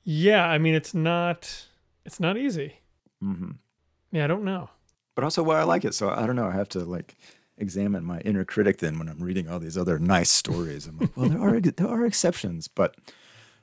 Yeah, 0.04 0.44
I 0.46 0.58
mean 0.58 0.74
it's 0.74 0.94
not 0.94 1.66
it's 2.04 2.18
not 2.20 2.36
easy. 2.36 2.74
Mm-hmm. 3.22 3.52
Yeah, 4.10 4.24
I 4.24 4.26
don't 4.26 4.44
know. 4.44 4.70
But 5.14 5.24
also 5.24 5.42
why 5.42 5.60
I 5.60 5.62
like 5.64 5.84
it. 5.84 5.94
So 5.94 6.10
I 6.10 6.26
don't 6.26 6.36
know. 6.36 6.48
I 6.48 6.52
have 6.52 6.68
to 6.70 6.80
like 6.80 7.14
examine 7.58 8.04
my 8.04 8.18
inner 8.20 8.44
critic 8.44 8.78
then 8.78 8.98
when 8.98 9.08
I'm 9.08 9.20
reading 9.22 9.48
all 9.48 9.60
these 9.60 9.78
other 9.78 9.98
nice 9.98 10.30
stories. 10.30 10.86
I'm 10.86 10.98
like, 10.98 11.16
well, 11.16 11.28
there 11.28 11.40
are 11.40 11.60
there 11.60 11.88
are 11.88 12.04
exceptions, 12.04 12.66
but 12.66 12.96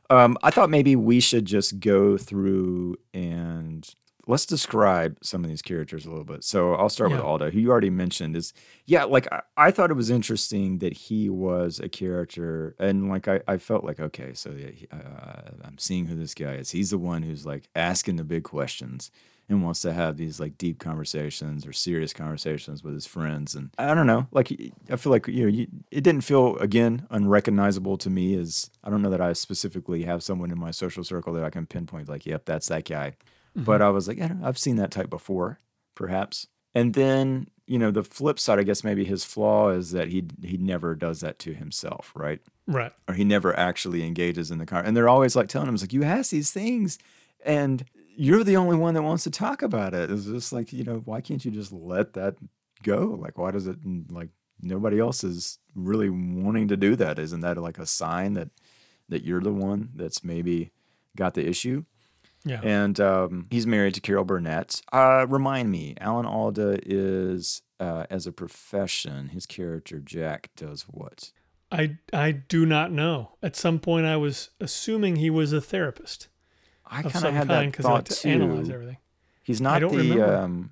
um, 0.09 0.37
I 0.41 0.51
thought 0.51 0.69
maybe 0.69 0.95
we 0.95 1.19
should 1.19 1.45
just 1.45 1.79
go 1.79 2.17
through 2.17 2.97
and 3.13 3.87
let's 4.29 4.45
describe 4.45 5.17
some 5.23 5.43
of 5.43 5.49
these 5.49 5.63
characters 5.63 6.05
a 6.05 6.09
little 6.09 6.23
bit. 6.23 6.43
So 6.43 6.75
I'll 6.75 6.87
start 6.87 7.09
with 7.09 7.19
Alda, 7.25 7.49
who 7.49 7.59
you 7.59 7.71
already 7.71 7.89
mentioned. 7.89 8.35
Is 8.37 8.53
yeah, 8.85 9.03
like 9.05 9.27
I, 9.31 9.41
I 9.57 9.71
thought 9.71 9.89
it 9.89 9.95
was 9.95 10.11
interesting 10.11 10.77
that 10.79 10.93
he 10.93 11.29
was 11.29 11.79
a 11.79 11.89
character, 11.89 12.75
and 12.79 13.09
like 13.09 13.27
I, 13.27 13.41
I 13.47 13.57
felt 13.57 13.83
like 13.83 13.99
okay, 13.99 14.33
so 14.33 14.51
yeah, 14.51 14.69
he- 14.69 14.87
uh, 14.91 15.51
I'm 15.65 15.79
seeing 15.79 16.05
who 16.05 16.15
this 16.15 16.35
guy 16.35 16.53
is. 16.53 16.69
He's 16.69 16.91
the 16.91 16.99
one 16.99 17.23
who's 17.23 17.45
like 17.45 17.67
asking 17.75 18.17
the 18.17 18.23
big 18.23 18.43
questions 18.43 19.09
and 19.49 19.63
wants 19.63 19.81
to 19.81 19.91
have 19.91 20.15
these 20.17 20.39
like 20.39 20.59
deep 20.59 20.77
conversations 20.77 21.65
or 21.65 21.73
serious 21.73 22.13
conversations 22.13 22.83
with 22.83 22.93
his 22.93 23.07
friends. 23.07 23.55
And 23.55 23.71
I 23.79 23.95
don't 23.95 24.05
know, 24.05 24.27
like 24.31 24.51
I 24.91 24.95
feel 24.95 25.11
like 25.11 25.27
you 25.27 25.41
know, 25.45 25.49
you, 25.49 25.67
it 25.89 26.03
didn't 26.03 26.21
feel 26.21 26.55
again 26.57 27.07
unrecognizable 27.09 27.97
to 27.97 28.11
me 28.11 28.35
as 28.35 28.69
I 28.83 28.91
don't 28.91 29.01
know 29.01 29.09
that 29.09 29.21
I 29.21 29.33
specifically 29.33 30.03
have 30.03 30.21
someone 30.21 30.51
in 30.51 30.59
my 30.59 30.69
social 30.69 31.03
circle 31.03 31.33
that 31.33 31.43
I 31.43 31.49
can 31.49 31.65
pinpoint 31.65 32.07
like, 32.07 32.27
yep, 32.27 32.45
that's 32.45 32.67
that 32.67 32.85
guy. 32.85 33.15
But 33.63 33.81
mm-hmm. 33.81 33.83
I 33.83 33.89
was 33.89 34.07
like, 34.07 34.17
yeah, 34.17 34.33
I've 34.43 34.57
seen 34.57 34.77
that 34.77 34.91
type 34.91 35.09
before, 35.09 35.59
perhaps. 35.95 36.47
And 36.75 36.93
then 36.93 37.47
you 37.65 37.77
know, 37.77 37.91
the 37.91 38.03
flip 38.03 38.39
side, 38.39 38.57
I 38.57 38.63
guess 38.63 38.83
maybe 38.83 39.05
his 39.05 39.23
flaw 39.23 39.69
is 39.69 39.91
that 39.91 40.07
he 40.07 40.25
he 40.41 40.57
never 40.57 40.95
does 40.95 41.19
that 41.21 41.37
to 41.39 41.53
himself, 41.53 42.11
right? 42.15 42.41
Right. 42.69 42.93
or 43.07 43.15
he 43.15 43.23
never 43.23 43.57
actually 43.57 44.05
engages 44.05 44.51
in 44.51 44.59
the 44.59 44.65
car. 44.65 44.83
And 44.83 44.95
they're 44.95 45.09
always 45.09 45.35
like 45.35 45.47
telling 45.47 45.67
him, 45.67 45.73
it's 45.73 45.83
like, 45.83 45.93
you 45.93 46.03
ask 46.03 46.29
these 46.29 46.51
things 46.51 46.99
and 47.43 47.83
you're 48.15 48.43
the 48.43 48.57
only 48.57 48.77
one 48.77 48.93
that 48.93 49.01
wants 49.01 49.23
to 49.23 49.31
talk 49.31 49.63
about 49.63 49.95
it. 49.95 50.11
It's 50.11 50.25
just 50.25 50.53
like, 50.53 50.71
you 50.71 50.83
know, 50.83 51.01
why 51.05 51.19
can't 51.19 51.43
you 51.43 51.49
just 51.49 51.71
let 51.71 52.13
that 52.13 52.35
go? 52.83 53.17
Like, 53.19 53.39
why 53.39 53.49
does 53.49 53.65
it, 53.65 53.77
like, 54.11 54.29
nobody 54.61 54.99
else 54.99 55.23
is 55.23 55.57
really 55.73 56.09
wanting 56.09 56.67
to 56.67 56.77
do 56.77 56.95
that? 56.97 57.17
Isn't 57.17 57.41
that 57.41 57.57
like 57.57 57.79
a 57.79 57.87
sign 57.87 58.35
that, 58.35 58.49
that 59.09 59.23
you're 59.23 59.41
the 59.41 59.51
one 59.51 59.89
that's 59.95 60.23
maybe 60.23 60.69
got 61.15 61.33
the 61.33 61.47
issue? 61.47 61.85
Yeah. 62.45 62.61
And 62.63 62.99
um, 62.99 63.47
he's 63.49 63.67
married 63.67 63.95
to 63.95 64.01
Carol 64.01 64.23
Burnett. 64.23 64.81
Uh, 64.93 65.25
remind 65.27 65.71
me, 65.71 65.95
Alan 65.99 66.25
Alda 66.25 66.79
is, 66.85 67.61
uh, 67.79 68.05
as 68.09 68.25
a 68.25 68.31
profession, 68.31 69.29
his 69.29 69.45
character 69.45 69.99
Jack 69.99 70.49
does 70.55 70.83
what? 70.83 71.31
I 71.71 71.97
I 72.11 72.31
do 72.31 72.65
not 72.65 72.91
know. 72.91 73.33
At 73.43 73.55
some 73.55 73.79
point, 73.79 74.07
I 74.07 74.17
was 74.17 74.49
assuming 74.59 75.17
he 75.17 75.29
was 75.29 75.53
a 75.53 75.61
therapist 75.61 76.29
I 76.89 77.03
kind 77.03 77.25
of 77.25 77.33
had 77.33 77.47
that 77.49 77.65
because 77.65 77.85
I 77.85 77.89
thought 77.89 78.05
to 78.07 78.15
too. 78.15 78.29
analyze 78.29 78.69
everything. 78.69 78.97
He's 79.43 79.61
not 79.61 79.81
the 79.81 80.21
um, 80.21 80.71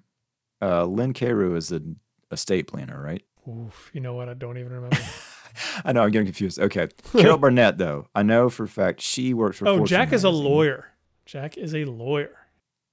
uh, 0.62 0.86
Len 0.86 1.13
Cariou 1.13 1.56
is 1.56 1.71
an 1.71 1.99
estate 2.32 2.67
planner, 2.67 3.01
right? 3.01 3.23
Oof, 3.47 3.91
you 3.93 4.01
know 4.01 4.13
what? 4.13 4.30
I 4.30 4.34
don't 4.34 4.58
even 4.58 4.73
remember. 4.73 4.97
I 5.86 5.91
know 5.91 6.03
I'm 6.03 6.12
getting 6.12 6.27
confused. 6.27 6.60
Okay, 6.60 6.88
Carol 7.13 7.38
Burnett 7.38 7.77
though, 7.77 8.08
I 8.15 8.23
know 8.23 8.49
for 8.49 8.63
a 8.63 8.67
fact 8.67 9.01
she 9.01 9.34
works 9.34 9.58
for. 9.58 9.67
oh, 9.67 9.77
Fortune 9.77 9.88
Jack 9.88 10.13
is 10.13 10.23
a 10.23 10.30
lawyer. 10.30 10.91
Jack 11.27 11.57
is 11.57 11.75
a 11.75 11.85
lawyer. 11.85 12.35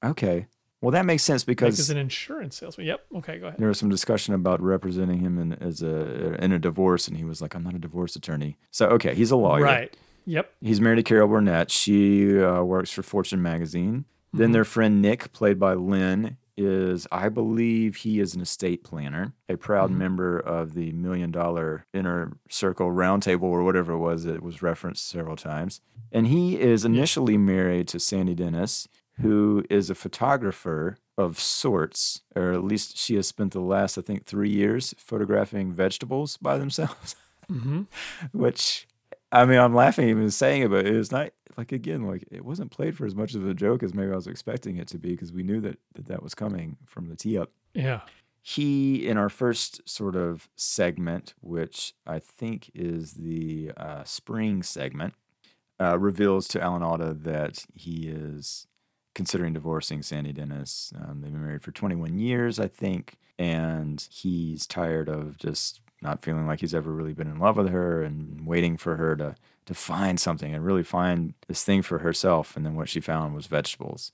Okay, 0.05 0.47
well 0.83 0.91
that 0.91 1.07
makes 1.07 1.23
sense 1.23 1.43
Jack 1.43 1.47
because 1.47 1.79
is 1.79 1.91
an 1.91 1.97
insurance 1.97 2.57
salesman. 2.59 2.87
Yep. 2.87 3.07
Okay, 3.17 3.39
go 3.39 3.47
ahead. 3.47 3.59
there 3.59 3.69
was 3.69 3.79
some 3.79 3.89
discussion 3.89 4.35
about 4.35 4.61
representing 4.61 5.21
him 5.21 5.39
in 5.39 5.55
as 5.55 5.83
a 5.83 6.35
in 6.43 6.53
a 6.53 6.59
divorce, 6.59 7.09
and 7.09 7.17
he 7.17 7.25
was 7.25 7.41
like, 7.41 7.55
"I'm 7.55 7.65
not 7.65 7.75
a 7.75 7.79
divorce 7.79 8.17
attorney." 8.17 8.59
So 8.71 8.89
okay, 8.89 9.15
he's 9.15 9.31
a 9.31 9.37
lawyer. 9.37 9.63
Right. 9.63 9.97
Yep. 10.27 10.53
He's 10.61 10.81
married 10.81 10.97
to 10.97 11.03
Carol 11.03 11.29
Burnett. 11.29 11.71
She 11.71 12.41
uh, 12.41 12.63
works 12.63 12.91
for 12.91 13.03
Fortune 13.03 13.43
magazine. 13.43 14.07
Then 14.33 14.53
their 14.53 14.65
friend 14.65 15.01
Nick, 15.01 15.33
played 15.33 15.61
by 15.61 15.75
Len, 15.75 16.39
is, 16.57 17.07
I 17.11 17.29
believe, 17.29 17.97
he 17.97 18.21
is 18.21 18.35
an 18.35 18.41
estate 18.41 18.85
planner, 18.85 19.33
a 19.49 19.57
proud 19.57 19.91
member 19.91 20.39
of 20.39 20.75
the 20.75 20.93
Million 20.93 21.31
Dollar 21.31 21.87
Inner 21.93 22.37
Circle 22.49 22.89
Roundtable 22.89 23.43
or 23.43 23.65
whatever 23.65 23.93
it 23.93 23.99
was 23.99 24.25
that 24.25 24.43
was 24.43 24.63
referenced 24.63 25.09
several 25.09 25.37
times. 25.37 25.81
And 26.13 26.29
he 26.29 26.61
is 26.61 26.85
initially 26.85 27.37
married 27.37 27.89
to 27.89 28.01
Sandy 28.01 28.35
Dennis, 28.35 28.89
who 29.21 29.65
is 29.69 29.91
a 29.91 29.95
photographer 29.95 30.97
of 31.17 31.39
sorts, 31.39 32.23
or 32.35 32.53
at 32.53 32.65
least 32.65 32.97
she 32.97 33.15
has 33.17 33.29
spent 33.29 33.53
the 33.53 33.61
last, 33.61 33.97
I 33.99 34.03
think, 34.03 34.27
three 34.27 34.51
years 34.51 34.95
photographing 34.99 35.73
vegetables 35.73 36.37
by 36.37 36.59
themselves. 36.59 37.17
Hmm 37.49 37.83
which 38.33 38.87
I 39.33 39.45
mean, 39.45 39.59
I'm 39.59 39.75
laughing 39.75 40.09
even 40.09 40.31
saying 40.31 40.63
it, 40.63 40.71
but 40.71 40.87
it 40.87 40.97
was 40.97 41.11
not 41.11 41.31
like 41.57 41.73
again, 41.73 42.07
like 42.07 42.25
it 42.31 42.45
wasn't 42.45 42.71
played 42.71 42.97
for 42.97 43.07
as 43.07 43.15
much 43.15 43.35
of 43.35 43.47
a 43.47 43.55
joke 43.55 43.83
as 43.83 43.95
maybe 43.95 44.13
I 44.13 44.17
was 44.17 44.27
expecting 44.27 44.77
it 44.77 44.89
to 44.89 44.99
be 44.99 45.11
because 45.11 45.33
we 45.33 45.43
knew 45.43 45.61
that 45.61 45.79
that, 45.95 46.07
that 46.07 46.23
was 46.23 46.35
coming 46.35 46.77
from 46.87 47.09
the 47.09 47.17
tee 47.17 47.39
up. 47.39 47.51
Yeah. 47.75 48.01
He, 48.43 49.09
in 49.09 49.17
our 49.17 49.31
first 49.31 49.89
sort 49.89 50.17
of 50.17 50.51
segment, 50.55 51.33
which 51.41 51.95
I 52.07 52.19
think 52.19 52.71
is 52.75 53.15
the 53.15 53.73
uh, 53.77 54.05
spring 54.05 54.63
segment, 54.63 55.15
uh, 55.81 55.99
reveals 55.99 56.47
to 56.49 56.61
Alan 56.61 56.83
Alda 56.83 57.15
that 57.15 57.65
he 57.75 58.09
is 58.09 58.67
considering 59.15 59.55
divorcing 59.55 60.03
Sandy 60.03 60.33
Dennis. 60.33 60.93
Um, 60.97 61.21
they've 61.21 61.33
been 61.33 61.45
married 61.45 61.63
for 61.63 61.73
21 61.73 62.19
years, 62.19 62.61
I 62.61 62.69
think, 62.69 63.17
and 63.39 64.07
he's 64.11 64.67
tired 64.67 65.09
of 65.09 65.39
just 65.39 65.81
not 66.03 66.23
feeling 66.23 66.47
like 66.47 66.61
he's 66.61 66.75
ever 66.75 66.93
really 66.93 67.15
been 67.15 67.31
in 67.31 67.39
love 67.39 67.57
with 67.57 67.71
her 67.71 68.03
and 68.03 68.47
waiting 68.47 68.77
for 68.77 68.97
her 68.97 69.17
to 69.17 69.35
to 69.67 69.75
find 69.75 70.21
something 70.21 70.55
and 70.55 70.65
really 70.65 70.83
find 70.83 71.35
this 71.49 71.65
thing 71.65 71.83
for 71.83 71.99
herself. 71.99 72.57
And 72.57 72.65
then 72.67 72.75
what 72.75 72.89
she 72.89 73.01
found 73.01 73.35
was 73.35 73.47
vegetables. 73.47 74.13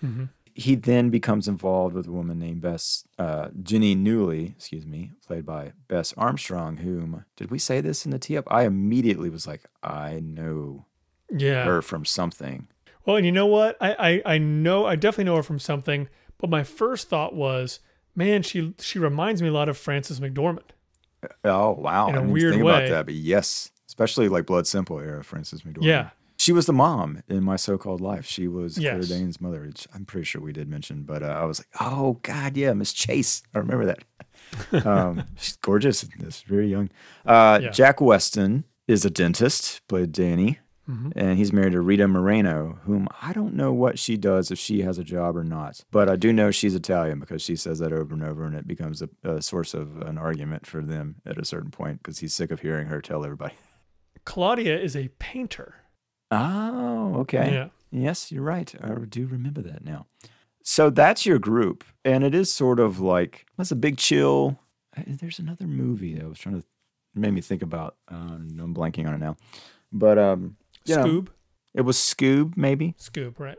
hmm 0.00 0.24
He 0.54 0.74
then 0.74 1.08
becomes 1.10 1.46
involved 1.46 1.94
with 1.94 2.08
a 2.08 2.10
woman 2.12 2.38
named 2.40 2.60
Bess, 2.62 3.04
uh, 3.18 3.48
Ginny 3.62 3.94
Newley, 3.94 4.56
excuse 4.56 4.84
me, 4.86 5.12
played 5.26 5.46
by 5.46 5.72
Bess 5.86 6.12
Armstrong, 6.16 6.78
whom, 6.78 7.24
did 7.36 7.50
we 7.50 7.58
say 7.60 7.80
this 7.80 8.04
in 8.04 8.10
the 8.10 8.18
tee 8.18 8.36
up? 8.36 8.44
I 8.50 8.64
immediately 8.64 9.30
was 9.30 9.46
like, 9.46 9.62
I 9.82 10.18
know 10.20 10.86
Yeah. 11.30 11.64
her 11.64 11.80
from 11.82 12.04
something. 12.04 12.66
Well, 13.04 13.16
and 13.16 13.24
you 13.24 13.32
know 13.32 13.46
what? 13.46 13.76
I, 13.80 14.22
I 14.26 14.34
I 14.34 14.38
know 14.38 14.84
I 14.84 14.96
definitely 14.96 15.24
know 15.24 15.36
her 15.36 15.42
from 15.44 15.58
something, 15.60 16.08
but 16.38 16.50
my 16.50 16.62
first 16.64 17.08
thought 17.08 17.34
was, 17.34 17.80
man, 18.14 18.42
she 18.42 18.74
she 18.80 18.98
reminds 18.98 19.40
me 19.40 19.48
a 19.48 19.52
lot 19.52 19.68
of 19.68 19.78
Frances 19.78 20.18
McDormand. 20.20 20.70
Oh, 21.44 21.70
wow. 21.72 22.08
In 22.08 22.14
I 22.14 22.18
a 22.18 22.20
didn't 22.20 22.32
weird 22.32 22.52
think 22.54 22.64
way. 22.64 22.72
about 22.74 22.88
that, 22.90 23.04
but 23.06 23.14
yes, 23.14 23.70
especially 23.88 24.28
like 24.28 24.46
Blood 24.46 24.66
Simple 24.66 25.00
era, 25.00 25.18
for 25.24 25.30
Frances 25.30 25.62
McDormand. 25.62 25.82
Yeah. 25.84 26.10
She 26.40 26.52
was 26.52 26.66
the 26.66 26.72
mom 26.72 27.24
in 27.28 27.42
My 27.42 27.56
So-Called 27.56 28.00
Life. 28.00 28.24
She 28.24 28.46
was 28.46 28.78
Yes. 28.78 29.08
Claire 29.08 29.18
Danes' 29.18 29.40
mother, 29.40 29.62
which 29.62 29.88
I'm 29.92 30.04
pretty 30.04 30.24
sure 30.24 30.40
we 30.40 30.52
did 30.52 30.68
mention, 30.68 31.02
but 31.02 31.24
uh, 31.24 31.26
I 31.26 31.44
was 31.44 31.58
like, 31.58 31.66
oh, 31.80 32.20
God, 32.22 32.56
yeah, 32.56 32.72
Miss 32.74 32.92
Chase. 32.92 33.42
I 33.54 33.58
remember 33.58 33.86
that. 33.86 34.04
um, 34.86 35.24
she's 35.36 35.56
gorgeous 35.56 36.04
in 36.04 36.10
this, 36.20 36.42
very 36.42 36.68
young. 36.68 36.90
Uh, 37.26 37.58
Yeah. 37.62 37.70
Jack 37.70 38.00
Weston 38.00 38.62
is 38.86 39.04
a 39.04 39.10
dentist, 39.10 39.80
played 39.88 40.12
Danny, 40.12 40.60
Mhm. 40.88 41.12
and 41.16 41.36
he's 41.38 41.52
married 41.52 41.72
to 41.72 41.80
Rita 41.82 42.06
Moreno, 42.08 42.78
whom 42.84 43.08
I 43.20 43.32
don't 43.32 43.54
know 43.54 43.72
what 43.74 43.98
she 43.98 44.16
does, 44.16 44.50
if 44.52 44.58
she 44.60 44.82
has 44.82 44.96
a 44.96 45.04
job 45.04 45.36
or 45.36 45.44
not. 45.44 45.84
But 45.90 46.08
I 46.08 46.14
do 46.16 46.32
know 46.32 46.50
she's 46.52 46.74
Italian 46.76 47.18
because 47.20 47.42
she 47.42 47.56
says 47.56 47.80
that 47.80 47.92
over 47.92 48.14
and 48.14 48.22
over, 48.22 48.44
and 48.46 48.54
it 48.54 48.66
becomes 48.66 49.02
a, 49.02 49.08
a 49.24 49.42
source 49.42 49.74
of 49.74 50.00
an 50.02 50.16
argument 50.16 50.66
for 50.66 50.80
them 50.82 51.16
at 51.26 51.36
a 51.36 51.44
certain 51.44 51.70
point 51.72 51.98
because 52.02 52.20
he's 52.20 52.32
sick 52.32 52.50
of 52.52 52.60
hearing 52.60 52.86
her 52.86 53.02
tell 53.02 53.24
everybody. 53.24 53.54
Claudia 54.28 54.78
is 54.78 54.94
a 54.94 55.08
painter. 55.18 55.76
Oh, 56.30 57.14
okay. 57.20 57.50
Yeah. 57.50 57.68
Yes, 57.90 58.30
you're 58.30 58.42
right. 58.42 58.74
I 58.84 58.90
do 59.08 59.26
remember 59.26 59.62
that 59.62 59.82
now. 59.82 60.04
So 60.62 60.90
that's 60.90 61.24
your 61.24 61.38
group, 61.38 61.82
and 62.04 62.22
it 62.22 62.34
is 62.34 62.52
sort 62.52 62.78
of 62.78 63.00
like 63.00 63.46
that's 63.56 63.70
a 63.70 63.76
big 63.76 63.96
chill. 63.96 64.60
uh, 64.94 65.02
There's 65.06 65.38
another 65.38 65.66
movie 65.66 66.12
that 66.16 66.24
I 66.24 66.28
was 66.28 66.38
trying 66.38 66.60
to 66.60 66.66
made 67.14 67.32
me 67.32 67.40
think 67.40 67.62
about. 67.62 67.96
Um, 68.08 68.48
I'm 68.60 68.74
blanking 68.74 69.08
on 69.08 69.14
it 69.14 69.18
now, 69.18 69.38
but 69.90 70.18
um, 70.18 70.58
you 70.84 70.96
know, 70.96 71.04
Scoob. 71.06 71.28
it 71.72 71.80
was 71.80 71.96
Scoob 71.96 72.54
maybe. 72.54 72.94
Scoob, 72.98 73.38
right. 73.38 73.56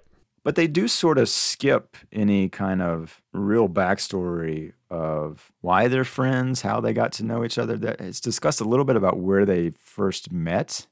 But 0.50 0.56
they 0.56 0.66
do 0.66 0.88
sort 0.88 1.20
of 1.20 1.30
skip 1.30 1.96
any 2.12 2.50
kind 2.50 2.82
of 2.82 3.22
real 3.34 3.70
backstory 3.70 4.74
of 4.90 5.52
why 5.62 5.88
they're 5.88 6.04
friends, 6.04 6.62
how 6.64 6.82
they 6.82 6.92
got 6.92 7.12
to 7.12 7.24
know 7.24 7.46
each 7.46 7.60
other. 7.60 7.78
That 7.78 8.02
it's 8.02 8.20
discussed 8.20 8.60
a 8.60 8.64
little 8.64 8.84
bit 8.84 8.96
about 8.96 9.20
where 9.20 9.46
they 9.46 9.74
first 9.78 10.32
met, 10.32 10.88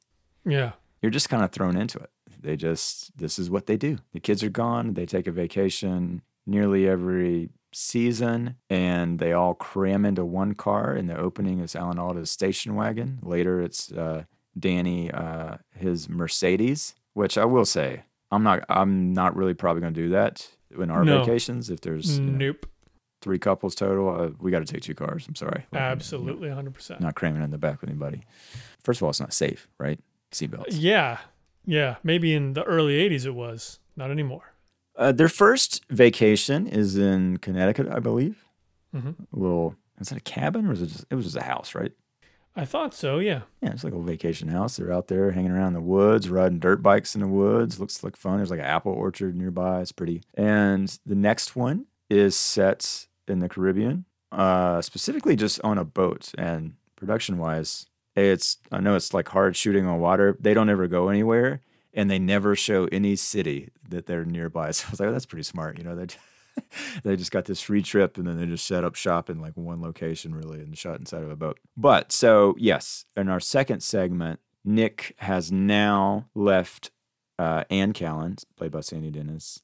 Yeah. 0.46 0.74
you're 1.02 1.10
just 1.10 1.30
kind 1.30 1.44
of 1.44 1.52
thrown 1.52 1.76
into 1.76 1.98
it. 1.98 2.12
They 2.40 2.56
just, 2.56 3.18
this 3.18 3.40
is 3.40 3.50
what 3.50 3.66
they 3.66 3.78
do. 3.78 3.98
The 4.14 4.20
kids 4.20 4.44
are 4.44 4.50
gone. 4.52 4.94
They 4.94 5.08
take 5.08 5.26
a 5.26 5.32
vacation 5.32 6.22
nearly 6.46 6.88
every 6.88 7.50
season 7.74 8.58
and 8.70 9.18
they 9.18 9.34
all 9.34 9.56
cram 9.56 10.06
into 10.06 10.24
one 10.24 10.54
car. 10.54 10.96
In 10.96 11.08
the 11.08 11.18
opening, 11.18 11.62
it's 11.62 11.76
Alan 11.76 11.98
Alda's 11.98 12.30
station 12.30 12.76
wagon. 12.76 13.18
Later, 13.24 13.60
it's 13.60 13.92
uh, 13.92 14.26
Danny, 14.60 15.10
uh, 15.10 15.58
his 15.76 16.08
Mercedes, 16.08 16.94
which 17.16 17.40
I 17.40 17.46
will 17.46 17.66
say, 17.66 18.04
I'm 18.32 18.44
not, 18.44 18.64
I'm 18.70 19.14
not 19.14 19.36
really 19.36 19.54
probably 19.54 19.82
going 19.82 19.94
to 19.94 20.02
do 20.02 20.10
that 20.10 20.48
in 20.80 20.90
our 20.92 21.04
No. 21.06 21.20
vacations. 21.24 21.70
If 21.70 21.82
there's 21.82 22.20
you 22.20 22.26
know, 22.26 22.38
Nope. 22.48 22.66
three 23.22 23.40
couples 23.40 23.74
total, 23.76 24.10
uh, 24.10 24.30
we 24.40 24.52
got 24.52 24.60
to 24.60 24.72
take 24.72 24.82
two 24.84 24.96
cars. 24.96 25.26
I'm 25.28 25.36
sorry. 25.36 25.66
Like, 25.72 25.74
you 25.74 25.80
know, 25.80 25.86
Absolutely 25.86 26.50
100%. 26.50 27.00
Not 27.00 27.16
cramming 27.16 27.42
in 27.42 27.52
the 27.52 27.58
back 27.58 27.82
with 27.82 27.90
anybody. 27.90 28.24
First 28.84 29.00
of 29.00 29.04
all, 29.04 29.10
it's 29.10 29.20
not 29.20 29.34
safe, 29.34 29.68
right? 29.80 30.00
Seatbelts. 30.32 30.66
Yeah. 30.72 31.20
Yeah. 31.66 31.96
Maybe 32.04 32.34
in 32.34 32.54
the 32.54 32.64
early 32.64 32.96
80s 33.10 33.26
it 33.26 33.34
was. 33.36 33.80
Not 33.96 34.12
anymore. 34.12 34.54
Uh, 34.96 35.12
their 35.12 35.30
first 35.30 35.84
vacation 35.90 36.68
is 36.68 36.98
in 36.98 37.38
Connecticut, 37.38 37.88
I 37.90 38.00
believe. 38.00 38.44
Mm-hmm. 38.96 39.10
A 39.10 39.40
little, 39.40 39.76
is 40.00 40.12
it 40.12 40.18
a 40.18 40.22
cabin 40.22 40.68
or 40.68 40.74
is 40.74 40.82
it 40.82 40.88
just, 40.88 41.06
it 41.10 41.16
was 41.16 41.26
just 41.26 41.38
a 41.38 41.44
house, 41.44 41.76
right? 41.76 41.92
I 42.58 42.66
thought 42.66 42.96
so. 42.96 43.20
Yeah. 43.20 43.42
Yeah, 43.62 43.72
it's 43.72 43.84
like 43.84 43.94
a 43.94 44.02
vacation 44.02 44.48
house. 44.48 44.78
They're 44.78 44.92
out 44.92 45.08
there 45.08 45.32
hanging 45.32 45.52
around 45.52 45.68
in 45.68 45.74
the 45.74 45.82
woods, 45.82 46.28
riding 46.28 46.58
dirt 46.58 46.82
bikes 46.82 47.14
in 47.14 47.22
the 47.22 47.28
woods. 47.28 47.80
Looks 47.80 48.04
like 48.04 48.16
fun. 48.16 48.38
There's 48.38 48.50
like 48.50 48.60
an 48.60 48.66
apple 48.66 48.94
orchard 48.94 49.36
nearby. 49.36 49.82
It's 49.82 49.92
pretty. 49.92 50.24
And 50.34 50.98
the 51.06 51.16
next 51.16 51.56
one 51.56 51.86
is 52.10 52.36
set 52.36 53.06
in 53.28 53.40
the 53.40 53.48
Caribbean, 53.48 54.06
uh, 54.32 54.82
specifically 54.82 55.36
just 55.36 55.62
on 55.64 55.78
a 55.78 55.86
boat. 55.86 56.32
And 56.36 56.74
production 56.96 57.38
wise, 57.38 57.86
it's, 58.16 58.58
I 58.72 58.80
know 58.80 58.96
it's 58.96 59.14
like 59.14 59.28
hard 59.30 59.56
shooting 59.56 59.86
on 59.86 60.00
water. 60.00 60.36
They 60.40 60.56
don't 60.56 60.70
ever 60.70 60.88
go 60.88 61.10
anywhere 61.10 61.62
and 61.94 62.10
they 62.10 62.20
never 62.20 62.56
show 62.56 62.88
any 62.92 63.16
city 63.16 63.70
that 63.88 64.08
they're 64.08 64.26
nearby. 64.26 64.72
So 64.72 64.88
I 64.88 64.92
was 64.92 65.00
like, 65.00 65.10
oh, 65.10 65.12
that's 65.12 65.28
pretty 65.28 65.44
smart. 65.44 65.78
You 65.78 65.84
know, 65.84 65.96
they 65.96 66.08
they 67.04 67.16
just 67.16 67.32
got 67.32 67.46
this 67.46 67.62
free 67.62 67.82
trip 67.82 68.18
and 68.18 68.28
then 68.28 68.38
they 68.38 68.46
just 68.46 68.66
set 68.66 68.84
up 68.84 68.96
shop 68.96 69.30
in 69.30 69.40
like 69.40 69.56
one 69.56 69.82
location 69.82 70.34
really 70.34 70.60
and 70.60 70.78
shot 70.78 71.00
inside 71.00 71.24
of 71.24 71.32
a 71.32 71.36
boat. 71.36 71.60
But 71.76 72.12
so 72.12 72.56
yes, 72.58 73.06
in 73.16 73.30
our 73.30 73.40
second 73.40 73.82
segment, 73.82 74.40
Nick 74.64 75.16
has 75.20 75.52
now 75.52 76.28
left 76.36 76.92
uh, 77.40 77.64
Anne 77.70 77.94
Callan, 77.94 78.36
played 78.56 78.72
by 78.72 78.82
Sandy 78.82 79.12
Dennis, 79.12 79.62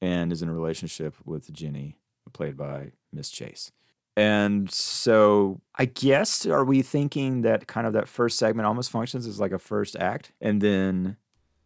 and 0.00 0.32
is 0.32 0.42
in 0.42 0.48
a 0.48 0.54
relationship 0.54 1.14
with 1.24 1.52
Jenny, 1.52 1.98
played 2.32 2.56
by 2.56 2.92
Miss 3.12 3.30
Chase. 3.30 3.72
And 4.16 4.70
so 4.70 5.60
I 5.74 5.84
guess 5.84 6.46
are 6.46 6.64
we 6.64 6.80
thinking 6.80 7.42
that 7.42 7.66
kind 7.66 7.86
of 7.86 7.92
that 7.92 8.08
first 8.08 8.38
segment 8.38 8.66
almost 8.66 8.90
functions 8.90 9.26
as 9.26 9.38
like 9.38 9.52
a 9.52 9.58
first 9.58 9.94
act 9.96 10.32
and 10.40 10.62
then 10.62 11.18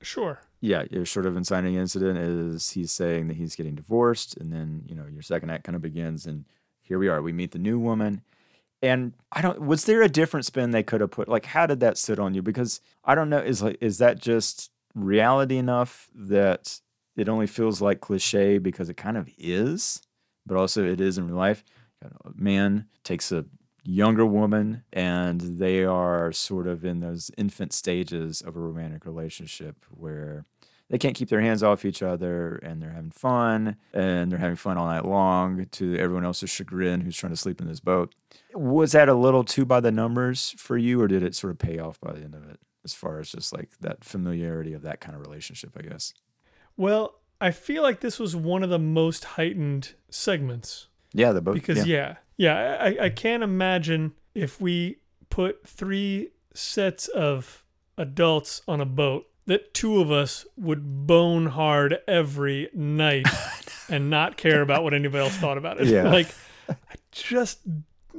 Sure. 0.02 0.40
Yeah, 0.60 0.84
your 0.90 1.06
sort 1.06 1.26
of 1.26 1.36
inciting 1.36 1.74
incident 1.74 2.18
is 2.18 2.70
he's 2.70 2.92
saying 2.92 3.28
that 3.28 3.36
he's 3.36 3.56
getting 3.56 3.74
divorced, 3.74 4.36
and 4.36 4.52
then 4.52 4.82
you 4.86 4.94
know 4.94 5.06
your 5.06 5.22
second 5.22 5.50
act 5.50 5.64
kind 5.64 5.76
of 5.76 5.82
begins, 5.82 6.26
and 6.26 6.44
here 6.80 6.98
we 6.98 7.08
are. 7.08 7.22
We 7.22 7.32
meet 7.32 7.52
the 7.52 7.58
new 7.58 7.78
woman, 7.78 8.22
and 8.82 9.14
I 9.32 9.40
don't. 9.40 9.62
Was 9.62 9.84
there 9.84 10.02
a 10.02 10.08
different 10.08 10.44
spin 10.44 10.70
they 10.70 10.82
could 10.82 11.00
have 11.00 11.10
put? 11.10 11.28
Like, 11.28 11.46
how 11.46 11.66
did 11.66 11.80
that 11.80 11.96
sit 11.96 12.18
on 12.18 12.34
you? 12.34 12.42
Because 12.42 12.80
I 13.04 13.14
don't 13.14 13.30
know. 13.30 13.38
Is 13.38 13.62
like 13.62 13.78
is 13.80 13.98
that 13.98 14.20
just 14.20 14.70
reality 14.94 15.56
enough 15.56 16.10
that 16.14 16.80
it 17.16 17.28
only 17.28 17.46
feels 17.46 17.80
like 17.80 18.00
cliche 18.00 18.58
because 18.58 18.90
it 18.90 18.96
kind 18.96 19.16
of 19.16 19.30
is, 19.38 20.02
but 20.46 20.58
also 20.58 20.84
it 20.84 21.00
is 21.00 21.16
in 21.16 21.26
real 21.26 21.36
life. 21.36 21.64
A 22.02 22.30
man 22.34 22.86
takes 23.02 23.32
a 23.32 23.44
younger 23.84 24.26
woman 24.26 24.84
and 24.92 25.40
they 25.58 25.84
are 25.84 26.32
sort 26.32 26.66
of 26.66 26.84
in 26.84 27.00
those 27.00 27.30
infant 27.36 27.72
stages 27.72 28.40
of 28.40 28.56
a 28.56 28.60
romantic 28.60 29.04
relationship 29.06 29.76
where 29.90 30.44
they 30.90 30.98
can't 30.98 31.14
keep 31.14 31.28
their 31.28 31.40
hands 31.40 31.62
off 31.62 31.84
each 31.84 32.02
other 32.02 32.56
and 32.64 32.82
they're 32.82 32.90
having 32.90 33.12
fun 33.12 33.76
and 33.94 34.30
they're 34.30 34.38
having 34.40 34.56
fun 34.56 34.76
all 34.76 34.86
night 34.86 35.04
long 35.04 35.66
to 35.72 35.96
everyone 35.96 36.24
else's 36.24 36.50
chagrin 36.50 37.00
who's 37.00 37.16
trying 37.16 37.32
to 37.32 37.36
sleep 37.36 37.60
in 37.60 37.68
this 37.68 37.78
boat. 37.80 38.12
Was 38.54 38.92
that 38.92 39.08
a 39.08 39.14
little 39.14 39.44
too 39.44 39.64
by 39.64 39.78
the 39.80 39.92
numbers 39.92 40.52
for 40.58 40.76
you 40.76 41.00
or 41.00 41.06
did 41.06 41.22
it 41.22 41.34
sort 41.36 41.52
of 41.52 41.58
pay 41.58 41.78
off 41.78 42.00
by 42.00 42.12
the 42.12 42.22
end 42.22 42.34
of 42.34 42.48
it 42.50 42.58
as 42.84 42.92
far 42.92 43.20
as 43.20 43.30
just 43.30 43.52
like 43.52 43.68
that 43.80 44.02
familiarity 44.04 44.72
of 44.72 44.82
that 44.82 45.00
kind 45.00 45.14
of 45.14 45.20
relationship, 45.20 45.70
I 45.78 45.82
guess? 45.82 46.12
Well, 46.76 47.14
I 47.40 47.52
feel 47.52 47.82
like 47.82 48.00
this 48.00 48.18
was 48.18 48.34
one 48.34 48.62
of 48.62 48.70
the 48.70 48.78
most 48.78 49.24
heightened 49.24 49.94
segments 50.10 50.88
Yeah, 51.14 51.32
the 51.32 51.40
boat. 51.40 51.54
because 51.54 51.86
yeah, 51.86 51.96
yeah, 51.96 52.14
I, 52.48 53.04
I 53.04 53.08
can't 53.10 53.42
imagine 53.42 54.12
if 54.34 54.60
we 54.60 54.98
put 55.28 55.66
three 55.66 56.30
sets 56.54 57.08
of 57.08 57.64
adults 57.98 58.62
on 58.66 58.80
a 58.80 58.86
boat 58.86 59.26
that 59.46 59.74
two 59.74 60.00
of 60.00 60.10
us 60.10 60.46
would 60.56 61.06
bone 61.06 61.46
hard 61.46 61.98
every 62.06 62.68
night 62.72 63.26
and 63.88 64.08
not 64.08 64.36
care 64.36 64.62
about 64.62 64.84
what 64.84 64.94
anybody 64.94 65.24
else 65.24 65.36
thought 65.36 65.58
about 65.58 65.80
it. 65.80 65.88
Yeah. 65.88 66.04
like 66.10 66.28
I 66.68 66.74
just 67.10 67.58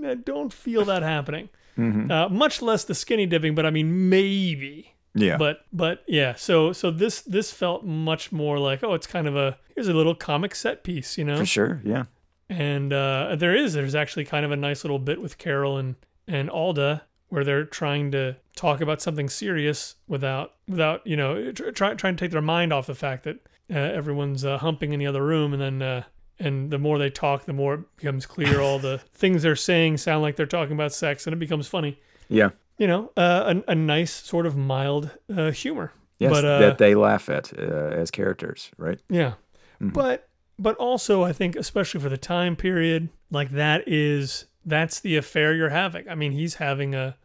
I 0.06 0.16
don't 0.16 0.52
feel 0.54 0.86
that 0.86 1.04
happening. 1.04 1.50
Mhm. 1.78 2.12
Uh, 2.12 2.30
much 2.30 2.62
less 2.62 2.84
the 2.84 2.94
skinny 2.94 3.26
dipping, 3.26 3.56
but 3.56 3.66
I 3.66 3.70
mean 3.72 4.10
maybe. 4.10 4.94
Yeah. 5.14 5.38
But 5.38 5.66
but 5.72 6.04
yeah, 6.08 6.36
so 6.36 6.74
so 6.74 6.92
this 6.92 7.22
this 7.22 7.52
felt 7.52 7.86
much 7.86 8.32
more 8.32 8.60
like 8.60 8.84
oh, 8.84 8.94
it's 8.94 9.08
kind 9.08 9.28
of 9.28 9.36
a 9.36 9.58
here's 9.76 9.88
a 9.88 9.94
little 9.94 10.16
comic 10.16 10.54
set 10.56 10.84
piece, 10.84 11.18
you 11.18 11.24
know. 11.24 11.38
for 11.38 11.46
sure. 11.46 11.82
Yeah. 11.84 12.06
And 12.52 12.92
uh, 12.92 13.38
there 13.38 13.56
is 13.56 13.74
there's 13.74 13.96
actually 13.96 14.26
kind 14.26 14.44
of 14.46 14.52
a 14.52 14.58
nice 14.58 14.84
little 14.84 15.00
bit 15.00 15.22
with 15.22 15.38
Carol 15.38 15.78
and 15.78 15.96
and 16.28 16.50
Alda 16.50 17.04
where 17.30 17.46
they're 17.46 17.64
trying 17.64 18.12
to 18.12 18.36
talk 18.58 18.82
about 18.82 19.02
something 19.02 19.30
serious 19.30 19.96
without 20.10 20.56
without 20.68 21.06
you 21.08 21.16
know 21.16 21.54
try, 21.54 21.72
try 21.72 21.94
trying 21.94 22.18
to 22.18 22.24
take 22.26 22.32
their 22.32 22.42
mind 22.42 22.74
off 22.74 22.88
the 22.88 22.94
fact 22.96 23.24
that 23.24 23.38
uh, 23.74 23.78
everyone's 23.78 24.44
uh, 24.44 24.58
humping 24.58 24.92
in 24.92 25.00
the 25.00 25.08
other 25.08 25.24
room, 25.24 25.54
and 25.54 25.62
then 25.62 25.82
uh, 25.82 26.04
and 26.40 26.70
the 26.72 26.78
more 26.78 26.98
they 26.98 27.10
talk, 27.10 27.46
the 27.46 27.54
more 27.54 27.76
it 27.76 27.96
becomes 27.96 28.26
clear 28.26 28.60
all 28.60 28.80
the 28.80 28.98
things 29.14 29.44
they're 29.44 29.56
saying 29.56 29.96
sound 29.98 30.22
like 30.22 30.36
they're 30.36 30.46
talking 30.46 30.74
about 30.74 30.92
sex, 30.92 31.26
and 31.26 31.34
it 31.34 31.40
becomes 31.40 31.68
funny. 31.68 32.00
Yeah. 32.28 32.50
You 32.78 32.88
know, 32.88 33.12
uh, 33.16 33.54
a, 33.68 33.72
a 33.72 33.76
nice 33.76 34.12
sort 34.12 34.46
of 34.46 34.58
mild 34.58 35.12
uh, 35.34 35.52
humor. 35.52 35.94
Yes, 36.18 36.32
But, 36.32 36.46
uh, 36.46 36.60
that 36.60 36.78
they 36.80 36.96
laugh 36.96 37.30
at 37.30 37.58
uh, 37.58 37.62
as 37.62 38.12
characters, 38.12 38.72
right? 38.78 39.00
Yeah. 39.10 39.34
Mhm. 39.82 39.94
But 39.94 40.28
but 40.62 40.76
also 40.78 41.24
I 41.24 41.34
think 41.34 41.56
especially 41.56 42.00
for 42.00 42.10
the 42.10 42.18
time 42.18 42.56
period, 42.56 43.10
like 43.30 43.52
that 43.52 43.88
is 43.88 44.46
that's 44.66 45.00
the 45.00 45.18
affair 45.18 45.54
you're 45.54 45.70
having. 45.70 46.08
I 46.08 46.16
mean, 46.16 46.32
he's 46.32 46.56
having 46.56 46.96
a 46.96 47.18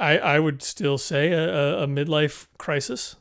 I, 0.00 0.18
I 0.18 0.38
would 0.40 0.62
still 0.62 0.96
say 0.96 1.32
a, 1.32 1.82
a, 1.82 1.86
midlife 1.86 2.46
crisis. 2.56 3.16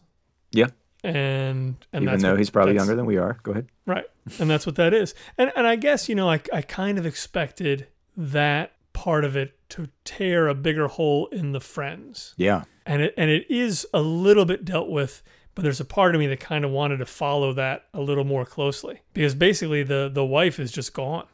Yeah. 0.51 0.67
And 1.03 1.75
and 1.91 2.05
Even 2.05 2.19
though 2.19 2.31
what- 2.31 2.39
he's 2.39 2.49
probably 2.49 2.75
younger 2.75 2.95
than 2.95 3.05
we 3.05 3.17
are. 3.17 3.37
Go 3.43 3.51
ahead. 3.51 3.67
Right. 3.85 4.05
And 4.39 4.49
that's 4.49 4.65
what 4.65 4.75
that 4.75 4.93
is. 4.93 5.13
And 5.37 5.51
and 5.55 5.67
I 5.67 5.75
guess, 5.75 6.07
you 6.07 6.15
know, 6.15 6.29
I 6.29 6.39
I 6.53 6.61
kind 6.61 6.97
of 6.97 7.05
expected 7.05 7.87
that 8.15 8.71
part 8.93 9.25
of 9.25 9.35
it 9.35 9.57
to 9.69 9.89
tear 10.05 10.47
a 10.47 10.55
bigger 10.55 10.87
hole 10.87 11.27
in 11.27 11.51
the 11.51 11.59
friends. 11.59 12.33
Yeah. 12.37 12.63
And 12.85 13.01
it 13.01 13.13
and 13.17 13.29
it 13.29 13.45
is 13.49 13.85
a 13.93 14.01
little 14.01 14.45
bit 14.45 14.63
dealt 14.63 14.89
with, 14.89 15.21
but 15.56 15.64
there's 15.64 15.80
a 15.80 15.86
part 15.86 16.16
of 16.16 16.20
me 16.20 16.28
that 16.28 16.39
kind 16.39 16.66
of 16.66 16.72
wanted 16.72 16.97
to 16.97 17.06
follow 17.06 17.54
that 17.54 17.86
a 17.93 18.01
little 18.01 18.24
more 18.24 18.45
closely. 18.45 19.01
Because 19.14 19.36
basically 19.36 19.84
the 19.84 20.10
the 20.14 20.26
wife 20.26 20.60
is 20.60 20.72
just 20.72 20.93
gone. 20.93 21.26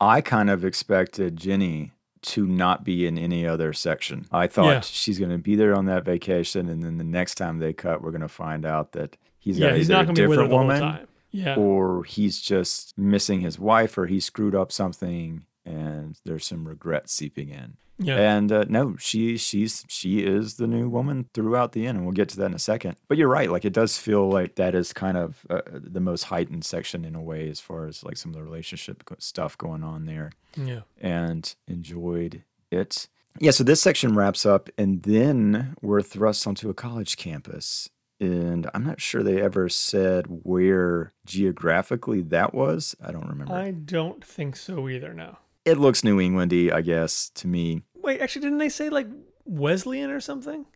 I 0.00 0.20
kind 0.20 0.50
of 0.50 0.64
expected 0.64 1.36
Jenny 1.36 1.92
to 2.22 2.46
not 2.46 2.84
be 2.84 3.06
in 3.06 3.18
any 3.18 3.46
other 3.46 3.72
section. 3.72 4.26
I 4.32 4.46
thought 4.46 4.66
Yeah. 4.70 4.80
she's 4.80 5.18
going 5.18 5.30
to 5.32 5.38
be 5.38 5.54
there 5.56 5.74
on 5.74 5.86
that 5.86 6.04
vacation, 6.04 6.68
and 6.68 6.82
then 6.82 6.96
the 6.98 7.04
next 7.04 7.34
time 7.36 7.58
they 7.58 7.72
cut, 7.72 8.02
we're 8.02 8.10
going 8.12 8.20
to 8.20 8.28
find 8.28 8.64
out 8.64 8.92
that 8.92 9.16
he's 9.38 9.58
yeah, 9.58 9.70
got 9.70 9.76
he's 9.76 9.88
not 9.88 10.02
a 10.02 10.04
gonna 10.06 10.14
be 10.14 10.26
with 10.26 10.38
her 10.38 10.44
different 10.44 10.50
the 10.50 10.56
whole 10.56 10.66
woman, 10.66 10.80
time. 10.80 11.08
Yeah. 11.32 11.56
or 11.56 12.04
he's 12.04 12.40
just 12.40 12.96
missing 12.98 13.40
his 13.40 13.58
wife, 13.58 13.96
or 13.98 14.06
he 14.06 14.20
screwed 14.20 14.54
up 14.54 14.70
something, 14.70 15.44
and 15.64 16.18
there's 16.24 16.46
some 16.46 16.66
regret 16.68 17.08
seeping 17.08 17.48
in. 17.48 17.76
Yeah. 18.02 18.36
And 18.36 18.52
uh, 18.52 18.64
no, 18.68 18.96
she 18.98 19.36
she's 19.36 19.84
she 19.88 20.20
is 20.20 20.54
the 20.54 20.66
new 20.66 20.88
woman 20.88 21.28
throughout 21.34 21.72
the 21.72 21.86
end, 21.86 21.98
and 21.98 22.06
we'll 22.06 22.12
get 22.12 22.28
to 22.30 22.36
that 22.38 22.46
in 22.46 22.54
a 22.54 22.58
second. 22.58 22.96
But 23.08 23.18
you're 23.18 23.28
right; 23.28 23.50
like 23.50 23.64
it 23.64 23.72
does 23.72 23.98
feel 23.98 24.28
like 24.28 24.56
that 24.56 24.74
is 24.74 24.92
kind 24.92 25.16
of 25.16 25.44
uh, 25.50 25.62
the 25.72 26.00
most 26.00 26.24
heightened 26.24 26.64
section 26.64 27.04
in 27.04 27.14
a 27.14 27.22
way, 27.22 27.48
as 27.48 27.60
far 27.60 27.86
as 27.86 28.04
like 28.04 28.16
some 28.16 28.30
of 28.30 28.34
the 28.34 28.42
relationship 28.42 29.02
stuff 29.18 29.56
going 29.58 29.82
on 29.82 30.06
there 30.06 30.32
yeah. 30.56 30.80
and 31.00 31.54
enjoyed 31.66 32.42
it. 32.70 33.08
Yeah, 33.38 33.52
so 33.52 33.64
this 33.64 33.80
section 33.80 34.14
wraps 34.14 34.44
up, 34.44 34.68
and 34.76 35.02
then 35.04 35.74
we're 35.80 36.02
thrust 36.02 36.46
onto 36.46 36.68
a 36.68 36.74
college 36.74 37.16
campus. 37.16 37.88
And 38.20 38.70
I'm 38.72 38.84
not 38.84 39.00
sure 39.00 39.24
they 39.24 39.42
ever 39.42 39.68
said 39.68 40.26
where 40.28 41.12
geographically 41.26 42.22
that 42.22 42.54
was. 42.54 42.94
I 43.02 43.10
don't 43.10 43.26
remember. 43.26 43.52
I 43.52 43.72
don't 43.72 44.24
think 44.24 44.54
so 44.54 44.88
either 44.88 45.12
now. 45.12 45.38
it 45.64 45.78
looks 45.78 46.04
New 46.04 46.18
Englandy, 46.18 46.72
I 46.72 46.82
guess, 46.82 47.30
to 47.36 47.46
me. 47.46 47.82
Wait, 48.02 48.20
actually 48.20 48.42
didn't 48.42 48.58
they 48.58 48.68
say 48.68 48.88
like 48.90 49.06
Wesleyan 49.44 50.10
or 50.10 50.20
something? 50.20 50.66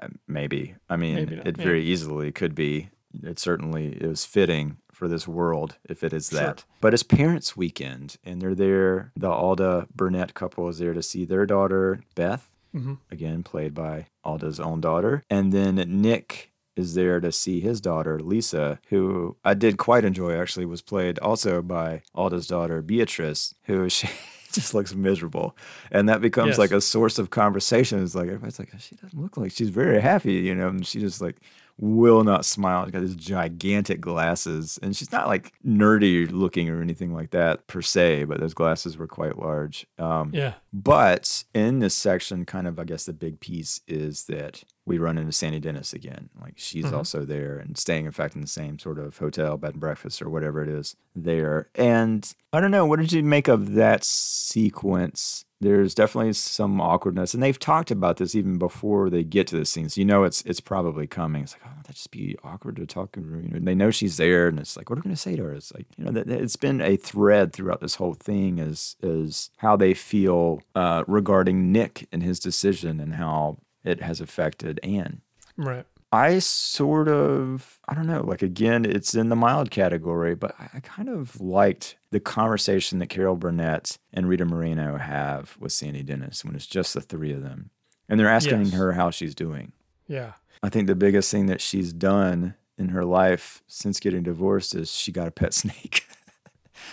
Uh, 0.00 0.08
Maybe. 0.26 0.74
I 0.88 0.96
mean, 0.96 1.14
Maybe 1.14 1.36
it 1.36 1.56
yeah. 1.58 1.64
very 1.64 1.84
easily 1.84 2.32
could 2.32 2.54
be. 2.54 2.90
It 3.22 3.38
certainly 3.38 3.88
is 3.92 4.24
fitting 4.24 4.78
for 4.92 5.06
this 5.08 5.26
world 5.28 5.76
if 5.88 6.02
it 6.02 6.12
is 6.12 6.28
Sure. 6.30 6.40
that. 6.40 6.64
But 6.80 6.94
it's 6.94 7.02
parents' 7.04 7.56
weekend, 7.56 8.16
and 8.24 8.42
they're 8.42 8.54
there. 8.56 9.12
The 9.16 9.28
Alda 9.30 9.86
Burnett 9.94 10.34
couple 10.34 10.68
is 10.68 10.78
there 10.78 10.94
to 10.94 11.02
see 11.02 11.24
their 11.24 11.46
daughter, 11.46 12.00
Beth, 12.16 12.50
Mhm. 12.74 12.98
again, 13.10 13.42
played 13.44 13.72
by 13.74 14.06
Alda's 14.24 14.58
own 14.58 14.80
daughter. 14.80 15.22
And 15.30 15.52
then 15.52 15.76
Nick 15.76 16.50
is 16.76 16.94
there 16.94 17.20
to 17.20 17.30
see 17.30 17.60
his 17.60 17.80
daughter, 17.80 18.18
Lisa, 18.18 18.80
who 18.88 19.36
I 19.44 19.54
did 19.54 19.78
quite 19.78 20.04
enjoy, 20.04 20.36
actually, 20.36 20.66
was 20.66 20.82
played 20.82 21.20
also 21.20 21.62
by 21.62 22.02
Alda's 22.16 22.48
daughter, 22.48 22.82
Beatrice, 22.82 23.54
who 23.66 23.88
she. 23.88 24.08
Just 24.54 24.72
looks 24.74 24.94
miserable, 24.94 25.56
and 25.90 26.08
that 26.08 26.20
becomes 26.20 26.50
Yes. 26.50 26.58
like 26.58 26.70
a 26.72 26.80
source 26.80 27.18
of 27.18 27.30
conversation. 27.30 28.02
It's 28.02 28.14
like 28.14 28.26
everybody's 28.28 28.58
like, 28.58 28.70
she 28.78 28.94
doesn't 28.96 29.20
look 29.20 29.36
like 29.36 29.50
she's 29.52 29.68
very 29.70 30.00
happy, 30.00 30.34
you 30.34 30.54
know. 30.54 30.68
And 30.68 30.86
she 30.86 31.00
just 31.00 31.20
like 31.20 31.36
will 31.78 32.22
not 32.22 32.44
smile. 32.44 32.84
She's 32.84 32.92
got 32.92 33.00
these 33.00 33.16
gigantic 33.16 34.00
glasses, 34.00 34.78
and 34.82 34.94
she's 34.96 35.10
not 35.10 35.26
like 35.26 35.52
nerdy 35.66 36.30
looking 36.30 36.68
or 36.68 36.80
anything 36.80 37.12
like 37.12 37.30
that 37.30 37.66
per 37.66 37.82
se, 37.82 38.24
but 38.24 38.38
those 38.40 38.54
glasses 38.54 38.96
were 38.96 39.08
quite 39.08 39.38
large. 39.38 39.86
Um, 39.98 40.30
Yeah. 40.32 40.54
but 40.72 41.44
in 41.52 41.80
this 41.80 41.94
section, 41.94 42.44
kind 42.44 42.66
of, 42.68 42.78
I 42.78 42.84
guess 42.84 43.06
the 43.06 43.12
big 43.12 43.40
piece 43.40 43.80
is 43.88 44.24
that 44.26 44.62
we 44.86 44.98
run 44.98 45.18
into 45.18 45.32
Sandy 45.32 45.58
Dennis 45.60 45.92
again. 45.92 46.28
Like 46.40 46.54
she's 46.56 46.84
Mhm. 46.84 46.92
also 46.92 47.24
there 47.24 47.58
and 47.58 47.76
staying, 47.76 48.04
in 48.06 48.12
fact, 48.12 48.34
in 48.36 48.40
the 48.42 48.46
same 48.46 48.78
sort 48.78 48.98
of 48.98 49.16
hotel, 49.18 49.56
bed 49.56 49.72
and 49.72 49.80
breakfast, 49.80 50.22
or 50.22 50.28
whatever 50.30 50.62
it 50.62 50.68
is 50.68 50.94
there. 51.16 51.70
And 51.74 52.30
I 52.52 52.60
don't 52.60 52.70
know, 52.70 52.86
what 52.86 53.00
did 53.00 53.12
you 53.12 53.22
make 53.24 53.48
of 53.48 53.72
that 53.74 54.04
sequence? 54.04 55.44
There's 55.64 55.94
definitely 55.94 56.32
some 56.34 56.80
awkwardness, 56.80 57.34
and 57.34 57.42
they've 57.42 57.58
talked 57.58 57.90
about 57.90 58.18
this 58.18 58.34
even 58.34 58.58
before 58.58 59.10
they 59.10 59.24
get 59.24 59.46
to 59.48 59.56
the 59.56 59.64
scene. 59.64 59.88
So 59.88 60.00
you 60.00 60.04
know 60.04 60.24
it's 60.24 60.42
it's 60.42 60.60
probably 60.60 61.06
coming. 61.06 61.42
It's 61.42 61.54
like, 61.54 61.62
oh, 61.66 61.82
that 61.86 61.94
just 61.94 62.10
be 62.10 62.36
awkward 62.44 62.76
to 62.76 62.86
talk. 62.86 63.12
To. 63.12 63.20
You 63.20 63.48
know, 63.48 63.58
they 63.60 63.74
know 63.74 63.90
she's 63.90 64.16
there, 64.16 64.48
and 64.48 64.58
it's 64.58 64.76
like, 64.76 64.90
what 64.90 64.98
are 64.98 65.00
we 65.00 65.04
going 65.04 65.16
to 65.16 65.20
say 65.20 65.36
to 65.36 65.44
her? 65.44 65.52
It's 65.52 65.72
like, 65.72 65.86
you 65.96 66.04
know, 66.04 66.12
that 66.12 66.28
it's 66.28 66.56
been 66.56 66.80
a 66.80 66.96
thread 66.96 67.52
throughout 67.52 67.80
this 67.80 67.96
whole 67.96 68.14
thing 68.14 68.58
is 68.58 68.96
is 69.02 69.50
how 69.58 69.76
they 69.76 69.94
feel 69.94 70.60
uh, 70.74 71.04
regarding 71.06 71.72
Nick 71.72 72.06
and 72.12 72.22
his 72.22 72.38
decision, 72.38 73.00
and 73.00 73.14
how 73.14 73.58
it 73.84 74.00
has 74.02 74.20
affected 74.20 74.80
Anne. 74.82 75.20
Right. 75.56 75.86
I 76.14 76.38
sort 76.38 77.08
of, 77.08 77.78
I 77.88 77.94
don't 77.94 78.06
know, 78.06 78.22
like 78.22 78.40
again, 78.42 78.84
it's 78.84 79.14
in 79.14 79.28
the 79.28 79.36
mild 79.36 79.70
category, 79.70 80.34
but 80.34 80.54
I, 80.58 80.80
kind 80.80 81.08
of 81.08 81.40
liked 81.40 81.96
the 82.10 82.20
conversation 82.20 83.00
that 83.00 83.08
Carol 83.08 83.36
Burnett 83.36 83.98
and 84.12 84.28
Rita 84.28 84.44
Moreno 84.44 84.96
have 84.96 85.56
with 85.58 85.72
Sandy 85.72 86.02
Dennis 86.02 86.44
when 86.44 86.54
it's 86.54 86.66
just 86.66 86.94
the 86.94 87.00
three 87.00 87.32
of 87.32 87.42
them. 87.42 87.70
And 88.08 88.18
they're 88.20 88.28
asking 88.28 88.66
Yes. 88.66 88.74
her 88.74 88.92
how 88.92 89.10
she's 89.10 89.34
doing. 89.34 89.72
Yeah. 90.06 90.32
I 90.62 90.68
think 90.68 90.86
the 90.86 90.94
biggest 90.94 91.30
thing 91.30 91.46
that 91.46 91.60
she's 91.60 91.92
done 91.92 92.54
in 92.78 92.88
her 92.90 93.04
life 93.04 93.62
since 93.66 94.00
getting 94.00 94.22
divorced 94.22 94.74
is 94.74 94.90
she 94.92 95.10
got 95.12 95.28
a 95.28 95.30
pet 95.32 95.52
snake, 95.54 96.06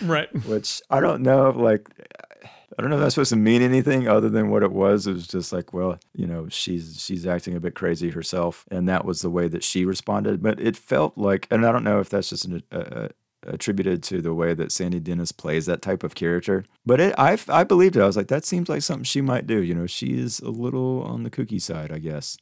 Right. 0.02 0.28
which 0.46 0.82
I 0.90 1.00
don't 1.00 1.22
know 1.22 1.50
like, 1.50 1.88
I 2.78 2.82
don't 2.82 2.90
know 2.90 2.96
if 2.96 3.02
that's 3.02 3.14
supposed 3.14 3.30
to 3.30 3.36
mean 3.36 3.60
anything 3.62 4.08
other 4.08 4.28
than 4.30 4.48
what 4.50 4.62
it 4.62 4.72
was. 4.72 5.06
It 5.06 5.12
was 5.12 5.26
just 5.26 5.52
like, 5.52 5.72
well, 5.72 5.98
you 6.14 6.26
know, 6.26 6.48
she's 6.48 7.00
she's 7.02 7.26
acting 7.26 7.54
a 7.54 7.60
bit 7.60 7.74
crazy 7.74 8.10
herself, 8.10 8.64
and 8.70 8.88
that 8.88 9.04
was 9.04 9.20
the 9.20 9.30
way 9.30 9.48
that 9.48 9.62
she 9.64 9.84
responded. 9.84 10.42
But 10.42 10.58
it 10.60 10.76
felt 10.76 11.18
like, 11.18 11.46
and 11.50 11.66
I 11.66 11.72
don't 11.72 11.84
know 11.84 12.00
if 12.00 12.08
that's 12.08 12.30
just 12.30 12.46
an, 12.46 12.62
uh, 12.72 12.76
uh, 12.76 13.08
attributed 13.46 14.02
to 14.04 14.22
the 14.22 14.32
way 14.32 14.54
that 14.54 14.72
Sandy 14.72 15.00
Dennis 15.00 15.32
plays 15.32 15.66
that 15.66 15.82
type 15.82 16.02
of 16.02 16.14
character. 16.14 16.64
But 16.86 17.00
it, 17.00 17.14
I 17.18 17.36
I 17.48 17.64
believed 17.64 17.96
it. 17.96 18.00
I 18.02 18.06
was 18.06 18.16
like, 18.16 18.28
that 18.28 18.44
seems 18.44 18.68
like 18.68 18.82
something 18.82 19.04
she 19.04 19.20
might 19.20 19.46
do. 19.46 19.62
You 19.62 19.74
know, 19.74 19.86
she 19.86 20.18
is 20.18 20.40
a 20.40 20.50
little 20.50 21.02
on 21.02 21.24
the 21.24 21.30
kooky 21.30 21.60
side, 21.60 21.92
I 21.92 21.98
guess, 21.98 22.38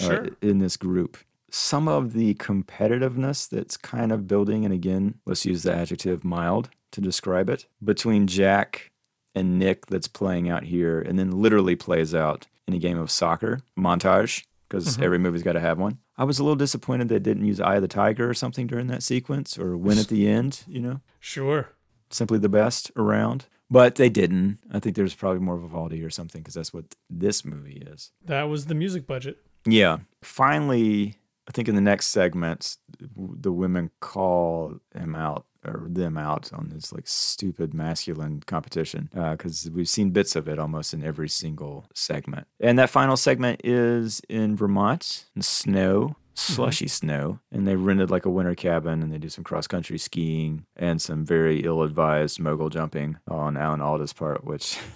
uh, 0.00 0.04
Sure. 0.04 0.28
in 0.42 0.58
this 0.58 0.76
group. 0.76 1.18
Some 1.50 1.86
of 1.88 2.12
the 2.12 2.34
competitiveness 2.34 3.48
that's 3.48 3.76
kind 3.76 4.12
of 4.12 4.26
building, 4.26 4.64
and 4.64 4.74
again, 4.74 5.14
let's 5.24 5.46
use 5.46 5.62
the 5.62 5.74
adjective 5.74 6.24
mild 6.24 6.68
to 6.92 7.00
describe 7.00 7.48
it, 7.48 7.66
between 7.82 8.26
Jack 8.26 8.90
and 9.38 9.58
Nick 9.58 9.86
that's 9.86 10.08
playing 10.08 10.48
out 10.50 10.64
here, 10.64 11.00
and 11.00 11.18
then 11.18 11.30
literally 11.30 11.76
plays 11.76 12.14
out 12.14 12.46
in 12.66 12.74
a 12.74 12.78
game 12.78 12.98
of 12.98 13.10
soccer 13.10 13.60
montage 13.78 14.44
because 14.68 14.96
Mhm. 14.98 15.02
every 15.02 15.18
movie's 15.18 15.42
got 15.42 15.52
to 15.54 15.60
have 15.60 15.78
one. 15.78 15.98
I 16.18 16.24
was 16.24 16.38
a 16.38 16.42
little 16.44 16.56
disappointed 16.56 17.08
they 17.08 17.18
didn't 17.18 17.46
use 17.46 17.60
Eye 17.60 17.76
of 17.76 17.82
the 17.82 17.88
Tiger 17.88 18.28
or 18.28 18.34
something 18.34 18.66
during 18.66 18.88
that 18.88 19.02
sequence 19.02 19.58
or 19.58 19.76
win 19.76 19.98
at 19.98 20.08
the 20.08 20.28
end, 20.38 20.64
you 20.66 20.80
know, 20.80 21.00
Sure. 21.20 21.68
simply 22.10 22.38
the 22.38 22.48
best 22.50 22.90
around. 22.96 23.46
But 23.70 23.94
they 23.96 24.08
didn't. 24.08 24.58
I 24.72 24.80
think 24.80 24.96
there's 24.96 25.14
probably 25.14 25.40
more 25.40 25.54
of 25.54 25.62
a 25.62 25.66
Vivaldi 25.66 26.02
or 26.02 26.10
something 26.10 26.40
because 26.42 26.54
that's 26.54 26.72
what 26.74 26.94
this 27.10 27.44
movie 27.44 27.82
is. 27.86 28.10
That 28.24 28.44
was 28.44 28.66
the 28.66 28.74
music 28.74 29.06
budget. 29.06 29.38
Yeah. 29.66 29.98
Finally, 30.22 31.16
I 31.46 31.52
think 31.52 31.68
in 31.68 31.74
the 31.74 31.80
next 31.80 32.06
segment, 32.08 32.76
the 33.16 33.52
women 33.52 33.90
call 34.00 34.80
him 34.94 35.14
out 35.14 35.46
or 35.68 35.86
them 35.88 36.16
out 36.18 36.50
on 36.52 36.70
this 36.72 36.92
like 36.92 37.06
stupid 37.06 37.72
masculine 37.74 38.42
competition 38.46 39.08
uh, 39.16 39.32
because 39.32 39.70
we've 39.72 39.88
seen 39.88 40.10
bits 40.10 40.34
of 40.36 40.48
it 40.48 40.58
almost 40.58 40.92
in 40.94 41.04
every 41.04 41.28
single 41.28 41.86
segment. 41.94 42.46
And 42.60 42.78
that 42.78 42.90
final 42.90 43.16
segment 43.16 43.60
is 43.64 44.20
in 44.28 44.56
Vermont, 44.56 45.26
in 45.36 45.42
snow. 45.42 46.16
Slushy 46.34 46.86
snow, 46.86 47.40
and 47.50 47.66
they 47.66 47.74
rented 47.74 48.12
like 48.12 48.24
a 48.24 48.30
winter 48.30 48.54
cabin, 48.54 49.02
and 49.02 49.12
they 49.12 49.18
do 49.18 49.28
some 49.28 49.42
cross 49.42 49.66
country 49.66 49.98
skiing 49.98 50.66
and 50.76 51.02
some 51.02 51.24
very 51.26 51.64
ill 51.64 51.82
advised 51.82 52.38
mogul 52.38 52.70
jumping 52.70 53.16
on 53.26 53.56
Alan 53.56 53.80
Alda's 53.80 54.12
part, 54.12 54.44
which 54.44 54.78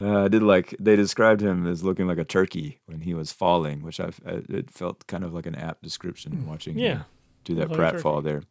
Uh, 0.00 0.24
I 0.24 0.28
did 0.28 0.42
like 0.42 0.74
they 0.80 0.96
described 0.96 1.40
him 1.40 1.64
as 1.66 1.84
looking 1.84 2.06
like 2.08 2.18
a 2.18 2.24
turkey 2.24 2.80
when 2.86 3.02
he 3.02 3.14
was 3.14 3.30
falling, 3.30 3.82
which 3.82 4.00
I 4.00 4.06
uh, 4.26 4.40
it 4.48 4.70
felt 4.70 5.06
kind 5.06 5.22
of 5.24 5.32
like 5.32 5.46
an 5.46 5.54
apt 5.54 5.82
description 5.82 6.44
watching 6.46 6.76
Yeah. 6.78 6.92
him 6.94 7.04
do 7.44 7.54
that 7.54 7.68
pratfall 7.68 8.22
there. 8.22 8.42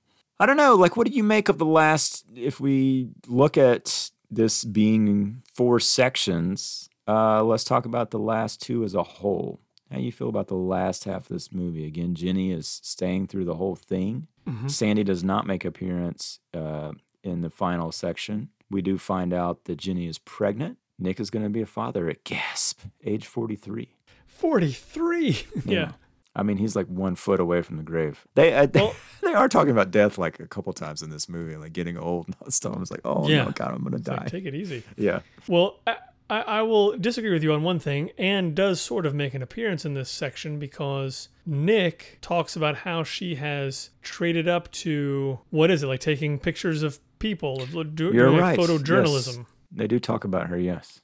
I 0.42 0.48
don't 0.48 0.58
know, 0.58 0.74
like 0.74 0.98
what 0.98 1.06
do 1.06 1.14
you 1.14 1.24
make 1.24 1.50
of 1.50 1.60
the 1.60 1.66
last? 1.66 2.26
If 2.36 2.60
we 2.60 3.10
look 3.28 3.60
at 3.60 4.10
this 4.32 4.64
being 4.64 5.44
four 5.54 5.80
sections, 5.80 6.90
uh, 7.08 7.44
let's 7.44 7.64
talk 7.64 7.86
about 7.86 8.10
the 8.10 8.18
last 8.18 8.60
two 8.60 8.84
as 8.84 8.96
a 8.96 9.04
whole. 9.04 9.60
how 9.92 10.00
you 10.00 10.12
feel 10.12 10.30
about 10.30 10.48
the 10.48 10.56
last 10.56 11.04
half 11.04 11.24
of 11.24 11.28
this 11.28 11.52
movie. 11.52 11.86
Again, 11.86 12.16
Jenny 12.16 12.52
is 12.52 12.80
staying 12.82 13.28
through 13.28 13.46
the 13.46 13.56
whole 13.56 13.76
thing. 13.76 14.28
Sandy 14.68 15.04
does 15.04 15.24
not 15.24 15.46
make 15.46 15.64
appearance 15.64 16.40
uh, 16.56 16.94
in 17.24 17.42
the 17.42 17.52
final 17.52 17.92
section. 17.92 18.50
We 18.72 18.82
do 18.82 18.98
find 18.98 19.34
out 19.34 19.66
that 19.66 19.78
Jenny 19.78 20.08
is 20.08 20.18
pregnant. 20.18 20.80
Nick 20.98 21.20
is 21.20 21.30
going 21.30 21.44
to 21.44 21.50
be 21.50 21.62
a 21.62 21.68
father 21.68 22.10
at 22.10 22.24
gasp, 22.24 22.80
age 23.06 23.28
43. 23.28 23.90
43. 24.26 25.46
yeah. 25.66 25.92
I 26.36 26.44
mean, 26.44 26.58
he's 26.58 26.76
like 26.76 26.88
one 26.88 27.16
foot 27.16 27.40
away 27.40 27.62
from 27.62 27.78
the 27.78 27.84
grave. 27.84 28.26
They 28.36 28.54
uh, 28.54 28.66
they, 28.66 28.80
Well- 28.82 28.96
they 29.22 29.34
are 29.34 29.50
talking 29.50 29.72
about 29.72 29.92
death 29.92 30.18
like 30.18 30.40
a 30.40 30.48
couple 30.48 30.72
times 30.74 31.02
in 31.02 31.10
this 31.10 31.28
movie, 31.28 31.56
like 31.58 31.74
getting 31.74 31.98
old 31.98 32.28
and 32.28 32.36
all 32.42 32.50
stuff. 32.52 32.76
I 32.76 32.80
was 32.80 32.92
like, 32.92 33.02
oh 33.06 33.28
Yeah. 33.28 33.44
no, 33.46 33.52
God, 33.52 33.74
I'm 33.74 33.84
gonna 33.84 33.98
It's 33.98 34.08
like, 34.08 34.20
die. 34.22 34.26
take 34.28 34.46
it 34.46 34.56
easy. 34.56 34.84
yeah, 34.98 35.20
Well, 35.48 35.80
I, 35.86 35.96
I 36.30 36.62
will 36.62 36.98
disagree 36.98 37.32
with 37.34 37.44
you 37.44 37.52
on 37.52 37.64
one 37.64 37.78
thing. 37.80 38.12
Anne 38.18 38.54
does 38.56 38.80
sort 38.80 39.06
of 39.06 39.14
make 39.14 39.34
an 39.34 39.42
appearance 39.42 39.84
in 39.84 39.94
this 39.96 40.10
section 40.10 40.58
because 40.60 41.28
Nick 41.46 42.20
talks 42.22 42.56
about 42.56 42.78
how 42.78 43.04
she 43.04 43.36
has 43.36 43.90
traded 44.02 44.48
up 44.48 44.72
to 44.72 45.40
what 45.50 45.70
is 45.70 45.84
it 45.84 45.88
like 45.88 46.00
taking 46.00 46.40
pictures 46.40 46.84
of 46.84 47.00
people, 47.20 47.62
of 47.62 47.72
do, 47.96 48.12
you're 48.14 48.28
doing 48.28 48.38
right. 48.40 48.58
photojournalism. 48.58 49.38
Yes. 49.40 49.46
They 49.74 49.88
do 49.88 50.00
talk 50.00 50.24
about 50.24 50.48
her. 50.48 50.58
Yes. 50.58 51.02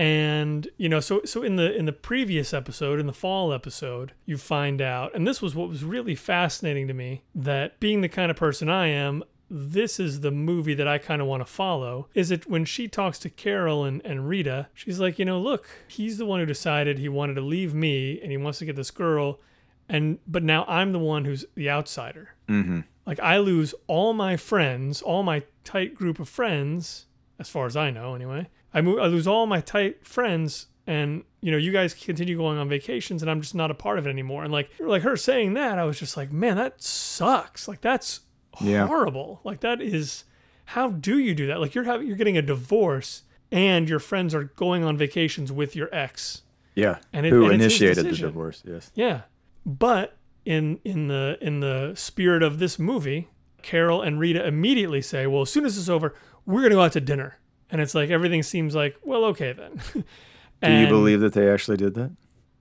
And 0.00 0.66
you 0.78 0.88
know 0.88 0.98
so 0.98 1.20
so 1.26 1.42
in 1.42 1.56
the 1.56 1.76
in 1.76 1.84
the 1.84 1.92
previous 1.92 2.54
episode 2.54 2.98
in 2.98 3.06
the 3.06 3.12
fall 3.12 3.52
episode 3.52 4.12
you 4.24 4.38
find 4.38 4.80
out 4.80 5.14
and 5.14 5.26
this 5.26 5.42
was 5.42 5.54
what 5.54 5.68
was 5.68 5.84
really 5.84 6.14
fascinating 6.14 6.88
to 6.88 6.94
me 6.94 7.22
that 7.34 7.78
being 7.80 8.00
the 8.00 8.08
kind 8.08 8.30
of 8.30 8.36
person 8.36 8.70
i 8.70 8.86
am 8.86 9.22
this 9.50 10.00
is 10.00 10.20
the 10.20 10.30
movie 10.30 10.72
that 10.72 10.88
i 10.88 10.96
kind 10.96 11.20
of 11.20 11.28
want 11.28 11.42
to 11.42 11.52
follow 11.52 12.08
is 12.14 12.30
it 12.30 12.48
when 12.48 12.64
she 12.64 12.88
talks 12.88 13.18
to 13.18 13.28
carol 13.28 13.84
and, 13.84 14.00
and 14.06 14.26
rita 14.26 14.68
she's 14.72 14.98
like 14.98 15.18
you 15.18 15.24
know 15.26 15.38
look 15.38 15.66
he's 15.86 16.16
the 16.16 16.24
one 16.24 16.40
who 16.40 16.46
decided 16.46 16.98
he 16.98 17.08
wanted 17.08 17.34
to 17.34 17.42
leave 17.42 17.74
me 17.74 18.18
and 18.22 18.30
he 18.30 18.38
wants 18.38 18.58
to 18.58 18.64
get 18.64 18.76
this 18.76 18.90
girl 18.90 19.38
and 19.86 20.18
but 20.26 20.42
now 20.42 20.64
i'm 20.66 20.92
the 20.92 20.98
one 20.98 21.26
who's 21.26 21.44
the 21.56 21.68
outsider 21.68 22.30
Mm-hmm. 22.48 22.80
like 23.06 23.20
I 23.20 23.36
lose 23.38 23.74
all 23.86 24.12
my 24.12 24.36
friends, 24.36 25.02
all 25.02 25.22
my 25.22 25.44
tight 25.62 25.94
group 25.94 26.18
of 26.18 26.28
friends, 26.28 27.06
as 27.38 27.48
far 27.48 27.66
as 27.66 27.76
I 27.76 27.90
know 27.92 28.16
anyway. 28.16 28.48
I 28.74 28.80
move, 28.80 28.98
I 28.98 29.06
lose 29.06 29.26
all 29.26 29.46
my 29.46 29.60
tight 29.60 30.06
friends 30.06 30.66
and 30.86 31.24
you 31.42 31.50
know, 31.50 31.56
you 31.58 31.72
guys 31.72 31.94
continue 31.94 32.36
going 32.36 32.58
on 32.58 32.68
vacations 32.68 33.22
and 33.22 33.30
I'm 33.30 33.40
just 33.40 33.54
not 33.54 33.70
a 33.70 33.74
part 33.74 33.98
of 33.98 34.06
it 34.06 34.10
anymore. 34.10 34.44
And 34.44 34.52
like 34.52 34.70
like 34.78 35.02
her 35.02 35.16
saying 35.16 35.54
that, 35.54 35.78
I 35.78 35.84
was 35.84 35.98
just 35.98 36.16
like, 36.16 36.30
man, 36.32 36.56
that 36.56 36.82
sucks. 36.82 37.66
Like 37.68 37.80
that's 37.80 38.20
Yeah. 38.60 38.86
horrible. 38.86 39.40
Like 39.44 39.60
that 39.60 39.80
is 39.80 40.24
how 40.66 40.90
do 40.90 41.18
you 41.18 41.34
do 41.34 41.46
that? 41.48 41.60
Like 41.60 41.74
you're 41.74 41.84
having 41.84 42.06
you're 42.06 42.16
getting 42.16 42.36
a 42.38 42.42
divorce 42.42 43.22
and 43.52 43.88
your 43.88 43.98
friends 43.98 44.34
are 44.34 44.44
going 44.44 44.84
on 44.84 44.96
vacations 44.96 45.50
with 45.50 45.74
your 45.74 45.88
ex. 45.94 46.42
Yeah. 46.74 46.98
And 47.12 47.26
it- 47.26 47.30
Who 47.30 47.44
and 47.46 47.54
initiated 47.54 48.04
the 48.06 48.12
divorce? 48.16 48.62
Yes. 48.66 48.90
Yeah. 48.94 49.22
But 49.66 50.16
in 50.44 50.80
in 50.84 51.08
the 51.08 51.36
in 51.40 51.60
the 51.60 51.92
spirit 51.94 52.42
of 52.42 52.58
this 52.58 52.78
movie, 52.78 53.28
Carol 53.62 54.00
and 54.02 54.18
Rita 54.18 54.46
immediately 54.46 55.02
say, 55.02 55.26
"Well, 55.26 55.42
as 55.42 55.50
soon 55.50 55.66
as 55.66 55.76
it's 55.76 55.88
over, 55.90 56.14
we're 56.46 56.60
going 56.60 56.70
to 56.70 56.76
go 56.76 56.82
out 56.82 56.92
to 56.92 57.00
dinner." 57.00 57.36
And 57.72 57.80
it's 57.80 57.94
like 57.94 58.10
everything 58.10 58.42
seems 58.42 58.74
like, 58.74 58.96
"Well, 59.04 59.24
okay 59.26 59.52
then." 59.52 59.80
Do 60.62 60.72
you 60.72 60.88
believe 60.88 61.20
that 61.20 61.32
they 61.32 61.50
actually 61.50 61.78
did 61.78 61.94
that? 61.94 62.10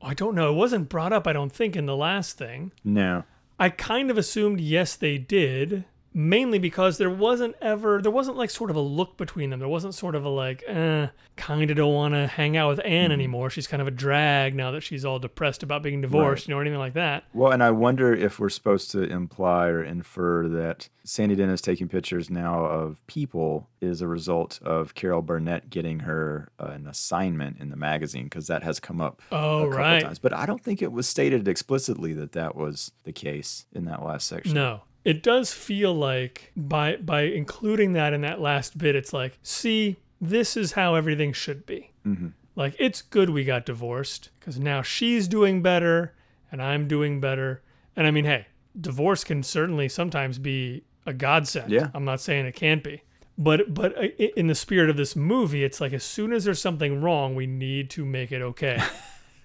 I 0.01 0.13
don't 0.13 0.35
know. 0.35 0.51
It 0.51 0.55
wasn't 0.55 0.87
brought 0.87 1.11
up, 1.11 1.27
I 1.27 1.33
don't 1.33 1.51
think, 1.51 1.75
in 1.75 1.85
the 1.85 1.95
last 1.95 2.37
thing. 2.37 2.71
No. 2.83 3.25
I 3.59 3.69
kind 3.69 4.09
of 4.09 4.17
assumed 4.17 4.61
yes, 4.61 4.95
they 4.95 5.17
did, 5.17 5.83
mainly 6.13 6.59
because 6.59 6.97
there 6.97 7.09
wasn't 7.09 7.55
ever 7.61 8.01
there 8.01 8.11
wasn't 8.11 8.35
like 8.37 8.49
sort 8.49 8.69
of 8.69 8.75
a 8.75 8.81
look 8.81 9.17
between 9.17 9.49
them. 9.49 9.59
There 9.59 9.67
wasn't 9.69 9.93
sort 9.93 10.15
of 10.15 10.25
a 10.25 10.29
like, 10.29 10.63
eh, 10.67 11.07
kind 11.35 11.69
of 11.69 11.77
don't 11.77 11.93
want 11.93 12.13
to 12.15 12.27
hang 12.27 12.57
out 12.57 12.69
with 12.69 12.81
Anne 12.85 13.11
anymore. 13.11 13.49
She's 13.49 13.67
kind 13.67 13.81
of 13.81 13.87
a 13.87 13.91
drag 13.91 14.55
now 14.55 14.71
that 14.71 14.81
she's 14.81 15.05
all 15.05 15.19
depressed 15.19 15.63
about 15.63 15.83
being 15.83 16.01
divorced, 16.01 16.47
you 16.47 16.53
know, 16.53 16.57
or 16.59 16.61
anything 16.61 16.79
like 16.79 16.93
that. 16.93 17.23
Well, 17.33 17.51
and 17.51 17.61
I 17.63 17.71
wonder 17.71 18.13
if 18.13 18.39
we're 18.39 18.49
supposed 18.49 18.91
to 18.91 19.03
imply 19.03 19.67
or 19.67 19.83
infer 19.83 20.47
that 20.49 20.89
Sandy 21.03 21.35
Dennis 21.35 21.61
taking 21.61 21.87
pictures 21.87 22.29
now 22.29 22.65
of 22.65 23.05
people 23.07 23.67
is 23.81 24.01
a 24.01 24.07
result 24.07 24.59
of 24.61 24.93
Carol 24.95 25.21
Burnett 25.21 25.69
getting 25.69 26.01
her 26.01 26.49
uh, 26.59 26.65
an 26.67 26.85
assignment 26.87 27.59
in 27.59 27.69
the 27.69 27.75
magazine 27.77 28.25
because 28.25 28.47
that 28.47 28.63
has 28.63 28.79
come 28.79 28.99
up 29.01 29.21
Oh, 29.31 29.59
a 29.59 29.63
couple 29.65 29.77
right. 29.79 30.01
times. 30.03 30.19
But 30.19 30.33
I 30.33 30.45
don't 30.45 30.63
think 30.63 30.81
it 30.81 30.91
was 30.91 31.07
stated 31.07 31.47
explicitly 31.47 32.13
that 32.13 32.33
that 32.33 32.55
was 32.55 32.91
the 33.05 33.13
case 33.13 33.65
in 33.73 33.85
that 33.85 34.03
last 34.03 34.27
section. 34.27 34.53
No. 34.53 34.81
It 35.05 35.23
does 35.23 35.53
feel 35.53 35.93
like 35.93 36.51
by 36.55 36.97
by 36.97 37.21
including 37.21 37.93
that 37.93 38.13
in 38.13 38.21
that 38.21 38.41
last 38.41 38.77
bit, 38.77 38.95
it's 38.95 39.13
like, 39.13 39.37
see, 39.41 39.97
this 40.19 40.57
is 40.57 40.73
how 40.73 40.95
everything 40.95 41.33
should 41.33 41.65
be. 41.65 41.91
Mhm. 42.05 42.33
Like, 42.55 42.75
it's 42.77 43.01
good 43.01 43.29
we 43.29 43.45
got 43.45 43.65
divorced 43.65 44.29
because 44.39 44.59
now 44.59 44.81
she's 44.81 45.27
doing 45.27 45.61
better 45.61 46.13
and 46.51 46.61
I'm 46.61 46.87
doing 46.87 47.21
better. 47.21 47.61
And 47.95 48.05
I 48.05 48.11
mean, 48.11 48.25
hey, 48.25 48.47
divorce 48.79 49.23
can 49.23 49.43
certainly 49.43 49.87
sometimes 49.87 50.37
be 50.39 50.83
a 51.05 51.13
godsend. 51.13 51.71
Yeah. 51.71 51.89
I'm 51.93 52.03
not 52.05 52.19
saying 52.19 52.45
it 52.45 52.55
can't 52.55 52.83
be. 52.83 53.03
But 53.37 53.73
but 53.73 53.95
in 53.97 54.47
the 54.47 54.55
spirit 54.55 54.89
of 54.89 54.97
this 54.97 55.15
movie, 55.15 55.63
it's 55.63 55.79
like 55.79 55.93
as 55.93 56.03
soon 56.03 56.33
as 56.33 56.43
there's 56.43 56.59
something 56.61 56.99
wrong, 57.01 57.35
we 57.35 57.47
need 57.47 57.89
to 57.91 58.03
make 58.05 58.31
it 58.33 58.41
okay. 58.41 58.81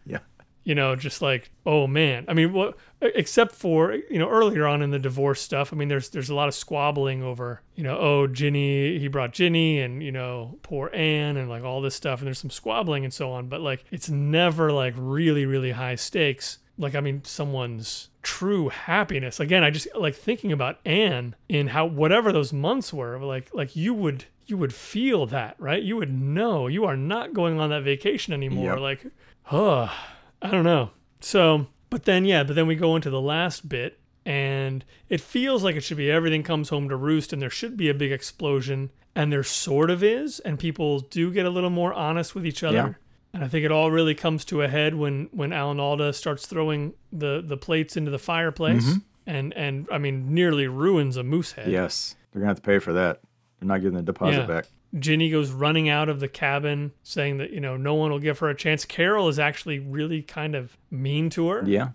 Yeah. 0.07 0.19
You 0.65 0.75
know, 0.75 0.97
just 0.97 1.23
like, 1.23 1.51
oh 1.65 1.87
man. 1.87 2.25
I 2.27 2.35
mean, 2.35 2.53
what 2.53 2.77
except 3.01 3.55
for 3.55 3.93
you 3.93 4.19
know 4.19 4.29
earlier 4.29 4.67
on 4.67 4.83
in 4.83 4.91
the 4.91 4.99
divorce 4.99 5.41
stuff. 5.41 5.73
I 5.73 5.77
mean, 5.77 5.89
there's 5.89 6.09
there's 6.09 6.31
a 6.31 6.35
lot 6.35 6.49
of 6.49 6.55
squabbling 6.55 7.23
over 7.23 7.61
you 7.75 7.85
know, 7.85 7.99
oh 7.99 8.27
Ginny, 8.27 8.99
he 8.99 9.09
brought 9.09 9.33
Ginny, 9.33 9.81
and 9.81 10.03
you 10.03 10.13
know, 10.13 10.59
poor 10.63 10.91
Anne, 10.95 11.37
and 11.37 11.49
like 11.49 11.63
all 11.63 11.81
this 11.81 11.95
stuff, 11.95 12.21
and 12.21 12.27
there's 12.27 12.39
some 12.39 12.51
squabbling 12.51 13.05
and 13.05 13.13
so 13.13 13.31
on. 13.31 13.49
But 13.49 13.61
like, 13.61 13.85
it's 13.91 14.09
never 14.09 14.73
like 14.73 14.95
really 14.97 15.47
really 15.47 15.73
high 15.73 15.97
stakes. 15.97 16.59
Like, 16.77 16.97
I 16.97 17.01
mean, 17.01 17.23
someone's 17.23 18.09
true 18.23 18.69
happiness. 18.69 19.39
Again, 19.39 19.63
I 19.63 19.71
just 19.71 19.87
like 19.95 20.17
thinking 20.17 20.51
about 20.51 20.81
Anne 20.85 21.37
in 21.49 21.69
how 21.69 21.87
whatever 21.87 22.33
those 22.33 22.53
months 22.53 22.93
were. 22.93 23.19
Like, 23.19 23.51
like 23.55 23.77
you 23.77 23.95
would 23.95 24.25
you 24.47 24.57
would 24.57 24.75
feel 24.75 25.27
that, 25.27 25.57
right? 25.59 25.83
You 25.83 25.97
would 25.97 26.13
know 26.13 26.67
you 26.67 26.85
are 26.85 26.97
not 26.97 27.33
going 27.33 27.61
on 27.61 27.71
that 27.71 27.83
vacation 27.83 28.35
anymore. 28.35 28.73
Yep. 28.73 28.81
Like, 28.81 29.07
huh. 29.45 29.89
I 30.45 30.51
don't 30.51 30.63
know. 30.65 30.91
So, 31.21 31.67
but 31.91 32.05
then, 32.05 32.25
yeah, 32.25 32.45
but 32.45 32.55
then 32.55 32.67
we 32.69 32.77
go 32.77 32.95
into 32.95 33.11
the 33.11 33.21
last 33.21 33.69
bit, 33.69 33.99
and 34.25 34.85
it 35.09 35.21
feels 35.21 35.65
like 35.65 35.75
it 35.75 35.81
should 35.81 35.97
be 35.97 36.11
everything 36.11 36.43
comes 36.43 36.69
home 36.69 36.89
to 36.91 36.97
roost, 36.97 37.33
and 37.33 37.41
there 37.43 37.51
should 37.51 37.77
be 37.77 37.89
a 37.89 37.95
big 37.95 38.13
explosion, 38.13 38.91
and 39.17 39.33
there 39.33 39.43
sort 39.43 39.91
of 39.91 40.03
is, 40.05 40.41
and 40.41 40.59
people 40.59 41.01
do 41.01 41.33
get 41.33 41.47
a 41.47 41.51
little 41.51 41.71
more 41.71 41.93
honest 41.95 42.35
with 42.35 42.47
each 42.47 42.63
other. 42.63 42.77
Yeah. 42.77 42.93
And 43.33 43.43
I 43.43 43.49
think 43.49 43.65
it 43.65 43.73
all 43.73 43.91
really 43.91 44.15
comes 44.15 44.45
to 44.47 44.63
a 44.63 44.69
head 44.69 44.95
when 44.95 45.29
when 45.33 45.53
Alan 45.53 45.81
Alda 45.81 46.13
starts 46.13 46.47
throwing 46.47 46.95
the 47.13 47.43
the 47.45 47.57
plates 47.57 47.97
into 47.97 48.11
the 48.13 48.19
fireplace, 48.19 48.85
Mm-hmm. 48.85 48.99
and 49.27 49.53
and 49.55 49.89
I 49.91 49.99
mean 49.99 50.33
nearly 50.35 50.69
ruins 50.69 51.17
a 51.17 51.25
moose 51.25 51.53
head. 51.53 51.69
Yes. 51.69 52.15
They're 52.33 52.41
going 52.41 52.47
to 52.47 52.51
have 52.51 52.57
to 52.57 52.63
pay 52.63 52.79
for 52.79 52.93
that. 52.93 53.21
They're 53.59 53.67
not 53.67 53.81
getting 53.81 53.97
the 53.97 54.03
deposit 54.03 54.41
Yeah. 54.41 54.47
back. 54.47 54.67
Ginny 54.99 55.31
goes 55.31 55.51
running 55.51 55.89
out 55.89 56.09
of 56.09 56.21
the 56.21 56.29
cabin, 56.29 56.93
saying 57.03 57.39
that 57.39 57.51
you 57.51 57.61
know 57.61 57.77
no 57.77 57.95
one 57.95 58.11
will 58.11 58.19
give 58.19 58.39
her 58.39 58.49
a 58.49 58.55
chance. 58.55 58.85
Carol 58.85 59.29
is 59.29 59.39
actually 59.39 59.79
really 59.79 60.23
kind 60.23 60.55
of 60.55 60.77
mean 60.91 61.31
to 61.31 61.49
her. 61.49 61.63
Yeah. 61.67 61.89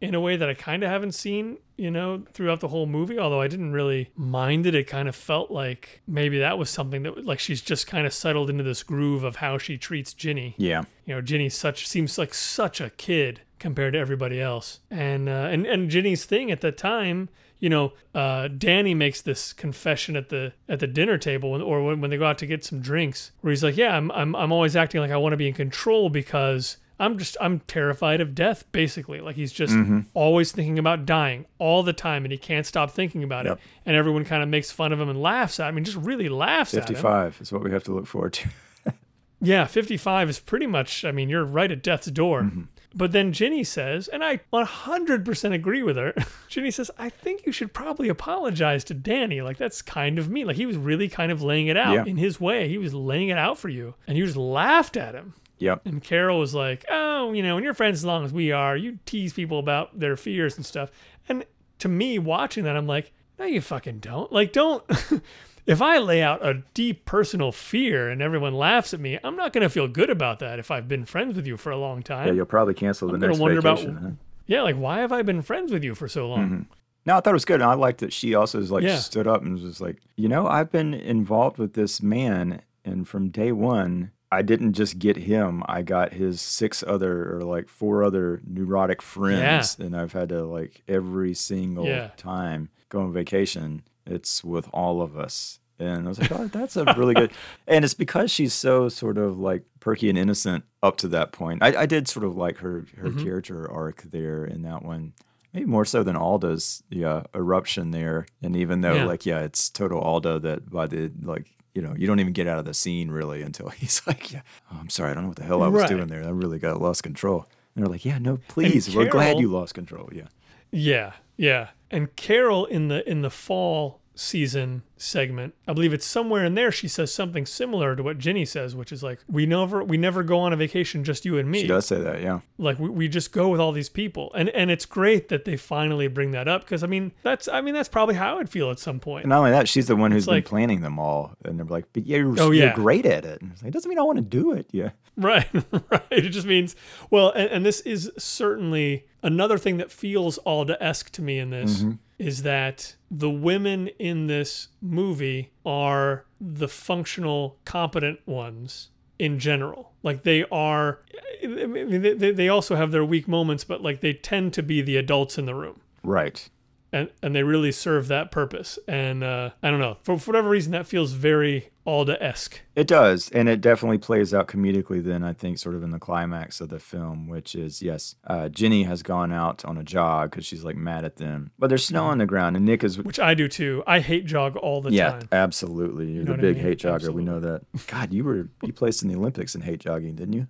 in 0.00 0.14
a 0.14 0.20
way 0.20 0.36
that 0.36 0.48
I 0.50 0.54
kind 0.54 0.82
of 0.82 0.90
haven't 0.90 1.12
seen, 1.12 1.56
you 1.78 1.90
know, 1.90 2.24
throughout 2.34 2.60
the 2.60 2.68
whole 2.68 2.84
movie. 2.86 3.18
Although 3.18 3.40
I 3.40 3.48
didn't 3.48 3.72
really 3.72 4.10
mind 4.16 4.66
it, 4.66 4.74
it 4.74 4.86
kind 4.86 5.08
of 5.08 5.16
felt 5.16 5.50
like 5.50 6.02
maybe 6.06 6.38
that 6.40 6.58
was 6.58 6.68
something 6.68 7.04
that 7.04 7.24
like 7.24 7.38
she's 7.38 7.62
just 7.62 7.86
kind 7.86 8.06
of 8.06 8.12
settled 8.12 8.50
into 8.50 8.64
this 8.64 8.82
groove 8.82 9.24
of 9.24 9.36
how 9.36 9.56
she 9.56 9.78
treats 9.78 10.12
Ginny. 10.12 10.54
Yeah. 10.58 10.82
You 11.06 11.14
know, 11.14 11.20
Ginny 11.22 11.48
such 11.48 11.88
seems 11.88 12.18
like 12.18 12.34
such 12.34 12.80
a 12.80 12.90
kid 12.90 13.40
compared 13.58 13.94
to 13.94 13.98
everybody 13.98 14.42
else, 14.42 14.80
and 14.90 15.28
uh, 15.28 15.48
and 15.50 15.66
and 15.66 15.88
Ginny's 15.88 16.24
thing 16.26 16.50
at 16.50 16.60
the 16.60 16.72
time. 16.72 17.30
You 17.64 17.70
know, 17.70 17.92
uh, 18.14 18.48
Danny 18.48 18.92
makes 18.92 19.22
this 19.22 19.54
confession 19.54 20.16
at 20.16 20.28
the 20.28 20.52
at 20.68 20.80
the 20.80 20.86
dinner 20.86 21.16
table, 21.16 21.52
when, 21.52 21.62
or 21.62 21.82
when, 21.82 22.00
when 22.02 22.10
they 22.10 22.18
go 22.18 22.26
out 22.26 22.36
to 22.38 22.46
get 22.46 22.62
some 22.62 22.80
drinks, 22.80 23.30
where 23.40 23.52
he's 23.52 23.64
like, 23.64 23.76
"Yeah, 23.78 23.96
I'm 23.96 24.10
I'm 24.12 24.36
I'm 24.36 24.52
always 24.52 24.76
acting 24.76 25.00
like 25.00 25.10
I 25.10 25.16
want 25.16 25.32
to 25.32 25.38
be 25.38 25.48
in 25.48 25.54
control 25.54 26.10
because 26.10 26.76
I'm 27.00 27.16
just 27.16 27.38
I'm 27.40 27.60
terrified 27.60 28.20
of 28.20 28.34
death, 28.34 28.70
basically. 28.70 29.20
Like 29.20 29.36
he's 29.36 29.50
just 29.50 29.74
always 30.12 30.52
thinking 30.52 30.78
about 30.78 31.06
dying 31.06 31.46
all 31.58 31.82
the 31.82 31.94
time, 31.94 32.26
and 32.26 32.32
he 32.32 32.36
can't 32.38 32.66
stop 32.66 32.90
thinking 32.90 33.22
about 33.24 33.46
Yep. 33.46 33.56
it. 33.56 33.62
And 33.86 33.96
everyone 33.96 34.26
kind 34.26 34.42
of 34.42 34.48
makes 34.50 34.70
fun 34.70 34.92
of 34.92 35.00
him 35.00 35.08
and 35.08 35.22
laughs 35.22 35.58
at 35.58 35.70
him, 35.70 35.78
and 35.78 35.86
just 35.86 35.98
really 35.98 36.28
laughs 36.28 36.74
at 36.74 36.86
55 36.86 37.38
is 37.40 37.50
what 37.50 37.64
we 37.64 37.70
have 37.70 37.84
to 37.84 37.92
look 37.94 38.06
forward 38.06 38.34
to. 38.34 38.48
Yeah, 39.40 39.66
55 39.66 40.30
is 40.30 40.38
pretty 40.38 40.66
much, 40.66 41.04
I 41.04 41.12
mean, 41.12 41.28
you're 41.28 41.44
right 41.44 41.70
at 41.70 41.82
death's 41.82 42.06
door. 42.06 42.50
But 42.96 43.10
then 43.12 43.32
Ginny 43.32 43.64
says, 43.64 44.06
and 44.06 44.22
I 44.24 44.38
100% 44.52 45.52
agree 45.52 45.82
with 45.82 45.96
her. 45.96 46.14
Ginny 46.48 46.70
says, 46.70 46.90
I 46.96 47.08
think 47.08 47.44
you 47.44 47.50
should 47.52 47.72
probably 47.74 48.08
apologize 48.08 48.84
to 48.84 48.94
Danny. 48.94 49.42
Like, 49.42 49.56
that's 49.56 49.82
kind 49.82 50.18
of 50.18 50.30
me. 50.30 50.44
Like, 50.44 50.56
he 50.56 50.64
was 50.66 50.76
really 50.76 51.08
kind 51.08 51.32
of 51.32 51.42
laying 51.42 51.66
it 51.66 51.76
out 51.76 51.94
Yeah. 51.94 52.04
in 52.06 52.16
his 52.16 52.40
way. 52.40 52.68
He 52.68 52.78
was 52.78 52.94
laying 52.94 53.30
it 53.30 53.38
out 53.38 53.58
for 53.58 53.68
you. 53.68 53.94
And 54.06 54.16
you 54.16 54.24
just 54.24 54.36
laughed 54.36 54.96
at 54.96 55.14
him. 55.14 55.34
Yep. 55.58 55.82
And 55.86 56.02
Carol 56.02 56.38
was 56.38 56.54
like, 56.54 56.84
oh, 56.90 57.32
you 57.32 57.42
know, 57.42 57.54
when 57.56 57.64
you're 57.64 57.74
friends 57.74 57.98
as 57.98 58.04
long 58.04 58.24
as 58.24 58.32
we 58.32 58.52
are, 58.52 58.76
you 58.76 58.98
tease 59.06 59.32
people 59.32 59.58
about 59.58 59.98
their 59.98 60.16
fears 60.16 60.56
and 60.56 60.64
stuff. 60.64 60.90
And 61.28 61.44
to 61.80 61.88
me, 61.88 62.18
watching 62.20 62.64
that, 62.64 62.76
I'm 62.76 62.86
like, 62.86 63.12
no, 63.38 63.44
you 63.46 63.60
fucking 63.60 63.98
don't. 63.98 64.30
Like, 64.32 64.52
don't. 64.52 64.84
if 65.66 65.80
I 65.80 65.98
lay 65.98 66.22
out 66.22 66.44
a 66.44 66.62
deep 66.74 67.04
personal 67.04 67.52
fear 67.52 68.08
and 68.10 68.20
everyone 68.22 68.54
laughs 68.54 68.92
at 68.94 69.00
me, 69.00 69.18
I'm 69.24 69.36
not 69.36 69.52
going 69.52 69.62
to 69.62 69.70
feel 69.70 69.88
good 69.88 70.10
about 70.10 70.38
that 70.40 70.58
if 70.58 70.70
I've 70.70 70.88
been 70.88 71.04
friends 71.04 71.36
with 71.36 71.46
you 71.46 71.56
for 71.56 71.70
a 71.72 71.76
long 71.78 72.02
time. 72.02 72.26
Yeah, 72.28 72.34
you'll 72.34 72.46
probably 72.46 72.74
cancel 72.74 73.08
the 73.08 73.14
I'm 73.14 73.20
next 73.20 73.38
wonder 73.38 73.58
about- 73.58 73.78
vacation. 73.78 73.96
huh? 73.96 74.10
Yeah, 74.46 74.60
like 74.62 74.76
why 74.76 74.98
have 74.98 75.10
I 75.12 75.22
been 75.22 75.40
friends 75.40 75.72
with 75.72 75.82
you 75.82 75.94
for 75.94 76.06
so 76.06 76.28
long? 76.28 76.44
Mm-hmm. 76.44 76.62
No, 77.06 77.16
I 77.16 77.20
thought 77.20 77.30
it 77.30 77.32
was 77.34 77.44
good. 77.46 77.60
And 77.62 77.70
I 77.70 77.74
liked 77.74 78.00
that 78.00 78.12
she 78.12 78.34
also 78.34 78.58
is 78.60 78.70
like 78.70 78.82
Yeah. 78.82 78.96
stood 78.98 79.26
up 79.26 79.42
and 79.42 79.52
was 79.54 79.62
just 79.62 79.80
like, 79.80 80.02
you 80.16 80.28
know, 80.28 80.46
I've 80.46 80.70
been 80.70 80.92
involved 80.92 81.56
with 81.58 81.72
this 81.74 82.02
man, 82.02 82.60
and 82.84 83.08
from 83.08 83.28
day 83.30 83.52
one, 83.52 84.10
I 84.30 84.42
didn't 84.42 84.72
just 84.74 84.98
get 84.98 85.16
him. 85.16 85.62
I 85.66 85.80
got 85.82 86.12
his 86.12 86.40
six 86.40 86.82
other 86.86 87.36
or 87.36 87.40
like 87.42 87.68
four 87.68 88.04
other 88.04 88.42
neurotic 88.46 89.00
friends, 89.00 89.78
and 89.78 89.96
I've 89.96 90.12
had 90.12 90.28
to 90.30 90.44
like 90.44 90.82
every 90.88 91.32
single 91.34 91.86
Yeah. 91.86 92.10
time 92.16 92.68
go 92.90 93.00
on 93.02 93.12
vacation. 93.14 93.82
It's 94.06 94.44
with 94.44 94.68
all 94.72 95.00
of 95.02 95.16
us. 95.16 95.58
And 95.78 96.06
I 96.06 96.08
was 96.08 96.20
like, 96.20 96.30
oh, 96.32 96.46
that's 96.46 96.76
a 96.76 96.84
really 96.96 97.14
good. 97.14 97.32
And 97.66 97.84
it's 97.84 97.94
because 97.94 98.30
she's 98.30 98.52
so 98.54 98.88
sort 98.88 99.18
of 99.18 99.38
like 99.38 99.64
perky 99.80 100.08
and 100.08 100.16
innocent 100.16 100.64
up 100.82 100.96
to 100.98 101.08
that 101.08 101.32
point. 101.32 101.62
I, 101.62 101.82
I 101.82 101.86
did 101.86 102.06
sort 102.06 102.24
of 102.24 102.36
like 102.36 102.58
her 102.58 102.86
her 102.98 103.08
Mm-hmm. 103.10 103.22
character 103.24 103.70
arc 103.70 104.02
there 104.02 104.44
in 104.44 104.62
that 104.62 104.84
one. 104.84 105.14
Maybe 105.52 105.66
more 105.66 105.84
so 105.84 106.02
than 106.02 106.16
Alda's 106.16 106.82
yeah 106.90 107.24
eruption 107.34 107.90
there. 107.90 108.26
And 108.42 108.54
even 108.56 108.82
though 108.82 108.94
Yeah. 108.94 109.04
like 109.06 109.26
yeah, 109.26 109.40
it's 109.40 109.68
total 109.70 110.00
Alda 110.00 110.38
that 110.40 110.70
by 110.70 110.86
the 110.86 111.10
like 111.22 111.46
you 111.74 111.82
know 111.82 111.94
you 111.96 112.06
don't 112.06 112.20
even 112.20 112.32
get 112.32 112.46
out 112.46 112.58
of 112.58 112.64
the 112.66 112.74
scene 112.74 113.10
really 113.10 113.42
until 113.42 113.68
he's 113.80 114.00
like 114.06 114.32
yeah 114.32 114.42
oh, 114.72 114.78
I'm 114.80 114.90
sorry 114.90 115.10
I 115.10 115.14
don't 115.14 115.24
know 115.24 115.28
what 115.30 115.38
the 115.38 115.44
hell 115.44 115.62
I 115.62 115.68
was 115.68 115.82
Right. 115.82 115.88
doing 115.90 116.06
there 116.06 116.24
I 116.24 116.30
really 116.30 116.58
got 116.60 116.80
lost 116.80 117.02
control. 117.02 117.46
And 117.74 117.84
they're 117.84 117.90
like 117.90 118.04
yeah 118.04 118.18
no 118.18 118.38
please 118.46 118.94
we're 118.94 119.08
glad 119.08 119.40
you 119.40 119.48
lost 119.50 119.74
control 119.74 120.08
yeah 120.12 120.28
Yeah, 120.70 121.12
yeah. 121.36 121.70
And 121.90 122.14
Carol 122.16 122.66
in 122.66 122.88
the 122.88 123.08
in 123.08 123.22
the 123.22 123.30
fall 123.30 124.00
season 124.14 124.82
segment, 124.96 125.54
I 125.66 125.72
believe 125.72 125.92
it's 125.92 126.06
somewhere 126.06 126.44
in 126.44 126.54
there 126.54 126.70
she 126.70 126.88
says 126.88 127.12
something 127.12 127.46
similar 127.46 127.96
to 127.96 128.02
what 128.02 128.18
Ginny 128.18 128.44
says, 128.44 128.74
which 128.74 128.92
is 128.92 129.02
like 129.02 129.20
we 129.28 129.46
never 129.46 129.82
we 129.82 129.96
never 129.96 130.22
go 130.22 130.38
on 130.38 130.52
a 130.52 130.56
vacation 130.56 131.04
just 131.04 131.24
you 131.24 131.38
and 131.38 131.50
me. 131.50 131.62
she 131.62 131.66
does 131.66 131.86
say 131.86 132.00
that 132.00 132.22
yeah 132.22 132.40
Like 132.58 132.78
we, 132.78 132.88
we 132.88 133.08
just 133.08 133.32
go 133.32 133.48
with 133.48 133.60
all 133.60 133.72
these 133.72 133.88
people. 133.88 134.32
And 134.34 134.48
and 134.50 134.70
it's 134.70 134.86
great 134.86 135.28
that 135.28 135.44
they 135.44 135.56
finally 135.56 136.08
bring 136.08 136.30
that 136.32 136.48
up 136.48 136.62
because 136.62 136.84
I 136.84 136.86
mean 136.86 137.12
that's 137.22 137.48
I 137.48 137.60
mean 137.60 137.74
that's 137.74 137.88
probably 137.88 138.14
how 138.14 138.32
I 138.32 138.34
would 138.34 138.50
feel 138.50 138.70
at 138.70 138.78
some 138.78 139.00
point. 139.00 139.24
And 139.24 139.30
not 139.30 139.38
only 139.38 139.50
that, 139.50 139.68
she's 139.68 139.86
the 139.86 139.96
one 139.96 140.10
who's 140.12 140.24
It's 140.24 140.32
been 140.32 140.42
planning 140.42 140.80
them 140.80 140.98
all. 140.98 141.36
And 141.44 141.58
they're 141.58 141.66
like, 141.66 141.86
but 141.92 142.06
yeah, 142.06 142.18
you're, 142.18 142.34
Oh, 142.40 142.50
you're 142.50 142.74
great 142.74 143.06
at 143.06 143.24
it. 143.24 143.42
Like, 143.62 143.72
doesn't 143.72 143.88
mean 143.88 143.98
I 143.98 144.02
want 144.02 144.18
to 144.18 144.22
do 144.22 144.52
it. 144.52 144.68
Yeah. 144.70 144.90
Right, 145.16 145.48
right. 145.90 146.02
It 146.10 146.30
just 146.30 146.46
means 146.46 146.74
well, 147.10 147.30
and, 147.30 147.50
and 147.50 147.66
this 147.66 147.80
is 147.82 148.10
certainly 148.18 149.06
another 149.22 149.58
thing 149.58 149.78
that 149.78 149.90
feels 149.90 150.38
Alda 150.38 150.80
esque 150.82 151.10
to 151.12 151.22
me 151.22 151.38
in 151.38 151.50
this 151.50 151.78
mm-hmm. 151.78 151.92
Is 152.18 152.42
that 152.42 152.94
the 153.10 153.30
women 153.30 153.88
in 153.98 154.26
this 154.26 154.68
movie 154.80 155.50
are 155.64 156.24
the 156.40 156.68
functional, 156.68 157.58
competent 157.64 158.20
ones 158.26 158.90
in 159.18 159.38
general. 159.38 159.92
Like 160.02 160.22
they 160.22 160.44
are. 160.50 161.00
I 161.42 161.46
mean, 161.46 162.02
they, 162.02 162.14
they 162.14 162.30
they 162.30 162.48
also 162.48 162.76
have 162.76 162.90
their 162.90 163.04
weak 163.04 163.28
moments, 163.28 163.64
but 163.64 163.82
like 163.82 164.00
they 164.00 164.12
tend 164.12 164.52
to 164.54 164.62
be 164.62 164.80
the 164.80 164.96
adults 164.96 165.38
in 165.38 165.46
the 165.46 165.54
room. 165.54 165.80
Right. 166.02 166.48
And, 166.94 167.10
and 167.22 167.34
they 167.34 167.42
really 167.42 167.72
serve 167.72 168.06
that 168.08 168.30
purpose. 168.30 168.78
And 168.86 169.24
uh, 169.24 169.50
I 169.64 169.70
don't 169.70 169.80
know. 169.80 169.96
For, 170.04 170.16
for 170.16 170.30
whatever 170.30 170.48
reason, 170.48 170.70
that 170.72 170.86
feels 170.86 171.10
very 171.12 171.70
Alda 171.84 172.22
esque. 172.22 172.60
It 172.76 172.86
does. 172.86 173.28
And 173.30 173.48
it 173.48 173.60
definitely 173.60 173.98
plays 173.98 174.32
out 174.32 174.46
comedically 174.46 175.02
then, 175.02 175.24
I 175.24 175.32
think, 175.32 175.58
sort 175.58 175.74
of 175.74 175.82
in 175.82 175.90
the 175.90 175.98
climax 175.98 176.60
of 176.60 176.68
the 176.68 176.78
film, 176.78 177.26
which 177.26 177.56
is 177.56 177.82
yes, 177.82 178.14
uh, 178.28 178.48
Jenny 178.48 178.84
has 178.84 179.02
gone 179.02 179.32
out 179.32 179.64
on 179.64 179.76
a 179.76 179.82
jog 179.82 180.30
because 180.30 180.46
she's 180.46 180.62
like 180.62 180.76
mad 180.76 181.04
at 181.04 181.16
them. 181.16 181.50
But 181.58 181.66
there's 181.66 181.84
snow 181.84 182.04
on 182.04 182.18
the 182.18 182.26
ground. 182.26 182.56
And 182.56 182.64
Nick 182.64 182.84
is. 182.84 182.96
Which 182.96 183.18
I 183.18 183.34
do 183.34 183.48
too. 183.48 183.82
I 183.88 183.98
hate 183.98 184.24
jog 184.24 184.54
all 184.56 184.80
the 184.80 184.92
Yeah, 184.92 185.10
time. 185.10 185.28
absolutely. 185.32 186.12
You're 186.12 186.22
know 186.24 186.26
the 186.26 186.30
what 186.32 186.38
I 186.38 186.42
big 186.42 186.56
mean? 186.58 186.64
hate 186.64 186.78
jogger. 186.78 187.10
We 187.12 187.24
know 187.24 187.40
that. 187.40 187.62
God, 187.88 188.12
you 188.12 188.22
were 188.22 188.48
you 188.62 188.72
placed 188.72 189.02
in 189.02 189.08
the 189.08 189.16
Olympics 189.16 189.56
in 189.56 189.62
hate 189.62 189.80
jogging, 189.80 190.14
didn't 190.14 190.34
you? 190.34 190.46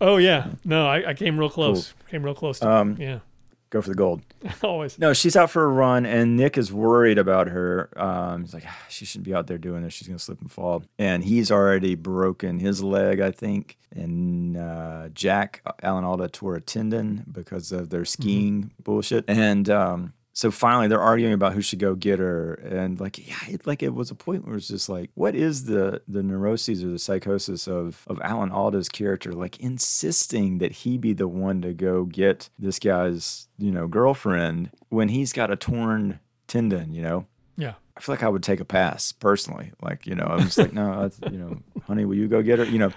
Oh 0.00 0.16
yeah, 0.16 0.48
no, 0.64 0.86
I, 0.88 1.10
I 1.10 1.14
came 1.14 1.38
real 1.38 1.48
close. 1.48 1.94
Came 2.10 2.22
real 2.24 2.34
close 2.34 2.58
to 2.58 2.68
Um, 2.70 2.92
it. 2.92 2.98
Yeah, 2.98 3.18
Go 3.70 3.82
for 3.82 3.88
the 3.88 3.96
gold. 3.96 4.22
always. 4.62 4.98
No, 4.98 5.12
she's 5.12 5.34
out 5.34 5.50
for 5.50 5.64
a 5.64 5.68
run, 5.68 6.06
and 6.06 6.36
Nick 6.36 6.56
is 6.56 6.72
worried 6.72 7.18
about 7.18 7.48
her. 7.48 7.90
Um, 7.96 8.42
he's 8.42 8.54
like, 8.54 8.64
"Ah, 8.66 8.84
she 8.88 9.04
shouldn't 9.04 9.24
be 9.24 9.34
out 9.34 9.48
there 9.48 9.58
doing 9.58 9.82
this. 9.82 9.92
She's 9.92 10.06
gonna 10.06 10.20
slip 10.20 10.40
and 10.40 10.50
fall. 10.50 10.84
And 10.98 11.24
he's 11.24 11.50
already 11.50 11.96
broken 11.96 12.60
his 12.60 12.82
leg, 12.82 13.20
I 13.20 13.32
think. 13.32 13.76
And 13.90 14.56
uh, 14.56 15.08
Jack 15.14 15.62
Alan 15.82 16.04
Alda 16.04 16.28
tore 16.28 16.54
a 16.54 16.60
tendon 16.60 17.24
because 17.30 17.72
of 17.72 17.90
their 17.90 18.04
skiing 18.04 18.72
bullshit. 18.82 19.24
And 19.26 19.68
um, 19.68 20.12
so 20.36 20.50
finally, 20.50 20.86
they're 20.86 21.00
arguing 21.00 21.32
about 21.32 21.54
who 21.54 21.62
should 21.62 21.78
go 21.78 21.94
get 21.94 22.18
her. 22.18 22.52
And 22.56 23.00
like, 23.00 23.26
yeah, 23.26 23.38
it, 23.48 23.66
like 23.66 23.82
it 23.82 23.94
was 23.94 24.10
a 24.10 24.14
point 24.14 24.46
where 24.46 24.56
it's 24.56 24.68
just 24.68 24.86
like, 24.86 25.08
what 25.14 25.34
is 25.34 25.64
the 25.64 26.02
the 26.06 26.22
neuroses 26.22 26.84
or 26.84 26.88
the 26.88 26.98
psychosis 26.98 27.66
of 27.66 28.04
of 28.06 28.20
Alan 28.20 28.50
Alda's 28.50 28.90
character? 28.90 29.32
Like 29.32 29.58
insisting 29.60 30.58
that 30.58 30.72
he 30.72 30.98
be 30.98 31.14
the 31.14 31.26
one 31.26 31.62
to 31.62 31.72
go 31.72 32.04
get 32.04 32.50
this 32.58 32.78
guy's 32.78 33.48
you 33.56 33.70
know 33.70 33.86
girlfriend 33.86 34.72
when 34.90 35.08
he's 35.08 35.32
got 35.32 35.50
a 35.50 35.56
torn 35.56 36.20
tendon. 36.48 36.92
You 36.92 37.00
know, 37.00 37.26
Yeah, 37.56 37.72
I 37.96 38.00
feel 38.00 38.14
like 38.14 38.22
I 38.22 38.28
would 38.28 38.42
take 38.42 38.60
a 38.60 38.66
pass 38.66 39.12
personally. 39.12 39.72
Like, 39.80 40.06
you 40.06 40.14
know, 40.14 40.26
I'm 40.26 40.40
just 40.40 40.58
like, 40.58 40.74
no, 40.74 41.00
that's, 41.00 41.18
you 41.32 41.38
know, 41.38 41.62
honey, 41.86 42.04
will 42.04 42.14
you 42.14 42.28
go 42.28 42.42
get 42.42 42.58
her? 42.58 42.66
You 42.66 42.78
know, 42.78 42.92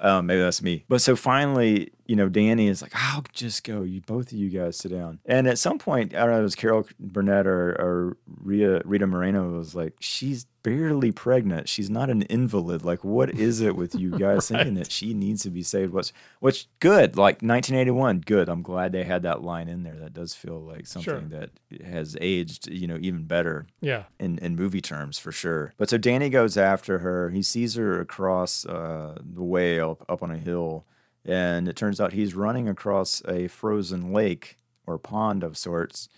um, 0.00 0.24
maybe 0.24 0.40
that's 0.40 0.62
me. 0.62 0.86
But 0.88 1.02
so 1.02 1.16
finally, 1.16 1.92
you 2.08 2.16
know, 2.16 2.30
Danny 2.30 2.68
is 2.68 2.80
like, 2.80 2.92
I'll 2.94 3.22
just 3.34 3.64
go. 3.64 3.82
You 3.82 4.00
both 4.00 4.32
of 4.32 4.38
you 4.38 4.48
guys 4.48 4.78
sit 4.78 4.90
down. 4.90 5.18
And 5.26 5.46
at 5.46 5.58
some 5.58 5.78
point, 5.78 6.14
I 6.14 6.20
don't 6.20 6.30
know, 6.30 6.40
it 6.40 6.42
was 6.42 6.54
Carol 6.54 6.88
Burnett 6.98 7.46
or, 7.46 7.72
or 7.72 8.16
Rita, 8.42 8.80
Rita 8.86 9.06
Moreno 9.06 9.50
was 9.50 9.74
like, 9.74 9.92
she's 10.00 10.46
barely 10.62 11.12
pregnant. 11.12 11.68
She's 11.68 11.90
not 11.90 12.08
an 12.08 12.22
invalid. 12.22 12.82
Like, 12.82 13.04
what 13.04 13.30
is 13.30 13.60
it 13.60 13.76
with 13.76 13.94
you 13.94 14.10
guys 14.18 14.48
thinking 14.48 14.72
that 14.74 14.90
she 14.90 15.12
needs 15.12 15.42
to 15.42 15.50
be 15.50 15.62
saved? 15.62 15.92
What's, 15.92 16.14
which 16.40 16.66
good, 16.80 17.18
like 17.18 17.42
1981, 17.42 18.20
good. 18.20 18.48
I'm 18.48 18.62
glad 18.62 18.92
they 18.92 19.04
had 19.04 19.22
that 19.24 19.42
line 19.42 19.68
in 19.68 19.82
there. 19.82 19.96
That 19.96 20.14
does 20.14 20.32
feel 20.32 20.60
like 20.60 20.86
something 20.86 21.28
that 21.28 21.50
has 21.84 22.16
aged, 22.22 22.68
you 22.68 22.86
know, 22.86 22.96
even 23.02 23.24
better 23.24 23.66
yeah, 23.82 24.04
in, 24.18 24.38
in 24.38 24.56
movie 24.56 24.80
terms 24.80 25.18
for 25.18 25.30
sure. 25.30 25.74
But 25.76 25.90
so 25.90 25.98
Danny 25.98 26.30
goes 26.30 26.56
after 26.56 27.00
her. 27.00 27.28
He 27.28 27.42
sees 27.42 27.74
her 27.74 28.00
across 28.00 28.64
uh, 28.64 29.18
the 29.22 29.44
way 29.44 29.78
up, 29.78 30.06
up 30.08 30.22
on 30.22 30.30
a 30.30 30.38
hill, 30.38 30.86
and 31.24 31.68
it 31.68 31.76
turns 31.76 32.00
out 32.00 32.12
he's 32.12 32.34
running 32.34 32.68
across 32.68 33.22
a 33.26 33.48
frozen 33.48 34.12
lake 34.12 34.56
or 34.86 34.98
pond 34.98 35.42
of 35.42 35.56
sorts, 35.58 36.08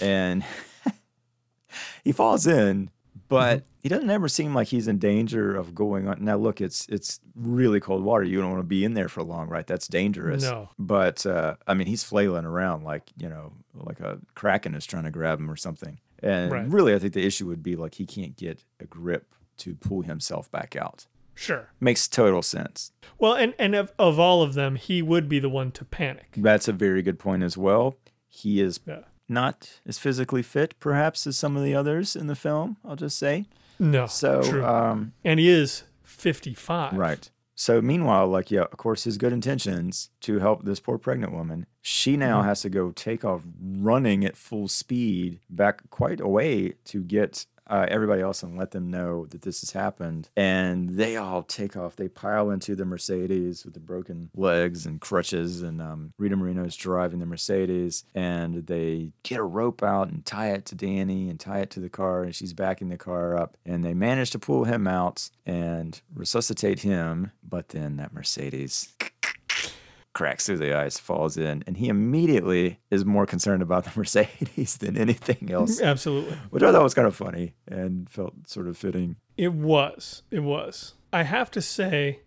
and 0.00 0.44
he 2.04 2.12
falls 2.12 2.46
in. 2.46 2.90
But 3.28 3.64
he 3.82 3.88
doesn't 3.88 4.10
ever 4.10 4.28
seem 4.28 4.54
like 4.54 4.68
he's 4.68 4.86
in 4.86 4.98
danger 4.98 5.56
of 5.56 5.74
going 5.74 6.06
on. 6.06 6.22
Now, 6.24 6.36
look, 6.36 6.60
it's 6.60 6.86
it's 6.88 7.18
really 7.34 7.80
cold 7.80 8.04
water. 8.04 8.22
You 8.24 8.40
don't 8.40 8.50
want 8.50 8.60
to 8.62 8.66
be 8.66 8.84
in 8.84 8.94
there 8.94 9.08
for 9.08 9.22
long, 9.22 9.48
right? 9.48 9.66
That's 9.66 9.88
dangerous. 9.88 10.42
No. 10.44 10.68
But 10.78 11.26
uh, 11.26 11.56
I 11.66 11.74
mean, 11.74 11.86
he's 11.88 12.04
flailing 12.04 12.44
around 12.44 12.84
like 12.84 13.10
you 13.16 13.28
know, 13.28 13.52
like 13.74 13.98
a 14.00 14.18
kraken 14.34 14.74
is 14.74 14.86
trying 14.86 15.04
to 15.04 15.10
grab 15.10 15.40
him 15.40 15.50
or 15.50 15.56
something. 15.56 15.98
And 16.22 16.52
Right. 16.52 16.68
really, 16.68 16.94
I 16.94 16.98
think 16.98 17.14
the 17.14 17.26
issue 17.26 17.46
would 17.46 17.62
be 17.62 17.74
like 17.74 17.94
he 17.94 18.06
can't 18.06 18.36
get 18.36 18.64
a 18.80 18.84
grip 18.84 19.34
to 19.58 19.74
pull 19.74 20.02
himself 20.02 20.50
back 20.50 20.76
out. 20.76 21.06
Sure. 21.36 21.70
Makes 21.78 22.08
total 22.08 22.42
sense. 22.42 22.90
Well, 23.18 23.34
and 23.34 23.54
and 23.58 23.74
of, 23.76 23.92
of 23.98 24.18
all 24.18 24.42
of 24.42 24.54
them, 24.54 24.74
he 24.74 25.00
would 25.02 25.28
be 25.28 25.38
the 25.38 25.48
one 25.48 25.70
to 25.72 25.84
panic. 25.84 26.32
That's 26.36 26.66
a 26.66 26.72
very 26.72 27.02
good 27.02 27.18
point 27.20 27.44
as 27.44 27.56
well. 27.56 27.96
He 28.26 28.60
is 28.60 28.80
Yeah. 28.84 29.02
not 29.28 29.80
as 29.86 29.98
physically 29.98 30.42
fit, 30.42 30.74
perhaps, 30.80 31.26
as 31.26 31.36
some 31.36 31.56
of 31.56 31.62
the 31.62 31.74
others 31.74 32.16
in 32.16 32.26
the 32.26 32.34
film. 32.36 32.76
I'll 32.84 32.96
just 32.96 33.16
say. 33.18 33.46
No, 33.78 34.06
So, 34.06 34.42
true. 34.42 34.64
um, 34.64 35.12
and 35.24 35.38
he 35.38 35.48
is 35.48 35.84
fifty-five. 36.02 36.94
right. 36.94 37.30
So 37.58 37.80
meanwhile, 37.80 38.26
like 38.28 38.50
yeah, 38.50 38.62
of 38.72 38.76
course, 38.76 39.04
his 39.04 39.16
good 39.16 39.32
intentions 39.32 40.10
to 40.20 40.40
help 40.40 40.64
this 40.64 40.78
poor 40.80 40.98
pregnant 40.98 41.32
woman, 41.32 41.64
she 41.80 42.14
now 42.16 42.42
has 42.42 42.60
to 42.62 42.68
go 42.68 42.90
take 42.90 43.24
off 43.24 43.42
running 43.58 44.26
at 44.26 44.36
full 44.36 44.68
speed 44.68 45.40
back 45.48 45.88
quite 45.88 46.20
a 46.20 46.28
way 46.28 46.74
to 46.84 47.02
get 47.02 47.46
uh, 47.68 47.86
everybody 47.88 48.22
else 48.22 48.42
and 48.42 48.56
let 48.56 48.70
them 48.70 48.90
know 48.90 49.26
that 49.26 49.42
this 49.42 49.60
has 49.60 49.72
happened. 49.72 50.28
And 50.36 50.90
they 50.90 51.16
all 51.16 51.42
take 51.42 51.76
off. 51.76 51.96
They 51.96 52.08
pile 52.08 52.50
into 52.50 52.74
the 52.74 52.84
Mercedes 52.84 53.64
with 53.64 53.74
the 53.74 53.80
broken 53.80 54.30
legs 54.34 54.86
and 54.86 55.00
crutches. 55.00 55.62
And 55.62 55.80
um, 55.80 56.12
Rita 56.18 56.36
Moreno's 56.36 56.76
driving 56.76 57.20
the 57.20 57.26
Mercedes. 57.26 58.04
And 58.14 58.66
they 58.66 59.12
get 59.22 59.40
a 59.40 59.44
rope 59.44 59.82
out 59.82 60.08
and 60.08 60.24
tie 60.24 60.50
it 60.50 60.64
to 60.66 60.74
Danny 60.74 61.28
and 61.28 61.38
tie 61.40 61.60
it 61.60 61.70
to 61.70 61.80
the 61.80 61.90
car. 61.90 62.22
And 62.22 62.34
she's 62.34 62.52
backing 62.52 62.88
the 62.88 62.96
car 62.96 63.36
up. 63.36 63.56
And 63.64 63.84
they 63.84 63.94
manage 63.94 64.30
to 64.30 64.38
pull 64.38 64.64
him 64.64 64.86
out 64.86 65.30
and 65.44 66.00
resuscitate 66.14 66.80
him. 66.80 67.32
But 67.42 67.70
then 67.70 67.96
that 67.96 68.12
Mercedes 68.12 68.94
cracks 70.16 70.46
through 70.46 70.56
the 70.56 70.74
ice, 70.74 70.98
falls 70.98 71.36
in, 71.36 71.62
and 71.66 71.76
he 71.76 71.88
immediately 71.88 72.80
is 72.90 73.04
more 73.04 73.26
concerned 73.26 73.60
about 73.60 73.84
the 73.84 73.92
Mercedes 73.96 74.78
than 74.78 74.96
anything 74.96 75.52
else, 75.52 75.78
mm, 75.78 75.84
Absolutely. 75.84 76.34
which 76.48 76.62
I 76.62 76.72
thought 76.72 76.82
was 76.82 76.94
kind 76.94 77.06
of 77.06 77.14
funny 77.14 77.52
and 77.68 78.08
felt 78.08 78.48
sort 78.48 78.66
of 78.66 78.78
fitting. 78.78 79.16
It 79.36 79.52
was. 79.52 80.22
It 80.30 80.40
was. 80.40 80.94
I 81.12 81.24
have 81.24 81.50
to 81.50 81.60
say, 81.60 82.20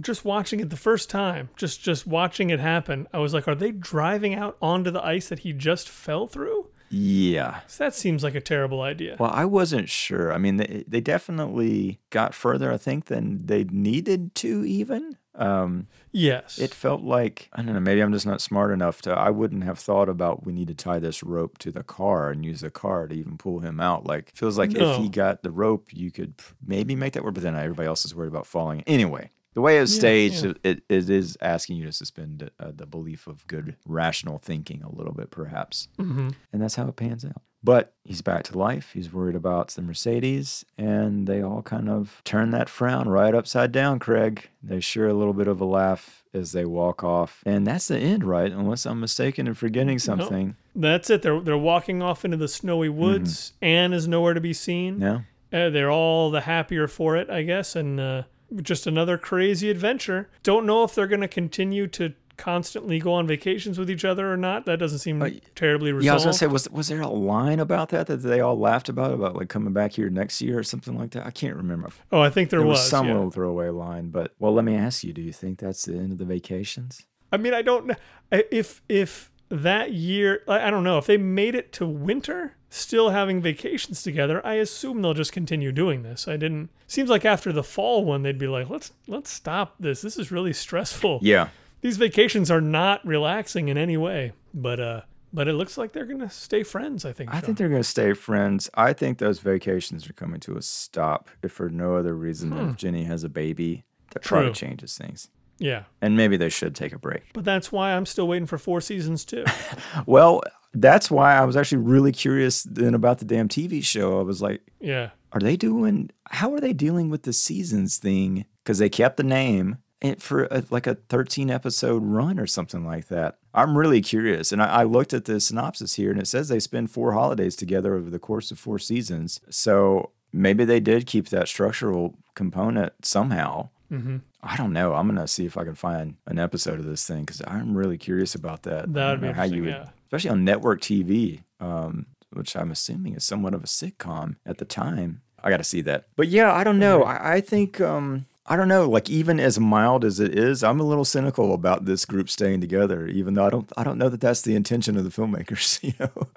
just 0.00 0.24
watching 0.24 0.58
it 0.58 0.70
the 0.70 0.76
first 0.76 1.08
time, 1.08 1.50
just 1.54 1.80
just 1.80 2.04
watching 2.04 2.50
it 2.50 2.58
happen, 2.58 3.06
I 3.14 3.18
was 3.18 3.32
like, 3.32 3.46
are 3.46 3.54
they 3.54 3.70
driving 3.70 4.34
out 4.34 4.56
onto 4.60 4.90
the 4.90 5.04
ice 5.04 5.28
that 5.28 5.40
he 5.40 5.52
just 5.52 5.88
fell 5.88 6.26
through? 6.26 6.66
Yeah. 6.90 7.60
So 7.68 7.84
that 7.84 7.94
seems 7.94 8.24
like 8.24 8.34
a 8.34 8.40
terrible 8.40 8.82
idea. 8.82 9.14
Well, 9.20 9.30
I 9.32 9.44
wasn't 9.44 9.88
sure. 9.88 10.32
I 10.32 10.38
mean, 10.38 10.56
they, 10.56 10.84
they 10.88 11.00
definitely 11.00 12.00
got 12.10 12.34
further, 12.34 12.72
I 12.72 12.76
think, 12.76 13.04
than 13.04 13.46
they 13.46 13.62
needed 13.62 14.34
to 14.36 14.64
even. 14.64 15.16
Um, 15.34 15.86
yes. 16.12 16.58
it 16.58 16.74
felt 16.74 17.02
like, 17.02 17.48
I 17.52 17.62
don't 17.62 17.74
know, 17.74 17.80
maybe 17.80 18.00
I'm 18.00 18.12
just 18.12 18.26
not 18.26 18.40
smart 18.40 18.72
enough 18.72 19.00
to, 19.02 19.12
I 19.12 19.30
wouldn't 19.30 19.64
have 19.64 19.78
thought 19.78 20.08
about 20.08 20.44
we 20.44 20.52
need 20.52 20.68
to 20.68 20.74
tie 20.74 20.98
this 20.98 21.22
rope 21.22 21.58
to 21.58 21.70
the 21.70 21.82
car 21.84 22.30
and 22.30 22.44
use 22.44 22.60
the 22.62 22.70
car 22.70 23.06
to 23.06 23.14
even 23.14 23.38
pull 23.38 23.60
him 23.60 23.80
out. 23.80 24.06
Like, 24.06 24.32
feels 24.34 24.58
like 24.58 24.74
if 24.74 24.96
he 24.96 25.08
got 25.08 25.42
the 25.42 25.50
rope, 25.50 25.90
you 25.92 26.10
could 26.10 26.34
maybe 26.66 26.94
make 26.96 27.12
that 27.12 27.24
work, 27.24 27.34
but 27.34 27.42
then 27.42 27.54
everybody 27.54 27.86
else 27.86 28.04
is 28.04 28.14
worried 28.14 28.28
about 28.28 28.46
falling. 28.46 28.82
Anyway. 28.86 29.30
The 29.54 29.60
way 29.60 29.78
it's 29.78 29.92
Yeah, 29.92 29.98
staged, 29.98 30.44
yeah. 30.44 30.52
It, 30.62 30.82
it 30.88 31.10
is 31.10 31.36
asking 31.40 31.76
you 31.76 31.86
to 31.86 31.92
suspend 31.92 32.50
uh, 32.60 32.70
the 32.72 32.86
belief 32.86 33.26
of 33.26 33.44
good 33.48 33.76
rational 33.84 34.38
thinking 34.38 34.82
a 34.82 34.92
little 34.92 35.12
bit, 35.12 35.30
perhaps 35.30 35.88
hmm 35.98 36.28
and 36.52 36.62
that's 36.62 36.76
how 36.76 36.86
it 36.86 36.94
pans 36.94 37.24
out. 37.24 37.42
But 37.62 37.92
he's 38.04 38.22
back 38.22 38.44
to 38.44 38.58
life. 38.58 38.90
He's 38.94 39.12
worried 39.12 39.36
about 39.36 39.68
the 39.68 39.82
Mercedes, 39.82 40.64
and 40.78 41.26
they 41.26 41.42
all 41.42 41.60
kind 41.62 41.90
of 41.90 42.22
turn 42.24 42.50
that 42.52 42.70
frown 42.70 43.08
right 43.08 43.34
upside 43.34 43.70
down, 43.70 43.98
Craig. 43.98 44.48
They 44.62 44.80
share 44.80 45.08
a 45.08 45.14
little 45.14 45.34
bit 45.34 45.46
of 45.46 45.60
a 45.60 45.66
laugh 45.66 46.24
as 46.32 46.52
they 46.52 46.64
walk 46.64 47.04
off. 47.04 47.42
And 47.44 47.66
that's 47.66 47.88
the 47.88 47.98
end, 47.98 48.24
right? 48.24 48.50
Unless 48.50 48.86
I'm 48.86 49.00
mistaken 49.00 49.46
and 49.46 49.58
forgetting 49.58 49.98
something. 49.98 50.56
That's 50.74 51.10
it. 51.10 51.22
They're 51.22 51.40
they're 51.40 51.58
walking 51.58 52.00
off 52.00 52.24
into 52.24 52.36
the 52.36 52.48
snowy 52.48 52.88
woods. 52.88 53.52
Anne 53.60 53.92
is 53.92 54.08
nowhere 54.08 54.34
to 54.34 54.40
be 54.40 54.52
seen. 54.52 54.98
No? 54.98 55.22
Uh, 55.52 55.68
they're 55.68 55.90
all 55.90 56.30
the 56.30 56.42
happier 56.42 56.86
for 56.86 57.16
it, 57.16 57.28
I 57.28 57.42
guess, 57.42 57.74
and 57.74 57.98
uh, 57.98 58.22
just 58.62 58.86
another 58.86 59.18
crazy 59.18 59.68
adventure. 59.68 60.30
Don't 60.42 60.64
know 60.64 60.84
if 60.84 60.94
they're 60.94 61.08
going 61.08 61.20
to 61.20 61.28
continue 61.28 61.88
to 61.88 62.14
constantly 62.40 62.98
go 62.98 63.12
on 63.12 63.26
vacations 63.26 63.78
with 63.78 63.90
each 63.90 64.04
other 64.04 64.32
or 64.32 64.36
not. 64.36 64.64
That 64.66 64.78
doesn't 64.78 64.98
seem 65.00 65.20
uh, 65.20 65.30
terribly 65.54 65.92
resolved. 65.92 66.06
Yeah, 66.06 66.12
I 66.12 66.14
was 66.14 66.24
gonna 66.24 66.34
say, 66.34 66.46
was 66.46 66.68
was 66.70 66.88
there 66.88 67.02
a 67.02 67.08
line 67.08 67.60
about 67.60 67.90
that 67.90 68.06
that 68.06 68.18
they 68.18 68.40
all 68.40 68.58
laughed 68.58 68.88
about 68.88 69.12
about 69.12 69.36
like 69.36 69.48
coming 69.48 69.72
back 69.72 69.92
here 69.92 70.08
next 70.08 70.40
year 70.40 70.58
or 70.58 70.62
something 70.62 70.98
like 70.98 71.10
that? 71.12 71.26
I 71.26 71.30
can't 71.30 71.56
remember. 71.56 71.90
oh, 72.10 72.20
I 72.20 72.30
think 72.30 72.50
there, 72.50 72.60
There 72.60 72.66
was, 72.66 72.78
was. 72.78 72.88
some 72.88 73.06
yeah. 73.06 73.14
little 73.14 73.30
throwaway 73.30 73.68
line, 73.68 74.10
but 74.10 74.32
well, 74.38 74.54
let 74.54 74.64
me 74.64 74.74
ask 74.74 75.04
you: 75.04 75.12
Do 75.12 75.22
you 75.22 75.32
think 75.32 75.58
that's 75.58 75.84
the 75.84 75.94
end 75.94 76.12
of 76.12 76.18
the 76.18 76.24
vacations? 76.24 77.04
I 77.30 77.36
mean, 77.36 77.54
I 77.54 77.62
don't 77.62 77.86
know 77.86 77.94
if 78.30 78.82
if 78.88 79.30
that 79.50 79.92
year. 79.92 80.42
I 80.48 80.68
I 80.68 80.70
don't 80.70 80.84
know 80.84 80.98
if 80.98 81.06
they 81.06 81.16
made 81.18 81.54
it 81.54 81.72
to 81.74 81.86
winter, 81.86 82.56
still 82.70 83.10
having 83.10 83.42
vacations 83.42 84.02
together. 84.02 84.44
I 84.46 84.54
assume 84.54 85.02
they'll 85.02 85.14
just 85.14 85.32
continue 85.32 85.72
doing 85.72 86.02
this. 86.02 86.26
I 86.26 86.36
didn't. 86.36 86.70
Seems 86.86 87.10
like 87.10 87.24
after 87.24 87.52
the 87.52 87.62
fall 87.62 88.04
one, 88.04 88.22
they'd 88.22 88.38
be 88.38 88.48
like, 88.48 88.70
let's 88.70 88.92
let's 89.06 89.30
stop 89.30 89.74
this. 89.78 90.00
This 90.02 90.18
is 90.18 90.32
really 90.32 90.52
stressful. 90.52 91.20
Yeah, 91.22 91.48
These 91.82 91.96
vacations 91.96 92.50
are 92.50 92.60
not 92.60 93.04
relaxing 93.06 93.68
in 93.68 93.76
any 93.78 93.96
way. 93.96 94.32
But 94.52 94.80
uh, 94.80 95.00
but 95.32 95.46
it 95.48 95.52
looks 95.54 95.78
like 95.78 95.92
they're 95.92 96.04
gonna 96.06 96.30
stay 96.30 96.62
friends. 96.62 97.04
I 97.04 97.12
think. 97.12 97.30
I 97.30 97.34
Sean. 97.34 97.42
think 97.42 97.58
they're 97.58 97.68
going 97.68 97.82
to 97.82 97.88
stay 97.88 98.12
friends. 98.14 98.68
I 98.74 98.92
think 98.92 99.18
those 99.18 99.38
vacations 99.38 100.08
are 100.08 100.12
coming 100.12 100.40
to 100.40 100.56
a 100.56 100.62
stop, 100.62 101.28
if 101.42 101.52
for 101.52 101.68
no 101.68 101.94
other 101.96 102.14
reason 102.16 102.50
than 102.50 102.70
if 102.70 102.76
Jenny 102.76 103.04
has 103.04 103.22
a 103.24 103.28
baby. 103.28 103.84
That 104.12 104.24
probably 104.24 104.48
Hmm. 104.48 104.54
Changes 104.54 104.96
things. 104.98 105.28
Yeah, 105.62 105.84
And 106.00 106.16
maybe 106.16 106.38
they 106.38 106.48
should 106.48 106.74
take 106.74 106.94
a 106.94 106.98
break. 106.98 107.22
but 107.34 107.44
that's 107.44 107.70
why 107.70 107.92
I'm 107.92 108.06
still 108.06 108.26
waiting 108.26 108.46
for 108.46 108.56
four 108.56 108.80
seasons 108.80 109.24
too. 109.26 109.44
Well, 110.06 110.40
that's 110.72 111.10
why 111.10 111.34
I 111.36 111.44
was 111.44 111.54
actually 111.56 111.82
really 111.82 112.12
curious 112.12 112.62
then 112.62 112.94
about 112.94 113.18
the 113.18 113.24
damn 113.26 113.46
TV 113.48 113.84
show. 113.84 114.18
I 114.20 114.22
was 114.22 114.40
like, 114.40 114.62
yeah. 114.80 115.10
are 115.32 115.40
they 115.40 115.56
doing, 115.56 116.10
how 116.30 116.54
are 116.54 116.60
they 116.60 116.72
dealing 116.72 117.10
with 117.10 117.24
the 117.24 117.32
seasons 117.34 117.98
thing? 117.98 118.46
Because 118.64 118.78
they 118.78 118.88
kept 118.88 119.16
the 119.18 119.22
name 119.22 119.76
and 120.02 120.22
for 120.22 120.44
a, 120.44 120.64
like 120.70 120.86
a 120.86 120.94
13 120.94 121.50
episode 121.50 122.04
run 122.04 122.38
or 122.38 122.46
something 122.46 122.84
like 122.84 123.08
that. 123.08 123.36
I'm 123.52 123.76
really 123.76 124.00
curious. 124.00 124.52
And 124.52 124.62
I, 124.62 124.66
I 124.66 124.82
looked 124.84 125.12
at 125.12 125.24
the 125.24 125.40
synopsis 125.40 125.94
here 125.94 126.10
and 126.10 126.20
it 126.20 126.26
says 126.26 126.48
they 126.48 126.60
spend 126.60 126.90
four 126.90 127.12
holidays 127.12 127.56
together 127.56 127.94
over 127.94 128.10
the 128.10 128.18
course 128.18 128.50
of 128.50 128.58
four 128.58 128.78
seasons. 128.78 129.40
So 129.50 130.10
maybe 130.32 130.64
they 130.64 130.80
did 130.80 131.06
keep 131.06 131.28
that 131.28 131.48
structural 131.48 132.14
component 132.34 132.92
somehow. 133.04 133.70
hmm 133.88 134.18
I 134.42 134.56
don't 134.56 134.72
know. 134.72 134.94
I'm 134.94 135.06
gonna 135.06 135.28
see 135.28 135.44
if 135.44 135.58
I 135.58 135.64
can 135.64 135.74
find 135.74 136.14
an 136.26 136.38
episode 136.38 136.78
of 136.78 136.86
this 136.86 137.06
thing 137.06 137.26
because 137.26 137.42
I'm 137.46 137.76
really 137.76 137.98
curious 137.98 138.34
about 138.34 138.62
that. 138.62 138.90
That 138.94 139.10
would 139.10 139.20
be 139.20 139.32
how 139.32 139.42
you 139.42 139.64
would, 139.64 139.70
yeah. 139.70 139.88
especially 140.06 140.30
on 140.30 140.46
network 140.46 140.80
TV, 140.80 141.42
um, 141.60 142.06
which 142.32 142.56
I'm 142.56 142.70
assuming 142.70 143.14
is 143.16 143.22
somewhat 143.22 143.52
of 143.52 143.62
a 143.62 143.66
sitcom 143.66 144.36
at 144.46 144.56
the 144.56 144.64
time. 144.64 145.20
I 145.44 145.50
got 145.50 145.58
to 145.58 145.64
see 145.64 145.82
that. 145.82 146.06
But 146.16 146.28
yeah, 146.28 146.52
I 146.54 146.64
don't 146.64 146.78
know. 146.78 147.02
I, 147.02 147.34
I 147.34 147.40
think 147.42 147.82
um, 147.82 148.24
I 148.46 148.56
don't 148.56 148.68
know. 148.68 148.88
Like 148.88 149.08
even 149.08 149.38
as 149.38 149.60
mild 149.60 150.04
as 150.04 150.18
it 150.18 150.36
is, 150.36 150.64
I'm 150.64 150.80
a 150.80 150.84
little 150.84 151.04
cynical 151.04 151.54
about 151.54 151.84
this 151.84 152.04
group 152.04 152.28
staying 152.30 152.60
together. 152.60 153.06
Even 153.06 153.34
though 153.34 153.46
I 153.46 153.50
don't, 153.50 153.70
I 153.76 153.84
don't 153.84 153.98
know 153.98 154.08
that 154.08 154.20
that's 154.20 154.42
the 154.42 154.54
intention 154.56 154.96
of 154.96 155.04
the 155.04 155.10
filmmakers. 155.10 155.78
You 155.82 155.92
know, 156.00 156.28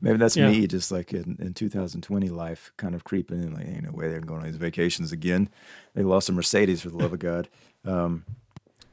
maybe 0.00 0.16
that's 0.16 0.36
Yeah. 0.36 0.48
me 0.48 0.66
just 0.66 0.90
like 0.90 1.12
in, 1.12 1.36
in 1.38 1.52
2020 1.52 2.28
life, 2.30 2.72
kind 2.78 2.94
of 2.94 3.04
creeping 3.04 3.42
in. 3.42 3.52
Like, 3.52 3.66
ain't 3.66 3.82
no 3.84 3.90
way 3.92 4.08
they're 4.08 4.20
going 4.20 4.40
on 4.40 4.46
these 4.46 4.56
vacations 4.56 5.12
again. 5.12 5.48
They 5.94 6.02
lost 6.02 6.28
a 6.28 6.32
Mercedes 6.32 6.80
for 6.80 6.88
the 6.88 6.96
love 6.96 7.12
of 7.12 7.18
God. 7.18 7.48
Um, 7.84 8.24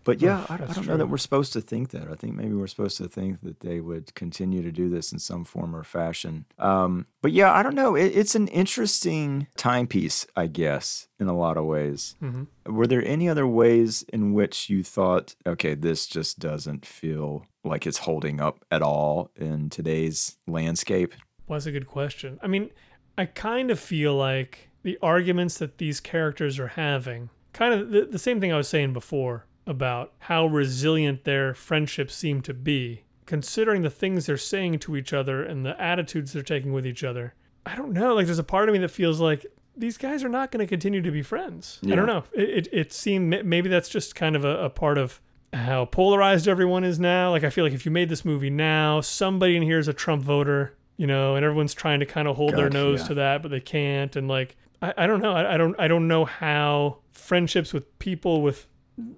but 0.07 0.21
yeah, 0.21 0.45
I, 0.47 0.53
I 0.53 0.57
don't 0.73 0.87
know 0.87 0.95
that 0.95 1.07
we're 1.07 1.17
supposed 1.17 1.51
to 1.51 1.59
think 1.59 1.89
that. 1.89 2.07
I 2.09 2.15
think 2.15 2.33
maybe 2.33 2.53
we're 2.53 2.67
supposed 2.67 2.95
to 2.99 3.09
think 3.09 3.41
that 3.41 3.59
they 3.59 3.81
would 3.81 4.15
continue 4.15 4.61
to 4.63 4.71
do 4.71 4.87
this 4.87 5.11
in 5.11 5.19
some 5.19 5.43
form 5.43 5.75
or 5.75 5.83
fashion. 5.83 6.45
Um, 6.57 7.07
but 7.21 7.33
yeah, 7.33 7.51
I 7.51 7.61
don't 7.61 7.75
know. 7.75 7.95
It, 7.95 8.15
it's 8.15 8.33
an 8.33 8.47
interesting 8.47 9.47
timepiece, 9.57 10.25
I 10.33 10.47
guess, 10.47 11.09
in 11.19 11.27
a 11.27 11.35
lot 11.35 11.57
of 11.57 11.65
ways. 11.65 12.15
hmm 12.21 12.43
Were 12.65 12.87
there 12.87 13.05
any 13.05 13.27
other 13.27 13.45
ways 13.45 14.03
in 14.13 14.31
which 14.31 14.69
you 14.69 14.81
thought, 14.81 15.35
okay, 15.45 15.75
this 15.75 16.07
just 16.07 16.39
doesn't 16.39 16.85
feel 16.85 17.45
like 17.65 17.85
it's 17.85 17.97
holding 17.97 18.39
up 18.39 18.63
at 18.71 18.81
all 18.81 19.29
in 19.35 19.69
today's 19.69 20.37
landscape? 20.47 21.15
Well, 21.47 21.57
that's 21.57 21.65
a 21.65 21.71
good 21.73 21.87
question. 21.87 22.39
I 22.41 22.47
mean, 22.47 22.69
I 23.17 23.25
kind 23.25 23.71
of 23.71 23.77
feel 23.77 24.15
like 24.15 24.69
the 24.83 24.97
arguments 25.01 25.57
that 25.57 25.79
these 25.79 25.99
characters 25.99 26.59
are 26.59 26.67
having, 26.69 27.29
kind 27.51 27.73
of 27.73 27.89
the, 27.89 28.05
the 28.05 28.19
same 28.19 28.39
thing 28.39 28.53
I 28.53 28.57
was 28.57 28.69
saying 28.69 28.93
before 28.93 29.43
about 29.67 30.13
how 30.19 30.45
resilient 30.47 31.25
their 31.25 31.53
friendships 31.53 32.15
seem 32.15 32.41
to 32.41 32.53
be, 32.53 33.03
considering 33.25 33.81
the 33.81 33.89
things 33.89 34.25
they're 34.25 34.37
saying 34.37 34.79
to 34.79 34.95
each 34.95 35.13
other 35.13 35.43
and 35.43 35.65
the 35.65 35.79
attitudes 35.81 36.33
they're 36.33 36.41
taking 36.41 36.73
with 36.73 36.87
each 36.87 37.03
other. 37.03 37.33
I 37.65 37.75
don't 37.75 37.91
know. 37.91 38.15
Like, 38.15 38.25
there's 38.25 38.39
a 38.39 38.43
part 38.43 38.69
of 38.69 38.73
me 38.73 38.79
that 38.79 38.89
feels 38.89 39.19
like 39.19 39.45
these 39.75 39.97
guys 39.97 40.23
are 40.23 40.29
not 40.29 40.51
going 40.51 40.65
to 40.65 40.67
continue 40.67 41.01
to 41.01 41.11
be 41.11 41.21
friends. 41.21 41.79
I 41.85 41.95
don't 41.95 42.07
know. 42.07 42.23
It, 42.33 42.49
it, 42.49 42.67
it 42.71 42.93
seemed 42.93 43.45
maybe 43.45 43.69
that's 43.69 43.89
just 43.89 44.15
kind 44.15 44.35
of 44.35 44.45
a, 44.45 44.65
a 44.65 44.69
part 44.69 44.97
of 44.97 45.21
how 45.53 45.85
polarized 45.85 46.47
everyone 46.47 46.83
is 46.83 46.99
now. 46.99 47.31
Like, 47.31 47.43
I 47.43 47.49
feel 47.49 47.63
like 47.63 47.73
if 47.73 47.85
you 47.85 47.91
made 47.91 48.09
this 48.09 48.25
movie 48.25 48.49
now, 48.49 49.01
somebody 49.01 49.55
in 49.55 49.63
here 49.63 49.79
is 49.79 49.87
a 49.87 49.93
Trump 49.93 50.23
voter, 50.23 50.77
you 50.95 51.07
know, 51.07 51.35
and 51.35 51.45
everyone's 51.45 51.73
trying 51.73 51.99
to 51.99 52.05
kind 52.05 52.27
of 52.27 52.37
hold 52.37 52.55
their 52.55 52.69
nose 52.69 53.01
yeah. 53.01 53.07
to 53.07 53.13
that, 53.15 53.41
but 53.41 53.51
they 53.51 53.59
can't. 53.59 54.15
And 54.15 54.27
like, 54.27 54.55
I, 54.81 54.93
I 54.97 55.07
don't 55.07 55.21
know. 55.21 55.33
I, 55.33 55.55
I 55.55 55.57
don't. 55.57 55.75
I 55.79 55.87
don't 55.87 56.07
know 56.07 56.25
how 56.25 56.99
friendships 57.11 57.73
with 57.73 57.97
people 57.99 58.41
with 58.41 58.67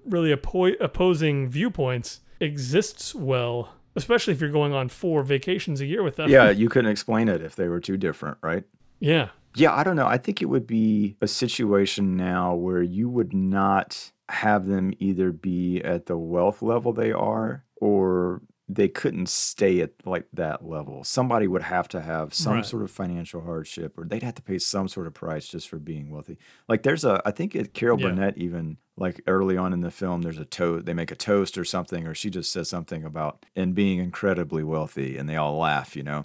really 0.04 0.34
oppo- 0.34 0.76
opposing 0.80 1.48
viewpoints 1.48 2.20
exists 2.40 3.14
well, 3.14 3.74
especially 3.96 4.32
if 4.32 4.40
you're 4.40 4.50
going 4.50 4.72
on 4.72 4.88
four 4.88 5.22
vacations 5.22 5.80
a 5.80 5.86
year 5.86 6.02
with 6.02 6.16
them. 6.16 6.30
Yeah, 6.30 6.50
you 6.62 6.68
couldn't 6.68 6.90
explain 6.90 7.28
it 7.28 7.42
if 7.42 7.56
they 7.56 7.68
were 7.68 7.80
too 7.80 7.96
different, 7.96 8.38
right? 8.42 8.64
yeah. 8.98 9.28
Yeah, 9.56 9.74
I 9.74 9.82
don't 9.82 9.96
know. 9.96 10.06
I 10.06 10.16
think 10.16 10.40
it 10.40 10.44
would 10.44 10.64
be 10.64 11.16
a 11.20 11.26
situation 11.26 12.16
now 12.16 12.54
where 12.54 12.82
you 12.82 13.08
would 13.08 13.34
not 13.34 14.12
have 14.28 14.66
them 14.66 14.92
either 15.00 15.32
be 15.32 15.82
at 15.82 16.06
the 16.06 16.16
wealth 16.16 16.62
level 16.62 16.92
they 16.92 17.10
are 17.10 17.64
or 17.80 18.42
they 18.72 18.88
couldn't 18.88 19.28
stay 19.28 19.80
at 19.80 19.90
like 20.04 20.26
that 20.32 20.64
level. 20.64 21.02
Somebody 21.02 21.48
would 21.48 21.62
have 21.62 21.88
to 21.88 22.00
have 22.00 22.32
some 22.32 22.54
Right. 22.54 22.64
sort 22.66 22.82
of 22.82 22.90
financial 22.90 23.40
hardship 23.40 23.98
or 23.98 24.04
they'd 24.04 24.22
have 24.22 24.36
to 24.36 24.42
pay 24.42 24.58
some 24.58 24.86
sort 24.86 25.06
of 25.08 25.14
price 25.14 25.48
just 25.48 25.68
for 25.68 25.78
being 25.78 26.08
wealthy. 26.10 26.38
Like 26.68 26.82
there's 26.84 27.04
a 27.04 27.20
I 27.24 27.32
think 27.32 27.56
it 27.56 27.74
Carol 27.74 27.98
Yeah. 28.00 28.08
Burnett 28.10 28.38
even 28.38 28.76
like 28.96 29.20
early 29.26 29.56
on 29.56 29.72
in 29.72 29.80
the 29.80 29.90
film 29.90 30.22
there's 30.22 30.38
a 30.38 30.44
toast 30.44 30.86
they 30.86 30.94
make 30.94 31.10
a 31.10 31.16
toast 31.16 31.58
or 31.58 31.64
something 31.64 32.06
or 32.06 32.14
she 32.14 32.30
just 32.30 32.52
says 32.52 32.68
something 32.68 33.02
about 33.04 33.44
and 33.56 33.74
being 33.74 33.98
incredibly 33.98 34.62
wealthy 34.62 35.16
and 35.18 35.28
they 35.28 35.36
all 35.36 35.58
laugh, 35.58 35.96
you 35.96 36.02
know. 36.04 36.24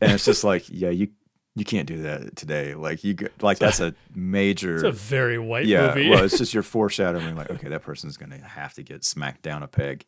And 0.00 0.12
it's 0.12 0.24
just 0.24 0.44
like, 0.44 0.64
yeah, 0.70 0.90
you 0.90 1.08
you 1.56 1.64
can't 1.64 1.86
do 1.88 2.02
that 2.02 2.36
today. 2.36 2.74
Like 2.74 3.02
you 3.04 3.16
like 3.42 3.58
that's 3.58 3.80
a 3.80 3.94
major 4.14 4.74
It's 4.76 4.84
a 4.84 4.92
very 4.92 5.38
white 5.38 5.66
yeah. 5.66 5.88
movie. 5.88 6.08
Well, 6.10 6.24
it's 6.24 6.38
just 6.42 6.54
your 6.54 6.62
foreshadowing. 6.62 7.34
Like, 7.36 7.50
okay, 7.50 7.68
that 7.68 7.82
person's 7.82 8.16
gonna 8.16 8.38
have 8.38 8.72
to 8.74 8.82
get 8.82 9.04
smacked 9.04 9.42
down 9.42 9.62
a 9.62 9.68
peg 9.68 10.06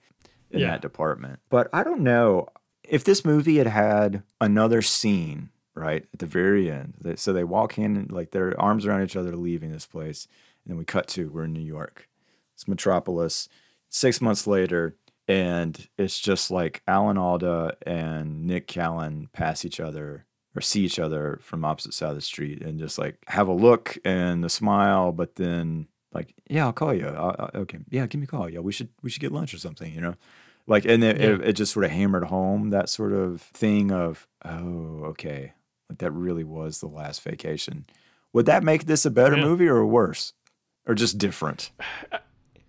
in 0.50 0.60
Yeah. 0.60 0.70
that 0.70 0.82
department. 0.82 1.40
But 1.50 1.68
I 1.72 1.84
don't 1.84 2.00
know 2.02 2.48
if 2.84 3.04
this 3.04 3.24
movie 3.24 3.58
had 3.58 3.66
had 3.66 4.22
another 4.40 4.80
scene 4.82 5.50
right 5.74 6.06
at 6.12 6.18
the 6.18 6.26
very 6.26 6.70
end. 6.70 6.94
So 7.16 7.32
they 7.32 7.44
walk 7.44 7.78
in, 7.78 8.08
like 8.10 8.30
their 8.32 8.58
arms 8.60 8.86
around 8.86 9.02
each 9.04 9.16
other, 9.16 9.36
leaving 9.36 9.70
this 9.72 9.86
place, 9.86 10.26
and 10.64 10.72
then 10.72 10.78
we 10.78 10.84
cut 10.84 11.06
to 11.08 11.30
we're 11.30 11.44
in 11.44 11.52
New 11.52 11.60
York. 11.60 12.08
It's 12.54 12.66
Metropolis. 12.66 13.48
Six 13.90 14.20
months 14.20 14.46
later, 14.46 14.96
and 15.28 15.88
it's 15.96 16.18
just 16.18 16.50
like 16.50 16.82
Alan 16.86 17.16
Alda 17.18 17.76
and 17.86 18.46
Nick 18.46 18.66
Callan 18.66 19.28
pass 19.32 19.64
each 19.64 19.78
other 19.80 20.24
or 20.56 20.60
see 20.60 20.82
each 20.84 20.98
other 20.98 21.38
from 21.42 21.64
opposite 21.64 21.94
side 21.94 22.10
of 22.10 22.14
the 22.16 22.20
street 22.22 22.62
and 22.62 22.78
just 22.78 22.98
like 22.98 23.16
have 23.28 23.46
a 23.48 23.52
look 23.52 23.96
and 24.04 24.44
a 24.44 24.48
smile, 24.48 25.12
but 25.12 25.36
then 25.36 25.86
like, 26.12 26.34
yeah, 26.48 26.64
I'll 26.66 26.72
call 26.72 26.94
you. 26.94 27.06
I, 27.06 27.28
I, 27.44 27.50
okay, 27.58 27.78
yeah, 27.90 28.06
give 28.06 28.20
me 28.20 28.24
a 28.24 28.28
call. 28.28 28.48
Yeah, 28.48 28.60
we 28.60 28.72
should 28.72 28.88
we 29.02 29.10
should 29.10 29.20
get 29.20 29.32
lunch 29.32 29.52
or 29.54 29.58
something, 29.58 29.92
you 29.92 30.00
know. 30.00 30.14
Like, 30.66 30.84
and 30.84 31.02
it, 31.02 31.18
Yeah. 31.18 31.26
it, 31.34 31.40
it 31.48 31.52
just 31.54 31.72
sort 31.72 31.84
of 31.86 31.90
hammered 31.92 32.24
home 32.24 32.70
that 32.70 32.88
sort 32.90 33.12
of 33.12 33.40
thing 33.40 33.90
of, 33.90 34.26
oh, 34.44 35.04
okay, 35.06 35.52
like 35.88 35.98
that 35.98 36.10
really 36.12 36.44
was 36.44 36.80
the 36.80 36.86
last 36.88 37.22
vacation. 37.22 37.86
Would 38.34 38.44
that 38.46 38.62
make 38.62 38.84
this 38.84 39.06
a 39.06 39.10
better 39.10 39.36
Yeah. 39.36 39.44
movie 39.44 39.66
or 39.68 39.84
worse, 39.86 40.34
or 40.86 40.94
just 40.94 41.18
different? 41.18 41.70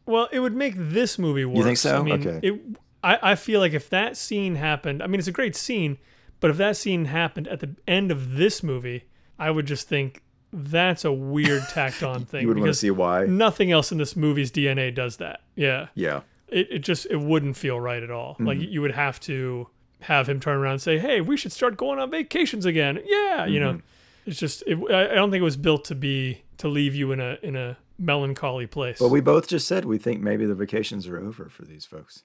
Well, 0.06 0.28
it 0.32 0.40
would 0.40 0.56
make 0.56 0.74
this 0.76 1.20
movie 1.20 1.46
worse. 1.46 1.58
You 1.60 1.64
think 1.64 1.78
so? 1.78 2.00
I 2.00 2.02
mean, 2.02 2.28
Okay. 2.28 2.40
It, 2.48 2.62
I, 3.04 3.20
I 3.32 3.36
feel 3.36 3.60
like 3.60 3.74
if 3.74 3.90
that 3.92 4.18
scene 4.18 4.56
happened, 4.56 5.04
I 5.04 5.08
mean, 5.08 5.20
it's 5.20 5.28
a 5.28 5.32
great 5.32 5.56
scene, 5.56 6.00
but 6.40 6.50
if 6.50 6.58
that 6.58 6.78
scene 6.78 7.06
happened 7.06 7.48
at 7.48 7.60
the 7.60 7.76
end 7.88 8.12
of 8.12 8.36
this 8.36 8.64
movie, 8.64 9.04
I 9.38 9.52
would 9.52 9.68
just 9.68 9.88
think 9.88 10.24
that's 10.52 11.06
a 11.06 11.12
weird 11.12 11.64
tacked 11.70 12.04
on 12.04 12.26
thing. 12.26 12.42
You 12.42 12.48
would 12.50 12.58
want 12.58 12.70
to 12.70 12.74
see 12.74 12.92
why? 12.92 13.26
nothing 13.26 13.72
else 13.72 13.92
in 13.92 13.98
this 13.98 14.16
movie's 14.16 14.52
DNA 14.52 14.94
does 14.94 15.18
that. 15.18 15.42
Yeah. 15.56 15.88
Yeah. 15.96 16.22
It, 16.48 16.68
it 16.72 16.80
just, 16.80 17.06
it 17.08 17.18
wouldn't 17.18 17.56
feel 17.58 17.80
right 17.80 18.02
at 18.02 18.10
all. 18.12 18.36
Like 18.40 18.58
Mm-hmm. 18.58 18.72
you 18.72 18.82
would 18.82 18.92
have 18.94 19.20
to 19.22 19.68
have 20.02 20.28
him 20.28 20.40
turn 20.40 20.58
around 20.58 20.74
and 20.74 20.82
say, 20.82 20.98
hey, 20.98 21.22
we 21.22 21.38
should 21.38 21.52
start 21.52 21.78
going 21.78 22.00
on 22.00 22.10
vacations 22.10 22.66
again. 22.66 23.00
Yeah. 23.06 23.46
You 23.46 23.60
Mm-hmm. 23.60 23.78
know, 23.78 23.82
it's 24.26 24.40
just, 24.40 24.64
it, 24.68 24.78
I 24.92 25.12
I 25.12 25.16
don't 25.16 25.30
think 25.32 25.42
it 25.42 25.46
was 25.46 25.58
built 25.58 25.86
to 25.86 25.96
be, 25.96 26.42
to 26.58 26.68
leave 26.68 26.96
you 26.96 27.12
in 27.12 27.20
a, 27.20 27.38
in 27.44 27.56
a 27.56 27.78
melancholy 27.98 28.66
place. 28.68 29.00
Well, 29.00 29.10
we 29.10 29.22
both 29.22 29.48
just 29.48 29.68
said 29.68 29.86
we 29.86 29.98
think 29.98 30.22
maybe 30.22 30.46
the 30.46 30.56
vacations 30.56 31.08
are 31.08 31.20
over 31.20 31.50
for 31.50 31.64
these 31.66 31.86
folks, 31.86 32.24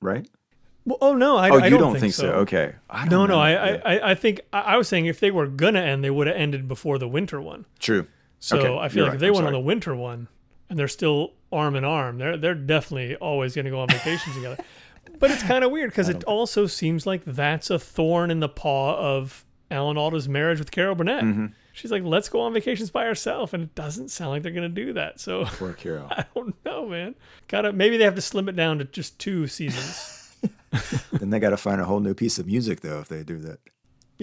right? 0.00 0.28
Well, 0.86 0.98
oh 1.02 1.14
no, 1.14 1.36
I, 1.36 1.50
oh, 1.50 1.58
I 1.58 1.64
you 1.66 1.70
don't, 1.70 1.80
don't, 1.80 1.92
think, 1.92 2.00
think, 2.00 2.14
so. 2.14 2.28
Okay. 2.32 2.74
I 2.88 3.06
don't 3.08 3.28
No, 3.28 3.34
no. 3.36 3.40
I, 3.40 3.50
Yeah. 3.50 3.82
I, 3.84 4.10
I- 4.12 4.14
think 4.14 4.40
I 4.52 4.60
I 4.60 4.76
was 4.76 4.86
saying 4.88 5.06
if 5.06 5.18
they 5.20 5.30
were 5.32 5.46
gonna 5.48 5.80
end, 5.80 6.02
they 6.04 6.10
would 6.10 6.26
have 6.28 6.36
ended 6.36 6.68
before 6.68 6.98
the 6.98 7.08
winter 7.08 7.40
one. 7.40 7.64
True. 7.80 8.06
So 8.38 8.58
Okay, 8.58 8.66
I 8.78 8.88
feel 8.88 8.98
you're 8.98 9.04
like 9.06 9.10
right. 9.10 9.14
if 9.16 9.20
they 9.20 9.26
I'm 9.26 9.32
went 9.32 9.42
sorry. 9.44 9.46
on 9.48 9.52
the 9.54 9.66
winter 9.66 9.94
one 9.96 10.28
and 10.70 10.78
they're 10.78 10.86
still 10.88 11.32
arm 11.52 11.74
in 11.76 11.84
arm, 11.84 12.18
they're 12.18 12.36
they're 12.36 12.54
definitely 12.54 13.16
always 13.16 13.54
gonna 13.56 13.70
go 13.70 13.80
on 13.80 13.88
vacation 13.88 14.32
together. 14.34 14.62
But 15.18 15.30
it's 15.32 15.42
kind 15.42 15.64
of 15.64 15.70
weird 15.72 15.90
because 15.90 16.08
it 16.08 16.22
also 16.24 16.66
seems 16.66 17.06
like 17.06 17.24
that's 17.24 17.68
a 17.70 17.78
thorn 17.78 18.30
in 18.30 18.40
the 18.40 18.48
paw 18.48 18.96
of 18.96 19.44
Alan 19.70 19.96
Alda's 19.96 20.28
marriage 20.28 20.58
with 20.60 20.70
Carol 20.70 20.94
Burnett. 20.94 21.24
Mm-hmm. 21.24 21.46
She's 21.72 21.90
like, 21.90 22.04
let's 22.04 22.28
go 22.28 22.40
on 22.42 22.52
vacations 22.54 22.90
by 22.90 23.06
ourselves, 23.06 23.52
and 23.52 23.62
it 23.64 23.74
doesn't 23.74 24.10
sound 24.10 24.30
like 24.30 24.42
they're 24.42 24.52
gonna 24.52 24.68
do 24.68 24.92
that. 24.92 25.18
So 25.18 25.44
Poor 25.46 25.72
Carol. 25.72 26.06
I 26.10 26.24
don't 26.34 26.54
know, 26.64 26.86
man. 26.86 27.14
Gotta 27.48 27.72
maybe 27.72 27.96
they 27.96 28.04
have 28.04 28.14
to 28.14 28.20
slim 28.20 28.48
it 28.48 28.56
down 28.56 28.78
to 28.78 28.84
just 28.84 29.18
two 29.18 29.46
seasons. 29.48 30.25
then 31.12 31.30
they 31.30 31.38
got 31.40 31.50
to 31.50 31.56
find 31.56 31.80
a 31.80 31.84
whole 31.84 32.00
new 32.00 32.14
piece 32.14 32.38
of 32.38 32.46
music 32.46 32.80
though 32.80 33.00
if 33.00 33.08
they 33.08 33.22
do 33.22 33.38
that. 33.38 33.58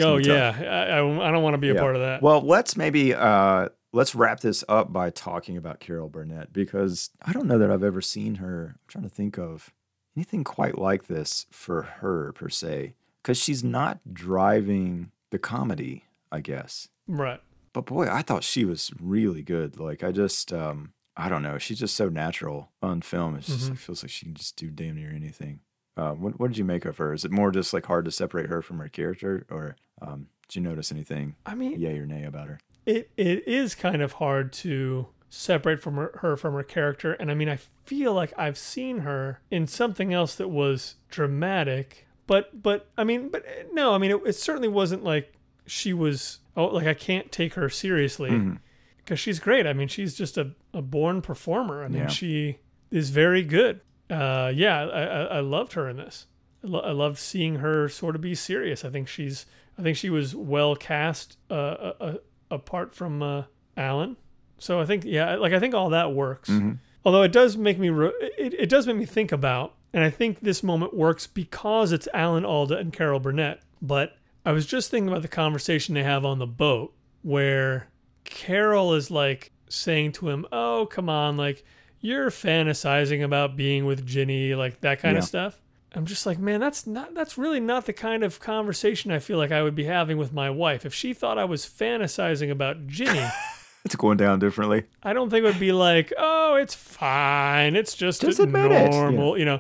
oh 0.02 0.18
be 0.18 0.24
tough. 0.24 0.60
yeah, 0.60 0.90
I, 0.90 0.98
I, 1.00 1.28
I 1.30 1.32
don't 1.32 1.44
want 1.44 1.54
to 1.54 1.58
be 1.60 1.70
a 1.70 1.74
Yeah. 1.76 1.80
part 1.82 1.96
of 1.96 2.02
that. 2.02 2.22
Well, 2.22 2.42
let's 2.42 2.76
maybe 2.78 3.14
uh, 3.14 3.70
let's 3.92 4.16
wrap 4.16 4.40
this 4.42 4.64
up 4.68 4.92
by 4.94 5.10
talking 5.10 5.58
about 5.58 5.80
Carol 5.80 6.10
Burnett 6.10 6.52
because 6.54 7.10
I 7.22 7.32
don't 7.32 7.48
know 7.48 7.58
that 7.60 7.70
I've 7.72 7.84
ever 7.84 8.02
seen 8.02 8.36
her. 8.36 8.76
I'm 8.76 8.80
trying 8.88 9.04
to 9.04 9.10
think 9.10 9.38
of 9.38 9.72
anything 10.16 10.44
quite 10.44 10.78
like 10.78 11.08
this 11.08 11.46
for 11.52 11.82
her 11.84 12.32
per 12.34 12.50
se, 12.50 12.94
because 13.22 13.38
she's 13.38 13.64
not 13.64 14.00
driving 14.14 15.12
the 15.32 15.40
comedy, 15.40 16.04
I 16.32 16.40
guess. 16.42 16.88
right. 17.08 17.42
But 17.74 17.86
boy, 17.88 18.08
I 18.08 18.22
thought 18.22 18.44
she 18.44 18.66
was 18.66 18.92
really 19.02 19.42
good. 19.42 19.80
Like 19.80 20.04
I 20.04 20.12
just, 20.12 20.54
um, 20.54 20.94
I 21.18 21.28
don't 21.28 21.42
know, 21.42 21.58
she's 21.58 21.80
just 21.80 21.96
so 21.96 22.08
natural 22.08 22.70
on 22.84 23.02
film. 23.02 23.36
It's 23.36 23.48
just 23.48 23.70
Mhm. 23.70 23.74
it 23.74 23.78
feels 23.80 24.04
like 24.04 24.12
she 24.12 24.26
can 24.26 24.36
just 24.36 24.56
do 24.58 24.70
damn 24.70 24.96
near 24.96 25.10
anything. 25.10 25.62
Uh, 25.96 26.12
what 26.14 26.40
what 26.40 26.48
did 26.48 26.58
you 26.58 26.66
make 26.66 26.86
of 26.86 26.98
her? 26.98 27.14
Is 27.14 27.24
it 27.26 27.32
more 27.32 27.52
just 27.52 27.74
like 27.74 27.86
hard 27.86 28.06
to 28.06 28.12
separate 28.12 28.48
her 28.50 28.62
from 28.62 28.80
her 28.80 28.88
character, 28.90 29.46
or 29.50 29.76
um, 30.02 30.28
did 30.48 30.56
you 30.58 30.62
notice 30.62 30.92
anything, 30.92 31.36
I 31.46 31.56
mean, 31.56 31.80
yay 31.80 31.98
or 32.00 32.06
nay, 32.06 32.24
about 32.24 32.48
her? 32.48 32.60
it 32.86 33.10
it 33.16 33.48
is 33.48 33.76
kind 33.76 34.02
of 34.02 34.14
hard 34.14 34.52
to 34.52 35.08
separate 35.30 35.82
from 35.82 35.96
her, 35.96 36.20
her 36.22 36.36
from 36.38 36.54
her 36.54 36.62
character 36.64 37.14
and 37.14 37.32
i 37.32 37.34
mean 37.34 37.48
i 37.50 37.56
feel 37.86 38.14
like 38.14 38.32
i've 38.38 38.58
seen 38.58 39.00
her 39.00 39.40
in 39.50 39.66
something 39.66 40.14
else 40.14 40.36
that 40.36 40.50
was 40.50 40.96
dramatic 41.10 42.06
but 42.28 42.62
but 42.62 42.90
i 42.98 43.04
mean 43.04 43.30
but 43.30 43.44
uh, 43.48 43.64
no 43.72 43.96
i 43.96 43.98
mean 43.98 44.12
it, 44.12 44.22
it 44.28 44.34
certainly 44.34 44.68
wasn't 44.68 45.04
like 45.04 45.34
she 45.66 45.92
was 45.94 46.40
oh 46.58 46.66
like 46.66 46.86
i 46.86 46.94
can't 46.94 47.32
take 47.32 47.54
her 47.56 47.68
seriously 47.70 48.52
because 48.98 49.20
she's 49.20 49.40
great 49.40 49.66
i 49.66 49.74
mean 49.74 49.88
she's 49.88 50.14
just 50.14 50.38
a, 50.38 50.52
a 50.74 50.82
born 50.82 51.22
performer 51.22 51.84
i 51.84 51.88
mean 51.88 52.02
Yeah. 52.04 52.08
she 52.10 52.58
is 52.92 53.10
very 53.10 53.44
good 53.44 53.80
uh 54.10 54.52
yeah 54.54 54.82
i 54.86 55.02
i, 55.02 55.22
I 55.24 55.40
loved 55.40 55.74
her 55.74 55.88
in 55.90 55.98
this 55.98 56.28
I, 56.64 56.68
lo- 56.68 56.80
I 56.82 56.92
loved 56.92 57.18
seeing 57.18 57.56
her 57.56 57.88
sort 57.90 58.16
of 58.16 58.22
be 58.22 58.36
serious 58.36 58.84
i 58.86 58.90
think 58.90 59.08
she's 59.08 59.46
i 59.78 59.82
think 59.82 59.98
she 59.98 60.10
was 60.10 60.36
well 60.36 60.76
cast 60.76 61.38
uh, 61.50 61.54
uh, 61.54 61.94
uh 62.00 62.14
apart 62.52 62.94
from 62.94 63.24
uh, 63.24 63.44
Alan. 63.76 64.16
So 64.60 64.80
I 64.80 64.86
think 64.86 65.04
yeah, 65.06 65.36
like 65.36 65.54
I 65.54 65.60
think 65.60 65.74
all 65.74 65.90
that 65.90 66.14
works. 66.14 66.50
Mhm. 66.50 66.78
Although 67.04 67.24
it 67.24 67.32
does 67.32 67.58
make 67.58 67.80
me 67.80 67.90
re- 67.90 68.14
it, 68.38 68.54
it 68.54 68.70
does 68.70 68.88
make 68.88 68.96
me 68.96 69.06
think 69.06 69.32
about, 69.32 69.74
and 69.92 70.04
I 70.04 70.10
think 70.10 70.40
this 70.42 70.64
moment 70.64 70.94
works 70.94 71.28
because 71.28 71.92
it's 71.92 72.08
Alan 72.14 72.46
Alda 72.46 72.78
and 72.78 72.94
Carol 72.94 73.20
Burnett. 73.20 73.62
But 73.82 74.16
I 74.46 74.52
was 74.52 74.66
just 74.66 74.90
thinking 74.92 75.10
about 75.10 75.22
the 75.24 75.28
conversation 75.28 75.96
they 75.96 76.04
have 76.04 76.24
on 76.26 76.40
the 76.40 76.48
boat 76.48 76.94
where 77.24 77.88
Carol 78.24 78.94
is 78.94 79.10
like 79.12 79.52
saying 79.68 80.14
to 80.14 80.30
him, 80.30 80.46
"Oh, 80.52 80.88
come 80.90 81.10
on, 81.10 81.36
like 81.36 81.66
you're 82.04 82.30
fantasizing 82.30 83.24
about 83.24 83.56
being 83.58 83.86
with 83.86 84.06
Ginny, 84.06 84.54
like 84.54 84.82
that 84.82 85.00
kind 85.00 85.14
Yeah. 85.16 85.20
of 85.20 85.26
stuff." 85.26 85.60
I'm 85.96 86.06
just 86.06 86.26
like, 86.26 86.40
man, 86.40 86.60
that's 86.60 86.86
not 86.88 87.14
that's 87.16 87.38
really 87.38 87.60
not 87.60 87.86
the 87.86 87.94
kind 87.94 88.24
of 88.24 88.40
conversation 88.40 89.12
I 89.12 89.20
feel 89.20 89.38
like 89.38 89.52
I 89.52 89.62
would 89.64 89.76
be 89.76 89.84
having 89.86 90.18
with 90.18 90.34
my 90.34 90.50
wife. 90.50 90.86
If 90.86 90.94
she 90.94 91.14
thought 91.14 91.38
I 91.38 91.46
was 91.46 91.66
fantasizing 91.68 92.50
about 92.52 92.88
Ginny, 92.88 93.26
It's 93.86 93.96
going 93.98 94.18
down 94.18 94.40
differently. 94.40 94.86
I 95.04 95.12
don't 95.14 95.30
think 95.30 95.44
it 95.44 95.48
would 95.48 95.60
be 95.60 95.72
like, 95.74 96.14
oh, 96.18 96.56
it's 96.56 96.74
fine. 96.74 97.76
It's 97.76 97.94
just, 97.96 98.22
Just 98.22 98.40
a 98.40 98.44
admit 98.44 98.72
it. 98.72 98.90
normal, 98.92 99.38
you 99.38 99.44
know. 99.46 99.60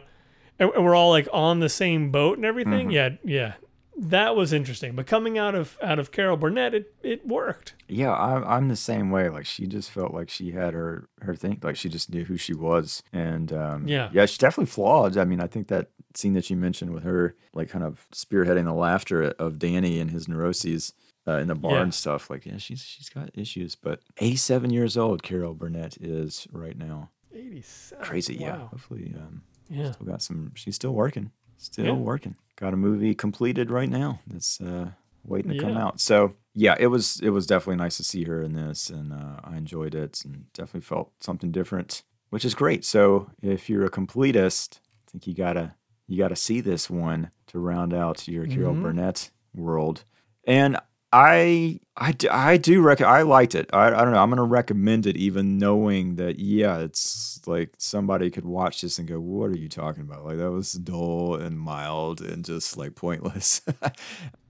And, 0.59 0.69
and 0.71 0.83
we're 0.85 0.95
all 0.95 1.09
like 1.09 1.27
on 1.33 1.59
the 1.59 1.67
same 1.69 2.09
boat 2.11 2.37
and 2.37 2.45
everything. 2.45 2.87
Mm-hmm. 2.87 2.91
Yeah, 2.91 3.09
yeah. 3.25 3.53
That 3.95 4.35
was 4.35 4.51
interesting. 4.53 4.95
But 4.95 5.05
coming 5.05 5.37
out 5.37 5.53
of 5.55 5.77
out 5.81 5.99
of 5.99 6.11
Carol 6.11 6.35
Burnett, 6.37 6.73
it 6.73 6.93
it 7.03 7.27
worked. 7.27 7.75
Yeah, 7.87 8.13
I'm 8.13 8.43
I'm 8.43 8.67
the 8.67 8.75
same 8.75 9.11
way. 9.11 9.29
Like 9.29 9.45
she 9.45 9.67
just 9.67 9.91
felt 9.91 10.13
like 10.13 10.29
she 10.29 10.51
had 10.51 10.73
her 10.73 11.07
her 11.21 11.35
thing. 11.35 11.59
Like 11.61 11.75
she 11.75 11.89
just 11.89 12.11
knew 12.11 12.23
who 12.25 12.35
she 12.37 12.53
was, 12.55 13.03
and 13.13 13.53
um, 13.53 13.87
Yeah. 13.87 14.09
yeah, 14.11 14.25
she's 14.25 14.39
definitely 14.39 14.71
flawed. 14.71 15.17
I 15.17 15.25
mean, 15.25 15.39
I 15.39 15.47
think 15.47 15.67
that 15.67 15.89
scene 16.15 16.33
that 16.33 16.49
you 16.49 16.55
mentioned 16.57 16.91
with 16.91 17.03
her, 17.03 17.35
like 17.53 17.69
kind 17.69 17.83
of 17.83 18.07
spearheading 18.11 18.65
the 18.65 18.73
laughter 18.73 19.23
of 19.23 19.59
Danny 19.59 19.99
and 19.99 20.09
his 20.11 20.27
neuroses 20.27 20.93
uh, 21.27 21.37
in 21.37 21.47
the 21.47 21.55
bar 21.55 21.73
Yeah. 21.75 21.81
and 21.83 21.93
stuff. 21.93 22.29
Like, 22.31 22.45
yeah, 22.47 22.57
she's 22.57 22.81
she's 22.83 23.09
got 23.09 23.29
issues, 23.35 23.75
but 23.75 23.99
87 24.17 24.71
years 24.71 24.97
old, 24.97 25.21
Carol 25.23 25.53
Burnett 25.53 25.97
is 26.01 26.47
right 26.51 26.77
now. 26.77 27.11
87. 27.31 28.03
Crazy, 28.03 28.35
yeah. 28.35 28.57
Hopefully, 28.67 29.13
um, 29.17 29.43
Yeah. 29.69 29.91
still 29.91 30.07
got 30.07 30.21
some. 30.23 30.51
She's 30.55 30.75
still 30.75 30.93
working, 30.93 31.31
still 31.57 31.85
Yeah. 31.85 31.91
working. 31.93 32.35
Got 32.55 32.73
a 32.73 32.77
movie 32.77 33.15
completed 33.15 33.71
right 33.71 33.89
now. 33.89 34.19
That's 34.27 34.61
uh, 34.61 34.91
waiting 35.23 35.51
to 35.51 35.57
come 35.57 35.75
out. 35.75 35.99
So 35.99 36.35
yeah, 36.53 36.75
it 36.79 36.87
was 36.87 37.19
it 37.21 37.29
was 37.31 37.47
definitely 37.47 37.77
nice 37.83 37.97
to 37.97 38.03
see 38.03 38.23
her 38.25 38.41
in 38.41 38.53
this, 38.53 38.89
and 38.89 39.11
uh, 39.11 39.39
I 39.43 39.57
enjoyed 39.57 39.95
it, 39.95 40.23
and 40.23 40.45
definitely 40.53 40.81
felt 40.81 41.11
something 41.19 41.51
different, 41.51 42.03
which 42.29 42.45
is 42.45 42.53
great. 42.53 42.85
So 42.85 43.31
if 43.41 43.69
you're 43.69 43.85
a 43.85 43.89
completist, 43.89 44.79
I 45.07 45.11
think 45.11 45.25
you 45.27 45.33
gotta 45.33 45.73
you 46.07 46.17
gotta 46.17 46.35
see 46.35 46.61
this 46.61 46.89
one 46.89 47.31
to 47.47 47.59
round 47.59 47.93
out 47.93 48.27
your 48.27 48.45
Carol 48.45 48.75
Mhm. 48.75 48.81
Burnett 48.83 49.31
world. 49.55 50.03
And 50.45 50.77
I 51.13 51.79
I, 51.95 52.15
I 52.31 52.57
do 52.57 52.81
rec- 52.81 53.01
I 53.01 53.21
liked 53.21 53.53
it. 53.53 53.69
I, 53.71 53.87
I 53.87 54.03
don't 54.03 54.13
know. 54.13 54.21
I'm 54.21 54.29
gonna 54.29 54.43
recommend 54.43 55.05
it, 55.05 55.15
even 55.15 55.59
knowing 55.59 56.15
that 56.15 56.39
yeah, 56.39 56.79
it's 56.79 57.39
like 57.45 57.69
somebody 57.77 58.31
could 58.31 58.45
watch 58.45 58.81
this 58.81 58.97
and 58.97 59.07
go, 59.07 59.19
"What 59.19 59.51
are 59.51 59.57
you 59.57 59.69
talking 59.69 60.01
about?" 60.01 60.25
Like 60.25 60.37
that 60.37 60.49
was 60.49 60.73
dull 60.73 61.35
and 61.35 61.59
mild 61.59 62.19
and 62.19 62.43
just 62.43 62.75
like 62.77 62.95
pointless. 62.95 63.61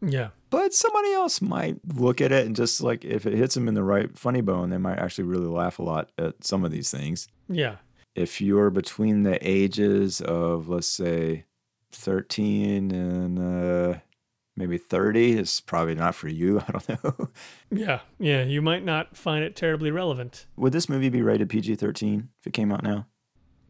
Yeah. 0.05 0.32
but 0.49 0.74
somebody 0.74 1.14
else 1.14 1.41
might 1.41 1.78
look 1.95 2.20
at 2.20 2.34
it 2.34 2.45
and 2.45 2.57
just 2.57 2.82
like 2.82 3.05
if 3.05 3.26
it 3.26 3.34
hits 3.34 3.55
them 3.55 3.70
in 3.70 3.74
the 3.74 3.84
right 3.84 4.18
funny 4.18 4.41
bone, 4.41 4.70
they 4.70 4.78
might 4.78 4.99
actually 4.99 5.24
really 5.24 5.47
laugh 5.47 5.80
a 5.80 5.84
lot 5.84 6.09
at 6.18 6.43
some 6.43 6.66
of 6.66 6.72
these 6.72 6.91
things. 6.91 7.30
Yeah. 7.47 7.78
If 8.14 8.41
you're 8.41 8.70
between 8.70 9.24
the 9.24 9.39
ages 9.41 10.20
of 10.20 10.68
let's 10.68 10.88
say 10.88 11.45
13 11.93 12.91
and 12.91 13.39
uh, 13.39 13.99
maybe 14.56 14.78
30, 14.78 15.34
is 15.34 15.62
probably 15.62 15.95
not 15.95 16.16
for 16.16 16.28
you. 16.28 16.60
I 16.68 16.72
don't 16.72 17.04
know. 17.04 17.30
Yeah. 17.72 17.99
Yeah. 18.20 18.43
You 18.43 18.62
might 18.62 18.84
not 18.84 19.18
find 19.18 19.43
it 19.43 19.56
terribly 19.56 19.91
relevant. 19.91 20.45
Would 20.58 20.74
this 20.74 20.88
movie 20.89 21.10
be 21.10 21.22
rated 21.22 21.49
PG-13 21.49 22.28
if 22.39 22.47
it 22.47 22.54
came 22.54 22.72
out 22.72 22.84
now, 22.84 23.08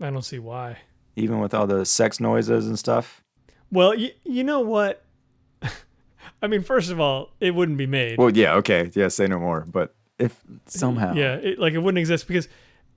I 0.02 0.10
don't 0.10 0.22
see 0.24 0.40
why. 0.40 0.78
even 1.16 1.40
with 1.40 1.54
all 1.54 1.68
the 1.68 1.86
sex 1.86 2.20
noises 2.20 2.68
and 2.68 2.78
stuff? 2.78 3.24
Well, 3.72 3.96
you, 3.96 4.10
you 4.24 4.44
know 4.44 4.60
what? 4.60 5.06
I 6.42 6.48
mean, 6.48 6.62
first 6.62 6.92
of 6.92 7.00
all, 7.00 7.32
it 7.40 7.52
wouldn't 7.52 7.78
be 7.78 7.88
made. 7.88 8.18
Well, 8.18 8.30
yeah, 8.30 8.56
okay, 8.56 8.92
yeah, 8.94 9.08
say 9.08 9.28
no 9.28 9.40
more. 9.40 9.66
But 9.68 9.96
if 10.20 10.42
somehow, 10.66 11.14
Yeah, 11.14 11.36
it, 11.36 11.58
like 11.60 11.74
it 11.74 11.80
wouldn't 11.80 12.00
exist 12.00 12.28
because 12.28 12.48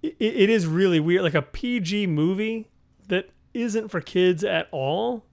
it, 0.02 0.16
it 0.18 0.50
is 0.50 0.66
really 0.66 1.00
weird. 1.00 1.22
Like 1.22 1.34
a 1.34 1.42
PG 1.42 2.08
movie 2.08 2.68
that 3.08 3.30
isn't 3.54 3.88
for 3.88 4.00
kids 4.00 4.44
at 4.44 4.68
all 4.72 5.24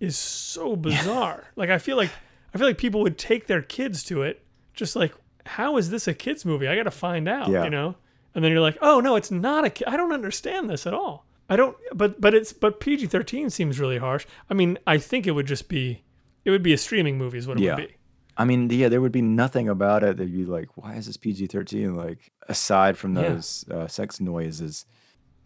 is 0.00 0.16
so 0.16 0.76
bizarre. 0.76 1.44
like 1.56 1.70
I 1.70 1.78
feel 1.78 1.96
like 1.96 2.10
I 2.54 2.58
feel 2.58 2.66
like 2.66 2.78
people 2.78 3.00
would 3.02 3.18
take 3.18 3.46
their 3.46 3.62
kids 3.62 4.02
to 4.04 4.22
it, 4.22 4.42
just 4.74 4.96
like, 4.96 5.14
how 5.44 5.76
is 5.76 5.90
this 5.90 6.08
a 6.08 6.14
kids 6.14 6.44
movie? 6.44 6.66
I 6.68 6.74
got 6.76 6.84
to 6.84 6.90
find 6.90 7.28
out, 7.28 7.48
Yeah. 7.48 7.64
you 7.64 7.70
know. 7.70 7.96
And 8.34 8.44
then 8.44 8.52
you're 8.52 8.60
like, 8.60 8.78
oh 8.82 9.00
no, 9.00 9.16
it's 9.16 9.30
not 9.30 9.64
a 9.64 9.70
kid. 9.70 9.88
I 9.88 9.96
don't 9.96 10.12
understand 10.12 10.68
this 10.68 10.86
at 10.86 10.94
all. 10.94 11.24
I 11.48 11.56
don't, 11.56 11.76
but 11.94 12.20
but 12.20 12.34
it's 12.34 12.52
but 12.52 12.80
PG 12.80 13.06
thirteen 13.06 13.50
seems 13.50 13.78
really 13.80 13.98
harsh. 13.98 14.26
I 14.50 14.54
mean, 14.54 14.78
I 14.86 14.98
think 14.98 15.26
it 15.26 15.30
would 15.32 15.46
just 15.46 15.68
be, 15.68 16.02
it 16.44 16.50
would 16.50 16.62
be 16.62 16.72
a 16.72 16.78
streaming 16.78 17.16
movie 17.18 17.38
is 17.38 17.46
what 17.46 17.58
it 17.58 17.62
Yeah. 17.62 17.76
would 17.76 17.88
be. 17.88 17.94
I 18.36 18.44
mean, 18.44 18.68
yeah, 18.68 18.88
there 18.90 19.00
would 19.00 19.12
be 19.12 19.22
nothing 19.22 19.66
about 19.68 20.02
it 20.02 20.18
that 20.18 20.28
you'd 20.28 20.46
be 20.46 20.52
like, 20.52 20.76
why 20.76 20.96
is 20.96 21.06
this 21.06 21.16
PG 21.16 21.46
13? 21.46 21.94
Like, 21.94 22.30
aside 22.48 22.98
from 22.98 23.16
Yeah. 23.16 23.28
those 23.30 23.64
uh, 23.70 23.86
sex 23.86 24.20
noises. 24.20 24.84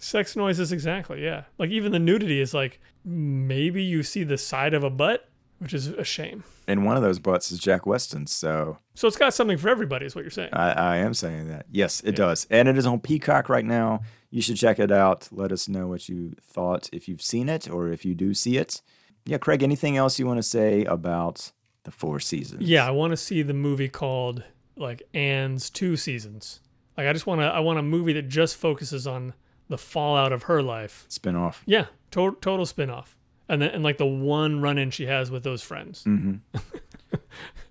Sex 0.03 0.35
noises, 0.35 0.73
exactly. 0.73 1.23
Yeah, 1.23 1.45
like 1.59 1.71
even 1.71 1.93
the 1.93 1.99
nudity 1.99 2.41
is 2.41 2.53
like 2.55 2.81
maybe 3.05 3.83
you 3.83 4.03
see 4.03 4.25
the 4.25 4.39
side 4.39 4.75
of 4.75 4.83
a 4.83 4.91
butt, 4.91 5.29
which 5.59 5.75
is 5.75 5.89
a 5.89 6.05
shame. 6.05 6.43
And 6.67 6.87
one 6.87 6.97
of 6.97 7.03
those 7.03 7.19
butts 7.19 7.53
is 7.53 7.59
Jack 7.59 7.85
Weston. 7.85 8.27
So 8.27 8.79
So 8.95 9.07
it's 9.07 9.17
got 9.19 9.35
something 9.35 9.59
for 9.59 9.69
everybody, 9.69 10.07
is 10.07 10.15
what 10.15 10.23
you're 10.25 10.31
saying. 10.31 10.51
I, 10.55 10.73
I 10.73 10.97
am 10.97 11.13
saying 11.15 11.49
that. 11.49 11.67
Yes, 11.71 12.01
it 12.03 12.17
does. 12.17 12.47
And 12.51 12.67
it 12.67 12.79
is 12.79 12.87
on 12.87 13.01
Peacock 13.01 13.49
right 13.49 13.65
now. 13.65 14.01
You 14.31 14.41
should 14.41 14.57
check 14.57 14.79
it 14.79 14.91
out. 14.91 15.29
Let 15.31 15.53
us 15.53 15.69
know 15.69 15.87
what 15.87 16.09
you 16.09 16.35
thought 16.41 16.89
if 16.93 17.09
you've 17.09 17.23
seen 17.23 17.49
it 17.49 17.69
or 17.69 17.89
if 17.89 18.05
you 18.05 18.15
do 18.15 18.33
see 18.33 18.57
it. 18.57 18.81
Yeah, 19.27 19.39
Craig, 19.39 19.63
anything 19.63 19.97
else 19.99 20.19
you 20.19 20.27
want 20.27 20.39
to 20.39 20.43
say 20.43 20.85
about 20.85 21.53
the 21.83 21.91
four 21.91 22.21
seasons? 22.21 22.63
Yeah, 22.63 22.87
I 22.87 22.91
want 22.91 23.11
to 23.11 23.17
see 23.19 23.43
the 23.43 23.53
movie 23.53 23.89
called 23.89 24.45
like 24.77 25.03
Anne's 25.13 25.69
Two 25.69 25.97
Seasons. 25.97 26.61
Like 26.97 27.07
I 27.07 27.13
just 27.13 27.27
want 27.27 27.41
to, 27.43 27.47
I 27.47 27.61
want 27.61 27.79
a 27.79 27.83
movie 27.83 28.15
that 28.15 28.29
just 28.29 28.57
focuses 28.57 29.07
on 29.07 29.35
the 29.71 29.79
fallout 29.79 30.33
of 30.33 30.43
her 30.43 30.63
life. 30.63 31.07
Spin 31.09 31.35
off. 31.35 31.63
Yeah, 31.65 31.87
to- 32.11 32.37
total 32.43 32.67
spin-off. 32.67 33.17
And 33.49 33.63
then 33.63 33.71
and 33.71 33.83
like 33.83 33.97
the 33.97 34.07
one 34.07 34.61
run-in 34.61 34.91
she 34.91 35.07
has 35.07 35.31
with 35.31 35.43
those 35.45 35.63
friends. 35.63 36.05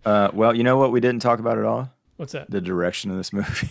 Uh, 0.06 0.30
well, 0.34 0.56
you 0.56 0.64
know 0.64 0.78
what 0.78 0.92
we 0.92 1.00
didn't 1.02 1.22
talk 1.22 1.40
about 1.40 1.58
at 1.58 1.66
all? 1.66 1.92
What's 2.18 2.32
that? 2.32 2.50
The 2.50 2.62
direction 2.62 3.12
of 3.12 3.18
this 3.18 3.32
movie. 3.34 3.70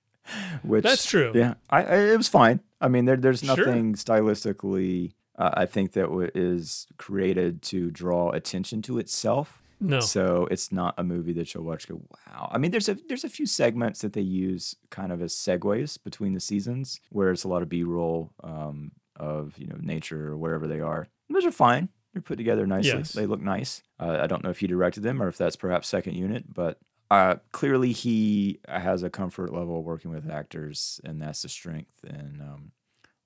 Which 0.62 0.84
That's 0.84 1.04
true. 1.04 1.32
Yeah, 1.34 1.54
I, 1.68 1.82
I 1.84 1.96
it 2.12 2.16
was 2.16 2.28
fine. 2.28 2.60
I 2.80 2.88
mean, 2.88 3.04
there, 3.04 3.16
there's 3.16 3.40
Sure. 3.40 3.56
nothing 3.56 3.94
stylistically. 3.94 5.12
Uh, 5.36 5.50
I 5.54 5.66
think 5.66 5.92
that 5.92 6.02
w- 6.06 6.30
is 6.34 6.86
created 6.98 7.62
to 7.62 7.90
draw 7.90 8.30
attention 8.30 8.80
to 8.82 8.98
itself. 8.98 9.60
No. 9.80 10.00
So 10.00 10.48
it's 10.50 10.72
not 10.72 10.94
a 10.98 11.04
movie 11.04 11.32
that 11.34 11.52
you'll 11.52 11.64
watch. 11.64 11.88
Go 11.88 12.00
wow. 12.26 12.50
I 12.52 12.58
mean, 12.58 12.70
there's 12.70 12.88
a 12.88 12.94
there's 13.08 13.24
a 13.24 13.28
few 13.28 13.46
segments 13.46 14.00
that 14.00 14.12
they 14.12 14.22
use 14.22 14.74
kind 14.90 15.12
of 15.12 15.20
as 15.20 15.34
segues 15.34 16.02
between 16.02 16.34
the 16.34 16.40
seasons, 16.40 17.00
where 17.10 17.30
it's 17.30 17.44
a 17.44 17.48
lot 17.48 17.62
of 17.62 17.68
B-roll 17.68 18.32
um, 18.42 18.92
of 19.16 19.58
you 19.58 19.66
know 19.66 19.76
nature 19.80 20.28
or 20.28 20.36
wherever 20.36 20.66
they 20.66 20.80
are. 20.80 21.08
Those 21.28 21.44
are 21.44 21.52
fine. 21.52 21.88
They're 22.12 22.22
put 22.22 22.38
together 22.38 22.66
nicely. 22.66 22.98
Yes. 22.98 23.12
They 23.12 23.26
look 23.26 23.42
nice. 23.42 23.82
Uh, 24.00 24.18
I 24.22 24.26
don't 24.26 24.42
know 24.42 24.50
if 24.50 24.60
he 24.60 24.66
directed 24.66 25.02
them 25.02 25.22
or 25.22 25.28
if 25.28 25.36
that's 25.36 25.56
perhaps 25.56 25.88
second 25.88 26.14
unit, 26.14 26.44
but 26.52 26.78
uh, 27.10 27.36
clearly 27.52 27.92
he 27.92 28.58
has 28.66 29.02
a 29.02 29.10
comfort 29.10 29.52
level 29.52 29.82
working 29.82 30.10
with 30.10 30.30
actors, 30.30 31.00
and 31.04 31.20
that's 31.20 31.42
the 31.42 31.48
strength. 31.48 32.02
And 32.04 32.40
um, 32.40 32.72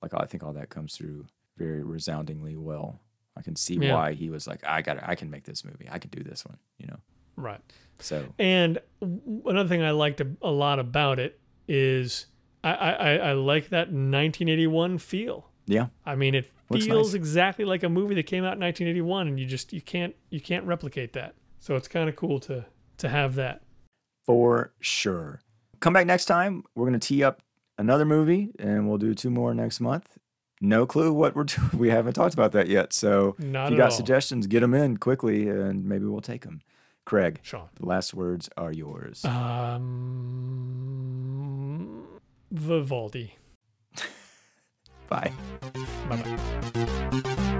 like 0.03 0.13
I 0.15 0.25
think 0.27 0.43
all 0.43 0.55
that 0.55 0.71
comes 0.71 0.97
through 0.97 1.27
very 1.57 1.83
resoundingly 1.83 2.57
well. 2.57 3.01
I 3.37 3.43
can 3.43 3.57
see 3.57 3.77
Yeah. 3.77 3.95
why 3.95 4.13
he 4.13 4.29
was 4.31 4.47
like, 4.47 4.63
I 4.67 4.83
got, 4.83 4.99
I 5.09 5.15
can 5.15 5.31
make 5.31 5.45
this 5.45 5.65
movie. 5.65 5.89
I 5.91 5.99
can 5.99 6.11
do 6.11 6.23
this 6.23 6.45
one. 6.45 6.59
You 6.79 6.87
know. 6.89 6.97
Right. 7.37 7.61
So 8.01 8.25
And 8.39 8.81
another 9.47 9.69
thing 9.69 9.83
I 9.83 9.93
liked 9.93 10.21
a, 10.21 10.51
lot 10.51 10.79
about 10.79 11.19
it 11.19 11.39
is 11.69 12.27
I, 12.65 12.73
I, 12.75 12.91
I- 12.93 13.17
I 13.17 13.33
like 13.33 13.69
that 13.71 13.89
1981 13.93 14.99
feel. 14.99 15.49
yeah, 15.67 15.87
I 16.05 16.15
mean, 16.17 16.35
it 16.35 16.51
Looks 16.69 16.87
feels 16.87 17.09
nice. 17.09 17.15
exactly 17.15 17.65
like 17.65 17.83
a 17.83 17.89
movie 17.89 18.15
that 18.17 18.25
came 18.27 18.45
out 18.45 18.55
in 18.55 18.61
1981, 18.61 19.29
and 19.29 19.41
you 19.41 19.47
just 19.47 19.73
you 19.73 19.81
can't 19.81 20.15
you 20.31 20.41
can't 20.41 20.65
replicate 20.67 21.13
that. 21.15 21.35
So 21.61 21.77
it's 21.77 21.89
kind 21.89 22.09
of 22.09 22.17
cool 22.17 22.41
to 22.41 22.65
to 22.99 23.09
have 23.09 23.35
that. 23.37 23.63
for 24.27 24.73
sure. 24.81 25.41
Come 25.81 25.93
back 25.95 26.07
next 26.07 26.27
time. 26.27 26.63
We're 26.75 26.87
gonna 26.87 26.99
tee 26.99 27.23
up 27.25 27.43
another 27.79 28.05
movie, 28.05 28.51
and 28.59 28.89
we'll 28.89 28.99
do 28.99 29.15
two 29.15 29.31
more 29.31 29.55
next 29.55 29.81
month 29.81 30.19
no 30.61 30.87
clue 30.87 31.13
what 31.13 31.35
we're 31.35 31.45
doing. 31.57 31.71
We 31.77 31.89
haven't 31.91 32.13
talked 32.15 32.35
about 32.35 32.53
that 32.53 32.69
yet. 32.69 32.93
So 32.93 33.35
Not 33.39 33.67
if 33.67 33.71
you 33.73 33.77
got 33.77 33.85
all. 33.91 33.91
suggestions, 33.97 34.47
get 34.47 34.61
them 34.61 34.75
in 34.75 34.97
quickly 34.99 35.49
and 35.49 35.85
maybe 35.85 36.05
we'll 36.07 36.21
take 36.21 36.43
them. 36.43 36.61
Craig, 37.07 37.41
Sean. 37.43 37.69
the 37.75 37.87
last 37.87 38.15
words 38.15 38.49
are 38.57 38.71
yours. 38.73 39.25
Um, 39.25 39.81
Vivaldi. 42.53 43.35
Bye. 45.09 45.33
Bye 46.09 46.17
bye. 46.17 47.57